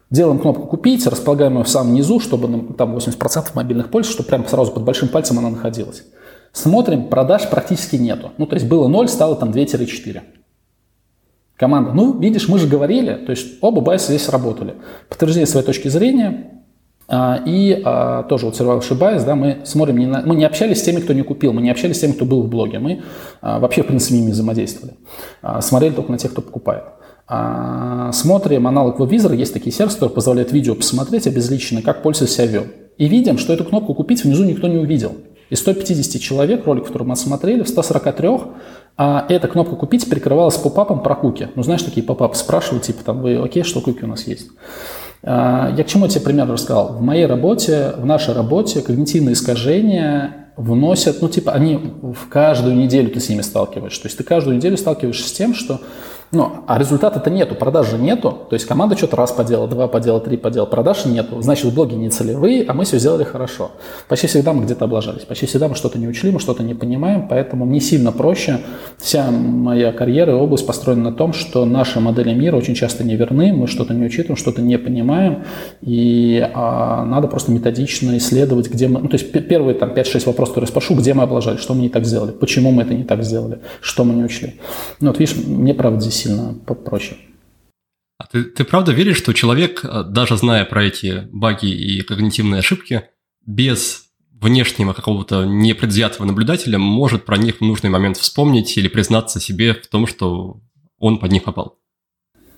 Делаем 0.10 0.40
кнопку 0.40 0.68
«Купить», 0.68 1.08
располагаем 1.08 1.58
ее 1.58 1.64
в 1.64 1.70
самом 1.70 1.94
низу, 1.94 2.20
чтобы 2.20 2.74
там 2.74 2.98
80% 2.98 3.52
мобильных 3.54 3.90
пользователей, 3.90 4.16
чтобы 4.16 4.28
прямо 4.28 4.48
сразу 4.48 4.72
под 4.72 4.84
большим 4.84 5.08
пальцем 5.08 5.40
она 5.40 5.50
находилась. 5.50 6.04
Смотрим, 6.52 7.08
продаж 7.08 7.50
практически 7.50 7.96
нету. 7.96 8.32
Ну, 8.38 8.46
то 8.46 8.56
есть 8.56 8.68
было 8.68 8.88
0, 8.88 9.08
стало 9.08 9.38
там 9.38 9.52
2-4. 9.52 10.22
Команда, 11.56 11.94
ну, 11.94 12.20
видишь, 12.20 12.50
мы 12.50 12.58
же 12.60 12.68
говорили, 12.68 13.14
то 13.14 13.30
есть 13.30 13.60
оба 13.62 13.82
байса 13.82 14.08
здесь 14.08 14.28
работали. 14.28 14.76
Подтверждение 15.08 15.46
своей 15.46 15.66
точки 15.66 15.88
зрения, 15.88 16.61
и 17.46 17.82
а, 17.84 18.24
тоже 18.24 18.46
вот 18.46 18.60
survival 18.60 18.80
bias, 18.80 19.26
да, 19.26 19.36
мы 19.36 19.60
смотрим, 19.66 19.98
не 19.98 20.06
на, 20.06 20.22
мы 20.22 20.36
не 20.36 20.46
общались 20.46 20.80
с 20.80 20.84
теми, 20.84 21.02
кто 21.02 21.12
не 21.12 21.24
купил, 21.24 21.52
мы 21.52 21.62
не 21.62 21.70
общались 21.70 21.98
с 21.98 22.00
теми, 22.00 22.14
кто 22.14 22.24
был 22.26 22.42
в 22.42 22.48
блоге, 22.48 22.80
мы 22.80 23.02
а, 23.42 23.60
вообще, 23.60 23.84
в 23.84 23.88
принципе, 23.88 24.16
ими 24.20 24.32
взаимодействовали. 24.32 24.96
Смотрели 25.60 25.94
только 25.94 26.12
на 26.12 26.18
тех, 26.18 26.32
кто 26.32 26.42
покупает. 26.42 26.84
Смотрим 28.14 28.68
аналог 28.68 29.00
веб 29.00 29.12
есть 29.12 29.54
такие 29.54 29.72
сервисы, 29.72 29.96
которые 29.96 30.16
позволяют 30.16 30.52
видео 30.52 30.76
посмотреть 30.76 31.28
обезличенно, 31.28 31.82
как 31.82 32.02
пользователь 32.02 32.34
себя 32.34 32.48
вел. 32.48 32.64
И 32.98 33.08
видим, 33.08 33.38
что 33.38 33.54
эту 33.54 33.64
кнопку 33.64 33.94
«Купить» 33.94 34.24
внизу 34.24 34.44
никто 34.44 34.68
не 34.68 34.78
увидел. 34.78 35.14
Из 35.50 35.60
150 35.60 36.22
человек, 36.22 36.66
ролик, 36.66 36.88
который 36.88 37.04
мы 37.04 37.16
смотрели, 37.16 37.64
в 37.64 37.68
143 37.68 38.30
а 38.98 39.26
эта 39.30 39.48
кнопка 39.48 39.76
«Купить» 39.76 40.10
перекрывалась 40.10 40.58
попапом 40.58 41.02
про 41.02 41.16
куки. 41.16 41.50
Ну, 41.56 41.64
знаешь, 41.64 41.82
такие 41.84 42.06
попапы 42.06 42.36
спрашивают, 42.36 42.84
типа, 42.84 43.04
там, 43.04 43.22
вы 43.22 43.38
окей, 43.38 43.64
что 43.64 43.82
куки 43.82 44.04
у 44.04 44.08
нас 44.08 44.28
есть? 44.28 44.50
А, 45.24 45.74
я 45.76 45.84
к 45.84 45.88
чему 45.88 46.08
тебе 46.08 46.22
пример 46.22 46.48
рассказал? 46.48 46.94
В 46.94 47.02
моей 47.02 47.26
работе, 47.26 47.94
в 47.98 48.06
нашей 48.06 48.34
работе 48.34 48.82
когнитивные 48.82 49.34
искажения 49.34 50.48
вносят, 50.58 51.22
ну, 51.22 51.30
типа, 51.30 51.54
они 51.54 51.80
в 52.02 52.28
каждую 52.30 52.76
неделю 52.76 53.10
ты 53.10 53.20
с 53.20 53.30
ними 53.30 53.42
сталкиваешься. 53.42 54.02
То 54.02 54.08
есть 54.08 54.18
ты 54.18 54.24
каждую 54.24 54.58
неделю 54.58 54.78
сталкиваешься 54.78 55.28
с 55.28 55.32
тем, 55.32 55.54
что 55.54 55.82
ну, 56.34 56.64
а 56.66 56.80
результата-то 56.80 57.30
нету, 57.30 57.56
продажи 57.56 57.98
нету. 57.98 58.38
То 58.50 58.54
есть 58.54 58.66
команда 58.66 58.96
что-то 58.96 59.18
раз 59.18 59.34
поделала, 59.34 59.68
два 59.68 59.90
поделала, 59.90 60.22
три 60.22 60.38
поделала, 60.38 60.66
продаж 60.66 61.04
нету. 61.04 61.42
Значит, 61.42 61.74
блоги 61.74 61.96
не 61.96 62.10
целевые, 62.10 62.64
а 62.68 62.74
мы 62.74 62.86
все 62.86 63.00
сделали 63.00 63.26
хорошо. 63.26 63.72
Почти 64.08 64.28
всегда 64.28 64.54
мы 64.54 64.64
где-то 64.64 64.86
облажались, 64.86 65.24
почти 65.24 65.46
всегда 65.46 65.68
мы 65.68 65.76
что-то 65.76 66.00
не 66.00 66.08
учли, 66.08 66.32
мы 66.32 66.40
что-то 66.40 66.64
не 66.64 66.74
понимаем, 66.74 67.28
поэтому 67.28 67.66
не 67.66 67.82
сильно 67.82 68.14
проще. 68.14 68.62
Вся 68.98 69.30
моя 69.30 69.92
карьера 69.92 70.32
и 70.32 70.36
область 70.36 70.66
построена 70.66 71.10
на 71.10 71.12
том, 71.12 71.34
что 71.34 71.66
наши 71.66 72.00
модели 72.00 72.34
мира 72.34 72.56
очень 72.56 72.76
часто 72.76 73.04
неверны, 73.04 73.52
мы 73.52 73.68
что-то 73.68 73.94
не 73.94 74.06
учитываем, 74.06 74.38
что-то 74.38 74.62
не 74.62 74.78
понимаем, 74.78 75.44
и 75.82 76.50
а, 76.54 77.04
надо 77.04 77.28
просто 77.28 77.52
методично 77.52 78.18
исследовать, 78.18 78.70
где 78.70 78.88
мы... 78.88 79.02
Ну, 79.02 79.10
то 79.10 79.18
есть 79.18 79.32
первые 79.32 79.76
там 79.76 79.90
5-6 79.90 80.28
вопросов, 80.28 80.54
которые 80.54 80.70
спрошу, 80.70 80.96
где 80.96 81.14
мы 81.14 81.24
облажались, 81.24 81.60
что 81.60 81.74
мы 81.74 81.82
не 81.82 81.90
так 81.90 82.06
сделали, 82.06 82.32
почему 82.32 82.72
мы 82.72 82.84
это 82.84 82.94
не 82.94 83.04
так 83.04 83.22
сделали, 83.24 83.60
что 83.82 84.06
мы 84.06 84.14
не 84.14 84.24
учли. 84.24 84.56
Ну, 85.02 85.10
вот 85.10 85.20
видишь, 85.20 85.36
мне 85.36 85.74
правда 85.74 86.00
здесь 86.00 86.21
сильно 86.22 86.54
попроще. 86.54 87.18
А 88.18 88.26
ты, 88.26 88.44
ты 88.44 88.64
правда 88.64 88.92
веришь, 88.92 89.18
что 89.18 89.34
человек, 89.34 89.84
э, 89.84 90.04
даже 90.04 90.38
зная 90.38 90.64
про 90.66 90.84
эти 90.84 91.28
баги 91.32 91.68
и 91.68 92.02
когнитивные 92.02 92.60
ошибки, 92.60 93.10
без 93.46 94.12
внешнего 94.32 94.94
какого-то 94.94 95.46
непредвзятого 95.46 96.26
наблюдателя 96.26 96.78
может 96.78 97.26
про 97.26 97.38
них 97.38 97.58
в 97.58 97.62
нужный 97.62 97.90
момент 97.90 98.18
вспомнить 98.18 98.78
или 98.78 98.88
признаться 98.88 99.40
себе 99.40 99.74
в 99.74 99.88
том, 99.88 100.08
что 100.08 100.62
он 100.98 101.20
под 101.20 101.32
них 101.32 101.44
попал? 101.44 101.81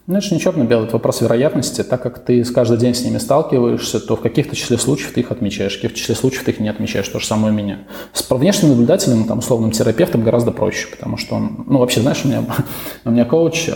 Ну, 0.06 0.18
это 0.18 0.28
же 0.28 0.34
не 0.34 0.42
черно-белый, 0.42 0.86
это 0.86 0.98
вопрос 0.98 1.22
вероятности. 1.22 1.82
Так 1.82 2.04
как 2.04 2.20
ты 2.20 2.44
каждый 2.44 2.78
день 2.78 2.94
с 2.94 3.06
ними 3.06 3.20
сталкиваешься, 3.20 4.02
то 4.02 4.18
в 4.18 4.22
каких-то 4.22 4.54
числе 4.54 4.78
случаев 4.78 5.14
ты 5.14 5.22
их 5.22 5.32
отмечаешь, 5.32 5.72
в 5.72 5.76
каких-то 5.78 5.98
числе 5.98 6.16
случаев 6.16 6.44
ты 6.44 6.52
их 6.52 6.60
не 6.60 6.68
отмечаешь. 6.68 7.08
То 7.08 7.20
же 7.20 7.26
самое 7.26 7.54
у 7.54 7.56
меня. 7.56 7.80
С 8.12 8.30
внешним 8.30 8.72
наблюдателем, 8.72 9.24
там, 9.24 9.40
условным 9.40 9.72
терапевтом 9.72 10.22
гораздо 10.22 10.52
проще, 10.52 10.90
потому 10.90 11.16
что 11.16 11.36
он, 11.36 11.64
ну, 11.68 11.80
вообще, 11.80 12.02
знаешь, 12.02 12.20
у 12.26 12.28
меня, 12.28 12.44
у 13.06 13.12
меня 13.12 13.24
коуч, 13.24 13.70
э, 13.70 13.72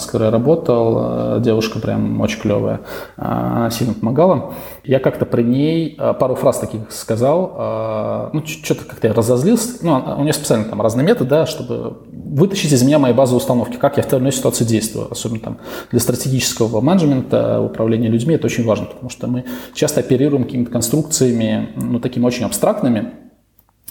с 0.00 0.04
которой 0.06 0.24
я 0.24 0.30
работал, 0.32 1.36
э, 1.36 1.40
девушка 1.42 1.78
прям 1.78 2.20
очень 2.20 2.40
клевая, 2.40 2.80
э, 3.16 3.68
сильно 3.70 3.94
помогала. 3.94 4.54
Я 4.84 4.98
как-то 4.98 5.26
при 5.26 5.42
ней 5.42 5.96
пару 6.18 6.34
фраз 6.34 6.58
таких 6.58 6.90
сказал, 6.90 8.30
ну, 8.32 8.46
что-то 8.46 8.84
как-то 8.84 9.08
я 9.08 9.14
разозлился. 9.14 9.78
Ну, 9.82 10.02
а, 10.04 10.16
у 10.16 10.22
нее 10.22 10.32
специально 10.32 10.64
там 10.64 10.80
разные 10.80 11.06
методы, 11.06 11.30
да, 11.30 11.46
чтобы 11.46 11.98
вытащить 12.10 12.72
из 12.72 12.82
меня 12.82 12.98
мои 12.98 13.12
базовые 13.12 13.38
установки, 13.38 13.76
как 13.76 13.96
я 13.96 14.02
в 14.02 14.06
той 14.06 14.18
или 14.18 14.24
иной 14.24 14.32
ситуации 14.32 14.64
действую 14.64 15.10
особенно 15.10 15.40
там 15.40 15.58
для 15.90 16.00
стратегического 16.00 16.80
менеджмента, 16.80 17.60
управления 17.60 18.08
людьми, 18.08 18.34
это 18.34 18.46
очень 18.46 18.64
важно, 18.64 18.86
потому 18.86 19.10
что 19.10 19.26
мы 19.26 19.44
часто 19.74 20.00
оперируем 20.00 20.44
какими-то 20.44 20.70
конструкциями, 20.70 21.70
ну, 21.76 22.00
такими 22.00 22.24
очень 22.24 22.44
абстрактными, 22.44 23.12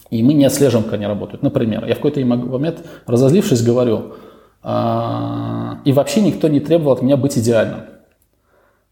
и 0.09 0.23
мы 0.23 0.33
не 0.33 0.45
отслеживаем, 0.45 0.85
как 0.85 0.93
они 0.95 1.05
работают. 1.05 1.43
Например, 1.43 1.85
я 1.85 1.93
в 1.93 1.97
какой-то 1.97 2.25
момент, 2.25 2.79
разозлившись, 3.05 3.61
говорю, 3.61 4.13
«А, 4.61 5.79
и 5.85 5.93
вообще 5.93 6.21
никто 6.21 6.47
не 6.47 6.59
требовал 6.59 6.93
от 6.93 7.01
меня 7.01 7.15
быть 7.15 7.37
идеальным. 7.37 7.81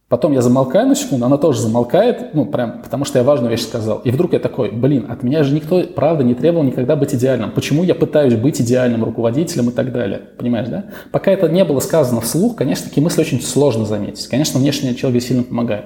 Потом 0.09 0.31
я 0.31 0.41
замолкаю 0.41 0.87
на 0.87 0.95
секунду, 0.95 1.25
она 1.25 1.37
тоже 1.37 1.59
замолкает, 1.59 2.33
ну, 2.33 2.45
прям, 2.45 2.81
потому 2.81 3.03
что 3.03 3.19
я 3.19 3.25
важную 3.25 3.51
вещь 3.51 3.63
сказал. 3.63 3.99
И 3.99 4.11
вдруг 4.11 4.31
я 4.31 4.39
такой, 4.39 4.71
блин, 4.71 5.07
от 5.09 5.21
меня 5.21 5.43
же 5.43 5.53
никто, 5.53 5.83
правда, 5.83 6.23
не 6.23 6.33
требовал 6.33 6.63
никогда 6.63 6.95
быть 6.95 7.13
идеальным. 7.13 7.51
Почему 7.51 7.83
я 7.83 7.93
пытаюсь 7.93 8.35
быть 8.35 8.61
идеальным 8.61 9.03
руководителем 9.03 9.69
и 9.69 9.73
так 9.73 9.91
далее? 9.91 10.21
Понимаешь, 10.37 10.69
да? 10.69 10.85
Пока 11.11 11.31
это 11.31 11.49
не 11.49 11.65
было 11.65 11.81
сказано 11.81 12.21
вслух, 12.21 12.55
конечно, 12.55 12.87
такие 12.87 13.03
мысли 13.03 13.19
очень 13.19 13.41
сложно 13.41 13.85
заметить. 13.85 14.27
Конечно, 14.27 14.61
внешний 14.61 14.95
человек 14.95 15.21
сильно 15.21 15.43
помогает. 15.43 15.85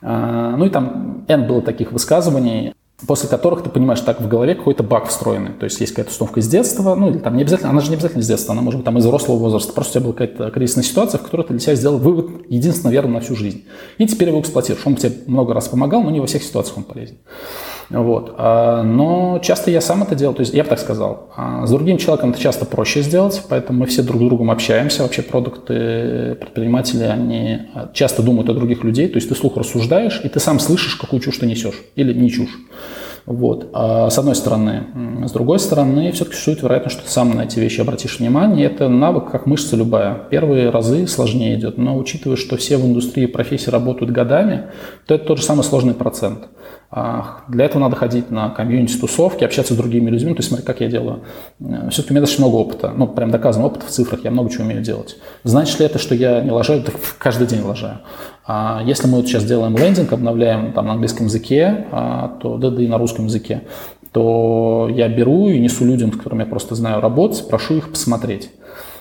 А, 0.00 0.56
ну 0.56 0.64
и 0.64 0.70
там 0.70 1.26
N 1.28 1.46
было 1.46 1.60
таких 1.60 1.92
высказываний 1.92 2.72
после 3.06 3.28
которых 3.28 3.62
ты 3.62 3.70
понимаешь, 3.70 4.00
так 4.00 4.20
в 4.20 4.28
голове 4.28 4.54
какой-то 4.54 4.82
баг 4.82 5.08
встроенный. 5.08 5.52
То 5.52 5.64
есть 5.64 5.80
есть 5.80 5.92
какая-то 5.92 6.10
установка 6.10 6.40
из 6.40 6.48
детства, 6.48 6.94
ну 6.94 7.10
или 7.10 7.18
там 7.18 7.36
не 7.36 7.42
обязательно, 7.42 7.70
она 7.70 7.80
же 7.80 7.88
не 7.88 7.94
обязательно 7.96 8.20
из 8.20 8.28
детства, 8.28 8.52
она 8.52 8.62
может 8.62 8.80
быть 8.80 8.84
там 8.84 8.98
из 8.98 9.04
взрослого 9.04 9.38
возраста. 9.38 9.72
Просто 9.72 9.98
у 9.98 10.00
тебя 10.00 10.04
была 10.04 10.12
какая-то 10.12 10.50
кризисная 10.50 10.84
ситуация, 10.84 11.18
в 11.18 11.22
которой 11.22 11.42
ты 11.42 11.54
для 11.54 11.60
себя 11.60 11.74
сделал 11.74 11.98
вывод, 11.98 12.30
единственно 12.48 12.90
верно 12.90 13.14
на 13.14 13.20
всю 13.20 13.36
жизнь. 13.36 13.64
И 13.98 14.06
теперь 14.06 14.28
его 14.28 14.40
эксплуатируешь. 14.40 14.86
Он 14.86 14.96
тебе 14.96 15.12
много 15.26 15.54
раз 15.54 15.68
помогал, 15.68 16.02
но 16.02 16.10
не 16.10 16.20
во 16.20 16.26
всех 16.26 16.42
ситуациях 16.42 16.78
он 16.78 16.84
полезен. 16.84 17.16
Вот. 17.90 18.34
А, 18.38 18.82
но 18.82 19.38
часто 19.42 19.70
я 19.70 19.80
сам 19.80 20.02
это 20.02 20.14
делал, 20.14 20.34
то 20.34 20.40
есть 20.40 20.54
я 20.54 20.62
бы 20.62 20.68
так 20.68 20.78
сказал. 20.78 21.30
А 21.36 21.66
с 21.66 21.70
другим 21.70 21.98
человеком 21.98 22.30
это 22.30 22.40
часто 22.40 22.64
проще 22.64 23.02
сделать, 23.02 23.42
поэтому 23.48 23.80
мы 23.80 23.86
все 23.86 24.02
друг 24.02 24.22
с 24.22 24.24
другом 24.24 24.50
общаемся. 24.50 25.02
Вообще 25.02 25.22
продукты, 25.22 26.36
предприниматели, 26.40 27.04
они 27.04 27.62
часто 27.92 28.22
думают 28.22 28.48
о 28.48 28.54
других 28.54 28.84
людей, 28.84 29.08
то 29.08 29.16
есть 29.16 29.28
ты 29.28 29.34
слух 29.34 29.56
рассуждаешь, 29.56 30.20
и 30.24 30.28
ты 30.28 30.40
сам 30.40 30.58
слышишь, 30.58 30.96
какую 30.96 31.20
чушь 31.20 31.38
ты 31.38 31.46
несешь 31.46 31.82
или 31.94 32.12
не 32.12 32.30
чушь. 32.30 32.58
Вот. 33.26 33.70
А 33.72 34.10
с 34.10 34.18
одной 34.18 34.34
стороны. 34.34 34.84
С 35.26 35.32
другой 35.32 35.58
стороны, 35.58 36.12
все-таки 36.12 36.34
существует 36.34 36.62
вероятность, 36.62 36.96
что 36.96 37.06
ты 37.06 37.10
сам 37.10 37.30
на 37.30 37.42
эти 37.42 37.58
вещи 37.58 37.80
обратишь 37.80 38.18
внимание. 38.18 38.66
Это 38.66 38.88
навык, 38.88 39.30
как 39.30 39.46
мышца 39.46 39.76
любая. 39.76 40.14
Первые 40.30 40.68
разы 40.70 41.06
сложнее 41.06 41.56
идет, 41.56 41.78
но 41.78 41.96
учитывая, 41.96 42.36
что 42.36 42.56
все 42.56 42.76
в 42.76 42.84
индустрии 42.84 43.26
профессии 43.26 43.70
работают 43.70 44.12
годами, 44.12 44.64
то 45.06 45.14
это 45.14 45.24
тот 45.24 45.38
же 45.38 45.44
самый 45.44 45.62
сложный 45.62 45.94
процент. 45.94 46.48
А, 46.90 47.40
для 47.48 47.64
этого 47.64 47.80
надо 47.80 47.96
ходить 47.96 48.30
на 48.30 48.50
комьюнити-тусовки, 48.50 49.42
общаться 49.42 49.74
с 49.74 49.76
другими 49.76 50.10
людьми. 50.10 50.32
То 50.34 50.38
есть 50.38 50.48
смотри, 50.48 50.64
как 50.64 50.80
я 50.80 50.88
делаю. 50.88 51.24
Э, 51.60 51.88
Все-таки 51.90 52.12
у 52.12 52.14
меня 52.14 52.20
достаточно 52.20 52.46
много 52.46 52.56
опыта. 52.60 52.92
Ну, 52.94 53.08
прям 53.08 53.30
доказан 53.30 53.64
опыт 53.64 53.82
в 53.82 53.88
цифрах. 53.88 54.22
Я 54.22 54.30
много 54.30 54.50
чего 54.50 54.64
умею 54.64 54.82
делать. 54.82 55.16
Значит 55.42 55.80
ли 55.80 55.86
это, 55.86 55.98
что 55.98 56.14
я 56.14 56.40
не 56.42 56.50
лажаю? 56.50 56.82
Так 56.82 56.94
каждый 57.18 57.46
день 57.46 57.62
лажаю. 57.62 58.00
А 58.46 58.82
если 58.84 59.06
мы 59.06 59.16
вот 59.18 59.26
сейчас 59.26 59.44
делаем 59.44 59.76
лендинг, 59.76 60.12
обновляем 60.12 60.72
там 60.72 60.86
на 60.86 60.92
английском 60.92 61.26
языке, 61.26 61.86
а, 61.90 62.36
то 62.40 62.58
да, 62.58 62.70
да 62.70 62.82
и 62.82 62.86
на 62.86 62.98
русском 62.98 63.26
языке, 63.26 63.62
то 64.12 64.88
я 64.92 65.08
беру 65.08 65.48
и 65.48 65.58
несу 65.58 65.84
людям, 65.84 66.12
с 66.12 66.16
которыми 66.16 66.40
я 66.40 66.46
просто 66.46 66.74
знаю 66.74 67.00
работать, 67.00 67.48
прошу 67.48 67.76
их 67.76 67.90
посмотреть. 67.90 68.50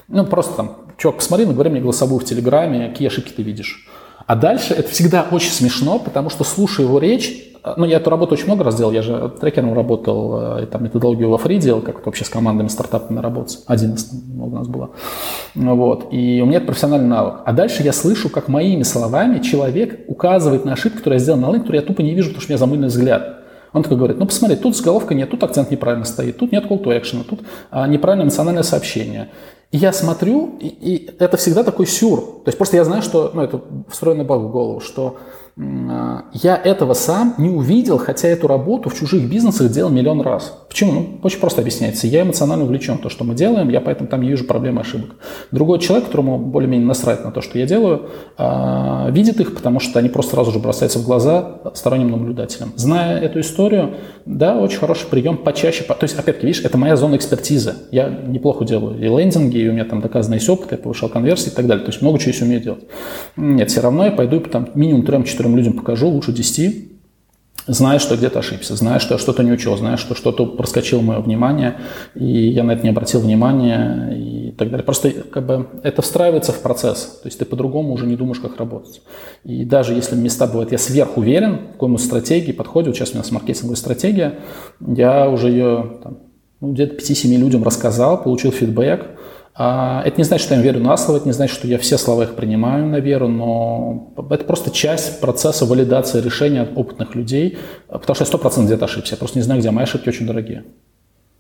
Ну, 0.07 0.26
просто 0.26 0.56
там, 0.56 0.78
чувак, 0.98 1.18
посмотри, 1.18 1.45
говори 1.45 1.70
мне 1.70 1.82
голосовую 1.82 2.20
в 2.20 2.26
Телеграме, 2.26 2.90
какие 2.90 3.10
ошибки 3.10 3.32
ты 3.32 3.44
видишь. 3.44 3.88
А 4.26 4.36
дальше 4.36 4.74
это 4.74 4.90
всегда 4.90 5.28
очень 5.30 5.52
смешно, 5.52 5.99
потому 5.99 6.30
что 6.30 6.44
слушая 6.44 6.86
его 6.86 6.99
речь, 6.99 7.52
ну, 7.77 7.85
я 7.85 7.98
эту 7.98 8.10
работу 8.10 8.34
очень 8.34 8.45
много 8.45 8.65
раз 8.65 8.76
делал, 8.76 8.91
я 8.91 9.02
же 9.02 9.31
трекером 9.40 9.73
работал, 9.73 10.57
э, 10.57 10.64
и 10.64 10.65
там 10.65 10.84
методологию 10.84 11.30
во 11.30 11.38
фри 11.38 11.60
делал, 11.60 11.81
как 11.81 12.06
вообще 12.06 12.26
с 12.26 12.30
командами, 12.30 12.68
стартапами 12.68 13.19
работать. 13.19 13.60
Один 13.68 13.94
из 13.94 14.11
у 14.11 14.49
нас 14.49 14.68
было. 14.68 14.90
Вот. 15.56 16.07
И 16.11 16.41
у 16.41 16.45
меня 16.45 16.57
это 16.57 16.68
профессиональный 16.68 17.07
навык. 17.07 17.35
А 17.45 17.53
дальше 17.53 17.84
я 17.84 17.94
слышу, 17.94 18.30
как 18.30 18.49
моими 18.49 18.84
словами 18.84 19.40
человек 19.40 20.02
указывает 20.07 20.65
на 20.65 20.73
ошибку, 20.73 20.98
которую 20.98 21.19
я 21.19 21.23
сделал 21.23 21.40
на 21.40 21.52
линк, 21.52 21.64
которую 21.64 21.81
я 21.81 21.88
тупо 21.88 22.02
не 22.02 22.14
вижу, 22.14 22.30
потому 22.30 22.41
что 22.41 22.49
у 22.49 22.52
меня 22.52 22.57
замыльный 22.57 22.88
взгляд. 22.88 23.40
Он 23.72 23.81
такой 23.81 23.98
говорит, 23.98 24.19
ну 24.19 24.26
посмотри, 24.26 24.56
тут 24.56 24.76
заголовка 24.77 25.15
нет, 25.15 25.31
тут 25.31 25.44
акцент 25.44 25.72
неправильно 25.72 26.06
стоит, 26.06 26.38
тут 26.38 26.52
нет 26.52 26.65
call 26.65 26.84
to 26.84 26.95
action, 26.95 27.23
тут 27.23 27.41
а, 27.72 27.88
неправильное 27.88 28.26
эмоциональное 28.26 28.64
сообщение. 28.64 29.30
И 29.72 29.77
я 29.77 29.91
смотрю, 29.91 30.57
и, 30.60 30.68
и 30.68 31.10
это 31.18 31.38
всегда 31.38 31.64
такой 31.64 31.88
сюр. 31.88 32.19
То 32.22 32.49
есть 32.49 32.57
просто 32.57 32.77
я 32.77 32.84
знаю, 32.84 33.02
что, 33.02 33.31
ну 33.34 33.41
это 33.41 33.61
встроенный 33.90 34.26
баг 34.26 34.41
в 34.41 34.52
голову, 34.52 34.80
что 34.80 35.18
а, 35.18 35.43
я 35.55 36.59
этого 36.63 36.95
сам 36.95 37.35
не 37.38 37.49
увидел, 37.49 37.99
хотя 37.99 38.27
эту 38.27 38.47
работу 38.47 38.89
в 38.89 38.95
чужих 38.95 39.30
бизнесах 39.30 39.71
делал 39.71 39.91
миллион 39.91 40.21
раз. 40.21 40.51
Почему? 40.67 40.93
Ну, 40.93 41.19
очень 41.21 41.39
просто 41.39 41.61
объясняется. 41.61 42.07
Я 42.07 42.23
эмоционально 42.23 42.65
увлечен 42.65 42.97
то, 42.97 43.09
что 43.09 43.23
мы 43.23 43.35
делаем, 43.35 43.69
я 43.69 43.80
поэтому 43.80 44.09
там 44.09 44.23
не 44.23 44.30
вижу 44.30 44.45
проблем 44.45 44.80
и 44.80 44.81
ошибок. 44.81 45.11
Другой 45.51 45.77
человек, 45.77 46.05
которому 46.05 46.39
более-менее 46.39 46.88
насрать 46.88 47.23
на 47.23 47.31
то, 47.31 47.41
что 47.41 47.59
я 47.59 47.67
делаю, 47.67 48.09
а, 48.35 49.09
видит 49.11 49.39
их, 49.39 49.53
потому 49.53 49.80
что 49.80 49.99
они 49.99 50.09
просто 50.09 50.31
сразу 50.31 50.51
же 50.51 50.57
бросаются 50.57 50.97
в 50.97 51.03
глаза 51.03 51.61
сторонним 51.75 52.09
наблюдателям. 52.09 52.73
Зная 52.75 53.19
эту 53.19 53.39
историю, 53.39 53.93
да, 54.25 54.57
очень 54.57 54.80
хороший 54.80 55.05
прием, 55.07 55.38
почаще. 55.38 55.84
То 55.84 55.97
есть, 56.01 56.17
опять-таки, 56.17 56.47
видишь, 56.47 56.65
это 56.65 56.80
моя 56.80 56.95
зона 56.95 57.15
экспертизы. 57.15 57.75
Я 57.91 58.09
неплохо 58.09 58.65
делаю 58.65 58.97
и 58.97 59.03
лендинги, 59.03 59.59
и 59.59 59.69
у 59.69 59.73
меня 59.73 59.85
там 59.85 60.01
доказанный 60.01 60.38
есть 60.38 60.49
опыт, 60.49 60.71
я 60.71 60.77
повышал 60.80 61.09
конверсии 61.09 61.51
и 61.51 61.53
так 61.53 61.67
далее. 61.67 61.85
То 61.85 61.91
есть 61.91 62.01
много 62.01 62.17
чего 62.17 62.31
еще 62.31 62.45
умею 62.45 62.61
делать. 62.61 62.85
Нет, 63.38 63.69
все 63.69 63.81
равно 63.81 64.05
я 64.05 64.11
пойду 64.11 64.38
и 64.38 64.49
там 64.49 64.69
минимум 64.73 65.03
трем-четырем 65.03 65.43
людям 65.49 65.74
покажу, 65.74 66.10
лучше 66.10 66.32
десяти, 66.32 66.90
зная, 67.68 67.99
что 67.99 68.18
где-то 68.18 68.40
ошибся, 68.40 68.76
зная, 68.76 68.99
что 68.99 69.15
я 69.15 69.18
что-то 69.18 69.44
не 69.44 69.52
учел, 69.52 69.78
зная, 69.78 69.98
что 69.98 70.15
что-то 70.15 70.45
проскочило 70.45 71.02
мое 71.02 71.20
внимание, 71.20 71.78
и 72.15 72.26
я 72.26 72.64
на 72.64 72.72
это 72.72 72.84
не 72.84 72.90
обратил 72.90 73.22
внимания 73.22 74.11
и 74.11 74.52
так 74.52 74.70
далее. 74.70 74.84
Просто 74.84 75.11
как 75.11 75.45
бы 75.45 75.68
это 75.84 76.02
встраивается 76.02 76.52
в 76.52 76.61
процесс, 76.61 77.20
то 77.22 77.28
есть 77.28 77.40
ты 77.40 77.45
по-другому 77.45 77.94
уже 77.94 78.06
не 78.06 78.15
думаешь, 78.15 78.40
как 78.40 78.57
работать. 78.57 79.02
И 79.44 79.64
даже 79.65 79.94
если 79.94 80.15
места 80.15 80.48
бывают, 80.48 80.72
я 80.72 80.78
сверх 80.78 81.18
уверен 81.18 81.56
в 81.56 81.72
какой-нибудь 81.74 82.03
стратегии, 82.03 82.52
подходе, 82.52 82.90
вот 82.90 82.98
сейчас 82.98 83.14
у 83.14 83.18
нас 83.18 83.32
маркетинговая 83.32 83.78
стратегия, 83.78 84.40
я 84.86 85.30
уже 85.30 85.49
ее 85.49 85.99
там, 86.03 86.18
ну, 86.60 86.74
где-то 86.74 86.95
5-7 86.95 87.36
людям 87.38 87.64
рассказал, 87.64 88.22
получил 88.22 88.52
фидбэк, 88.52 89.06
это 89.55 90.13
не 90.17 90.23
значит, 90.23 90.45
что 90.45 90.55
я 90.55 90.61
верю 90.61 90.80
на 90.80 90.97
слово, 90.97 91.17
это 91.17 91.27
не 91.27 91.34
значит, 91.34 91.55
что 91.55 91.67
я 91.67 91.77
все 91.77 91.97
слова 91.97 92.23
их 92.23 92.35
принимаю 92.35 92.88
на 92.88 92.99
веру, 92.99 93.27
но 93.27 94.13
это 94.31 94.43
просто 94.45 94.71
часть 94.71 95.19
процесса 95.19 95.65
валидации 95.65 96.21
решения 96.21 96.61
от 96.61 96.75
опытных 96.75 97.13
людей, 97.13 97.57
потому 97.88 98.15
что 98.15 98.23
я 98.23 98.25
сто 98.25 98.38
процентов 98.38 98.71
где-то 98.71 98.85
ошибся. 98.85 99.13
Я 99.13 99.17
просто 99.17 99.38
не 99.38 99.43
знаю, 99.43 99.59
где 99.59 99.69
мои 99.69 99.84
ошибки 99.84 100.09
очень 100.09 100.25
дорогие. 100.25 100.63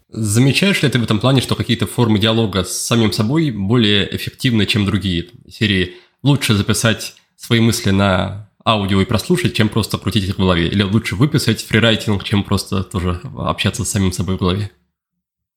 Замечаешь 0.09 0.83
ли 0.83 0.89
ты 0.89 0.99
в 0.99 1.03
этом 1.03 1.19
плане, 1.19 1.41
что 1.41 1.55
какие-то 1.55 1.87
формы 1.87 2.19
диалога 2.19 2.63
с 2.63 2.77
самим 2.77 3.11
собой 3.11 3.49
более 3.49 4.15
эффективны, 4.15 4.67
чем 4.67 4.85
другие? 4.85 5.29
Серии 5.49 5.93
лучше 6.21 6.53
записать 6.53 7.15
свои 7.35 7.59
мысли 7.59 7.89
на 7.89 8.51
аудио 8.63 9.01
и 9.01 9.05
прослушать, 9.05 9.55
чем 9.55 9.69
просто 9.69 9.97
крутить 9.97 10.25
их 10.25 10.35
в 10.35 10.39
голове? 10.39 10.67
Или 10.67 10.83
лучше 10.83 11.15
выписать 11.15 11.63
фрирайтинг, 11.63 12.23
чем 12.23 12.43
просто 12.43 12.83
тоже 12.83 13.21
общаться 13.39 13.83
с 13.83 13.89
самим 13.89 14.11
собой 14.11 14.35
в 14.35 14.39
голове? 14.39 14.69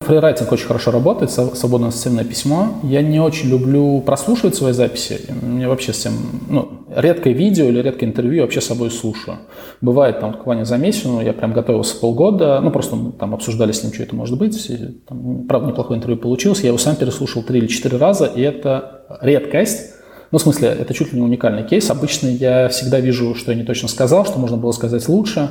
Фрирайтинг 0.06 0.52
очень 0.52 0.66
хорошо 0.66 0.93
работает, 0.93 1.32
свободное 1.32 1.89
ассоциативное 1.89 2.24
письмо. 2.24 2.74
Я 2.85 3.02
не 3.02 3.18
очень 3.18 3.48
люблю 3.48 4.01
прослушивать 4.02 4.55
свои 4.55 4.73
записи. 4.73 5.20
Мне 5.43 5.66
вообще 5.66 5.93
с 5.93 5.98
тем, 5.98 6.12
ну, 6.48 6.68
редкое 6.94 7.32
видео 7.32 7.64
или 7.64 7.81
редкое 7.81 8.06
интервью 8.06 8.43
вообще 8.43 8.60
с 8.60 8.66
собой 8.66 8.93
слушаю. 8.93 9.39
Бывает 9.81 10.20
там 10.20 10.32
буквально 10.32 10.64
за 10.64 10.77
месяц, 10.77 11.05
ну, 11.05 11.20
я 11.20 11.32
прям 11.32 11.52
готовился 11.52 11.98
полгода, 11.98 12.60
ну, 12.60 12.70
просто 12.70 12.97
там 13.18 13.35
обсуждали 13.35 13.73
с 13.73 13.82
ним, 13.82 13.93
что 13.93 14.05
это 14.05 14.14
может 14.14 14.39
быть. 14.39 14.70
Там, 15.09 15.47
правда, 15.48 15.68
неплохое 15.68 15.98
интервью 15.98 16.18
получилось. 16.18 16.60
Я 16.60 16.68
его 16.68 16.78
сам 16.78 16.94
переслушал 16.94 17.43
три 17.43 17.59
или 17.59 17.66
четыре 17.66 17.97
раза, 17.97 18.27
и 18.27 18.43
это 18.43 19.06
редкость. 19.23 19.94
Ну, 20.31 20.39
в 20.39 20.43
смысле, 20.43 20.68
это 20.68 20.94
чуть 20.94 21.12
ли 21.12 21.18
не 21.18 21.24
уникальный 21.24 21.64
кейс. 21.64 21.90
Обычно 21.90 22.28
я 22.28 22.68
всегда 22.68 23.01
вижу, 23.01 23.35
что 23.35 23.51
я 23.51 23.59
не 23.59 23.64
точно 23.64 23.89
сказал, 23.89 24.24
что 24.24 24.39
можно 24.39 24.56
было 24.56 24.70
сказать 24.70 25.09
лучше. 25.09 25.51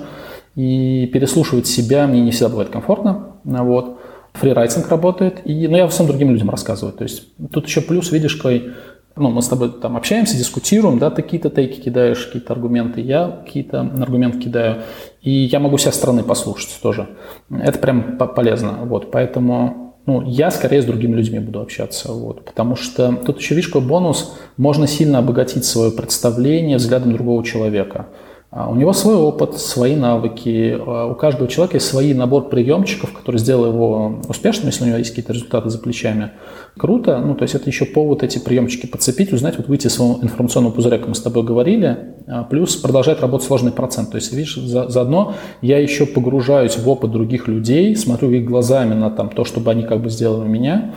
И 0.56 1.08
переслушивать 1.08 1.68
себя 1.68 2.08
мне 2.08 2.22
не 2.22 2.32
всегда 2.32 2.48
бывает 2.48 2.70
комфортно. 2.70 3.34
Вот 3.44 3.98
фрирайтинг 4.36 4.90
работает, 4.90 5.42
и, 5.46 5.68
ну, 5.68 5.78
я 5.78 5.88
всем 5.88 6.08
другим 6.08 6.32
людям 6.32 6.50
рассказываю. 6.50 6.94
То 6.96 7.04
есть 7.04 7.28
тут 7.52 7.68
еще 7.68 7.82
плюс, 7.82 8.12
видишь, 8.12 8.36
какой, 8.36 8.72
ну, 9.16 9.30
мы 9.30 9.42
с 9.42 9.48
тобой 9.48 9.72
там 9.72 9.98
общаемся, 9.98 10.38
дискутируем, 10.38 11.00
да, 11.00 11.10
ты 11.10 11.22
какие-то 11.22 11.50
тейки 11.50 11.80
кидаешь, 11.80 12.26
какие-то 12.26 12.54
аргументы, 12.54 13.02
я 13.02 13.42
какие-то 13.46 13.82
аргументы 13.82 14.40
кидаю, 14.40 14.84
и 15.22 15.32
я 15.32 15.60
могу 15.60 15.78
себя 15.78 15.92
стороны 15.92 16.24
послушать 16.24 16.80
тоже. 16.82 17.08
Это 17.50 17.80
прям 17.80 18.18
полезно, 18.18 18.80
вот, 18.84 19.12
поэтому, 19.12 19.96
ну, 20.06 20.22
я 20.22 20.52
скорее 20.52 20.82
с 20.82 20.86
другими 20.86 21.16
людьми 21.16 21.40
буду 21.40 21.62
общаться, 21.62 22.12
вот, 22.12 22.46
потому 22.46 22.76
что 22.76 23.14
тут 23.26 23.40
еще, 23.40 23.56
видишь, 23.56 23.70
какой 23.70 23.88
бонус, 23.88 24.36
можно 24.58 24.88
сильно 24.88 25.20
обогатить 25.20 25.66
свое 25.66 25.92
представление 25.92 26.78
взглядом 26.78 27.14
другого 27.14 27.44
человека. 27.44 28.08
А 28.52 28.70
у 28.70 28.76
него 28.76 28.94
свой 28.94 29.16
опыт, 29.16 29.58
свои 29.58 29.98
навыки, 29.98 30.78
а 30.80 31.08
у 31.08 31.16
каждого 31.16 31.50
человека 31.50 31.76
есть 31.76 31.88
свой 31.88 32.14
набор 32.14 32.48
приемчиков, 32.48 33.12
который 33.12 33.38
сделал 33.38 33.66
его 33.66 34.22
успешным, 34.30 34.68
если 34.68 34.86
у 34.86 34.88
него 34.88 34.98
есть 34.98 35.10
какие-то 35.10 35.34
результаты 35.34 35.70
за 35.70 35.78
плечами. 35.78 36.32
Круто, 36.78 37.20
ну 37.20 37.36
то 37.36 37.44
есть 37.44 37.54
это 37.54 37.70
еще 37.70 37.84
повод 37.86 38.24
эти 38.24 38.40
приемчики 38.40 38.86
подцепить, 38.86 39.34
узнать, 39.34 39.58
вот 39.58 39.68
выйти 39.68 39.88
из 39.88 39.96
своего 39.96 40.20
информационного 40.22 40.72
пузыря, 40.72 41.00
как 41.00 41.10
мы 41.10 41.16
с 41.16 41.22
тобой 41.22 41.44
говорили, 41.44 41.98
а 42.28 42.44
плюс 42.44 42.78
продолжает 42.78 43.20
работать 43.20 43.46
сложный 43.46 43.72
процент. 43.72 44.12
То 44.12 44.16
есть, 44.16 44.32
видишь, 44.32 44.56
за, 44.56 44.88
заодно 44.88 45.34
я 45.62 45.80
еще 45.80 46.06
погружаюсь 46.06 46.78
в 46.78 46.88
опыт 46.88 47.12
других 47.12 47.50
людей, 47.50 47.94
смотрю 47.96 48.32
их 48.32 48.46
глазами 48.46 48.94
на 48.94 49.10
там, 49.12 49.30
то, 49.30 49.44
чтобы 49.44 49.72
они 49.72 49.84
как 49.84 50.02
бы 50.02 50.10
сделали 50.10 50.46
у 50.46 50.50
меня, 50.50 50.94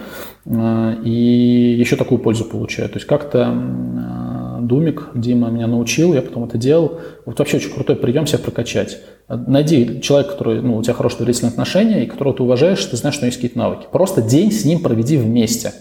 и 1.04 1.76
еще 1.78 1.96
такую 1.96 2.20
пользу 2.20 2.44
получаю. 2.44 2.88
То 2.88 2.96
есть 2.96 3.06
как-то 3.06 3.52
Думик, 4.68 5.08
Дима 5.14 5.48
меня 5.48 5.66
научил, 5.66 6.14
я 6.14 6.22
потом 6.22 6.44
это 6.44 6.58
делал. 6.58 7.00
Вот 7.24 7.38
вообще 7.38 7.56
очень 7.56 7.70
крутой 7.70 7.96
прием 7.96 8.26
себя 8.26 8.38
прокачать. 8.38 9.00
Найди 9.28 10.00
человека, 10.00 10.32
который, 10.32 10.60
ну, 10.60 10.76
у 10.76 10.82
тебя 10.82 10.94
хорошие 10.94 11.20
доверительные 11.20 11.50
отношения, 11.50 12.04
и 12.04 12.06
которого 12.06 12.36
ты 12.36 12.42
уважаешь, 12.42 12.84
ты 12.84 12.96
знаешь, 12.96 13.14
что 13.14 13.22
у 13.22 13.24
него 13.24 13.28
есть 13.28 13.38
какие-то 13.38 13.58
навыки. 13.58 13.86
Просто 13.90 14.22
день 14.22 14.52
с 14.52 14.64
ним 14.64 14.80
проведи 14.80 15.16
вместе. 15.16 15.72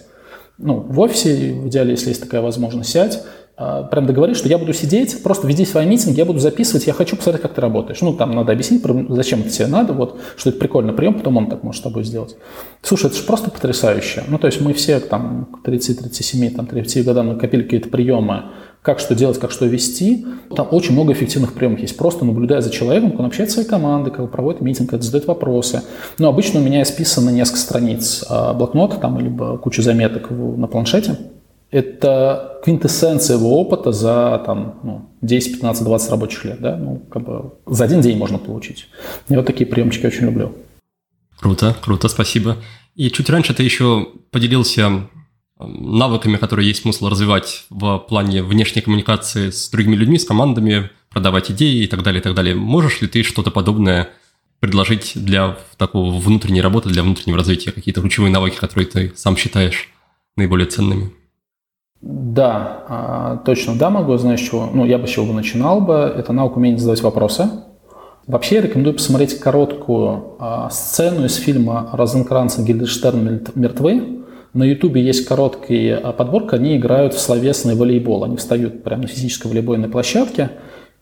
Ну, 0.57 0.79
в 0.79 0.99
офисе, 0.99 1.53
в 1.53 1.67
идеале, 1.67 1.91
если 1.91 2.09
есть 2.09 2.21
такая 2.21 2.41
возможность, 2.41 2.89
сядь, 2.89 3.21
а, 3.59 3.83
прям 3.83 4.05
договорись, 4.05 4.37
что 4.37 4.47
я 4.47 4.59
буду 4.59 4.71
сидеть, 4.71 5.23
просто 5.23 5.47
веди 5.47 5.65
свои 5.65 5.87
митинги, 5.87 6.19
я 6.19 6.25
буду 6.25 6.37
записывать, 6.37 6.85
я 6.85 6.93
хочу 6.93 7.15
посмотреть, 7.15 7.41
как 7.41 7.55
ты 7.55 7.61
работаешь. 7.61 8.01
Ну, 8.01 8.13
там 8.13 8.35
надо 8.35 8.51
объяснить, 8.51 8.83
зачем 9.09 9.41
это 9.41 9.49
тебе 9.49 9.65
надо, 9.65 9.93
вот, 9.93 10.19
что 10.35 10.51
это 10.51 10.59
прикольный 10.59 10.93
прием, 10.93 11.15
потом 11.15 11.37
он 11.37 11.49
так 11.49 11.63
может 11.63 11.79
с 11.81 11.83
тобой 11.83 12.03
сделать. 12.03 12.35
Слушай, 12.83 13.07
это 13.07 13.15
же 13.15 13.23
просто 13.23 13.49
потрясающе. 13.49 14.23
Ну, 14.27 14.37
то 14.37 14.45
есть 14.45 14.61
мы 14.61 14.73
все 14.73 14.99
там 14.99 15.45
к 15.45 15.67
30-37, 15.67 16.51
там, 16.51 16.67
30 16.67 17.03
годам 17.03 17.29
накопили 17.29 17.63
какие-то 17.63 17.89
приемы, 17.89 18.43
как 18.87 19.01
что 19.01 19.15
делать, 19.15 19.37
как 19.37 19.51
что 19.51 19.65
вести. 19.65 20.25
Там 20.55 20.65
очень 20.71 20.93
много 20.93 21.11
эффективных 21.11 21.51
приемов 21.51 21.81
есть. 21.81 21.97
Просто 21.97 22.23
наблюдая 22.23 22.61
за 22.61 22.69
человеком, 22.69 23.11
как 23.11 23.19
он 23.19 23.25
общается 23.25 23.51
с 23.51 23.55
своей 23.55 23.67
командой, 23.67 24.11
как 24.11 24.21
он 24.21 24.27
проводит 24.29 24.61
митинг, 24.61 24.91
как 24.91 25.03
задает 25.03 25.27
вопросы. 25.27 25.83
Но 26.19 26.29
обычно 26.29 26.61
у 26.61 26.63
меня 26.63 26.85
списано 26.85 27.29
несколько 27.29 27.59
страниц 27.59 28.23
а, 28.29 28.53
блокнота 28.53 28.95
там, 28.95 29.19
либо 29.19 29.57
куча 29.57 29.81
заметок 29.81 30.29
на 30.31 30.67
планшете. 30.67 31.17
Это 31.69 32.61
квинтэссенция 32.63 33.35
его 33.35 33.59
опыта 33.59 33.91
за 33.91 34.41
там, 34.45 34.79
ну, 34.83 35.01
10, 35.21 35.55
15, 35.55 35.83
20 35.83 36.09
рабочих 36.09 36.45
лет. 36.45 36.61
Да? 36.61 36.77
Ну, 36.77 37.01
как 37.11 37.25
бы 37.25 37.51
за 37.65 37.83
один 37.83 37.99
день 37.99 38.17
можно 38.17 38.37
получить. 38.37 38.87
Я 39.27 39.35
вот 39.35 39.47
такие 39.47 39.65
приемчики 39.65 40.05
очень 40.05 40.27
люблю. 40.27 40.53
Круто, 41.41 41.75
круто, 41.81 42.07
спасибо. 42.07 42.55
И 42.95 43.11
чуть 43.11 43.29
раньше 43.29 43.53
ты 43.53 43.63
еще 43.63 44.07
поделился 44.31 45.09
навыками, 45.59 46.37
которые 46.37 46.67
есть 46.67 46.81
смысл 46.81 47.09
развивать 47.09 47.65
в 47.69 47.99
плане 47.99 48.43
внешней 48.43 48.81
коммуникации 48.81 49.49
с 49.49 49.69
другими 49.69 49.95
людьми, 49.95 50.19
с 50.19 50.25
командами, 50.25 50.91
продавать 51.09 51.51
идеи 51.51 51.83
и 51.83 51.87
так 51.87 52.03
далее, 52.03 52.19
и 52.19 52.23
так 52.23 52.35
далее. 52.35 52.55
Можешь 52.55 53.01
ли 53.01 53.07
ты 53.07 53.23
что-то 53.23 53.51
подобное 53.51 54.09
предложить 54.59 55.13
для 55.15 55.57
такого 55.77 56.15
внутренней 56.19 56.61
работы, 56.61 56.89
для 56.89 57.03
внутреннего 57.03 57.37
развития, 57.37 57.71
какие-то 57.71 58.01
ключевые 58.01 58.31
навыки, 58.31 58.57
которые 58.57 58.87
ты 58.87 59.13
сам 59.15 59.37
считаешь 59.37 59.89
наиболее 60.35 60.67
ценными? 60.67 61.11
Да, 62.01 62.83
а, 62.87 63.37
точно, 63.37 63.75
да, 63.75 63.89
могу. 63.89 64.15
Знаешь, 64.17 64.41
чего? 64.41 64.69
Ну, 64.71 64.85
я 64.85 64.97
бы 64.97 65.07
с 65.07 65.11
чего 65.11 65.25
бы 65.25 65.33
начинал 65.33 65.81
бы. 65.81 65.93
Это 65.93 66.31
навык 66.31 66.55
умения 66.55 66.77
задавать 66.77 67.01
вопросы. 67.01 67.49
Вообще, 68.27 68.55
я 68.55 68.61
рекомендую 68.61 68.95
посмотреть 68.95 69.39
короткую 69.39 70.35
а, 70.39 70.69
сцену 70.69 71.25
из 71.25 71.35
фильма 71.35 71.89
Розенкранца 71.93 72.61
Гильденштерн 72.61 73.41
«Мертвы», 73.55 74.25
на 74.53 74.63
Ютубе 74.63 75.01
есть 75.01 75.25
короткая 75.25 75.99
подборка, 76.13 76.55
они 76.55 76.77
играют 76.77 77.13
в 77.13 77.19
словесный 77.19 77.75
волейбол. 77.75 78.23
Они 78.23 78.37
встают 78.37 78.83
прямо 78.83 79.03
на 79.03 79.07
физической 79.07 79.47
волейбольной 79.47 79.89
площадке. 79.89 80.51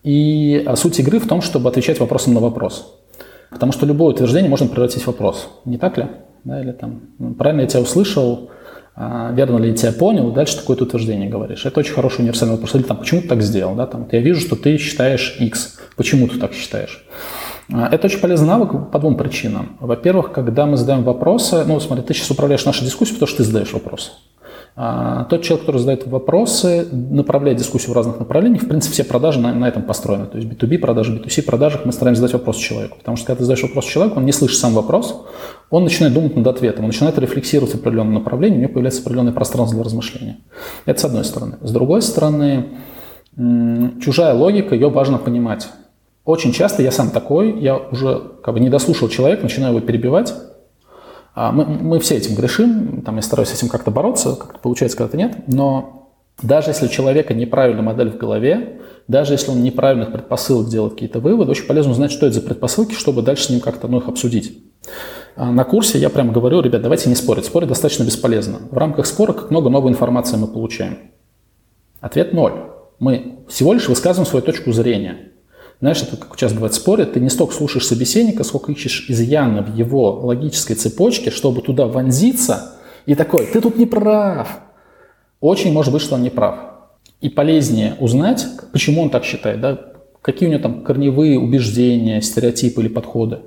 И 0.02 0.62
а, 0.66 0.76
суть 0.76 1.00
игры 1.00 1.18
в 1.18 1.26
том, 1.26 1.42
чтобы 1.42 1.68
отвечать 1.68 1.98
вопросом 1.98 2.34
на 2.34 2.40
вопрос. 2.40 2.94
Потому 3.50 3.72
что 3.72 3.86
любое 3.86 4.14
утверждение 4.14 4.48
можно 4.48 4.68
превратить 4.68 5.02
в 5.02 5.06
вопрос. 5.06 5.48
Не 5.64 5.78
так 5.78 5.98
ли? 5.98 6.06
Да, 6.44 6.60
или 6.60 6.72
там, 6.72 7.00
«Ну, 7.18 7.34
правильно 7.34 7.62
я 7.62 7.66
тебя 7.66 7.80
услышал, 7.80 8.50
а, 8.94 9.32
верно 9.32 9.58
ли 9.58 9.70
я 9.70 9.74
тебя 9.74 9.92
понял, 9.92 10.30
дальше 10.30 10.56
такое 10.56 10.76
утверждение 10.76 11.28
говоришь. 11.28 11.66
Это 11.66 11.80
очень 11.80 11.92
хороший 11.92 12.20
универсальный 12.20 12.54
вопрос. 12.54 12.74
Или 12.74 12.82
там, 12.82 12.96
почему 12.96 13.22
ты 13.22 13.28
так 13.28 13.42
сделал? 13.42 13.74
Да? 13.74 13.86
Там, 13.86 14.08
я 14.12 14.20
вижу, 14.20 14.40
что 14.40 14.56
ты 14.56 14.78
считаешь 14.78 15.36
X. 15.40 15.78
Почему 15.96 16.28
ты 16.28 16.38
так 16.38 16.52
считаешь? 16.52 17.04
А, 17.72 17.88
это 17.88 18.06
очень 18.06 18.20
полезный 18.20 18.48
навык 18.48 18.90
по 18.90 18.98
двум 18.98 19.16
причинам. 19.16 19.76
Во-первых, 19.80 20.32
когда 20.32 20.66
мы 20.66 20.76
задаем 20.76 21.02
вопросы, 21.02 21.64
ну, 21.66 21.80
смотри, 21.80 22.04
ты 22.04 22.14
сейчас 22.14 22.30
управляешь 22.30 22.64
нашей 22.64 22.84
дискуссией, 22.84 23.16
потому 23.16 23.28
что 23.28 23.38
ты 23.38 23.44
задаешь 23.44 23.72
вопросы. 23.72 24.12
А, 24.78 25.24
тот 25.24 25.42
человек, 25.42 25.64
который 25.64 25.78
задает 25.78 26.06
вопросы, 26.06 26.86
направляет 26.92 27.56
дискуссию 27.56 27.92
в 27.92 27.94
разных 27.94 28.18
направлениях. 28.18 28.62
В 28.62 28.68
принципе, 28.68 28.92
все 28.92 29.04
продажи 29.04 29.40
на, 29.40 29.54
на 29.54 29.66
этом 29.66 29.82
построены. 29.82 30.26
То 30.26 30.36
есть 30.36 30.50
B2B 30.50 30.78
продажи, 30.78 31.16
B2C 31.16 31.42
продажах 31.42 31.86
мы 31.86 31.92
стараемся 31.92 32.20
задать 32.20 32.34
вопрос 32.34 32.56
человеку. 32.56 32.98
Потому 32.98 33.16
что 33.16 33.26
когда 33.26 33.38
ты 33.38 33.44
задаешь 33.44 33.62
вопрос 33.62 33.86
человеку, 33.86 34.18
он 34.18 34.26
не 34.26 34.32
слышит 34.32 34.58
сам 34.58 34.74
вопрос, 34.74 35.24
он 35.70 35.84
начинает 35.84 36.12
думать 36.12 36.36
над 36.36 36.46
ответом, 36.46 36.84
он 36.84 36.88
начинает 36.88 37.18
рефлексировать 37.18 37.72
в 37.72 37.76
определенном 37.76 38.14
направлении, 38.14 38.58
у 38.58 38.60
него 38.60 38.72
появляется 38.74 39.00
определенное 39.00 39.32
пространство 39.32 39.76
для 39.76 39.84
размышления. 39.84 40.36
Это 40.84 41.00
с 41.00 41.04
одной 41.06 41.24
стороны. 41.24 41.56
С 41.62 41.72
другой 41.72 42.02
стороны, 42.02 42.66
чужая 43.34 44.34
логика, 44.34 44.74
ее 44.74 44.90
важно 44.90 45.16
понимать. 45.16 45.68
Очень 46.26 46.52
часто 46.52 46.82
я 46.82 46.90
сам 46.90 47.10
такой, 47.10 47.58
я 47.60 47.76
уже 47.76 48.20
как 48.42 48.52
бы 48.52 48.60
не 48.60 48.68
дослушал 48.68 49.08
человека, 49.08 49.44
начинаю 49.44 49.74
его 49.74 49.86
перебивать. 49.86 50.34
А 51.36 51.52
мы, 51.52 51.64
мы 51.64 52.00
все 52.00 52.16
этим 52.16 52.34
грешим, 52.34 53.02
там 53.02 53.16
я 53.16 53.22
стараюсь 53.22 53.50
с 53.50 53.54
этим 53.54 53.68
как-то 53.68 53.92
бороться, 53.92 54.34
как-то 54.34 54.58
получается, 54.58 54.98
когда-то 54.98 55.16
нет, 55.16 55.44
но 55.46 56.10
даже 56.42 56.70
если 56.70 56.86
у 56.86 56.88
человека 56.88 57.32
неправильная 57.32 57.84
модель 57.84 58.10
в 58.10 58.16
голове, 58.16 58.80
даже 59.06 59.34
если 59.34 59.52
он 59.52 59.62
неправильных 59.62 60.10
предпосылок 60.10 60.68
делает 60.68 60.94
какие-то 60.94 61.20
выводы, 61.20 61.52
очень 61.52 61.66
полезно 61.66 61.92
узнать, 61.92 62.10
что 62.10 62.26
это 62.26 62.34
за 62.34 62.42
предпосылки, 62.42 62.94
чтобы 62.94 63.22
дальше 63.22 63.44
с 63.44 63.50
ним 63.50 63.60
как-то 63.60 63.86
ну, 63.86 63.98
их 63.98 64.08
обсудить. 64.08 64.58
А 65.36 65.52
на 65.52 65.62
курсе 65.62 65.98
я 65.98 66.10
прямо 66.10 66.32
говорю, 66.32 66.60
ребят, 66.60 66.82
давайте 66.82 67.08
не 67.08 67.14
спорить. 67.14 67.44
Спорить 67.44 67.68
достаточно 67.68 68.02
бесполезно. 68.02 68.58
В 68.70 68.76
рамках 68.76 69.06
спора 69.06 69.32
как 69.32 69.50
много 69.50 69.70
новой 69.70 69.92
информации 69.92 70.36
мы 70.36 70.48
получаем. 70.48 70.98
Ответ 72.00 72.32
ноль. 72.32 72.54
Мы 72.98 73.40
всего 73.48 73.74
лишь 73.74 73.88
высказываем 73.88 74.26
свою 74.26 74.44
точку 74.44 74.72
зрения. 74.72 75.32
Знаешь, 75.80 76.02
это 76.02 76.16
как 76.16 76.36
сейчас 76.36 76.54
бывает 76.54 76.74
спорят, 76.74 77.12
ты 77.12 77.20
не 77.20 77.28
столько 77.28 77.54
слушаешь 77.54 77.86
собеседника, 77.86 78.44
сколько 78.44 78.72
ищешь 78.72 79.06
изъяны 79.08 79.62
в 79.62 79.74
его 79.74 80.20
логической 80.22 80.74
цепочке, 80.74 81.30
чтобы 81.30 81.60
туда 81.60 81.86
вонзиться, 81.86 82.76
и 83.04 83.14
такой, 83.14 83.46
ты 83.46 83.60
тут 83.60 83.76
не 83.76 83.86
прав. 83.86 84.60
Очень 85.40 85.72
может 85.72 85.92
быть, 85.92 86.02
что 86.02 86.14
он 86.14 86.22
не 86.22 86.30
прав. 86.30 86.58
И 87.20 87.28
полезнее 87.28 87.94
узнать, 88.00 88.46
почему 88.72 89.02
он 89.02 89.10
так 89.10 89.24
считает, 89.24 89.60
да, 89.60 89.78
какие 90.22 90.48
у 90.48 90.52
него 90.52 90.62
там 90.62 90.82
корневые 90.82 91.38
убеждения, 91.38 92.20
стереотипы 92.20 92.80
или 92.80 92.88
подходы. 92.88 93.40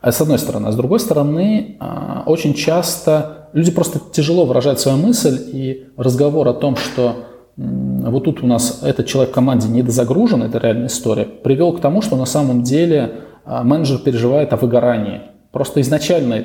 А 0.00 0.12
с 0.12 0.20
одной 0.20 0.38
стороны. 0.38 0.68
А 0.68 0.72
с 0.72 0.76
другой 0.76 0.98
стороны, 0.98 1.76
а, 1.78 2.22
очень 2.26 2.54
часто 2.54 3.48
люди 3.52 3.70
просто 3.70 4.00
тяжело 4.12 4.46
выражают 4.46 4.80
свою 4.80 4.98
мысль, 4.98 5.38
и 5.52 5.88
разговор 5.96 6.48
о 6.48 6.54
том, 6.54 6.76
что 6.76 7.26
вот 7.56 8.24
тут 8.24 8.42
у 8.42 8.46
нас 8.46 8.80
этот 8.82 9.06
человек 9.06 9.32
в 9.32 9.34
команде 9.34 9.68
недозагружен, 9.68 10.42
это 10.42 10.58
реальная 10.58 10.86
история, 10.86 11.24
привел 11.24 11.72
к 11.72 11.80
тому, 11.80 12.02
что 12.02 12.16
на 12.16 12.24
самом 12.24 12.62
деле 12.62 13.20
а, 13.44 13.62
менеджер 13.62 13.98
переживает 13.98 14.52
о 14.52 14.56
выгорании. 14.56 15.22
Просто 15.50 15.80
изначально 15.82 16.44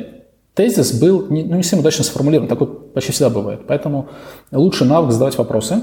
тезис 0.53 0.99
был 0.99 1.27
не, 1.29 1.43
ну, 1.43 1.55
не 1.55 1.63
совсем 1.63 1.79
удачно 1.79 2.03
сформулирован, 2.03 2.49
такой 2.49 2.67
почти 2.67 3.11
всегда 3.11 3.29
бывает. 3.29 3.61
Поэтому 3.67 4.09
лучше 4.51 4.84
навык 4.84 5.11
задавать 5.11 5.38
вопросы, 5.38 5.81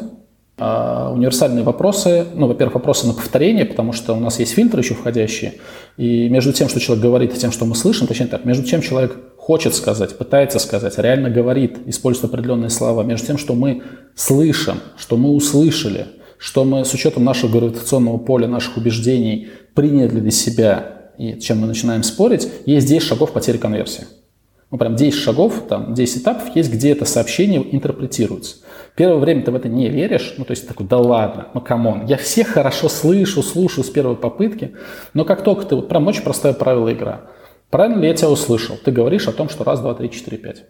а 0.58 1.10
универсальные 1.12 1.64
вопросы, 1.64 2.26
ну, 2.34 2.46
во-первых, 2.46 2.74
вопросы 2.74 3.06
на 3.06 3.14
повторение, 3.14 3.64
потому 3.64 3.92
что 3.92 4.14
у 4.14 4.20
нас 4.20 4.38
есть 4.38 4.52
фильтры 4.52 4.82
еще 4.82 4.94
входящие, 4.94 5.54
и 5.96 6.28
между 6.28 6.52
тем, 6.52 6.68
что 6.68 6.80
человек 6.80 7.02
говорит, 7.02 7.34
и 7.34 7.38
тем, 7.38 7.50
что 7.50 7.64
мы 7.64 7.74
слышим, 7.74 8.06
точнее 8.06 8.26
так, 8.26 8.44
между 8.44 8.62
тем 8.62 8.80
человек 8.80 9.16
хочет 9.44 9.74
сказать, 9.74 10.16
пытается 10.16 10.58
сказать, 10.58 10.96
реально 10.96 11.28
говорит, 11.28 11.76
использует 11.84 12.32
определенные 12.32 12.70
слова, 12.70 13.02
между 13.02 13.26
тем, 13.26 13.36
что 13.36 13.52
мы 13.52 13.82
слышим, 14.14 14.76
что 14.96 15.18
мы 15.18 15.34
услышали, 15.34 16.06
что 16.38 16.64
мы 16.64 16.82
с 16.82 16.94
учетом 16.94 17.24
нашего 17.24 17.50
гравитационного 17.50 18.16
поля, 18.16 18.48
наших 18.48 18.78
убеждений 18.78 19.48
приняли 19.74 20.18
для 20.18 20.30
себя, 20.30 21.10
и 21.18 21.38
чем 21.40 21.58
мы 21.58 21.66
начинаем 21.66 22.02
спорить, 22.04 22.48
есть 22.64 22.88
10 22.88 23.06
шагов 23.06 23.32
потери 23.32 23.58
конверсии. 23.58 24.06
Ну, 24.70 24.78
прям 24.78 24.96
10 24.96 25.20
шагов, 25.20 25.64
там 25.68 25.92
10 25.92 26.22
этапов 26.22 26.56
есть, 26.56 26.72
где 26.72 26.92
это 26.92 27.04
сообщение 27.04 27.62
интерпретируется. 27.74 28.56
Первое 28.96 29.18
время 29.18 29.42
ты 29.42 29.50
в 29.50 29.56
это 29.56 29.68
не 29.68 29.90
веришь, 29.90 30.36
ну, 30.38 30.46
то 30.46 30.52
есть 30.52 30.66
такой, 30.66 30.86
да 30.86 30.96
ладно, 30.96 31.48
ну, 31.52 31.60
come 31.60 31.86
on, 31.86 32.06
я 32.06 32.16
всех 32.16 32.46
хорошо 32.46 32.88
слышу, 32.88 33.42
слушаю 33.42 33.84
с 33.84 33.90
первой 33.90 34.16
попытки, 34.16 34.74
но 35.12 35.26
как 35.26 35.44
только 35.44 35.66
ты, 35.66 35.74
вот 35.74 35.90
прям 35.90 36.06
очень 36.06 36.22
простое 36.22 36.54
правило 36.54 36.90
игра. 36.90 37.26
Правильно 37.74 38.02
ли 38.02 38.06
я 38.06 38.14
тебя 38.14 38.30
услышал? 38.30 38.76
Ты 38.76 38.92
говоришь 38.92 39.26
о 39.26 39.32
том, 39.32 39.48
что 39.48 39.64
раз, 39.64 39.80
два, 39.80 39.94
три, 39.94 40.08
четыре, 40.08 40.38
пять. 40.38 40.62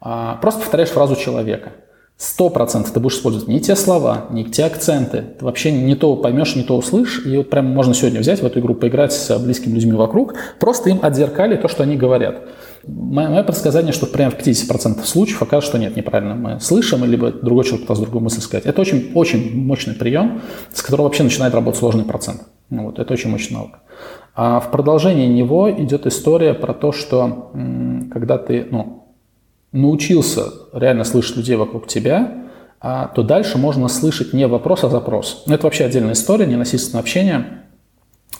А, 0.00 0.34
просто 0.42 0.62
повторяешь 0.62 0.88
фразу 0.88 1.14
человека. 1.14 1.74
Сто 2.16 2.50
процентов 2.50 2.92
ты 2.92 2.98
будешь 2.98 3.14
использовать 3.14 3.46
не 3.46 3.60
те 3.60 3.76
слова, 3.76 4.26
не 4.30 4.44
те 4.44 4.64
акценты. 4.64 5.26
Ты 5.38 5.44
вообще 5.44 5.70
не 5.70 5.94
то 5.94 6.16
поймешь, 6.16 6.56
не 6.56 6.64
то 6.64 6.76
услышишь. 6.76 7.24
И 7.24 7.36
вот 7.36 7.50
прям 7.50 7.66
можно 7.66 7.94
сегодня 7.94 8.18
взять 8.18 8.42
в 8.42 8.44
эту 8.44 8.58
игру, 8.58 8.74
поиграть 8.74 9.12
с 9.12 9.38
близкими 9.38 9.74
людьми 9.74 9.92
вокруг, 9.92 10.34
просто 10.58 10.90
им 10.90 10.98
отзеркали 11.02 11.54
то, 11.54 11.68
что 11.68 11.84
они 11.84 11.96
говорят. 11.96 12.42
Мое 12.84 13.44
предсказание, 13.44 13.92
что 13.92 14.06
прямо 14.06 14.32
в 14.32 14.36
50% 14.36 15.04
случаев 15.04 15.40
окажется, 15.40 15.70
что 15.70 15.78
нет, 15.78 15.96
неправильно 15.96 16.34
мы 16.34 16.58
слышим, 16.58 17.04
либо 17.04 17.30
другой 17.30 17.62
человек 17.62 17.82
пытался 17.82 18.02
другую 18.02 18.24
мысль 18.24 18.40
сказать. 18.40 18.66
Это 18.66 18.80
очень, 18.80 19.12
очень 19.14 19.56
мощный 19.56 19.94
прием, 19.94 20.42
с 20.74 20.82
которого 20.82 21.04
вообще 21.04 21.22
начинает 21.22 21.54
работать 21.54 21.78
сложный 21.78 22.04
процент. 22.04 22.42
Ну 22.70 22.86
вот, 22.86 22.98
это 22.98 23.12
очень 23.12 23.30
мощная 23.30 23.58
наука. 23.58 23.82
А 24.34 24.60
в 24.60 24.70
продолжении 24.70 25.26
него 25.26 25.70
идет 25.70 26.06
история 26.06 26.54
про 26.54 26.72
то, 26.72 26.92
что 26.92 27.50
когда 28.12 28.38
ты 28.38 28.66
ну, 28.70 29.04
научился 29.72 30.44
реально 30.72 31.04
слышать 31.04 31.36
людей 31.36 31.56
вокруг 31.56 31.86
тебя, 31.86 32.46
а, 32.80 33.08
то 33.08 33.22
дальше 33.22 33.58
можно 33.58 33.88
слышать 33.88 34.32
не 34.32 34.46
вопрос, 34.46 34.84
а 34.84 34.88
запрос. 34.88 35.42
Но 35.46 35.54
это 35.54 35.64
вообще 35.64 35.84
отдельная 35.84 36.14
история, 36.14 36.46
ненасильственное 36.46 37.00
общение 37.00 37.64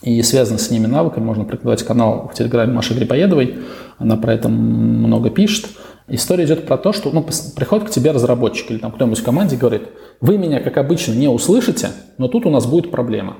и 0.01 0.21
связано 0.23 0.57
с 0.57 0.71
ними 0.71 0.87
навыками. 0.87 1.23
Можно 1.23 1.43
прикладывать 1.43 1.83
канал 1.85 2.29
в 2.31 2.35
Телеграме 2.35 2.73
Маши 2.73 2.93
Грибоедовой, 2.95 3.59
она 3.99 4.17
про 4.17 4.33
это 4.33 4.49
много 4.49 5.29
пишет. 5.29 5.67
История 6.07 6.45
идет 6.45 6.65
про 6.65 6.77
то, 6.77 6.91
что 6.91 7.11
ну, 7.11 7.23
приходит 7.55 7.87
к 7.87 7.91
тебе 7.91 8.11
разработчик 8.11 8.71
или 8.71 8.79
там 8.79 8.91
кто-нибудь 8.91 9.19
в 9.19 9.23
команде 9.23 9.55
говорит, 9.55 9.83
вы 10.19 10.37
меня, 10.37 10.59
как 10.59 10.77
обычно, 10.77 11.13
не 11.13 11.27
услышите, 11.27 11.89
но 12.17 12.27
тут 12.27 12.45
у 12.45 12.49
нас 12.49 12.65
будет 12.65 12.89
проблема. 12.89 13.37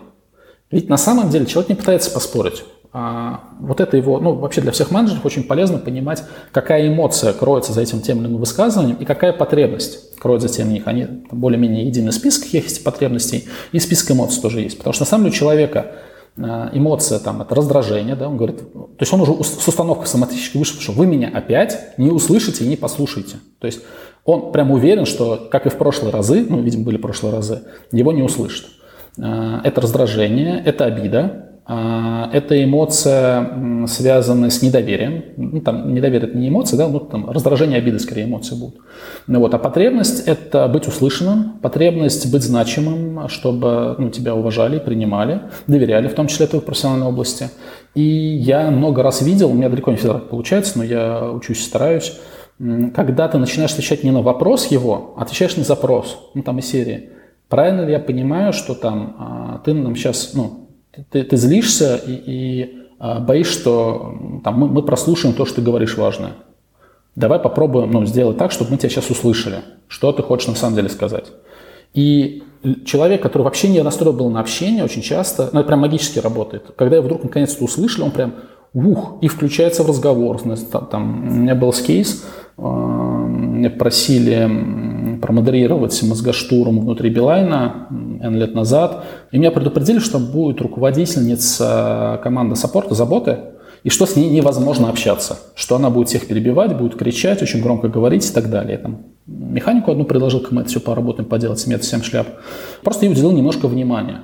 Ведь 0.72 0.89
на 0.89 0.98
самом 0.98 1.30
деле 1.30 1.45
человек 1.45 1.69
не 1.69 1.76
пытается 1.76 2.11
поспорить. 2.11 2.64
А 2.93 3.41
вот 3.60 3.80
это 3.80 3.95
его, 3.95 4.19
ну, 4.19 4.34
вообще 4.34 4.60
для 4.60 4.72
всех 4.72 4.91
менеджеров 4.91 5.26
очень 5.26 5.43
полезно 5.43 5.77
понимать, 5.77 6.23
какая 6.52 6.88
эмоция 6.88 7.31
кроется 7.31 7.72
за 7.72 7.81
этим 7.81 8.02
тем 8.02 8.19
или 8.19 8.27
иным 8.27 8.39
высказыванием 8.39 8.98
и 8.98 9.06
какая 9.06 9.31
потребность 9.31 10.18
кроется 10.19 10.49
за 10.49 10.56
тем 10.56 10.69
них. 10.69 10.88
Они 10.88 11.07
более-менее 11.31 11.85
единый 11.85 12.11
список 12.11 12.48
есть 12.53 12.84
потребностей, 12.84 13.48
и 13.72 13.80
список 13.80 14.11
эмоций 14.11 14.41
тоже 14.41 14.61
есть. 14.61 14.77
Потому 14.77 14.93
что 14.93 15.03
на 15.03 15.07
самом 15.07 15.23
деле 15.26 15.35
у 15.35 15.38
человека 15.38 15.93
Э, 16.38 16.69
эмоция 16.72 17.19
там, 17.19 17.41
это 17.41 17.53
раздражение, 17.53 18.15
да, 18.15 18.30
он 18.30 18.38
говорит, 18.38 18.60
то 18.72 18.98
есть 18.99 19.11
он 19.11 19.22
уже 19.22 19.43
с 19.43 19.68
установкой 19.68 20.07
соматически 20.07 20.57
вышел, 20.57 20.80
что 20.80 20.93
вы 20.93 21.06
меня 21.06 21.30
опять 21.34 21.98
не 21.98 22.10
услышите 22.10 22.64
и 22.64 22.68
не 22.68 22.77
послушаете. 22.77 23.38
То 23.60 23.68
есть 23.68 23.81
он 24.23 24.53
прям 24.53 24.72
уверен, 24.72 25.06
что, 25.06 25.49
как 25.52 25.65
и 25.65 25.69
в 25.69 25.77
прошлые 25.77 26.14
разы, 26.14 26.45
ну, 26.48 26.61
видимо, 26.61 26.85
были 26.85 26.98
прошлые 26.98 27.34
разы, 27.34 27.64
его 27.91 28.14
не 28.14 28.22
услышат. 28.22 28.65
Э, 29.18 29.60
это 29.64 29.82
раздражение, 29.82 30.62
это 30.64 30.86
обида, 30.86 31.52
а, 31.74 32.30
это 32.34 32.62
эмоция, 32.62 33.86
связанная 33.88 34.50
с 34.50 34.62
недоверием. 34.62 35.24
Ну, 35.38 35.62
там 35.62 35.94
недоверие– 35.94 36.28
это 36.30 36.38
не 36.38 36.50
эмоция, 36.50 36.78
да, 36.78 36.88
ну, 36.88 37.00
там 37.00 37.30
раздражение, 37.30 37.78
обиды 37.78 38.00
скорее 38.00 38.26
эмоции 38.26 38.56
будут. 38.56 38.82
Ну, 39.28 39.40
вот, 39.40 39.54
а 39.54 39.60
потребность– 39.60 40.24
это 40.28 40.68
быть 40.68 40.88
услышанным, 40.88 41.60
потребность 41.62 42.30
быть 42.32 42.42
значимым, 42.42 43.30
чтобы 43.30 43.96
ну, 44.00 44.10
тебя 44.10 44.36
уважали, 44.36 44.80
принимали, 44.80 45.44
доверяли, 45.68 46.08
в 46.08 46.14
том 46.14 46.28
числе 46.28 46.48
в 46.48 46.60
профессиональной 46.60 47.08
области. 47.08 47.50
И 47.94 48.02
я 48.02 48.72
много 48.72 49.04
раз 49.04 49.22
видел, 49.22 49.52
у 49.52 49.54
меня 49.54 49.70
далеко 49.70 49.92
не 49.92 49.98
всегда 49.98 50.16
получается, 50.16 50.78
но 50.78 50.84
я 50.84 51.32
учусь, 51.32 51.64
стараюсь, 51.64 52.20
когда 52.94 53.28
ты 53.28 53.38
начинаешь 53.38 53.72
отвечать 53.72 54.04
не 54.04 54.12
на 54.12 54.22
вопрос 54.22 54.68
его, 54.68 55.14
а 55.16 55.22
отвечаешь 55.22 55.56
на 55.56 55.64
запрос, 55.64 56.32
ну 56.34 56.44
там 56.44 56.60
из 56.60 56.66
серии. 56.66 57.12
Правильно 57.52 57.82
ли 57.82 57.91
я 57.91 57.99
понимаю, 57.99 58.53
что 58.53 58.73
там 58.76 59.15
а, 59.19 59.61
ты 59.65 59.73
нам 59.73 59.94
сейчас, 59.98 60.32
ну, 60.34 60.69
ты, 61.10 61.22
ты 61.22 61.36
злишься 61.36 61.98
и, 61.98 62.14
и 62.14 62.88
а, 62.98 63.19
боишься, 63.19 63.60
что 63.60 64.40
там, 64.41 64.57
мы, 64.57 64.69
мы 64.69 64.82
прослушаем 64.84 65.36
то, 65.36 65.45
что 65.45 65.57
ты 65.57 65.61
говоришь 65.61 65.98
важное. 65.98 66.32
Давай 67.18 67.40
попробуем 67.40 67.91
ну, 67.91 68.06
сделать 68.06 68.38
так, 68.38 68.53
чтобы 68.53 68.72
мы 68.72 68.78
тебя 68.78 68.88
сейчас 68.88 69.10
услышали, 69.10 69.57
что 69.90 70.14
ты 70.14 70.23
хочешь 70.23 70.48
на 70.48 70.56
самом 70.56 70.78
деле 70.78 70.88
сказать. 70.88 71.26
И 71.94 72.41
человек, 72.86 73.22
который 73.22 73.41
вообще 73.41 73.68
не 73.68 73.84
настроен 73.84 74.15
был 74.15 74.30
на 74.30 74.40
общение, 74.40 74.86
очень 74.86 75.02
часто, 75.02 75.49
ну 75.52 75.60
это 75.60 75.68
прям 75.68 75.82
магически 75.82 76.19
работает. 76.19 76.72
Когда 76.78 76.95
я 76.95 77.02
вдруг 77.02 77.22
наконец-то 77.22 77.65
услышали, 77.65 78.03
он 78.03 78.11
прям 78.11 78.36
ух, 78.73 79.18
и 79.19 79.28
включается 79.28 79.84
в 79.84 79.90
разговор. 79.90 80.40
Там, 80.72 80.86
там, 80.86 81.28
у 81.28 81.34
меня 81.34 81.56
был 81.56 81.73
кейс, 81.73 82.23
э, 82.57 82.61
меня 82.61 83.69
просили 83.72 84.48
промодерировать 85.22 86.02
мозгоштурм 86.03 86.80
внутри 86.80 87.10
Билайна 87.10 87.88
N 87.89 88.35
лет 88.35 88.56
назад, 88.56 89.06
и 89.31 89.38
меня 89.38 89.52
предупредили, 89.52 89.99
что 89.99 90.19
будет 90.19 90.61
руководительница 90.61 92.19
команды 92.23 92.56
саппорта, 92.56 92.95
заботы, 92.95 93.38
и 93.84 93.89
что 93.89 94.06
с 94.06 94.15
ней 94.15 94.30
невозможно 94.30 94.89
общаться, 94.89 95.39
что 95.56 95.76
она 95.76 95.89
будет 95.89 96.10
всех 96.10 96.27
перебивать, 96.27 96.77
будет 96.77 96.95
кричать, 96.95 97.41
очень 97.41 97.61
громко 97.61 97.88
говорить 97.88 98.30
и 98.30 98.34
так 98.34 98.49
далее. 98.49 98.77
Там, 98.77 99.06
механику 99.26 99.91
одну 99.91 100.06
предложил, 100.06 100.41
как 100.41 100.52
мы 100.52 100.61
это 100.61 100.69
все 100.69 100.80
поработаем, 100.80 101.27
поделать, 101.27 101.60
с 101.60 101.65
7 101.65 102.02
шляп. 102.03 102.27
Просто 102.84 103.06
ей 103.06 103.11
уделил 103.11 103.31
немножко 103.31 103.68
внимания. 103.68 104.22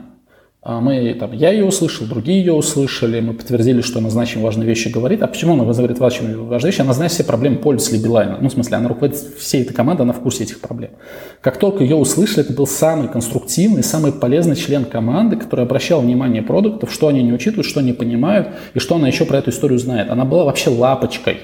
А 0.70 0.82
мы, 0.82 1.14
там, 1.14 1.32
я 1.32 1.52
ее 1.52 1.64
услышал, 1.64 2.06
другие 2.06 2.40
ее 2.40 2.52
услышали, 2.52 3.22
мы 3.22 3.34
подтвердили, 3.34 3.80
что 3.80 4.00
она 4.00 4.10
значимые 4.10 4.44
важные 4.44 4.68
вещи 4.68 4.90
говорит. 4.90 5.24
А 5.24 5.28
почему 5.28 5.54
она 5.54 5.64
говорит 5.64 5.98
важные 5.98 6.36
вещи? 6.36 6.82
Она 6.82 6.92
знает 6.92 7.14
все 7.14 7.24
проблемы 7.24 7.56
пользователей 7.60 8.04
Билайна. 8.04 8.38
Ну, 8.42 8.50
в 8.50 8.52
смысле, 8.52 8.76
она 8.76 8.90
руководит 8.90 9.16
всей 9.40 9.62
этой 9.62 9.74
командой, 9.74 10.02
она 10.02 10.12
в 10.12 10.20
курсе 10.20 10.44
этих 10.44 10.60
проблем. 10.60 10.92
Как 11.40 11.58
только 11.58 11.86
ее 11.86 11.96
услышали, 11.96 12.42
это 12.42 12.52
был 12.52 12.68
самый 12.68 13.08
конструктивный, 13.08 13.82
самый 13.82 14.12
полезный 14.12 14.58
член 14.58 14.84
команды, 14.84 15.38
который 15.38 15.64
обращал 15.64 16.02
внимание 16.02 16.42
продуктов, 16.42 16.92
что 16.92 17.08
они 17.08 17.24
не 17.24 17.32
учитывают, 17.32 17.66
что 17.66 17.80
они 17.80 17.94
понимают, 17.94 18.50
и 18.74 18.80
что 18.80 18.98
она 18.98 19.08
еще 19.08 19.24
про 19.24 19.38
эту 19.38 19.52
историю 19.52 19.80
знает. 19.80 20.10
Она 20.10 20.26
была 20.26 20.44
вообще 20.44 20.70
лапочкой. 20.70 21.38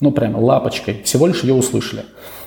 Ну, 0.00 0.10
прямо 0.10 0.36
лапочкой. 0.36 1.00
Всего 1.04 1.26
лишь 1.26 1.42
ее 1.42 1.54
услышали. 1.54 2.02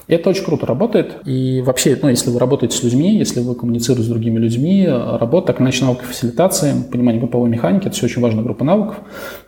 Это 0.07 0.29
очень 0.29 0.43
круто 0.43 0.65
работает. 0.65 1.17
И 1.25 1.61
вообще, 1.65 1.97
ну, 2.01 2.09
если 2.09 2.29
вы 2.29 2.39
работаете 2.39 2.77
с 2.77 2.83
людьми, 2.83 3.17
если 3.17 3.39
вы 3.39 3.55
коммуницируете 3.55 4.07
с 4.07 4.09
другими 4.09 4.37
людьми, 4.37 4.87
работа, 4.87 5.47
так 5.47 5.61
иначе 5.61 5.83
навыки 5.83 6.03
фасилитации, 6.03 6.73
понимание 6.91 7.19
групповой 7.19 7.49
механики, 7.49 7.87
это 7.87 7.95
все 7.95 8.05
очень 8.05 8.21
важная 8.21 8.43
группа 8.43 8.63
навыков. 8.63 8.97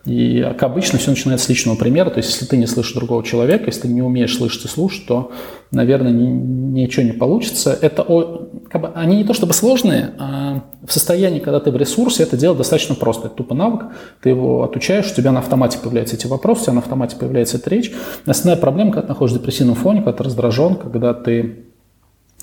И, 0.06 0.42
как 0.42 0.64
обычно, 0.64 0.98
все 1.00 1.12
начинается 1.12 1.46
с 1.46 1.50
личного 1.50 1.76
примера. 1.76 2.10
То 2.10 2.18
есть, 2.18 2.32
если 2.32 2.46
ты 2.46 2.58
не 2.58 2.66
слышишь 2.66 2.94
другого 2.94 3.24
человека, 3.24 3.66
если 3.68 3.82
ты 3.82 3.88
не 3.90 4.02
умеешь 4.02 4.36
слышать 4.36 4.66
и 4.66 4.68
слушать, 4.68 5.06
то, 5.06 5.32
наверное, 5.72 6.12
ни, 6.12 6.26
ничего 6.26 7.06
не 7.06 7.12
получится. 7.12 7.78
Это, 7.80 8.04
как 8.70 8.82
бы, 8.82 8.92
они 8.96 9.18
не 9.18 9.24
то 9.24 9.34
чтобы 9.34 9.54
сложные, 9.54 10.14
а 10.18 10.64
в 10.86 10.92
состоянии, 10.92 11.40
когда 11.40 11.60
ты 11.60 11.72
в 11.72 11.78
ресурсе, 11.78 12.24
это 12.24 12.38
делать 12.38 12.58
достаточно 12.58 12.96
просто. 12.96 13.28
Это 13.28 13.36
тупо 13.36 13.54
навык, 13.54 13.88
ты 14.22 14.30
его 14.30 14.64
отучаешь, 14.64 15.12
у 15.12 15.16
тебя 15.16 15.32
на 15.32 15.40
автомате 15.40 15.78
появляются 15.82 16.16
эти 16.16 16.28
вопросы, 16.28 16.62
у 16.62 16.64
тебя 16.66 16.74
на 16.74 16.80
автомате 16.80 17.18
появляется 17.18 17.58
эта 17.58 17.70
речь. 17.70 17.92
Основная 18.26 18.60
проблема, 18.60 18.92
когда 18.92 19.02
ты 19.02 19.08
находишься 19.10 19.38
в 19.38 19.42
депрессивном 19.42 19.76
фоне, 19.76 20.00
когда 20.00 20.14
ты 20.14 20.24
раздражен, 20.48 20.76
когда 20.76 21.14
ты 21.14 21.64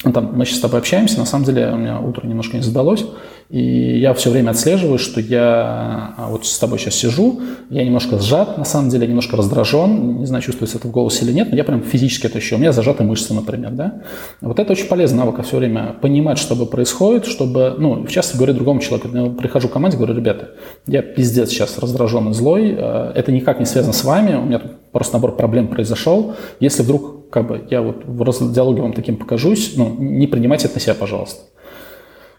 ну, 0.05 0.12
там, 0.12 0.32
мы 0.35 0.44
сейчас 0.44 0.59
с 0.59 0.60
тобой 0.60 0.81
общаемся, 0.81 1.18
на 1.18 1.24
самом 1.24 1.44
деле 1.44 1.70
у 1.72 1.76
меня 1.76 1.98
утро 1.98 2.26
немножко 2.26 2.56
не 2.56 2.62
задалось, 2.62 3.06
и 3.50 3.98
я 3.98 4.14
все 4.14 4.30
время 4.30 4.50
отслеживаю, 4.50 4.98
что 4.98 5.20
я 5.20 6.14
а, 6.16 6.28
вот 6.30 6.46
с 6.46 6.58
тобой 6.58 6.78
сейчас 6.78 6.94
сижу, 6.94 7.40
я 7.70 7.84
немножко 7.84 8.18
сжат, 8.18 8.58
на 8.58 8.64
самом 8.64 8.88
деле, 8.88 9.06
немножко 9.06 9.36
раздражен, 9.36 10.18
не 10.18 10.26
знаю, 10.26 10.42
чувствуется 10.42 10.78
это 10.78 10.88
в 10.88 10.90
голосе 10.90 11.24
или 11.24 11.32
нет, 11.32 11.50
но 11.50 11.56
я 11.56 11.64
прям 11.64 11.82
физически 11.82 12.26
это 12.26 12.38
ощущаю. 12.38 12.58
У 12.58 12.62
меня 12.62 12.72
зажаты 12.72 13.04
мышцы, 13.04 13.34
например, 13.34 13.72
да. 13.72 14.02
Вот 14.40 14.58
это 14.58 14.72
очень 14.72 14.86
полезно 14.86 15.24
навык 15.24 15.44
все 15.44 15.58
время 15.58 15.94
понимать, 16.00 16.38
что 16.38 16.54
происходит, 16.66 17.26
чтобы, 17.26 17.74
ну, 17.78 18.04
в 18.04 18.08
частности, 18.08 18.36
говорю 18.36 18.54
другому 18.54 18.80
человеку, 18.80 19.08
я 19.14 19.26
прихожу 19.26 19.68
к 19.68 19.72
команде, 19.72 19.96
говорю, 19.96 20.14
ребята, 20.14 20.50
я 20.86 21.02
пиздец 21.02 21.50
сейчас 21.50 21.78
раздражен 21.78 22.30
и 22.30 22.32
злой, 22.32 22.74
э, 22.76 23.12
это 23.14 23.30
никак 23.30 23.60
не 23.60 23.66
связано 23.66 23.92
с 23.92 24.04
вами, 24.04 24.36
у 24.36 24.44
меня 24.44 24.58
тут 24.58 24.72
просто 24.90 25.14
набор 25.14 25.36
проблем 25.36 25.68
произошел. 25.68 26.34
Если 26.60 26.82
вдруг, 26.82 27.28
как 27.30 27.46
бы, 27.46 27.64
я 27.70 27.82
вот 27.82 28.04
в 28.04 28.52
диалоге 28.52 28.80
вам 28.80 28.94
таким 28.94 29.16
покажусь, 29.16 29.74
ну, 29.76 29.94
не 29.98 30.26
принимайте 30.26 30.66
это 30.66 30.76
на 30.76 30.80
себя, 30.80 30.94
пожалуйста. 30.94 31.42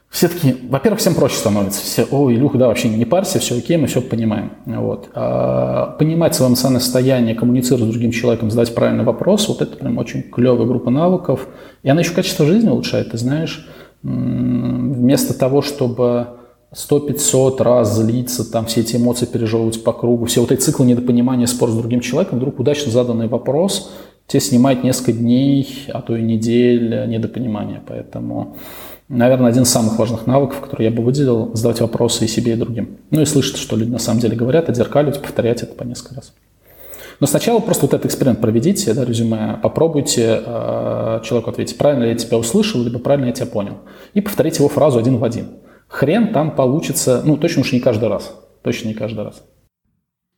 Все 0.09 0.29
таки, 0.29 0.55
во-первых, 0.69 1.01
всем 1.01 1.13
проще 1.13 1.35
становится. 1.35 1.81
Все, 1.81 2.05
о, 2.09 2.31
Илюха, 2.31 2.57
да, 2.57 2.67
вообще 2.67 2.87
не 2.89 3.05
парься, 3.05 3.39
все 3.39 3.57
окей, 3.57 3.77
мы 3.77 3.87
все 3.87 4.01
понимаем. 4.01 4.53
Вот. 4.65 5.09
А 5.13 5.95
понимать 5.99 6.35
свое 6.35 6.49
эмоциональное 6.49 6.81
состояние, 6.81 7.35
коммуницировать 7.35 7.89
с 7.89 7.91
другим 7.91 8.11
человеком, 8.11 8.49
задать 8.49 8.73
правильный 8.73 9.03
вопрос, 9.03 9.49
вот 9.49 9.61
это 9.61 9.75
прям 9.75 9.97
очень 9.97 10.23
клевая 10.23 10.65
группа 10.65 10.89
навыков. 10.89 11.47
И 11.83 11.89
она 11.89 12.01
еще 12.01 12.11
качество 12.11 12.45
жизни 12.45 12.69
улучшает, 12.69 13.11
ты 13.11 13.17
знаешь. 13.17 13.67
Вместо 14.03 15.33
того, 15.37 15.61
чтобы 15.61 16.27
100-500 16.73 17.61
раз 17.61 17.95
злиться, 17.97 18.49
там 18.49 18.67
все 18.67 18.81
эти 18.81 18.95
эмоции 18.95 19.25
пережевывать 19.25 19.83
по 19.83 19.91
кругу, 19.91 20.25
все 20.25 20.41
вот 20.41 20.51
эти 20.51 20.61
циклы 20.61 20.85
недопонимания, 20.85 21.45
спор 21.45 21.71
с 21.71 21.75
другим 21.75 21.99
человеком, 21.99 22.37
вдруг 22.37 22.59
удачно 22.59 22.91
заданный 22.91 23.27
вопрос 23.27 23.91
тебе 24.27 24.41
снимает 24.41 24.83
несколько 24.83 25.13
дней, 25.13 25.85
а 25.93 26.01
то 26.01 26.15
и 26.15 26.21
недель 26.21 27.07
недопонимания. 27.07 27.81
Поэтому 27.87 28.55
наверное, 29.07 29.49
один 29.49 29.63
из 29.63 29.69
самых 29.69 29.97
важных 29.97 30.27
навыков, 30.27 30.61
который 30.61 30.83
я 30.83 30.91
бы 30.91 31.03
выделил, 31.03 31.51
задавать 31.53 31.81
вопросы 31.81 32.25
и 32.25 32.27
себе, 32.27 32.53
и 32.53 32.55
другим. 32.55 32.97
Ну 33.11 33.21
и 33.21 33.25
слышать, 33.25 33.57
что 33.57 33.75
люди 33.75 33.91
на 33.91 33.99
самом 33.99 34.19
деле 34.19 34.35
говорят, 34.35 34.69
отзеркаливать, 34.69 35.21
повторять 35.21 35.63
это 35.63 35.73
по 35.73 35.83
несколько 35.83 36.15
раз. 36.15 36.33
Но 37.19 37.27
сначала 37.27 37.59
просто 37.59 37.85
вот 37.85 37.93
этот 37.93 38.07
эксперимент 38.07 38.41
проведите, 38.41 38.93
да, 38.93 39.05
резюме, 39.05 39.57
попробуйте 39.61 40.41
э, 40.45 41.21
человеку 41.23 41.49
ответить, 41.49 41.77
правильно 41.77 42.05
я 42.05 42.15
тебя 42.15 42.37
услышал, 42.37 42.83
либо 42.83 42.99
правильно 42.99 43.27
я 43.27 43.31
тебя 43.31 43.45
понял. 43.45 43.79
И 44.13 44.21
повторите 44.21 44.57
его 44.57 44.69
фразу 44.69 44.99
один 44.99 45.17
в 45.17 45.23
один. 45.23 45.51
Хрен 45.87 46.33
там 46.33 46.55
получится, 46.55 47.21
ну 47.23 47.37
точно 47.37 47.61
уж 47.61 47.71
не 47.71 47.79
каждый 47.79 48.09
раз. 48.09 48.35
Точно 48.63 48.89
не 48.89 48.93
каждый 48.93 49.23
раз. 49.23 49.43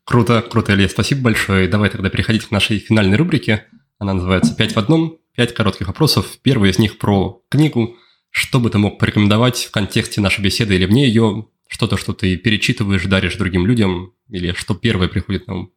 Круто, 0.04 0.42
круто, 0.42 0.74
Илья, 0.74 0.88
спасибо 0.88 1.22
большое. 1.22 1.68
Давай 1.68 1.90
тогда 1.90 2.10
переходить 2.10 2.46
к 2.46 2.52
нашей 2.52 2.80
финальной 2.80 3.18
рубрике. 3.18 3.66
Она 3.98 4.14
называется 4.14 4.56
«Пять 4.56 4.74
в 4.74 4.78
одном». 4.78 5.18
Пять 5.36 5.54
коротких 5.54 5.88
вопросов. 5.88 6.38
Первый 6.42 6.72
из 6.72 6.80
них 6.80 6.98
про 6.98 7.42
книгу, 7.50 7.96
что 8.38 8.60
бы 8.60 8.70
ты 8.70 8.78
мог 8.78 9.00
порекомендовать 9.00 9.58
в 9.66 9.72
контексте 9.72 10.22
нашей 10.22 10.42
беседы 10.42 10.76
или 10.76 10.86
вне 10.86 11.08
ее? 11.08 11.48
Что-то, 11.68 11.98
что 11.98 12.14
ты 12.14 12.38
перечитываешь, 12.38 13.04
даришь 13.06 13.36
другим 13.36 13.66
людям? 13.66 14.14
Или 14.30 14.54
что 14.54 14.76
первое 14.76 15.08
приходит 15.08 15.48
на 15.48 15.56
ум? 15.56 15.72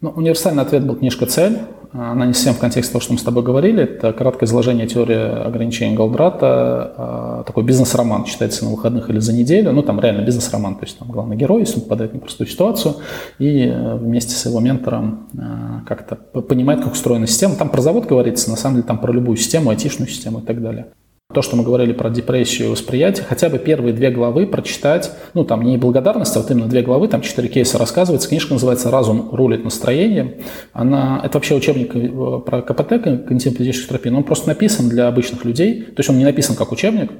Ну, 0.00 0.10
универсальный 0.10 0.64
ответ 0.64 0.84
был 0.84 0.96
книжка 0.96 1.26
«Цель». 1.26 1.58
Она 1.92 2.26
не 2.26 2.32
совсем 2.32 2.54
в 2.54 2.58
контексте 2.58 2.92
того, 2.92 3.02
что 3.02 3.12
мы 3.12 3.20
с 3.20 3.22
тобой 3.22 3.44
говорили. 3.44 3.84
Это 3.84 4.12
краткое 4.12 4.46
изложение 4.46 4.88
теории 4.88 5.46
ограничений 5.46 5.94
Голдрата. 5.94 6.94
А, 6.96 7.44
такой 7.46 7.62
бизнес-роман 7.62 8.24
читается 8.24 8.64
на 8.64 8.72
выходных 8.72 9.08
или 9.08 9.20
за 9.20 9.32
неделю. 9.32 9.70
Ну, 9.70 9.82
там 9.82 10.00
реально 10.00 10.22
бизнес-роман. 10.22 10.76
То 10.76 10.86
есть 10.86 10.98
там 10.98 11.08
главный 11.08 11.36
герой, 11.36 11.60
если 11.60 11.76
он 11.76 11.82
попадает 11.82 12.10
в 12.10 12.14
непростую 12.14 12.48
ситуацию, 12.48 12.96
и 13.38 13.66
э, 13.66 13.96
вместе 13.96 14.34
с 14.34 14.46
его 14.46 14.58
ментором 14.58 15.28
э, 15.34 15.86
как-то 15.86 16.16
понимает, 16.16 16.82
как 16.82 16.94
устроена 16.94 17.28
система. 17.28 17.54
Там 17.54 17.68
про 17.68 17.80
завод 17.80 18.06
говорится, 18.06 18.50
на 18.50 18.56
самом 18.56 18.76
деле 18.76 18.88
там 18.88 18.98
про 18.98 19.12
любую 19.12 19.36
систему, 19.36 19.70
айтишную 19.70 20.08
систему 20.08 20.40
и 20.40 20.42
так 20.42 20.60
далее. 20.60 20.86
То, 21.32 21.42
что 21.42 21.56
мы 21.56 21.64
говорили 21.64 21.92
про 21.92 22.10
депрессию 22.10 22.68
и 22.68 22.70
восприятие, 22.70 23.24
хотя 23.28 23.48
бы 23.48 23.58
первые 23.58 23.92
две 23.92 24.10
главы 24.10 24.46
прочитать, 24.46 25.12
ну, 25.34 25.44
там 25.44 25.62
не 25.62 25.76
благодарность, 25.76 26.36
а 26.36 26.40
вот 26.40 26.50
именно 26.50 26.66
две 26.66 26.82
главы, 26.82 27.08
там 27.08 27.22
четыре 27.22 27.48
кейса 27.48 27.78
рассказывается. 27.78 28.28
Книжка 28.28 28.52
называется 28.52 28.90
«Разум 28.90 29.30
рулит 29.32 29.64
настроением». 29.64 30.34
Она, 30.72 31.20
это 31.24 31.38
вообще 31.38 31.54
учебник 31.54 31.94
э, 31.94 32.40
про 32.44 32.62
КПТ, 32.62 32.92
когнитивно-поведенческую 32.92 33.88
терапию, 33.88 34.12
но 34.12 34.18
он 34.18 34.24
просто 34.24 34.48
написан 34.48 34.88
для 34.88 35.08
обычных 35.08 35.44
людей, 35.44 35.82
то 35.82 35.98
есть 35.98 36.10
он 36.10 36.18
не 36.18 36.24
написан 36.24 36.56
как 36.56 36.72
учебник, 36.72 37.10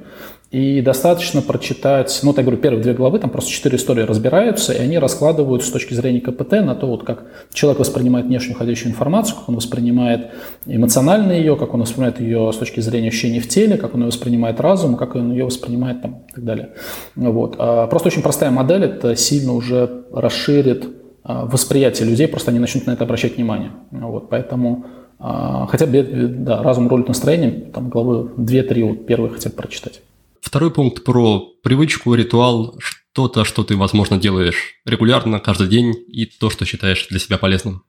и 0.53 0.81
достаточно 0.81 1.41
прочитать, 1.41 2.19
ну, 2.21 2.31
так 2.31 2.45
говорю, 2.45 2.61
первые 2.61 2.83
две 2.83 2.93
главы, 2.93 3.17
там 3.17 3.31
просто 3.31 3.49
четыре 3.49 3.77
истории 3.77 4.03
разбираются, 4.03 4.71
и 4.71 4.77
они 4.77 4.99
раскладывают 4.99 5.63
с 5.63 5.71
точки 5.71 5.95
зрения 5.95 6.21
КПТ 6.21 6.51
на 6.63 6.75
то, 6.75 6.85
вот 6.85 7.03
как 7.03 7.25
человек 7.51 7.79
воспринимает 7.79 8.27
внешнюю 8.27 8.53
входящую 8.53 8.91
информацию, 8.91 9.35
как 9.39 9.49
он 9.49 9.55
воспринимает 9.55 10.29
эмоционально 10.67 11.31
ее, 11.31 11.55
как 11.55 11.73
он 11.73 11.81
воспринимает 11.81 12.21
ее 12.21 12.53
с 12.53 12.57
точки 12.57 12.81
зрения 12.81 13.07
ощущений 13.07 13.39
в 13.39 13.49
теле, 13.49 13.77
как 13.77 13.95
он 13.95 14.01
ее 14.01 14.07
воспринимает 14.07 14.61
разум, 14.61 14.95
как 14.95 15.15
он 15.15 15.31
ее 15.31 15.45
воспринимает 15.45 16.03
там 16.03 16.21
и 16.29 16.33
так 16.35 16.43
далее. 16.43 16.69
Вот. 17.15 17.55
А 17.57 17.87
просто 17.87 18.09
очень 18.09 18.21
простая 18.21 18.51
модель, 18.51 18.83
это 18.83 19.15
сильно 19.15 19.53
уже 19.53 20.03
расширит 20.13 20.87
а, 21.23 21.47
восприятие 21.47 22.07
людей, 22.07 22.27
просто 22.27 22.51
они 22.51 22.59
начнут 22.59 22.85
на 22.85 22.91
это 22.91 23.05
обращать 23.05 23.37
внимание. 23.37 23.71
Вот. 23.89 24.29
Поэтому 24.29 24.85
а, 25.17 25.65
хотя 25.65 25.87
бы, 25.87 26.03
да, 26.03 26.61
разум 26.61 26.87
ролит 26.89 27.07
настроением, 27.07 27.71
там 27.71 27.89
главы 27.89 28.29
2-3 28.37 28.83
вот, 28.87 29.05
первые 29.07 29.31
хотя 29.31 29.49
бы 29.49 29.55
прочитать. 29.55 30.03
Второй 30.43 30.71
пункт 30.71 31.05
про 31.05 31.39
привычку, 31.63 32.13
ритуал, 32.15 32.75
что-то, 32.77 33.45
что 33.45 33.63
ты, 33.63 33.77
возможно, 33.77 34.17
делаешь 34.17 34.75
регулярно, 34.85 35.39
каждый 35.39 35.67
день, 35.69 35.95
и 36.07 36.25
то, 36.25 36.49
что 36.49 36.65
считаешь 36.65 37.07
для 37.07 37.17
себя 37.17 37.37
полезным. 37.37 37.83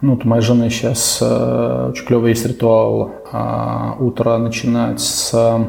Ну, 0.00 0.16
вот 0.16 0.24
у 0.24 0.28
моей 0.28 0.42
жены 0.42 0.68
сейчас 0.68 1.18
э, 1.22 1.90
очень 1.90 2.04
клевый 2.06 2.30
есть 2.30 2.44
ритуал 2.44 3.08
э, 3.32 4.02
утро 4.02 4.36
начинать 4.38 5.00
с 5.00 5.32
э, 5.32 5.64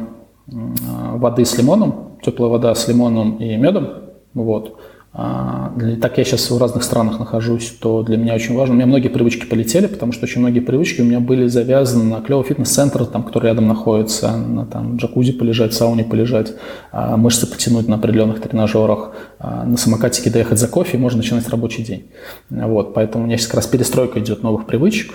воды 0.48 1.44
с 1.44 1.56
лимоном, 1.56 2.18
теплая 2.20 2.50
вода 2.50 2.74
с 2.74 2.88
лимоном 2.88 3.36
и 3.36 3.56
медом. 3.56 3.88
Вот. 4.34 4.80
А, 5.18 5.72
так 6.02 6.18
я 6.18 6.24
сейчас 6.24 6.50
в 6.50 6.58
разных 6.58 6.84
странах 6.84 7.18
нахожусь, 7.18 7.74
то 7.80 8.02
для 8.02 8.18
меня 8.18 8.34
очень 8.34 8.54
важно. 8.54 8.74
У 8.74 8.76
меня 8.76 8.86
многие 8.86 9.08
привычки 9.08 9.46
полетели, 9.46 9.86
потому 9.86 10.12
что 10.12 10.24
очень 10.26 10.42
многие 10.42 10.60
привычки 10.60 11.00
у 11.00 11.04
меня 11.04 11.20
были 11.20 11.46
завязаны 11.46 12.04
на 12.04 12.20
клевый 12.20 12.44
фитнес-центр, 12.44 13.06
там, 13.06 13.22
который 13.22 13.46
рядом 13.46 13.66
находится, 13.66 14.36
на 14.36 14.66
там, 14.66 14.98
джакузи 14.98 15.32
полежать, 15.32 15.72
сауне 15.72 16.04
полежать, 16.04 16.52
а, 16.92 17.16
мышцы 17.16 17.46
потянуть 17.46 17.88
на 17.88 17.96
определенных 17.96 18.42
тренажерах, 18.42 19.12
а, 19.38 19.64
на 19.64 19.78
самокатике 19.78 20.28
доехать 20.28 20.58
за 20.58 20.68
кофе, 20.68 20.98
и 20.98 21.00
можно 21.00 21.16
начинать 21.16 21.48
рабочий 21.48 21.82
день. 21.82 22.10
Вот, 22.50 22.92
поэтому 22.92 23.24
у 23.24 23.26
меня 23.26 23.38
сейчас 23.38 23.46
как 23.46 23.56
раз 23.56 23.66
перестройка 23.68 24.20
идет 24.20 24.42
новых 24.42 24.66
привычек, 24.66 25.14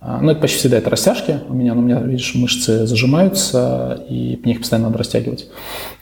ну, 0.00 0.30
это 0.30 0.40
почти 0.40 0.58
всегда 0.58 0.78
это 0.78 0.90
растяжки. 0.90 1.40
У 1.48 1.54
меня, 1.54 1.74
ну, 1.74 1.80
у 1.80 1.84
меня, 1.84 2.00
видишь, 2.00 2.34
мышцы 2.34 2.86
зажимаются, 2.86 4.04
и 4.08 4.38
них 4.44 4.60
постоянно 4.60 4.88
надо 4.88 4.98
растягивать. 4.98 5.48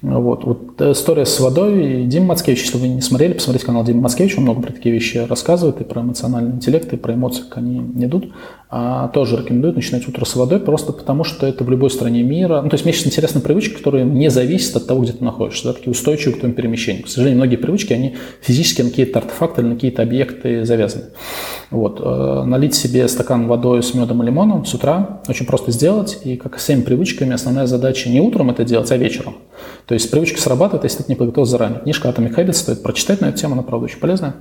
Вот. 0.03 0.45
вот 0.45 0.81
история 0.81 1.25
с 1.25 1.41
водой. 1.41 2.05
Дима 2.05 2.27
Мацкевич, 2.27 2.63
если 2.63 2.79
вы 2.79 2.89
не 2.89 3.01
смотрели, 3.01 3.33
посмотрите 3.33 3.67
канал 3.67 3.85
Дима 3.85 4.03
Мацкевич, 4.03 4.37
он 4.37 4.45
много 4.45 4.61
про 4.61 4.73
такие 4.73 4.93
вещи 4.93 5.19
рассказывает, 5.19 5.81
и 5.81 5.85
про 5.85 6.03
эмоциональный 6.03 6.53
интеллект, 6.53 6.93
и 6.93 6.97
про 6.97 7.15
эмоции, 7.15 7.43
как 7.43 7.59
они 7.59 7.79
идут. 8.05 8.33
А, 8.77 9.07
тоже 9.09 9.37
рекомендую 9.37 9.73
начинать 9.75 10.09
утро 10.09 10.25
с 10.25 10.35
водой, 10.35 10.59
просто 10.59 10.93
потому 10.93 11.23
что 11.23 11.47
это 11.47 11.63
в 11.63 11.71
любой 11.71 11.91
стране 11.91 12.25
мира. 12.25 12.61
Ну, 12.61 12.69
то 12.69 12.75
есть 12.75 12.85
мне 12.85 12.93
сейчас 12.93 13.07
интересны 13.07 13.41
привычки, 13.41 13.75
которые 13.75 14.05
не 14.05 14.31
зависят 14.31 14.75
от 14.75 14.89
того, 14.89 15.03
где 15.03 15.13
ты 15.13 15.23
находишься, 15.23 15.69
да, 15.69 15.75
такие 15.75 15.93
устойчивые 15.93 16.35
к 16.35 16.41
твоим 16.41 16.57
перемещениям. 16.57 17.05
К 17.05 17.09
сожалению, 17.09 17.39
многие 17.39 17.57
привычки, 17.57 17.93
они 17.93 18.17
физически 18.41 18.83
на 18.83 18.91
какие-то 18.91 19.21
артефакты 19.21 19.61
или 19.61 19.69
на 19.69 19.75
какие-то 19.77 20.03
объекты 20.03 20.65
завязаны. 20.65 21.05
Вот. 21.75 22.01
Э, 22.01 22.45
налить 22.47 22.77
себе 22.77 23.09
стакан 23.09 23.49
водой 23.49 23.83
с 23.83 23.95
медом 23.95 24.23
и 24.23 24.27
лимоном 24.27 24.65
с 24.65 24.73
утра 24.75 25.21
очень 25.27 25.45
просто 25.45 25.73
сделать, 25.73 26.21
и 26.23 26.37
как 26.37 26.55
и 26.55 26.59
всеми 26.59 26.83
привычками, 26.83 27.35
основная 27.35 27.67
задача 27.67 28.09
не 28.09 28.21
утром 28.21 28.51
это 28.51 28.65
делать, 28.65 28.93
а 28.93 28.97
вечером. 28.97 29.39
То 29.87 29.95
есть 29.95 30.09
привычка 30.09 30.41
срабатывает, 30.41 30.85
если 30.85 31.03
ты 31.03 31.07
не 31.09 31.17
подготовил 31.17 31.47
заранее. 31.47 31.81
Книжка 31.81 32.09
Atomic 32.09 32.37
Habits 32.37 32.53
стоит 32.53 32.83
прочитать 32.85 33.21
на 33.21 33.27
эту 33.27 33.39
тему, 33.39 33.55
она, 33.55 33.63
правда, 33.65 33.87
очень 33.87 33.99
полезная. 33.99 34.37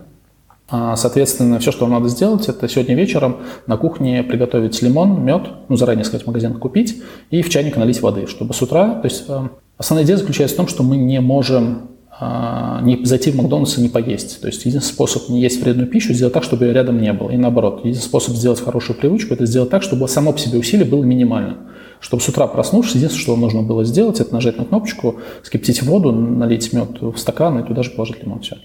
А, 0.70 0.96
соответственно, 0.96 1.58
все, 1.58 1.72
что 1.72 1.86
вам 1.86 1.94
надо 1.96 2.08
сделать, 2.08 2.48
это 2.48 2.70
сегодня 2.70 2.94
вечером 2.94 3.38
на 3.66 3.78
кухне 3.78 4.22
приготовить 4.22 4.80
лимон, 4.84 5.26
мед, 5.26 5.42
ну, 5.70 5.76
заранее 5.76 6.06
сказать, 6.06 6.26
в 6.26 6.28
магазинах 6.28 6.60
купить, 6.60 7.02
и 7.32 7.42
в 7.42 7.50
чайник 7.50 7.78
налить 7.78 8.00
воды, 8.00 8.28
чтобы 8.28 8.54
с 8.54 8.62
утра, 8.62 8.94
то 8.94 9.08
есть 9.08 9.24
э, 9.28 9.48
основная 9.80 10.06
идея 10.06 10.18
заключается 10.18 10.54
в 10.54 10.58
том, 10.58 10.68
что 10.68 10.84
мы 10.84 10.98
не 10.98 11.20
можем 11.20 11.90
не 12.22 13.04
зайти 13.06 13.32
в 13.32 13.36
Макдональдс 13.36 13.78
и 13.78 13.82
не 13.82 13.90
поесть. 13.90 14.40
То 14.42 14.48
есть 14.48 14.66
единственный 14.66 14.94
способ 14.94 15.30
не 15.30 15.42
есть 15.42 15.62
вредную 15.62 15.88
пищу, 15.88 16.14
сделать 16.14 16.34
так, 16.34 16.44
чтобы 16.44 16.66
ее 16.66 16.74
рядом 16.74 17.02
не 17.02 17.12
было. 17.12 17.32
И 17.32 17.38
наоборот, 17.38 17.80
единственный 17.80 18.10
способ 18.10 18.36
сделать 18.36 18.60
хорошую 18.60 18.98
привычку, 18.98 19.34
это 19.34 19.46
сделать 19.46 19.70
так, 19.70 19.84
чтобы 19.84 20.08
само 20.08 20.32
по 20.34 20.40
себе 20.40 20.60
усилие 20.60 20.86
было 20.86 21.04
минимально. 21.04 21.58
Чтобы 22.00 22.22
с 22.22 22.30
утра 22.30 22.48
проснувшись, 22.48 22.96
единственное, 22.96 23.22
что 23.22 23.32
вам 23.32 23.42
нужно 23.42 23.64
было 23.64 23.84
сделать, 23.84 24.20
это 24.20 24.34
нажать 24.34 24.58
на 24.58 24.66
кнопочку, 24.66 25.20
скипятить 25.42 25.82
воду, 25.84 26.12
налить 26.12 26.74
мед 26.74 27.02
в 27.02 27.18
стакан 27.18 27.60
и 27.60 27.68
туда 27.68 27.82
же 27.82 27.92
положить 27.92 28.22
лимон. 28.22 28.42
Все. 28.42 28.58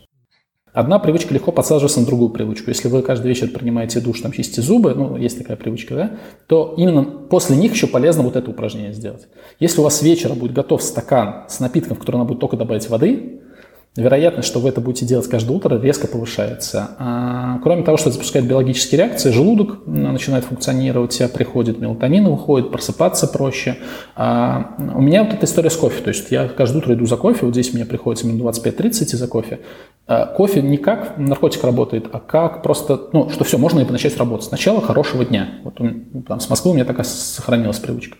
Одна 0.72 0.98
привычка 0.98 1.34
легко 1.34 1.50
подсаживается 1.50 2.00
на 2.00 2.06
другую 2.06 2.30
привычку. 2.30 2.70
Если 2.70 2.88
вы 2.88 3.02
каждый 3.02 3.28
вечер 3.28 3.48
принимаете 3.48 4.00
душ, 4.00 4.20
там 4.20 4.32
чистите 4.32 4.62
зубы, 4.62 4.94
ну, 4.94 5.16
есть 5.16 5.38
такая 5.38 5.56
привычка, 5.56 5.94
да, 5.94 6.10
то 6.46 6.74
именно 6.76 7.02
после 7.02 7.56
них 7.56 7.72
еще 7.72 7.86
полезно 7.86 8.22
вот 8.22 8.36
это 8.36 8.50
упражнение 8.50 8.92
сделать. 8.92 9.28
Если 9.60 9.80
у 9.80 9.84
вас 9.84 9.98
с 9.98 10.02
вечера 10.02 10.34
будет 10.34 10.52
готов 10.52 10.82
стакан 10.82 11.44
с 11.48 11.60
напитком, 11.60 11.96
в 11.96 12.00
который 12.00 12.16
надо 12.16 12.28
будет 12.28 12.40
только 12.40 12.56
добавить 12.56 12.88
воды, 12.88 13.40
вероятность, 14.02 14.48
что 14.48 14.60
вы 14.60 14.68
это 14.68 14.80
будете 14.80 15.06
делать 15.06 15.28
каждое 15.28 15.56
утро, 15.56 15.78
резко 15.78 16.06
повышается. 16.06 16.90
А, 16.98 17.58
кроме 17.62 17.82
того, 17.82 17.96
что 17.96 18.08
это 18.08 18.18
запускает 18.18 18.46
биологические 18.46 18.98
реакции, 19.00 19.30
желудок 19.30 19.86
начинает 19.86 20.44
функционировать, 20.44 21.12
у 21.12 21.16
тебя 21.16 21.28
приходит 21.28 21.78
мелатонин, 21.78 22.28
выходит, 22.28 22.70
просыпаться 22.70 23.26
проще. 23.26 23.76
А, 24.16 24.74
у 24.94 25.00
меня 25.00 25.24
вот 25.24 25.34
эта 25.34 25.46
история 25.46 25.70
с 25.70 25.76
кофе, 25.76 26.02
то 26.02 26.08
есть 26.08 26.30
я 26.30 26.48
каждое 26.48 26.78
утро 26.78 26.94
иду 26.94 27.06
за 27.06 27.16
кофе, 27.16 27.46
вот 27.46 27.54
здесь 27.54 27.72
мне 27.74 27.84
приходится 27.84 28.26
минут 28.26 28.54
25-30 28.54 29.16
за 29.16 29.28
кофе. 29.28 29.60
А, 30.10 30.24
кофе 30.24 30.62
не 30.62 30.78
как 30.78 31.18
наркотик 31.18 31.62
работает, 31.64 32.06
а 32.10 32.18
как 32.18 32.62
просто, 32.62 33.08
ну, 33.12 33.28
что 33.28 33.44
все, 33.44 33.58
можно 33.58 33.80
и 33.80 33.84
начать 33.84 34.16
работать. 34.16 34.46
Сначала 34.46 34.80
хорошего 34.80 35.22
дня. 35.22 35.60
Вот 35.64 35.80
там, 36.26 36.40
с 36.40 36.48
Москвы 36.48 36.70
у 36.70 36.74
меня 36.74 36.86
такая 36.86 37.04
сохранилась 37.04 37.78
привычка. 37.78 38.16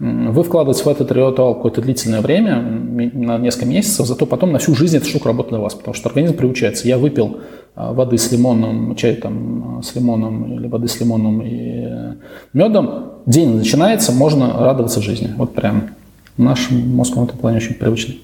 Вы 0.00 0.42
вкладываете 0.42 0.82
в 0.82 0.88
этот 0.88 1.12
ритуал 1.12 1.54
какое-то 1.54 1.80
длительное 1.80 2.22
время, 2.22 2.60
на 2.60 3.38
несколько 3.38 3.66
месяцев, 3.66 4.06
зато 4.06 4.26
потом 4.26 4.50
на 4.50 4.58
всю 4.58 4.74
жизнь 4.74 4.96
эта 4.96 5.06
штука 5.18 5.28
работает 5.28 5.54
для 5.54 5.60
вас, 5.60 5.74
потому 5.74 5.94
что 5.94 6.08
организм 6.08 6.36
приучается. 6.36 6.88
Я 6.88 6.98
выпил 6.98 7.40
а, 7.74 7.92
воды 7.92 8.18
с 8.18 8.32
лимоном, 8.32 8.96
чай 8.96 9.14
там 9.16 9.82
с 9.82 9.94
лимоном 9.94 10.54
или 10.54 10.66
воды 10.66 10.88
с 10.88 11.00
лимоном 11.00 11.42
и 11.42 12.16
медом, 12.52 13.12
день 13.26 13.56
начинается, 13.56 14.12
можно 14.12 14.52
радоваться 14.52 15.02
жизни. 15.02 15.32
Вот 15.36 15.54
прям 15.54 15.90
Наш 16.38 16.70
мозг 16.70 17.16
в 17.16 17.24
этом 17.24 17.36
плане 17.36 17.56
очень 17.56 17.74
привычный. 17.74 18.22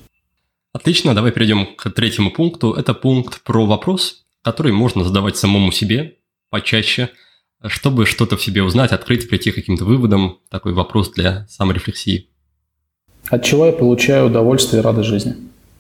Отлично, 0.73 1.15
давай 1.15 1.33
перейдем 1.33 1.67
к 1.75 1.91
третьему 1.91 2.31
пункту. 2.31 2.73
Это 2.73 2.95
пункт 2.95 3.43
про 3.43 3.67
вопрос, 3.67 4.25
который 4.43 4.73
можно 4.73 5.05
задавать 5.05 5.37
самому 5.37 5.73
себе 5.73 6.15
почаще, 6.49 7.11
чтобы 7.67 8.07
что-то 8.07 8.37
в 8.37 8.43
себе 8.43 8.63
узнать, 8.63 8.93
открыть, 8.93 9.29
прийти 9.29 9.51
к 9.51 9.57
каким-то 9.57 9.85
выводам. 9.85 10.39
Такой 10.49 10.75
вопрос 10.75 11.11
для 11.11 11.45
саморефлексии. 11.49 12.29
От 13.29 13.43
чего 13.43 13.67
я 13.67 13.73
получаю 13.73 14.27
удовольствие 14.27 14.81
и 14.81 14.85
радость 14.85 15.09
жизни? 15.09 15.35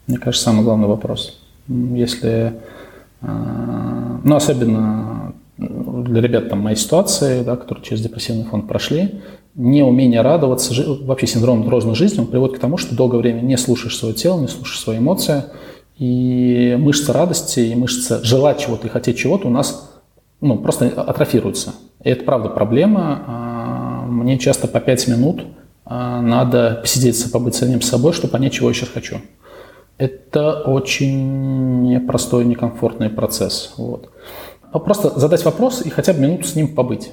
Мне 0.06 0.18
кажется, 0.18 0.44
самый 0.44 0.64
главный 0.64 0.86
вопрос. 0.86 1.40
Если, 1.68 2.54
э, 3.22 3.26
ну, 4.22 4.36
особенно 4.36 5.32
для 5.56 6.20
ребят 6.20 6.48
там 6.48 6.60
моей 6.60 6.76
ситуации, 6.76 7.42
да, 7.42 7.56
которые 7.56 7.84
через 7.84 8.02
депрессивный 8.02 8.44
фонд 8.44 8.66
прошли, 8.66 9.22
неумение 9.54 10.20
радоваться, 10.20 10.74
вообще 11.02 11.26
синдром 11.26 11.64
дрожной 11.64 11.94
жизни, 11.94 12.20
он 12.20 12.26
приводит 12.26 12.56
к 12.56 12.60
тому, 12.60 12.76
что 12.76 12.94
долгое 12.94 13.18
время 13.18 13.40
не 13.40 13.56
слушаешь 13.56 13.96
свое 13.96 14.14
тело, 14.14 14.40
не 14.40 14.48
слушаешь 14.48 14.80
свои 14.80 14.98
эмоции, 14.98 15.44
и 15.96 16.76
мышцы 16.78 17.12
радости, 17.12 17.60
и 17.60 17.74
мышцы 17.74 18.22
желать 18.24 18.58
чего-то 18.58 18.88
и 18.88 18.90
хотеть 18.90 19.16
чего-то 19.16 19.46
у 19.46 19.50
нас 19.50 19.92
ну, 20.40 20.58
просто 20.58 20.88
атрофируются. 20.88 21.74
И 22.02 22.10
это 22.10 22.24
правда 22.24 22.48
проблема. 22.48 23.22
А, 23.26 24.06
мне 24.06 24.38
часто 24.38 24.66
по 24.66 24.80
5 24.80 25.08
минут 25.08 25.44
а, 25.84 26.20
надо 26.20 26.80
посидеть, 26.82 27.30
побыть 27.30 27.54
самим 27.54 27.80
собой, 27.80 28.12
чтобы 28.12 28.32
понять, 28.32 28.52
чего 28.52 28.68
я 28.68 28.74
сейчас 28.74 28.88
хочу. 28.88 29.18
Это 29.96 30.62
очень 30.62 31.82
непростой, 31.82 32.44
некомфортный 32.44 33.10
процесс. 33.10 33.74
Вот. 33.76 34.10
А 34.72 34.78
просто 34.78 35.18
задать 35.18 35.44
вопрос 35.44 35.82
и 35.86 35.90
хотя 35.90 36.12
бы 36.12 36.20
минуту 36.20 36.44
с 36.44 36.56
ним 36.56 36.74
побыть. 36.74 37.12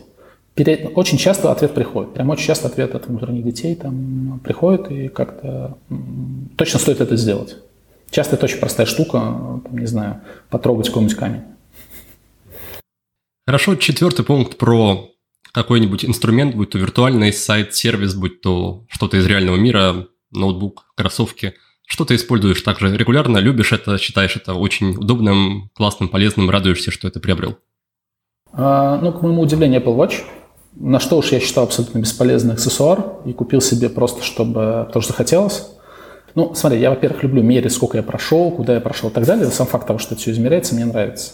Очень 0.96 1.18
часто 1.18 1.52
ответ 1.52 1.74
приходит. 1.74 2.14
Прям 2.14 2.30
очень 2.30 2.46
часто 2.46 2.68
ответ 2.68 2.96
от 2.96 3.08
внутренних 3.08 3.44
детей 3.46 3.76
там 3.76 4.42
приходит, 4.44 4.92
и 4.92 5.08
как-то 5.08 5.78
точно 6.58 6.80
стоит 6.80 7.02
это 7.02 7.16
сделать. 7.16 7.58
Часто 8.10 8.36
это 8.36 8.46
очень 8.46 8.60
простая 8.60 8.86
штука, 8.86 9.20
там, 9.64 9.78
не 9.78 9.86
знаю, 9.86 10.22
потрогать 10.50 10.88
какой-нибудь 10.88 11.16
камень. 11.16 11.44
Хорошо, 13.48 13.76
четвертый 13.76 14.26
пункт 14.26 14.58
про 14.58 15.08
какой-нибудь 15.54 16.04
инструмент, 16.04 16.56
будь 16.56 16.72
то 16.72 16.78
виртуальный 16.78 17.32
сайт, 17.32 17.74
сервис, 17.74 18.16
будь 18.16 18.42
то 18.42 18.86
что-то 18.90 19.18
из 19.18 19.26
реального 19.26 19.56
мира, 19.56 20.08
ноутбук, 20.32 20.86
кроссовки. 20.96 21.54
Что 21.92 22.06
ты 22.06 22.16
используешь 22.16 22.62
также 22.62 22.96
регулярно, 22.96 23.40
любишь 23.40 23.74
это, 23.74 23.98
считаешь 23.98 24.38
это 24.38 24.54
очень 24.54 24.92
удобным, 24.92 25.70
классным, 25.76 26.08
полезным, 26.08 26.50
радуешься, 26.50 26.90
что 26.90 27.10
это 27.10 27.20
приобрел? 27.20 27.58
А, 28.54 28.98
ну, 29.02 29.12
к 29.12 29.22
моему 29.22 29.42
удивлению, 29.42 29.82
Apple 29.82 29.98
Watch. 29.98 30.22
На 30.74 31.02
что 31.02 31.18
уж 31.18 31.34
я 31.34 31.42
считал 31.42 31.66
абсолютно 31.66 32.00
бесполезный 32.00 32.54
аксессуар 32.54 33.18
и 33.26 33.34
купил 33.34 33.60
себе 33.60 33.90
просто, 33.90 34.24
чтобы, 34.24 34.86
потому 34.88 35.04
что 35.04 35.12
хотелось. 35.12 35.68
Ну, 36.34 36.56
смотри, 36.56 36.80
я, 36.80 36.92
во-первых, 36.92 37.24
люблю 37.24 37.44
мерить, 37.44 37.74
сколько 37.74 37.98
я 37.98 38.04
прошел, 38.04 38.52
куда 38.52 38.76
я 38.76 38.80
прошел 38.80 39.10
и 39.10 39.14
так 39.14 39.26
далее. 39.26 39.46
Сам 39.48 39.68
факт 39.68 39.86
того, 39.86 40.00
что 40.00 40.14
это 40.14 40.22
все 40.22 40.32
измеряется, 40.32 40.76
мне 40.76 40.86
нравится. 40.86 41.34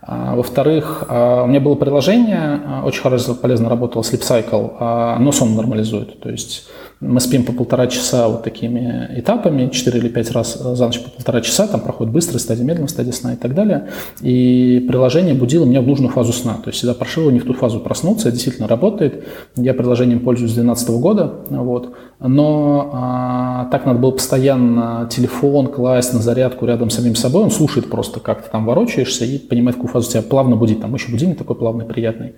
А, 0.00 0.36
во-вторых, 0.36 1.06
а, 1.08 1.42
у 1.42 1.48
меня 1.48 1.58
было 1.58 1.74
приложение, 1.74 2.62
а, 2.64 2.82
очень 2.84 3.02
хорошо, 3.02 3.34
полезно 3.34 3.68
работало 3.68 4.02
Sleep 4.02 4.20
Cycle, 4.20 5.18
но 5.18 5.32
сон 5.32 5.56
нормализует. 5.56 6.20
То 6.20 6.30
есть 6.30 6.68
мы 7.00 7.20
спим 7.20 7.44
по 7.44 7.52
полтора 7.52 7.86
часа 7.86 8.28
вот 8.28 8.42
такими 8.42 9.08
этапами, 9.16 9.68
4 9.68 9.98
или 9.98 10.08
5 10.08 10.30
раз 10.32 10.54
за 10.54 10.86
ночь 10.86 11.00
по 11.00 11.10
полтора 11.10 11.40
часа, 11.42 11.68
там 11.68 11.80
проходит 11.80 12.12
быстрая 12.12 12.40
стадия, 12.40 12.64
медленная 12.64 12.88
стадия 12.88 13.12
сна 13.12 13.34
и 13.34 13.36
так 13.36 13.54
далее. 13.54 13.88
И 14.20 14.84
приложение 14.88 15.34
будило 15.34 15.64
меня 15.64 15.80
в 15.80 15.86
нужную 15.86 16.12
фазу 16.12 16.32
сна. 16.32 16.54
То 16.54 16.70
есть 16.70 16.78
всегда 16.78 16.94
прошило 16.94 17.30
не 17.30 17.38
в 17.38 17.44
ту 17.44 17.54
фазу 17.54 17.78
проснуться, 17.78 18.32
действительно 18.32 18.66
работает. 18.66 19.24
Я 19.56 19.74
приложением 19.74 20.20
пользуюсь 20.20 20.50
с 20.50 20.54
2012 20.54 20.90
года, 21.00 21.34
вот. 21.50 21.94
но 22.18 22.90
а, 22.92 23.68
так 23.70 23.86
надо 23.86 24.00
было 24.00 24.10
постоянно 24.10 25.08
телефон 25.08 25.68
класть 25.68 26.12
на 26.14 26.20
зарядку 26.20 26.66
рядом 26.66 26.90
с 26.90 26.96
самим 26.96 27.14
собой, 27.14 27.44
он 27.44 27.52
слушает 27.52 27.88
просто, 27.90 28.18
как 28.18 28.42
ты 28.42 28.50
там 28.50 28.66
ворочаешься 28.66 29.24
и 29.24 29.38
понимает, 29.38 29.76
какую 29.76 29.92
фазу 29.92 30.10
тебя 30.10 30.22
плавно 30.22 30.56
будит. 30.56 30.80
Там 30.80 30.94
еще 30.94 31.12
будильник 31.12 31.38
такой 31.38 31.54
плавный, 31.54 31.84
приятный. 31.84 32.34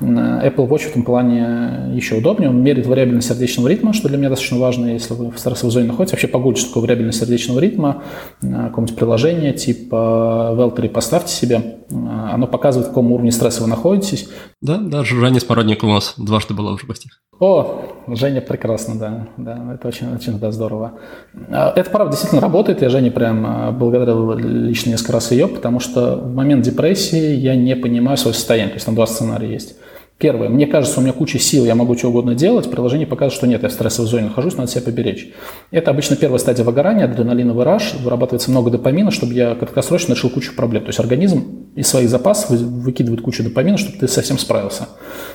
Apple 0.00 0.66
Watch 0.66 0.84
в 0.84 0.90
этом 0.92 1.02
плане 1.02 1.92
еще 1.92 2.16
удобнее, 2.16 2.48
он 2.48 2.62
меряет 2.62 2.86
вариабельность 2.86 3.28
сердечного 3.28 3.68
ритма, 3.68 3.92
что 3.98 4.08
для 4.08 4.16
меня 4.16 4.30
достаточно 4.30 4.58
важно, 4.58 4.86
если 4.86 5.12
вы 5.14 5.30
в 5.30 5.38
стрессовой 5.38 5.72
зоне 5.72 5.86
находитесь, 5.88 6.12
вообще 6.12 6.28
погуглите, 6.28 6.60
что 6.60 6.70
такое 6.70 6.84
вариабельность 6.84 7.18
сердечного 7.18 7.58
ритма, 7.58 8.02
э, 8.40 8.46
какое-нибудь 8.46 8.96
приложение 8.96 9.52
типа 9.52 10.54
Велтери 10.56 10.88
поставьте 10.88 11.32
себе, 11.32 11.56
э, 11.90 11.94
оно 11.94 12.46
показывает, 12.46 12.86
в 12.86 12.90
каком 12.90 13.12
уровне 13.12 13.32
стресса 13.32 13.62
вы 13.62 13.68
находитесь. 13.68 14.28
Да, 14.62 14.78
даже 14.78 15.18
Женя 15.20 15.40
Смородник 15.40 15.82
у 15.84 15.88
нас 15.88 16.14
дважды 16.16 16.54
была 16.54 16.72
уже 16.72 16.84
в 16.84 16.88
гостях. 16.88 17.20
О, 17.40 17.84
Женя 18.08 18.40
прекрасно, 18.40 18.98
да, 18.98 19.28
да, 19.36 19.74
это 19.74 19.88
очень, 19.88 20.12
очень 20.14 20.38
да, 20.38 20.50
здорово. 20.52 20.94
Э, 21.34 21.72
это, 21.76 21.90
правда, 21.90 22.12
действительно 22.12 22.40
работает, 22.40 22.80
я 22.80 22.88
Жене 22.88 23.10
прям 23.10 23.76
благодарил 23.78 24.32
лично 24.32 24.90
несколько 24.90 25.12
раз 25.12 25.32
ее, 25.32 25.48
потому 25.48 25.80
что 25.80 26.16
в 26.16 26.34
момент 26.34 26.64
депрессии 26.64 27.34
я 27.34 27.54
не 27.56 27.76
понимаю 27.76 28.16
свое 28.16 28.34
состояние, 28.34 28.70
то 28.70 28.76
есть 28.76 28.86
там 28.86 28.94
два 28.94 29.06
сценария 29.06 29.52
есть. 29.52 29.76
Первое. 30.18 30.48
Мне 30.48 30.66
кажется, 30.66 30.98
у 30.98 31.02
меня 31.04 31.12
куча 31.12 31.38
сил, 31.38 31.64
я 31.64 31.76
могу 31.76 31.96
что 31.96 32.08
угодно 32.08 32.34
делать. 32.34 32.68
Приложение 32.68 33.06
показывает, 33.06 33.34
что 33.34 33.46
нет, 33.46 33.62
я 33.62 33.68
в 33.68 33.72
стрессовой 33.72 34.08
зоне 34.10 34.24
нахожусь, 34.24 34.56
надо 34.56 34.68
себя 34.68 34.82
поберечь. 34.82 35.32
Это 35.70 35.92
обычно 35.92 36.16
первая 36.16 36.40
стадия 36.40 36.64
выгорания, 36.64 37.04
адреналиновый 37.04 37.64
раш, 37.64 37.94
вырабатывается 37.94 38.50
много 38.50 38.72
допамина, 38.72 39.12
чтобы 39.12 39.34
я 39.34 39.54
краткосрочно 39.54 40.14
решил 40.14 40.30
кучу 40.30 40.56
проблем. 40.56 40.82
То 40.82 40.88
есть 40.88 40.98
организм 40.98 41.68
из 41.76 41.86
своих 41.86 42.08
запасов 42.08 42.50
выкидывает 42.50 43.22
кучу 43.22 43.44
допамина, 43.44 43.78
чтобы 43.78 43.96
ты 43.98 44.08
совсем 44.08 44.38
справился. 44.38 44.88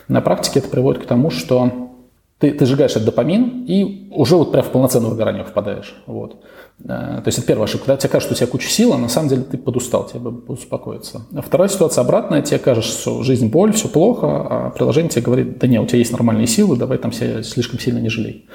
На 0.09 0.19
практике 0.19 0.59
это 0.59 0.67
приводит 0.67 1.01
к 1.01 1.05
тому, 1.05 1.29
что 1.29 1.93
ты, 2.39 2.51
ты 2.51 2.65
сжигаешь 2.65 2.91
этот 2.91 3.05
допамин 3.05 3.63
и 3.65 4.09
уже 4.11 4.35
вот 4.35 4.51
прям 4.51 4.65
в 4.65 4.69
полноценное 4.69 5.09
выгорание 5.09 5.45
впадаешь. 5.45 5.95
Вот. 6.07 6.43
Э, 6.83 7.21
то 7.21 7.23
есть 7.25 7.37
это 7.37 7.47
первая 7.47 7.65
ошибка. 7.65 7.87
Когда 7.87 7.97
тебе 7.97 8.09
кажется, 8.09 8.33
что 8.33 8.43
у 8.43 8.45
тебя 8.45 8.51
куча 8.51 8.69
сил, 8.69 8.93
а 8.93 8.97
на 8.97 9.09
самом 9.09 9.29
деле 9.29 9.43
ты 9.43 9.57
подустал, 9.57 10.05
тебе 10.05 10.19
бы 10.19 10.41
успокоиться. 10.47 11.21
А 11.33 11.41
вторая 11.41 11.69
ситуация 11.69 12.01
обратная. 12.01 12.41
Тебе 12.41 12.59
кажется, 12.59 12.91
что 12.91 13.23
жизнь 13.23 13.49
боль, 13.49 13.73
все 13.73 13.87
плохо, 13.87 14.27
а 14.27 14.69
приложение 14.71 15.09
тебе 15.09 15.21
говорит, 15.21 15.59
да 15.59 15.67
нет, 15.67 15.81
у 15.81 15.85
тебя 15.85 15.99
есть 15.99 16.11
нормальные 16.11 16.47
силы, 16.47 16.77
давай 16.77 16.97
там 16.97 17.11
себя 17.11 17.43
слишком 17.43 17.79
сильно 17.79 17.99
не 17.99 18.09
жалей. 18.09 18.47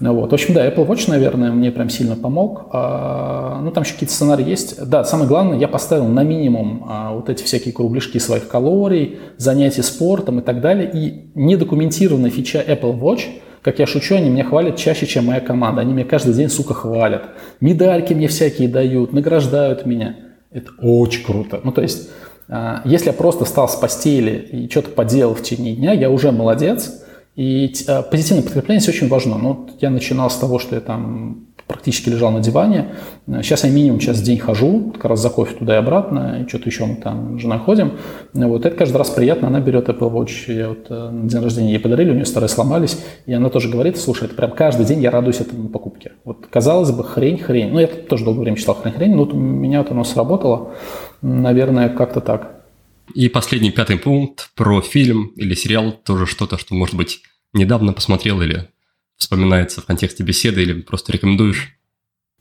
Вот. 0.00 0.30
В 0.30 0.34
общем, 0.34 0.54
да, 0.54 0.66
Apple 0.68 0.86
Watch, 0.86 1.08
наверное, 1.08 1.52
мне 1.52 1.70
прям 1.70 1.88
сильно 1.88 2.16
помог. 2.16 2.66
А, 2.72 3.60
ну, 3.62 3.70
там 3.70 3.84
еще 3.84 3.94
какие-то 3.94 4.14
сценарии 4.14 4.48
есть. 4.48 4.84
Да, 4.84 5.04
самое 5.04 5.28
главное, 5.28 5.58
я 5.58 5.68
поставил 5.68 6.06
на 6.06 6.22
минимум 6.22 6.84
а, 6.88 7.12
вот 7.12 7.28
эти 7.28 7.42
всякие 7.42 7.72
кругляшки 7.72 8.18
своих 8.18 8.48
калорий, 8.48 9.18
занятия 9.36 9.82
спортом 9.82 10.40
и 10.40 10.42
так 10.42 10.60
далее. 10.60 10.90
И 10.92 11.30
недокументированная 11.34 12.30
фича 12.30 12.62
Apple 12.66 12.98
Watch– 12.98 13.22
как 13.64 13.78
я 13.78 13.86
шучу, 13.86 14.14
они 14.14 14.28
меня 14.28 14.44
хвалят 14.44 14.76
чаще, 14.76 15.06
чем 15.06 15.24
моя 15.24 15.40
команда. 15.40 15.80
Они 15.80 15.94
меня 15.94 16.04
каждый 16.04 16.34
день, 16.34 16.50
сука, 16.50 16.74
хвалят. 16.74 17.30
Медальки 17.60 18.12
мне 18.12 18.28
всякие 18.28 18.68
дают, 18.68 19.14
награждают 19.14 19.86
меня. 19.86 20.16
Это 20.50 20.70
очень 20.82 21.24
круто. 21.24 21.60
Ну, 21.64 21.72
то 21.72 21.80
есть, 21.80 22.10
а, 22.46 22.82
если 22.84 23.06
я 23.06 23.14
просто 23.14 23.46
встал 23.46 23.66
с 23.66 23.74
постели 23.74 24.48
и 24.52 24.70
что-то 24.70 24.90
поделал 24.90 25.34
в 25.34 25.42
течение 25.42 25.74
дня, 25.74 25.94
я 25.94 26.10
уже 26.10 26.30
молодец. 26.30 27.02
И 27.36 27.72
а, 27.88 28.02
позитивное 28.02 28.42
подкрепление 28.42 28.86
очень 28.86 29.08
важно. 29.08 29.38
Ну, 29.38 29.70
я 29.80 29.88
начинал 29.88 30.28
с 30.28 30.36
того, 30.36 30.58
что 30.58 30.74
я 30.74 30.82
там 30.82 31.46
практически 31.66 32.08
лежал 32.08 32.30
на 32.30 32.40
диване. 32.40 32.88
Сейчас 33.26 33.64
я 33.64 33.70
минимум 33.70 33.98
час 33.98 34.18
в 34.18 34.22
день 34.22 34.38
хожу, 34.38 34.92
как 34.92 35.06
раз 35.06 35.20
за 35.20 35.30
кофе 35.30 35.54
туда 35.56 35.76
и 35.76 35.78
обратно, 35.78 36.42
и 36.42 36.48
что-то 36.48 36.68
еще 36.68 36.84
мы 36.84 36.96
там 36.96 37.38
с 37.38 37.42
женой 37.42 37.58
ходим. 37.58 37.92
Вот 38.32 38.66
это 38.66 38.76
каждый 38.76 38.96
раз 38.98 39.10
приятно, 39.10 39.48
она 39.48 39.60
берет 39.60 39.88
Apple 39.88 40.12
Watch, 40.12 40.52
я 40.52 40.68
вот 40.68 40.86
э, 40.90 41.10
на 41.10 41.28
день 41.28 41.40
рождения 41.40 41.72
ей 41.72 41.78
подарили, 41.78 42.10
у 42.10 42.14
нее 42.14 42.26
старые 42.26 42.48
сломались, 42.48 42.98
и 43.26 43.32
она 43.32 43.48
тоже 43.48 43.68
говорит, 43.68 43.96
слушай, 43.96 44.24
это 44.24 44.34
прям 44.34 44.50
каждый 44.52 44.84
день 44.86 45.00
я 45.00 45.10
радуюсь 45.10 45.40
этому 45.40 45.68
покупке. 45.68 46.12
Вот 46.24 46.46
казалось 46.50 46.90
бы, 46.90 47.02
хрень-хрень, 47.02 47.72
ну 47.72 47.78
я 47.78 47.86
тоже 47.86 48.24
долгое 48.24 48.42
время 48.42 48.56
читал 48.56 48.78
хрень-хрень, 48.82 49.14
но 49.14 49.24
вот 49.24 49.32
у 49.32 49.36
меня 49.36 49.82
вот 49.82 49.90
оно 49.90 50.04
сработало, 50.04 50.74
наверное, 51.22 51.88
как-то 51.88 52.20
так. 52.20 52.64
И 53.14 53.28
последний 53.28 53.70
пятый 53.70 53.98
пункт 53.98 54.50
про 54.54 54.80
фильм 54.80 55.32
или 55.36 55.54
сериал, 55.54 55.92
тоже 55.92 56.26
что-то, 56.26 56.58
что, 56.58 56.74
может 56.74 56.94
быть, 56.94 57.20
недавно 57.52 57.92
посмотрел 57.92 58.40
или 58.40 58.68
вспоминается 59.24 59.80
в 59.80 59.86
контексте 59.86 60.22
беседы 60.22 60.62
или 60.62 60.80
просто 60.82 61.12
рекомендуешь? 61.12 61.76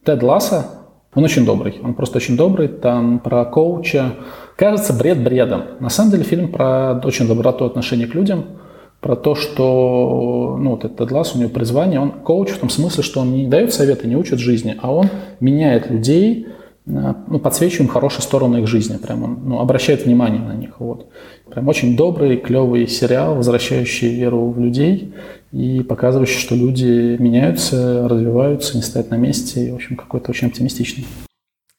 Тед 0.06 0.22
Ласса, 0.22 0.84
он 1.16 1.24
очень 1.24 1.46
добрый, 1.46 1.80
он 1.82 1.94
просто 1.94 2.18
очень 2.18 2.36
добрый, 2.36 2.68
там 2.68 3.20
про 3.20 3.46
коуча. 3.46 4.16
Кажется, 4.58 4.94
бред 4.94 5.24
бредом. 5.24 5.64
На 5.80 5.90
самом 5.90 6.12
деле 6.12 6.24
фильм 6.24 6.52
про 6.52 7.00
очень 7.04 7.28
доброту 7.28 7.66
отношения 7.66 8.06
к 8.06 8.14
людям, 8.14 8.60
про 9.00 9.16
то, 9.16 9.36
что, 9.36 10.58
ну, 10.60 10.72
вот 10.72 10.86
этот 10.86 11.12
Ласс, 11.12 11.36
у 11.36 11.40
него 11.40 11.50
призвание, 11.50 12.00
он 12.00 12.12
коуч 12.12 12.50
в 12.50 12.60
том 12.60 12.70
смысле, 12.70 13.04
что 13.04 13.22
он 13.22 13.34
не 13.34 13.48
дает 13.48 13.74
советы, 13.74 14.08
не 14.08 14.16
учит 14.16 14.40
жизни, 14.40 14.78
а 14.82 14.94
он 14.94 15.10
меняет 15.40 15.90
людей, 15.90 16.48
ну, 16.86 17.40
подсвечиваем 17.40 17.90
хорошие 17.90 18.22
стороны 18.22 18.58
их 18.58 18.68
жизни, 18.68 18.98
прям 18.98 19.48
ну, 19.48 19.60
обращает 19.60 20.06
внимание 20.06 20.42
на 20.42 20.54
них. 20.54 20.80
Вот. 20.80 21.10
Прям 21.50 21.68
очень 21.68 21.96
добрый, 21.96 22.38
клевый 22.38 22.88
сериал, 22.88 23.36
возвращающий 23.36 24.14
веру 24.16 24.52
в 24.52 24.60
людей 24.60 25.14
и 25.52 25.82
показывающий, 25.82 26.40
что 26.40 26.56
люди 26.56 27.16
меняются, 27.20 28.08
развиваются, 28.08 28.76
не 28.76 28.84
стоят 28.84 29.12
на 29.12 29.16
месте, 29.16 29.68
и, 29.68 29.72
в 29.72 29.76
общем, 29.76 29.96
какой-то 29.96 30.32
очень 30.32 30.48
оптимистичный. 30.48 31.06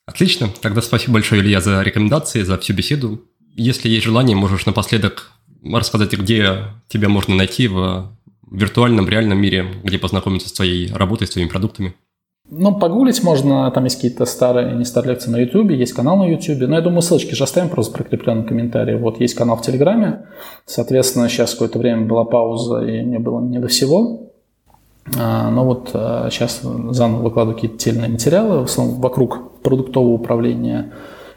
Отлично. 0.06 0.48
Тогда 0.60 0.80
спасибо 0.80 1.14
большое, 1.14 1.42
Илья, 1.42 1.60
за 1.60 1.82
рекомендации, 1.82 2.42
за 2.42 2.58
всю 2.58 2.72
беседу. 2.72 3.22
Если 3.54 3.88
есть 3.88 4.04
желание, 4.04 4.36
можешь 4.36 4.66
напоследок 4.66 5.32
рассказать, 5.64 6.12
где 6.12 6.64
тебя 6.88 7.08
можно 7.08 7.34
найти 7.34 7.68
в 7.68 8.10
виртуальном, 8.50 9.08
реальном 9.08 9.38
мире, 9.38 9.66
где 9.82 9.98
познакомиться 9.98 10.48
с 10.48 10.52
твоей 10.52 10.92
работой, 10.92 11.26
с 11.26 11.30
твоими 11.30 11.48
продуктами? 11.48 11.94
Ну, 12.50 12.78
погуглить 12.78 13.22
можно, 13.24 13.70
там 13.70 13.84
есть 13.84 13.96
какие-то 13.96 14.26
старые, 14.26 14.74
не 14.74 14.84
старые 14.84 15.12
лекции 15.12 15.30
на 15.30 15.38
YouTube, 15.38 15.70
есть 15.70 15.94
канал 15.94 16.18
на 16.18 16.24
YouTube, 16.24 16.68
но 16.68 16.76
я 16.76 16.82
думаю, 16.82 17.00
ссылочки 17.00 17.34
же 17.34 17.44
оставим 17.44 17.70
просто 17.70 17.94
прикрепленные 17.94 18.44
комментарии. 18.44 18.96
Вот 18.96 19.18
есть 19.18 19.34
канал 19.34 19.56
в 19.56 19.62
Телеграме, 19.62 20.26
соответственно, 20.66 21.28
сейчас 21.28 21.52
какое-то 21.52 21.78
время 21.78 22.06
была 22.06 22.24
пауза, 22.24 22.80
и 22.80 23.02
мне 23.02 23.18
было 23.18 23.40
не 23.40 23.58
до 23.58 23.68
всего. 23.68 24.30
А, 25.18 25.50
но 25.50 25.64
вот 25.64 25.90
сейчас 25.92 26.60
а, 26.64 26.92
заново 26.92 27.22
выкладываю 27.22 27.54
какие-то 27.54 27.78
тельные 27.78 28.10
материалы, 28.10 28.60
в 28.60 28.64
основном 28.64 29.00
вокруг 29.00 29.60
продуктового 29.62 30.12
управления, 30.12 30.92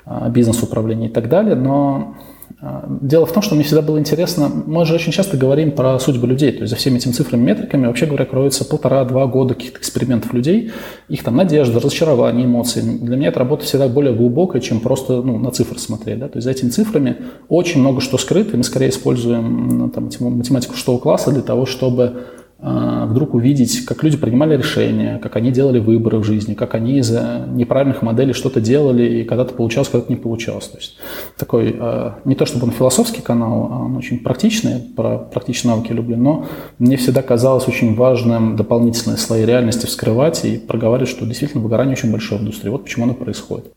а, 0.06 0.30
бизнес-управления 0.30 1.08
и 1.08 1.12
так 1.12 1.30
далее, 1.30 1.56
но 1.56 2.16
дело 2.60 3.28
в 3.28 3.32
том, 3.32 3.44
что 3.44 3.54
мне 3.54 3.64
всегда 3.64 3.84
было 3.84 4.00
интересно, 4.00 4.50
мы 4.50 4.84
же 4.86 4.96
очень 4.96 5.12
часто 5.12 5.38
говорим 5.38 5.72
про 5.74 6.00
судьбы 6.00 6.26
людей, 6.26 6.52
то 6.52 6.62
есть 6.62 6.72
за 6.72 6.76
всеми 6.76 6.98
этими 6.98 7.12
цифрами, 7.12 7.44
метриками, 7.44 7.86
вообще 7.86 8.08
говоря, 8.08 8.26
кроется 8.26 8.66
полтора-два 8.66 9.28
года 9.28 9.54
каких-то 9.54 9.78
экспериментов 9.80 10.34
людей, 10.34 10.72
их 11.08 11.24
там 11.24 11.36
надежда, 11.36 11.80
разочарование, 11.80 12.46
эмоции. 12.46 12.82
Для 12.82 13.16
меня 13.16 13.30
эта 13.30 13.40
работа 13.40 13.64
всегда 13.64 13.88
более 13.88 14.16
глубокая, 14.16 14.60
чем 14.60 14.80
просто 14.80 15.22
ну, 15.22 15.38
на 15.38 15.52
цифры 15.52 15.78
смотреть. 15.78 16.18
Да? 16.18 16.30
То 16.30 16.38
есть 16.38 16.46
за 16.46 16.52
этими 16.52 16.70
цифрами 16.70 17.18
очень 17.48 17.80
много 17.80 18.02
что 18.02 18.18
скрыто, 18.18 18.54
и 18.54 18.58
мы 18.58 18.64
скорее 18.64 18.90
используем 18.90 19.92
там, 19.92 20.10
математику 20.20 20.74
шестого 20.74 20.98
класса 20.98 21.32
для 21.32 21.44
того, 21.44 21.68
чтобы 21.68 22.04
а, 22.06 22.24
вдруг 22.60 23.36
увидеть, 23.36 23.86
как 23.86 24.04
люди 24.04 24.18
принимали 24.18 24.58
решения, 24.58 25.20
как 25.20 25.36
они 25.36 25.52
делали 25.52 25.80
выборы 25.80 26.18
в 26.18 26.24
жизни, 26.24 26.56
как 26.56 26.74
они 26.74 27.00
из-за 27.00 27.46
неправильных 27.48 28.02
моделей 28.02 28.34
что-то 28.34 28.62
делали, 28.62 29.22
и 29.22 29.24
когда-то 29.26 29.54
получалось, 29.54 29.90
когда-то 29.90 30.12
не 30.12 30.18
получалось. 30.18 30.68
То 30.68 30.78
есть 30.78 30.98
такой, 31.38 31.76
а, 31.80 32.20
не 32.26 32.36
то 32.36 32.46
чтобы 32.46 32.66
он 32.66 32.72
философский 32.72 33.22
канал, 33.22 33.70
а 33.72 33.80
он 33.86 33.96
очень 33.96 34.20
практичный, 34.20 34.80
про 34.80 35.20
практичные 35.20 35.76
навыки 35.76 35.92
люблю, 35.92 36.18
но 36.18 36.48
мне 36.80 36.98
всегда 36.98 37.22
казалось 37.22 37.68
очень 37.68 37.96
важным 37.96 38.56
дополнительные 38.56 39.18
слои 39.18 39.46
реальности 39.46 39.86
вскрывать 39.86 40.44
и 40.44 40.58
проговаривать, 40.58 41.10
что 41.10 41.26
действительно 41.26 41.62
выгорание 41.64 41.94
очень 41.94 42.12
большое 42.12 42.40
в 42.40 42.44
индустрии. 42.44 42.70
Вот 42.70 42.84
почему 42.86 43.06
оно 43.06 43.14
происходит. 43.14 43.72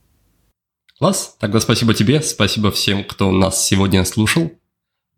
Класс. 0.99 1.37
Тогда 1.39 1.61
спасибо 1.61 1.95
тебе, 1.95 2.21
спасибо 2.21 2.71
всем, 2.71 3.05
кто 3.05 3.31
нас 3.31 3.65
сегодня 3.65 4.05
слушал. 4.05 4.51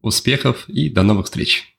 Успехов 0.01 0.69
и 0.69 0.89
до 0.89 1.03
новых 1.03 1.27
встреч. 1.27 1.72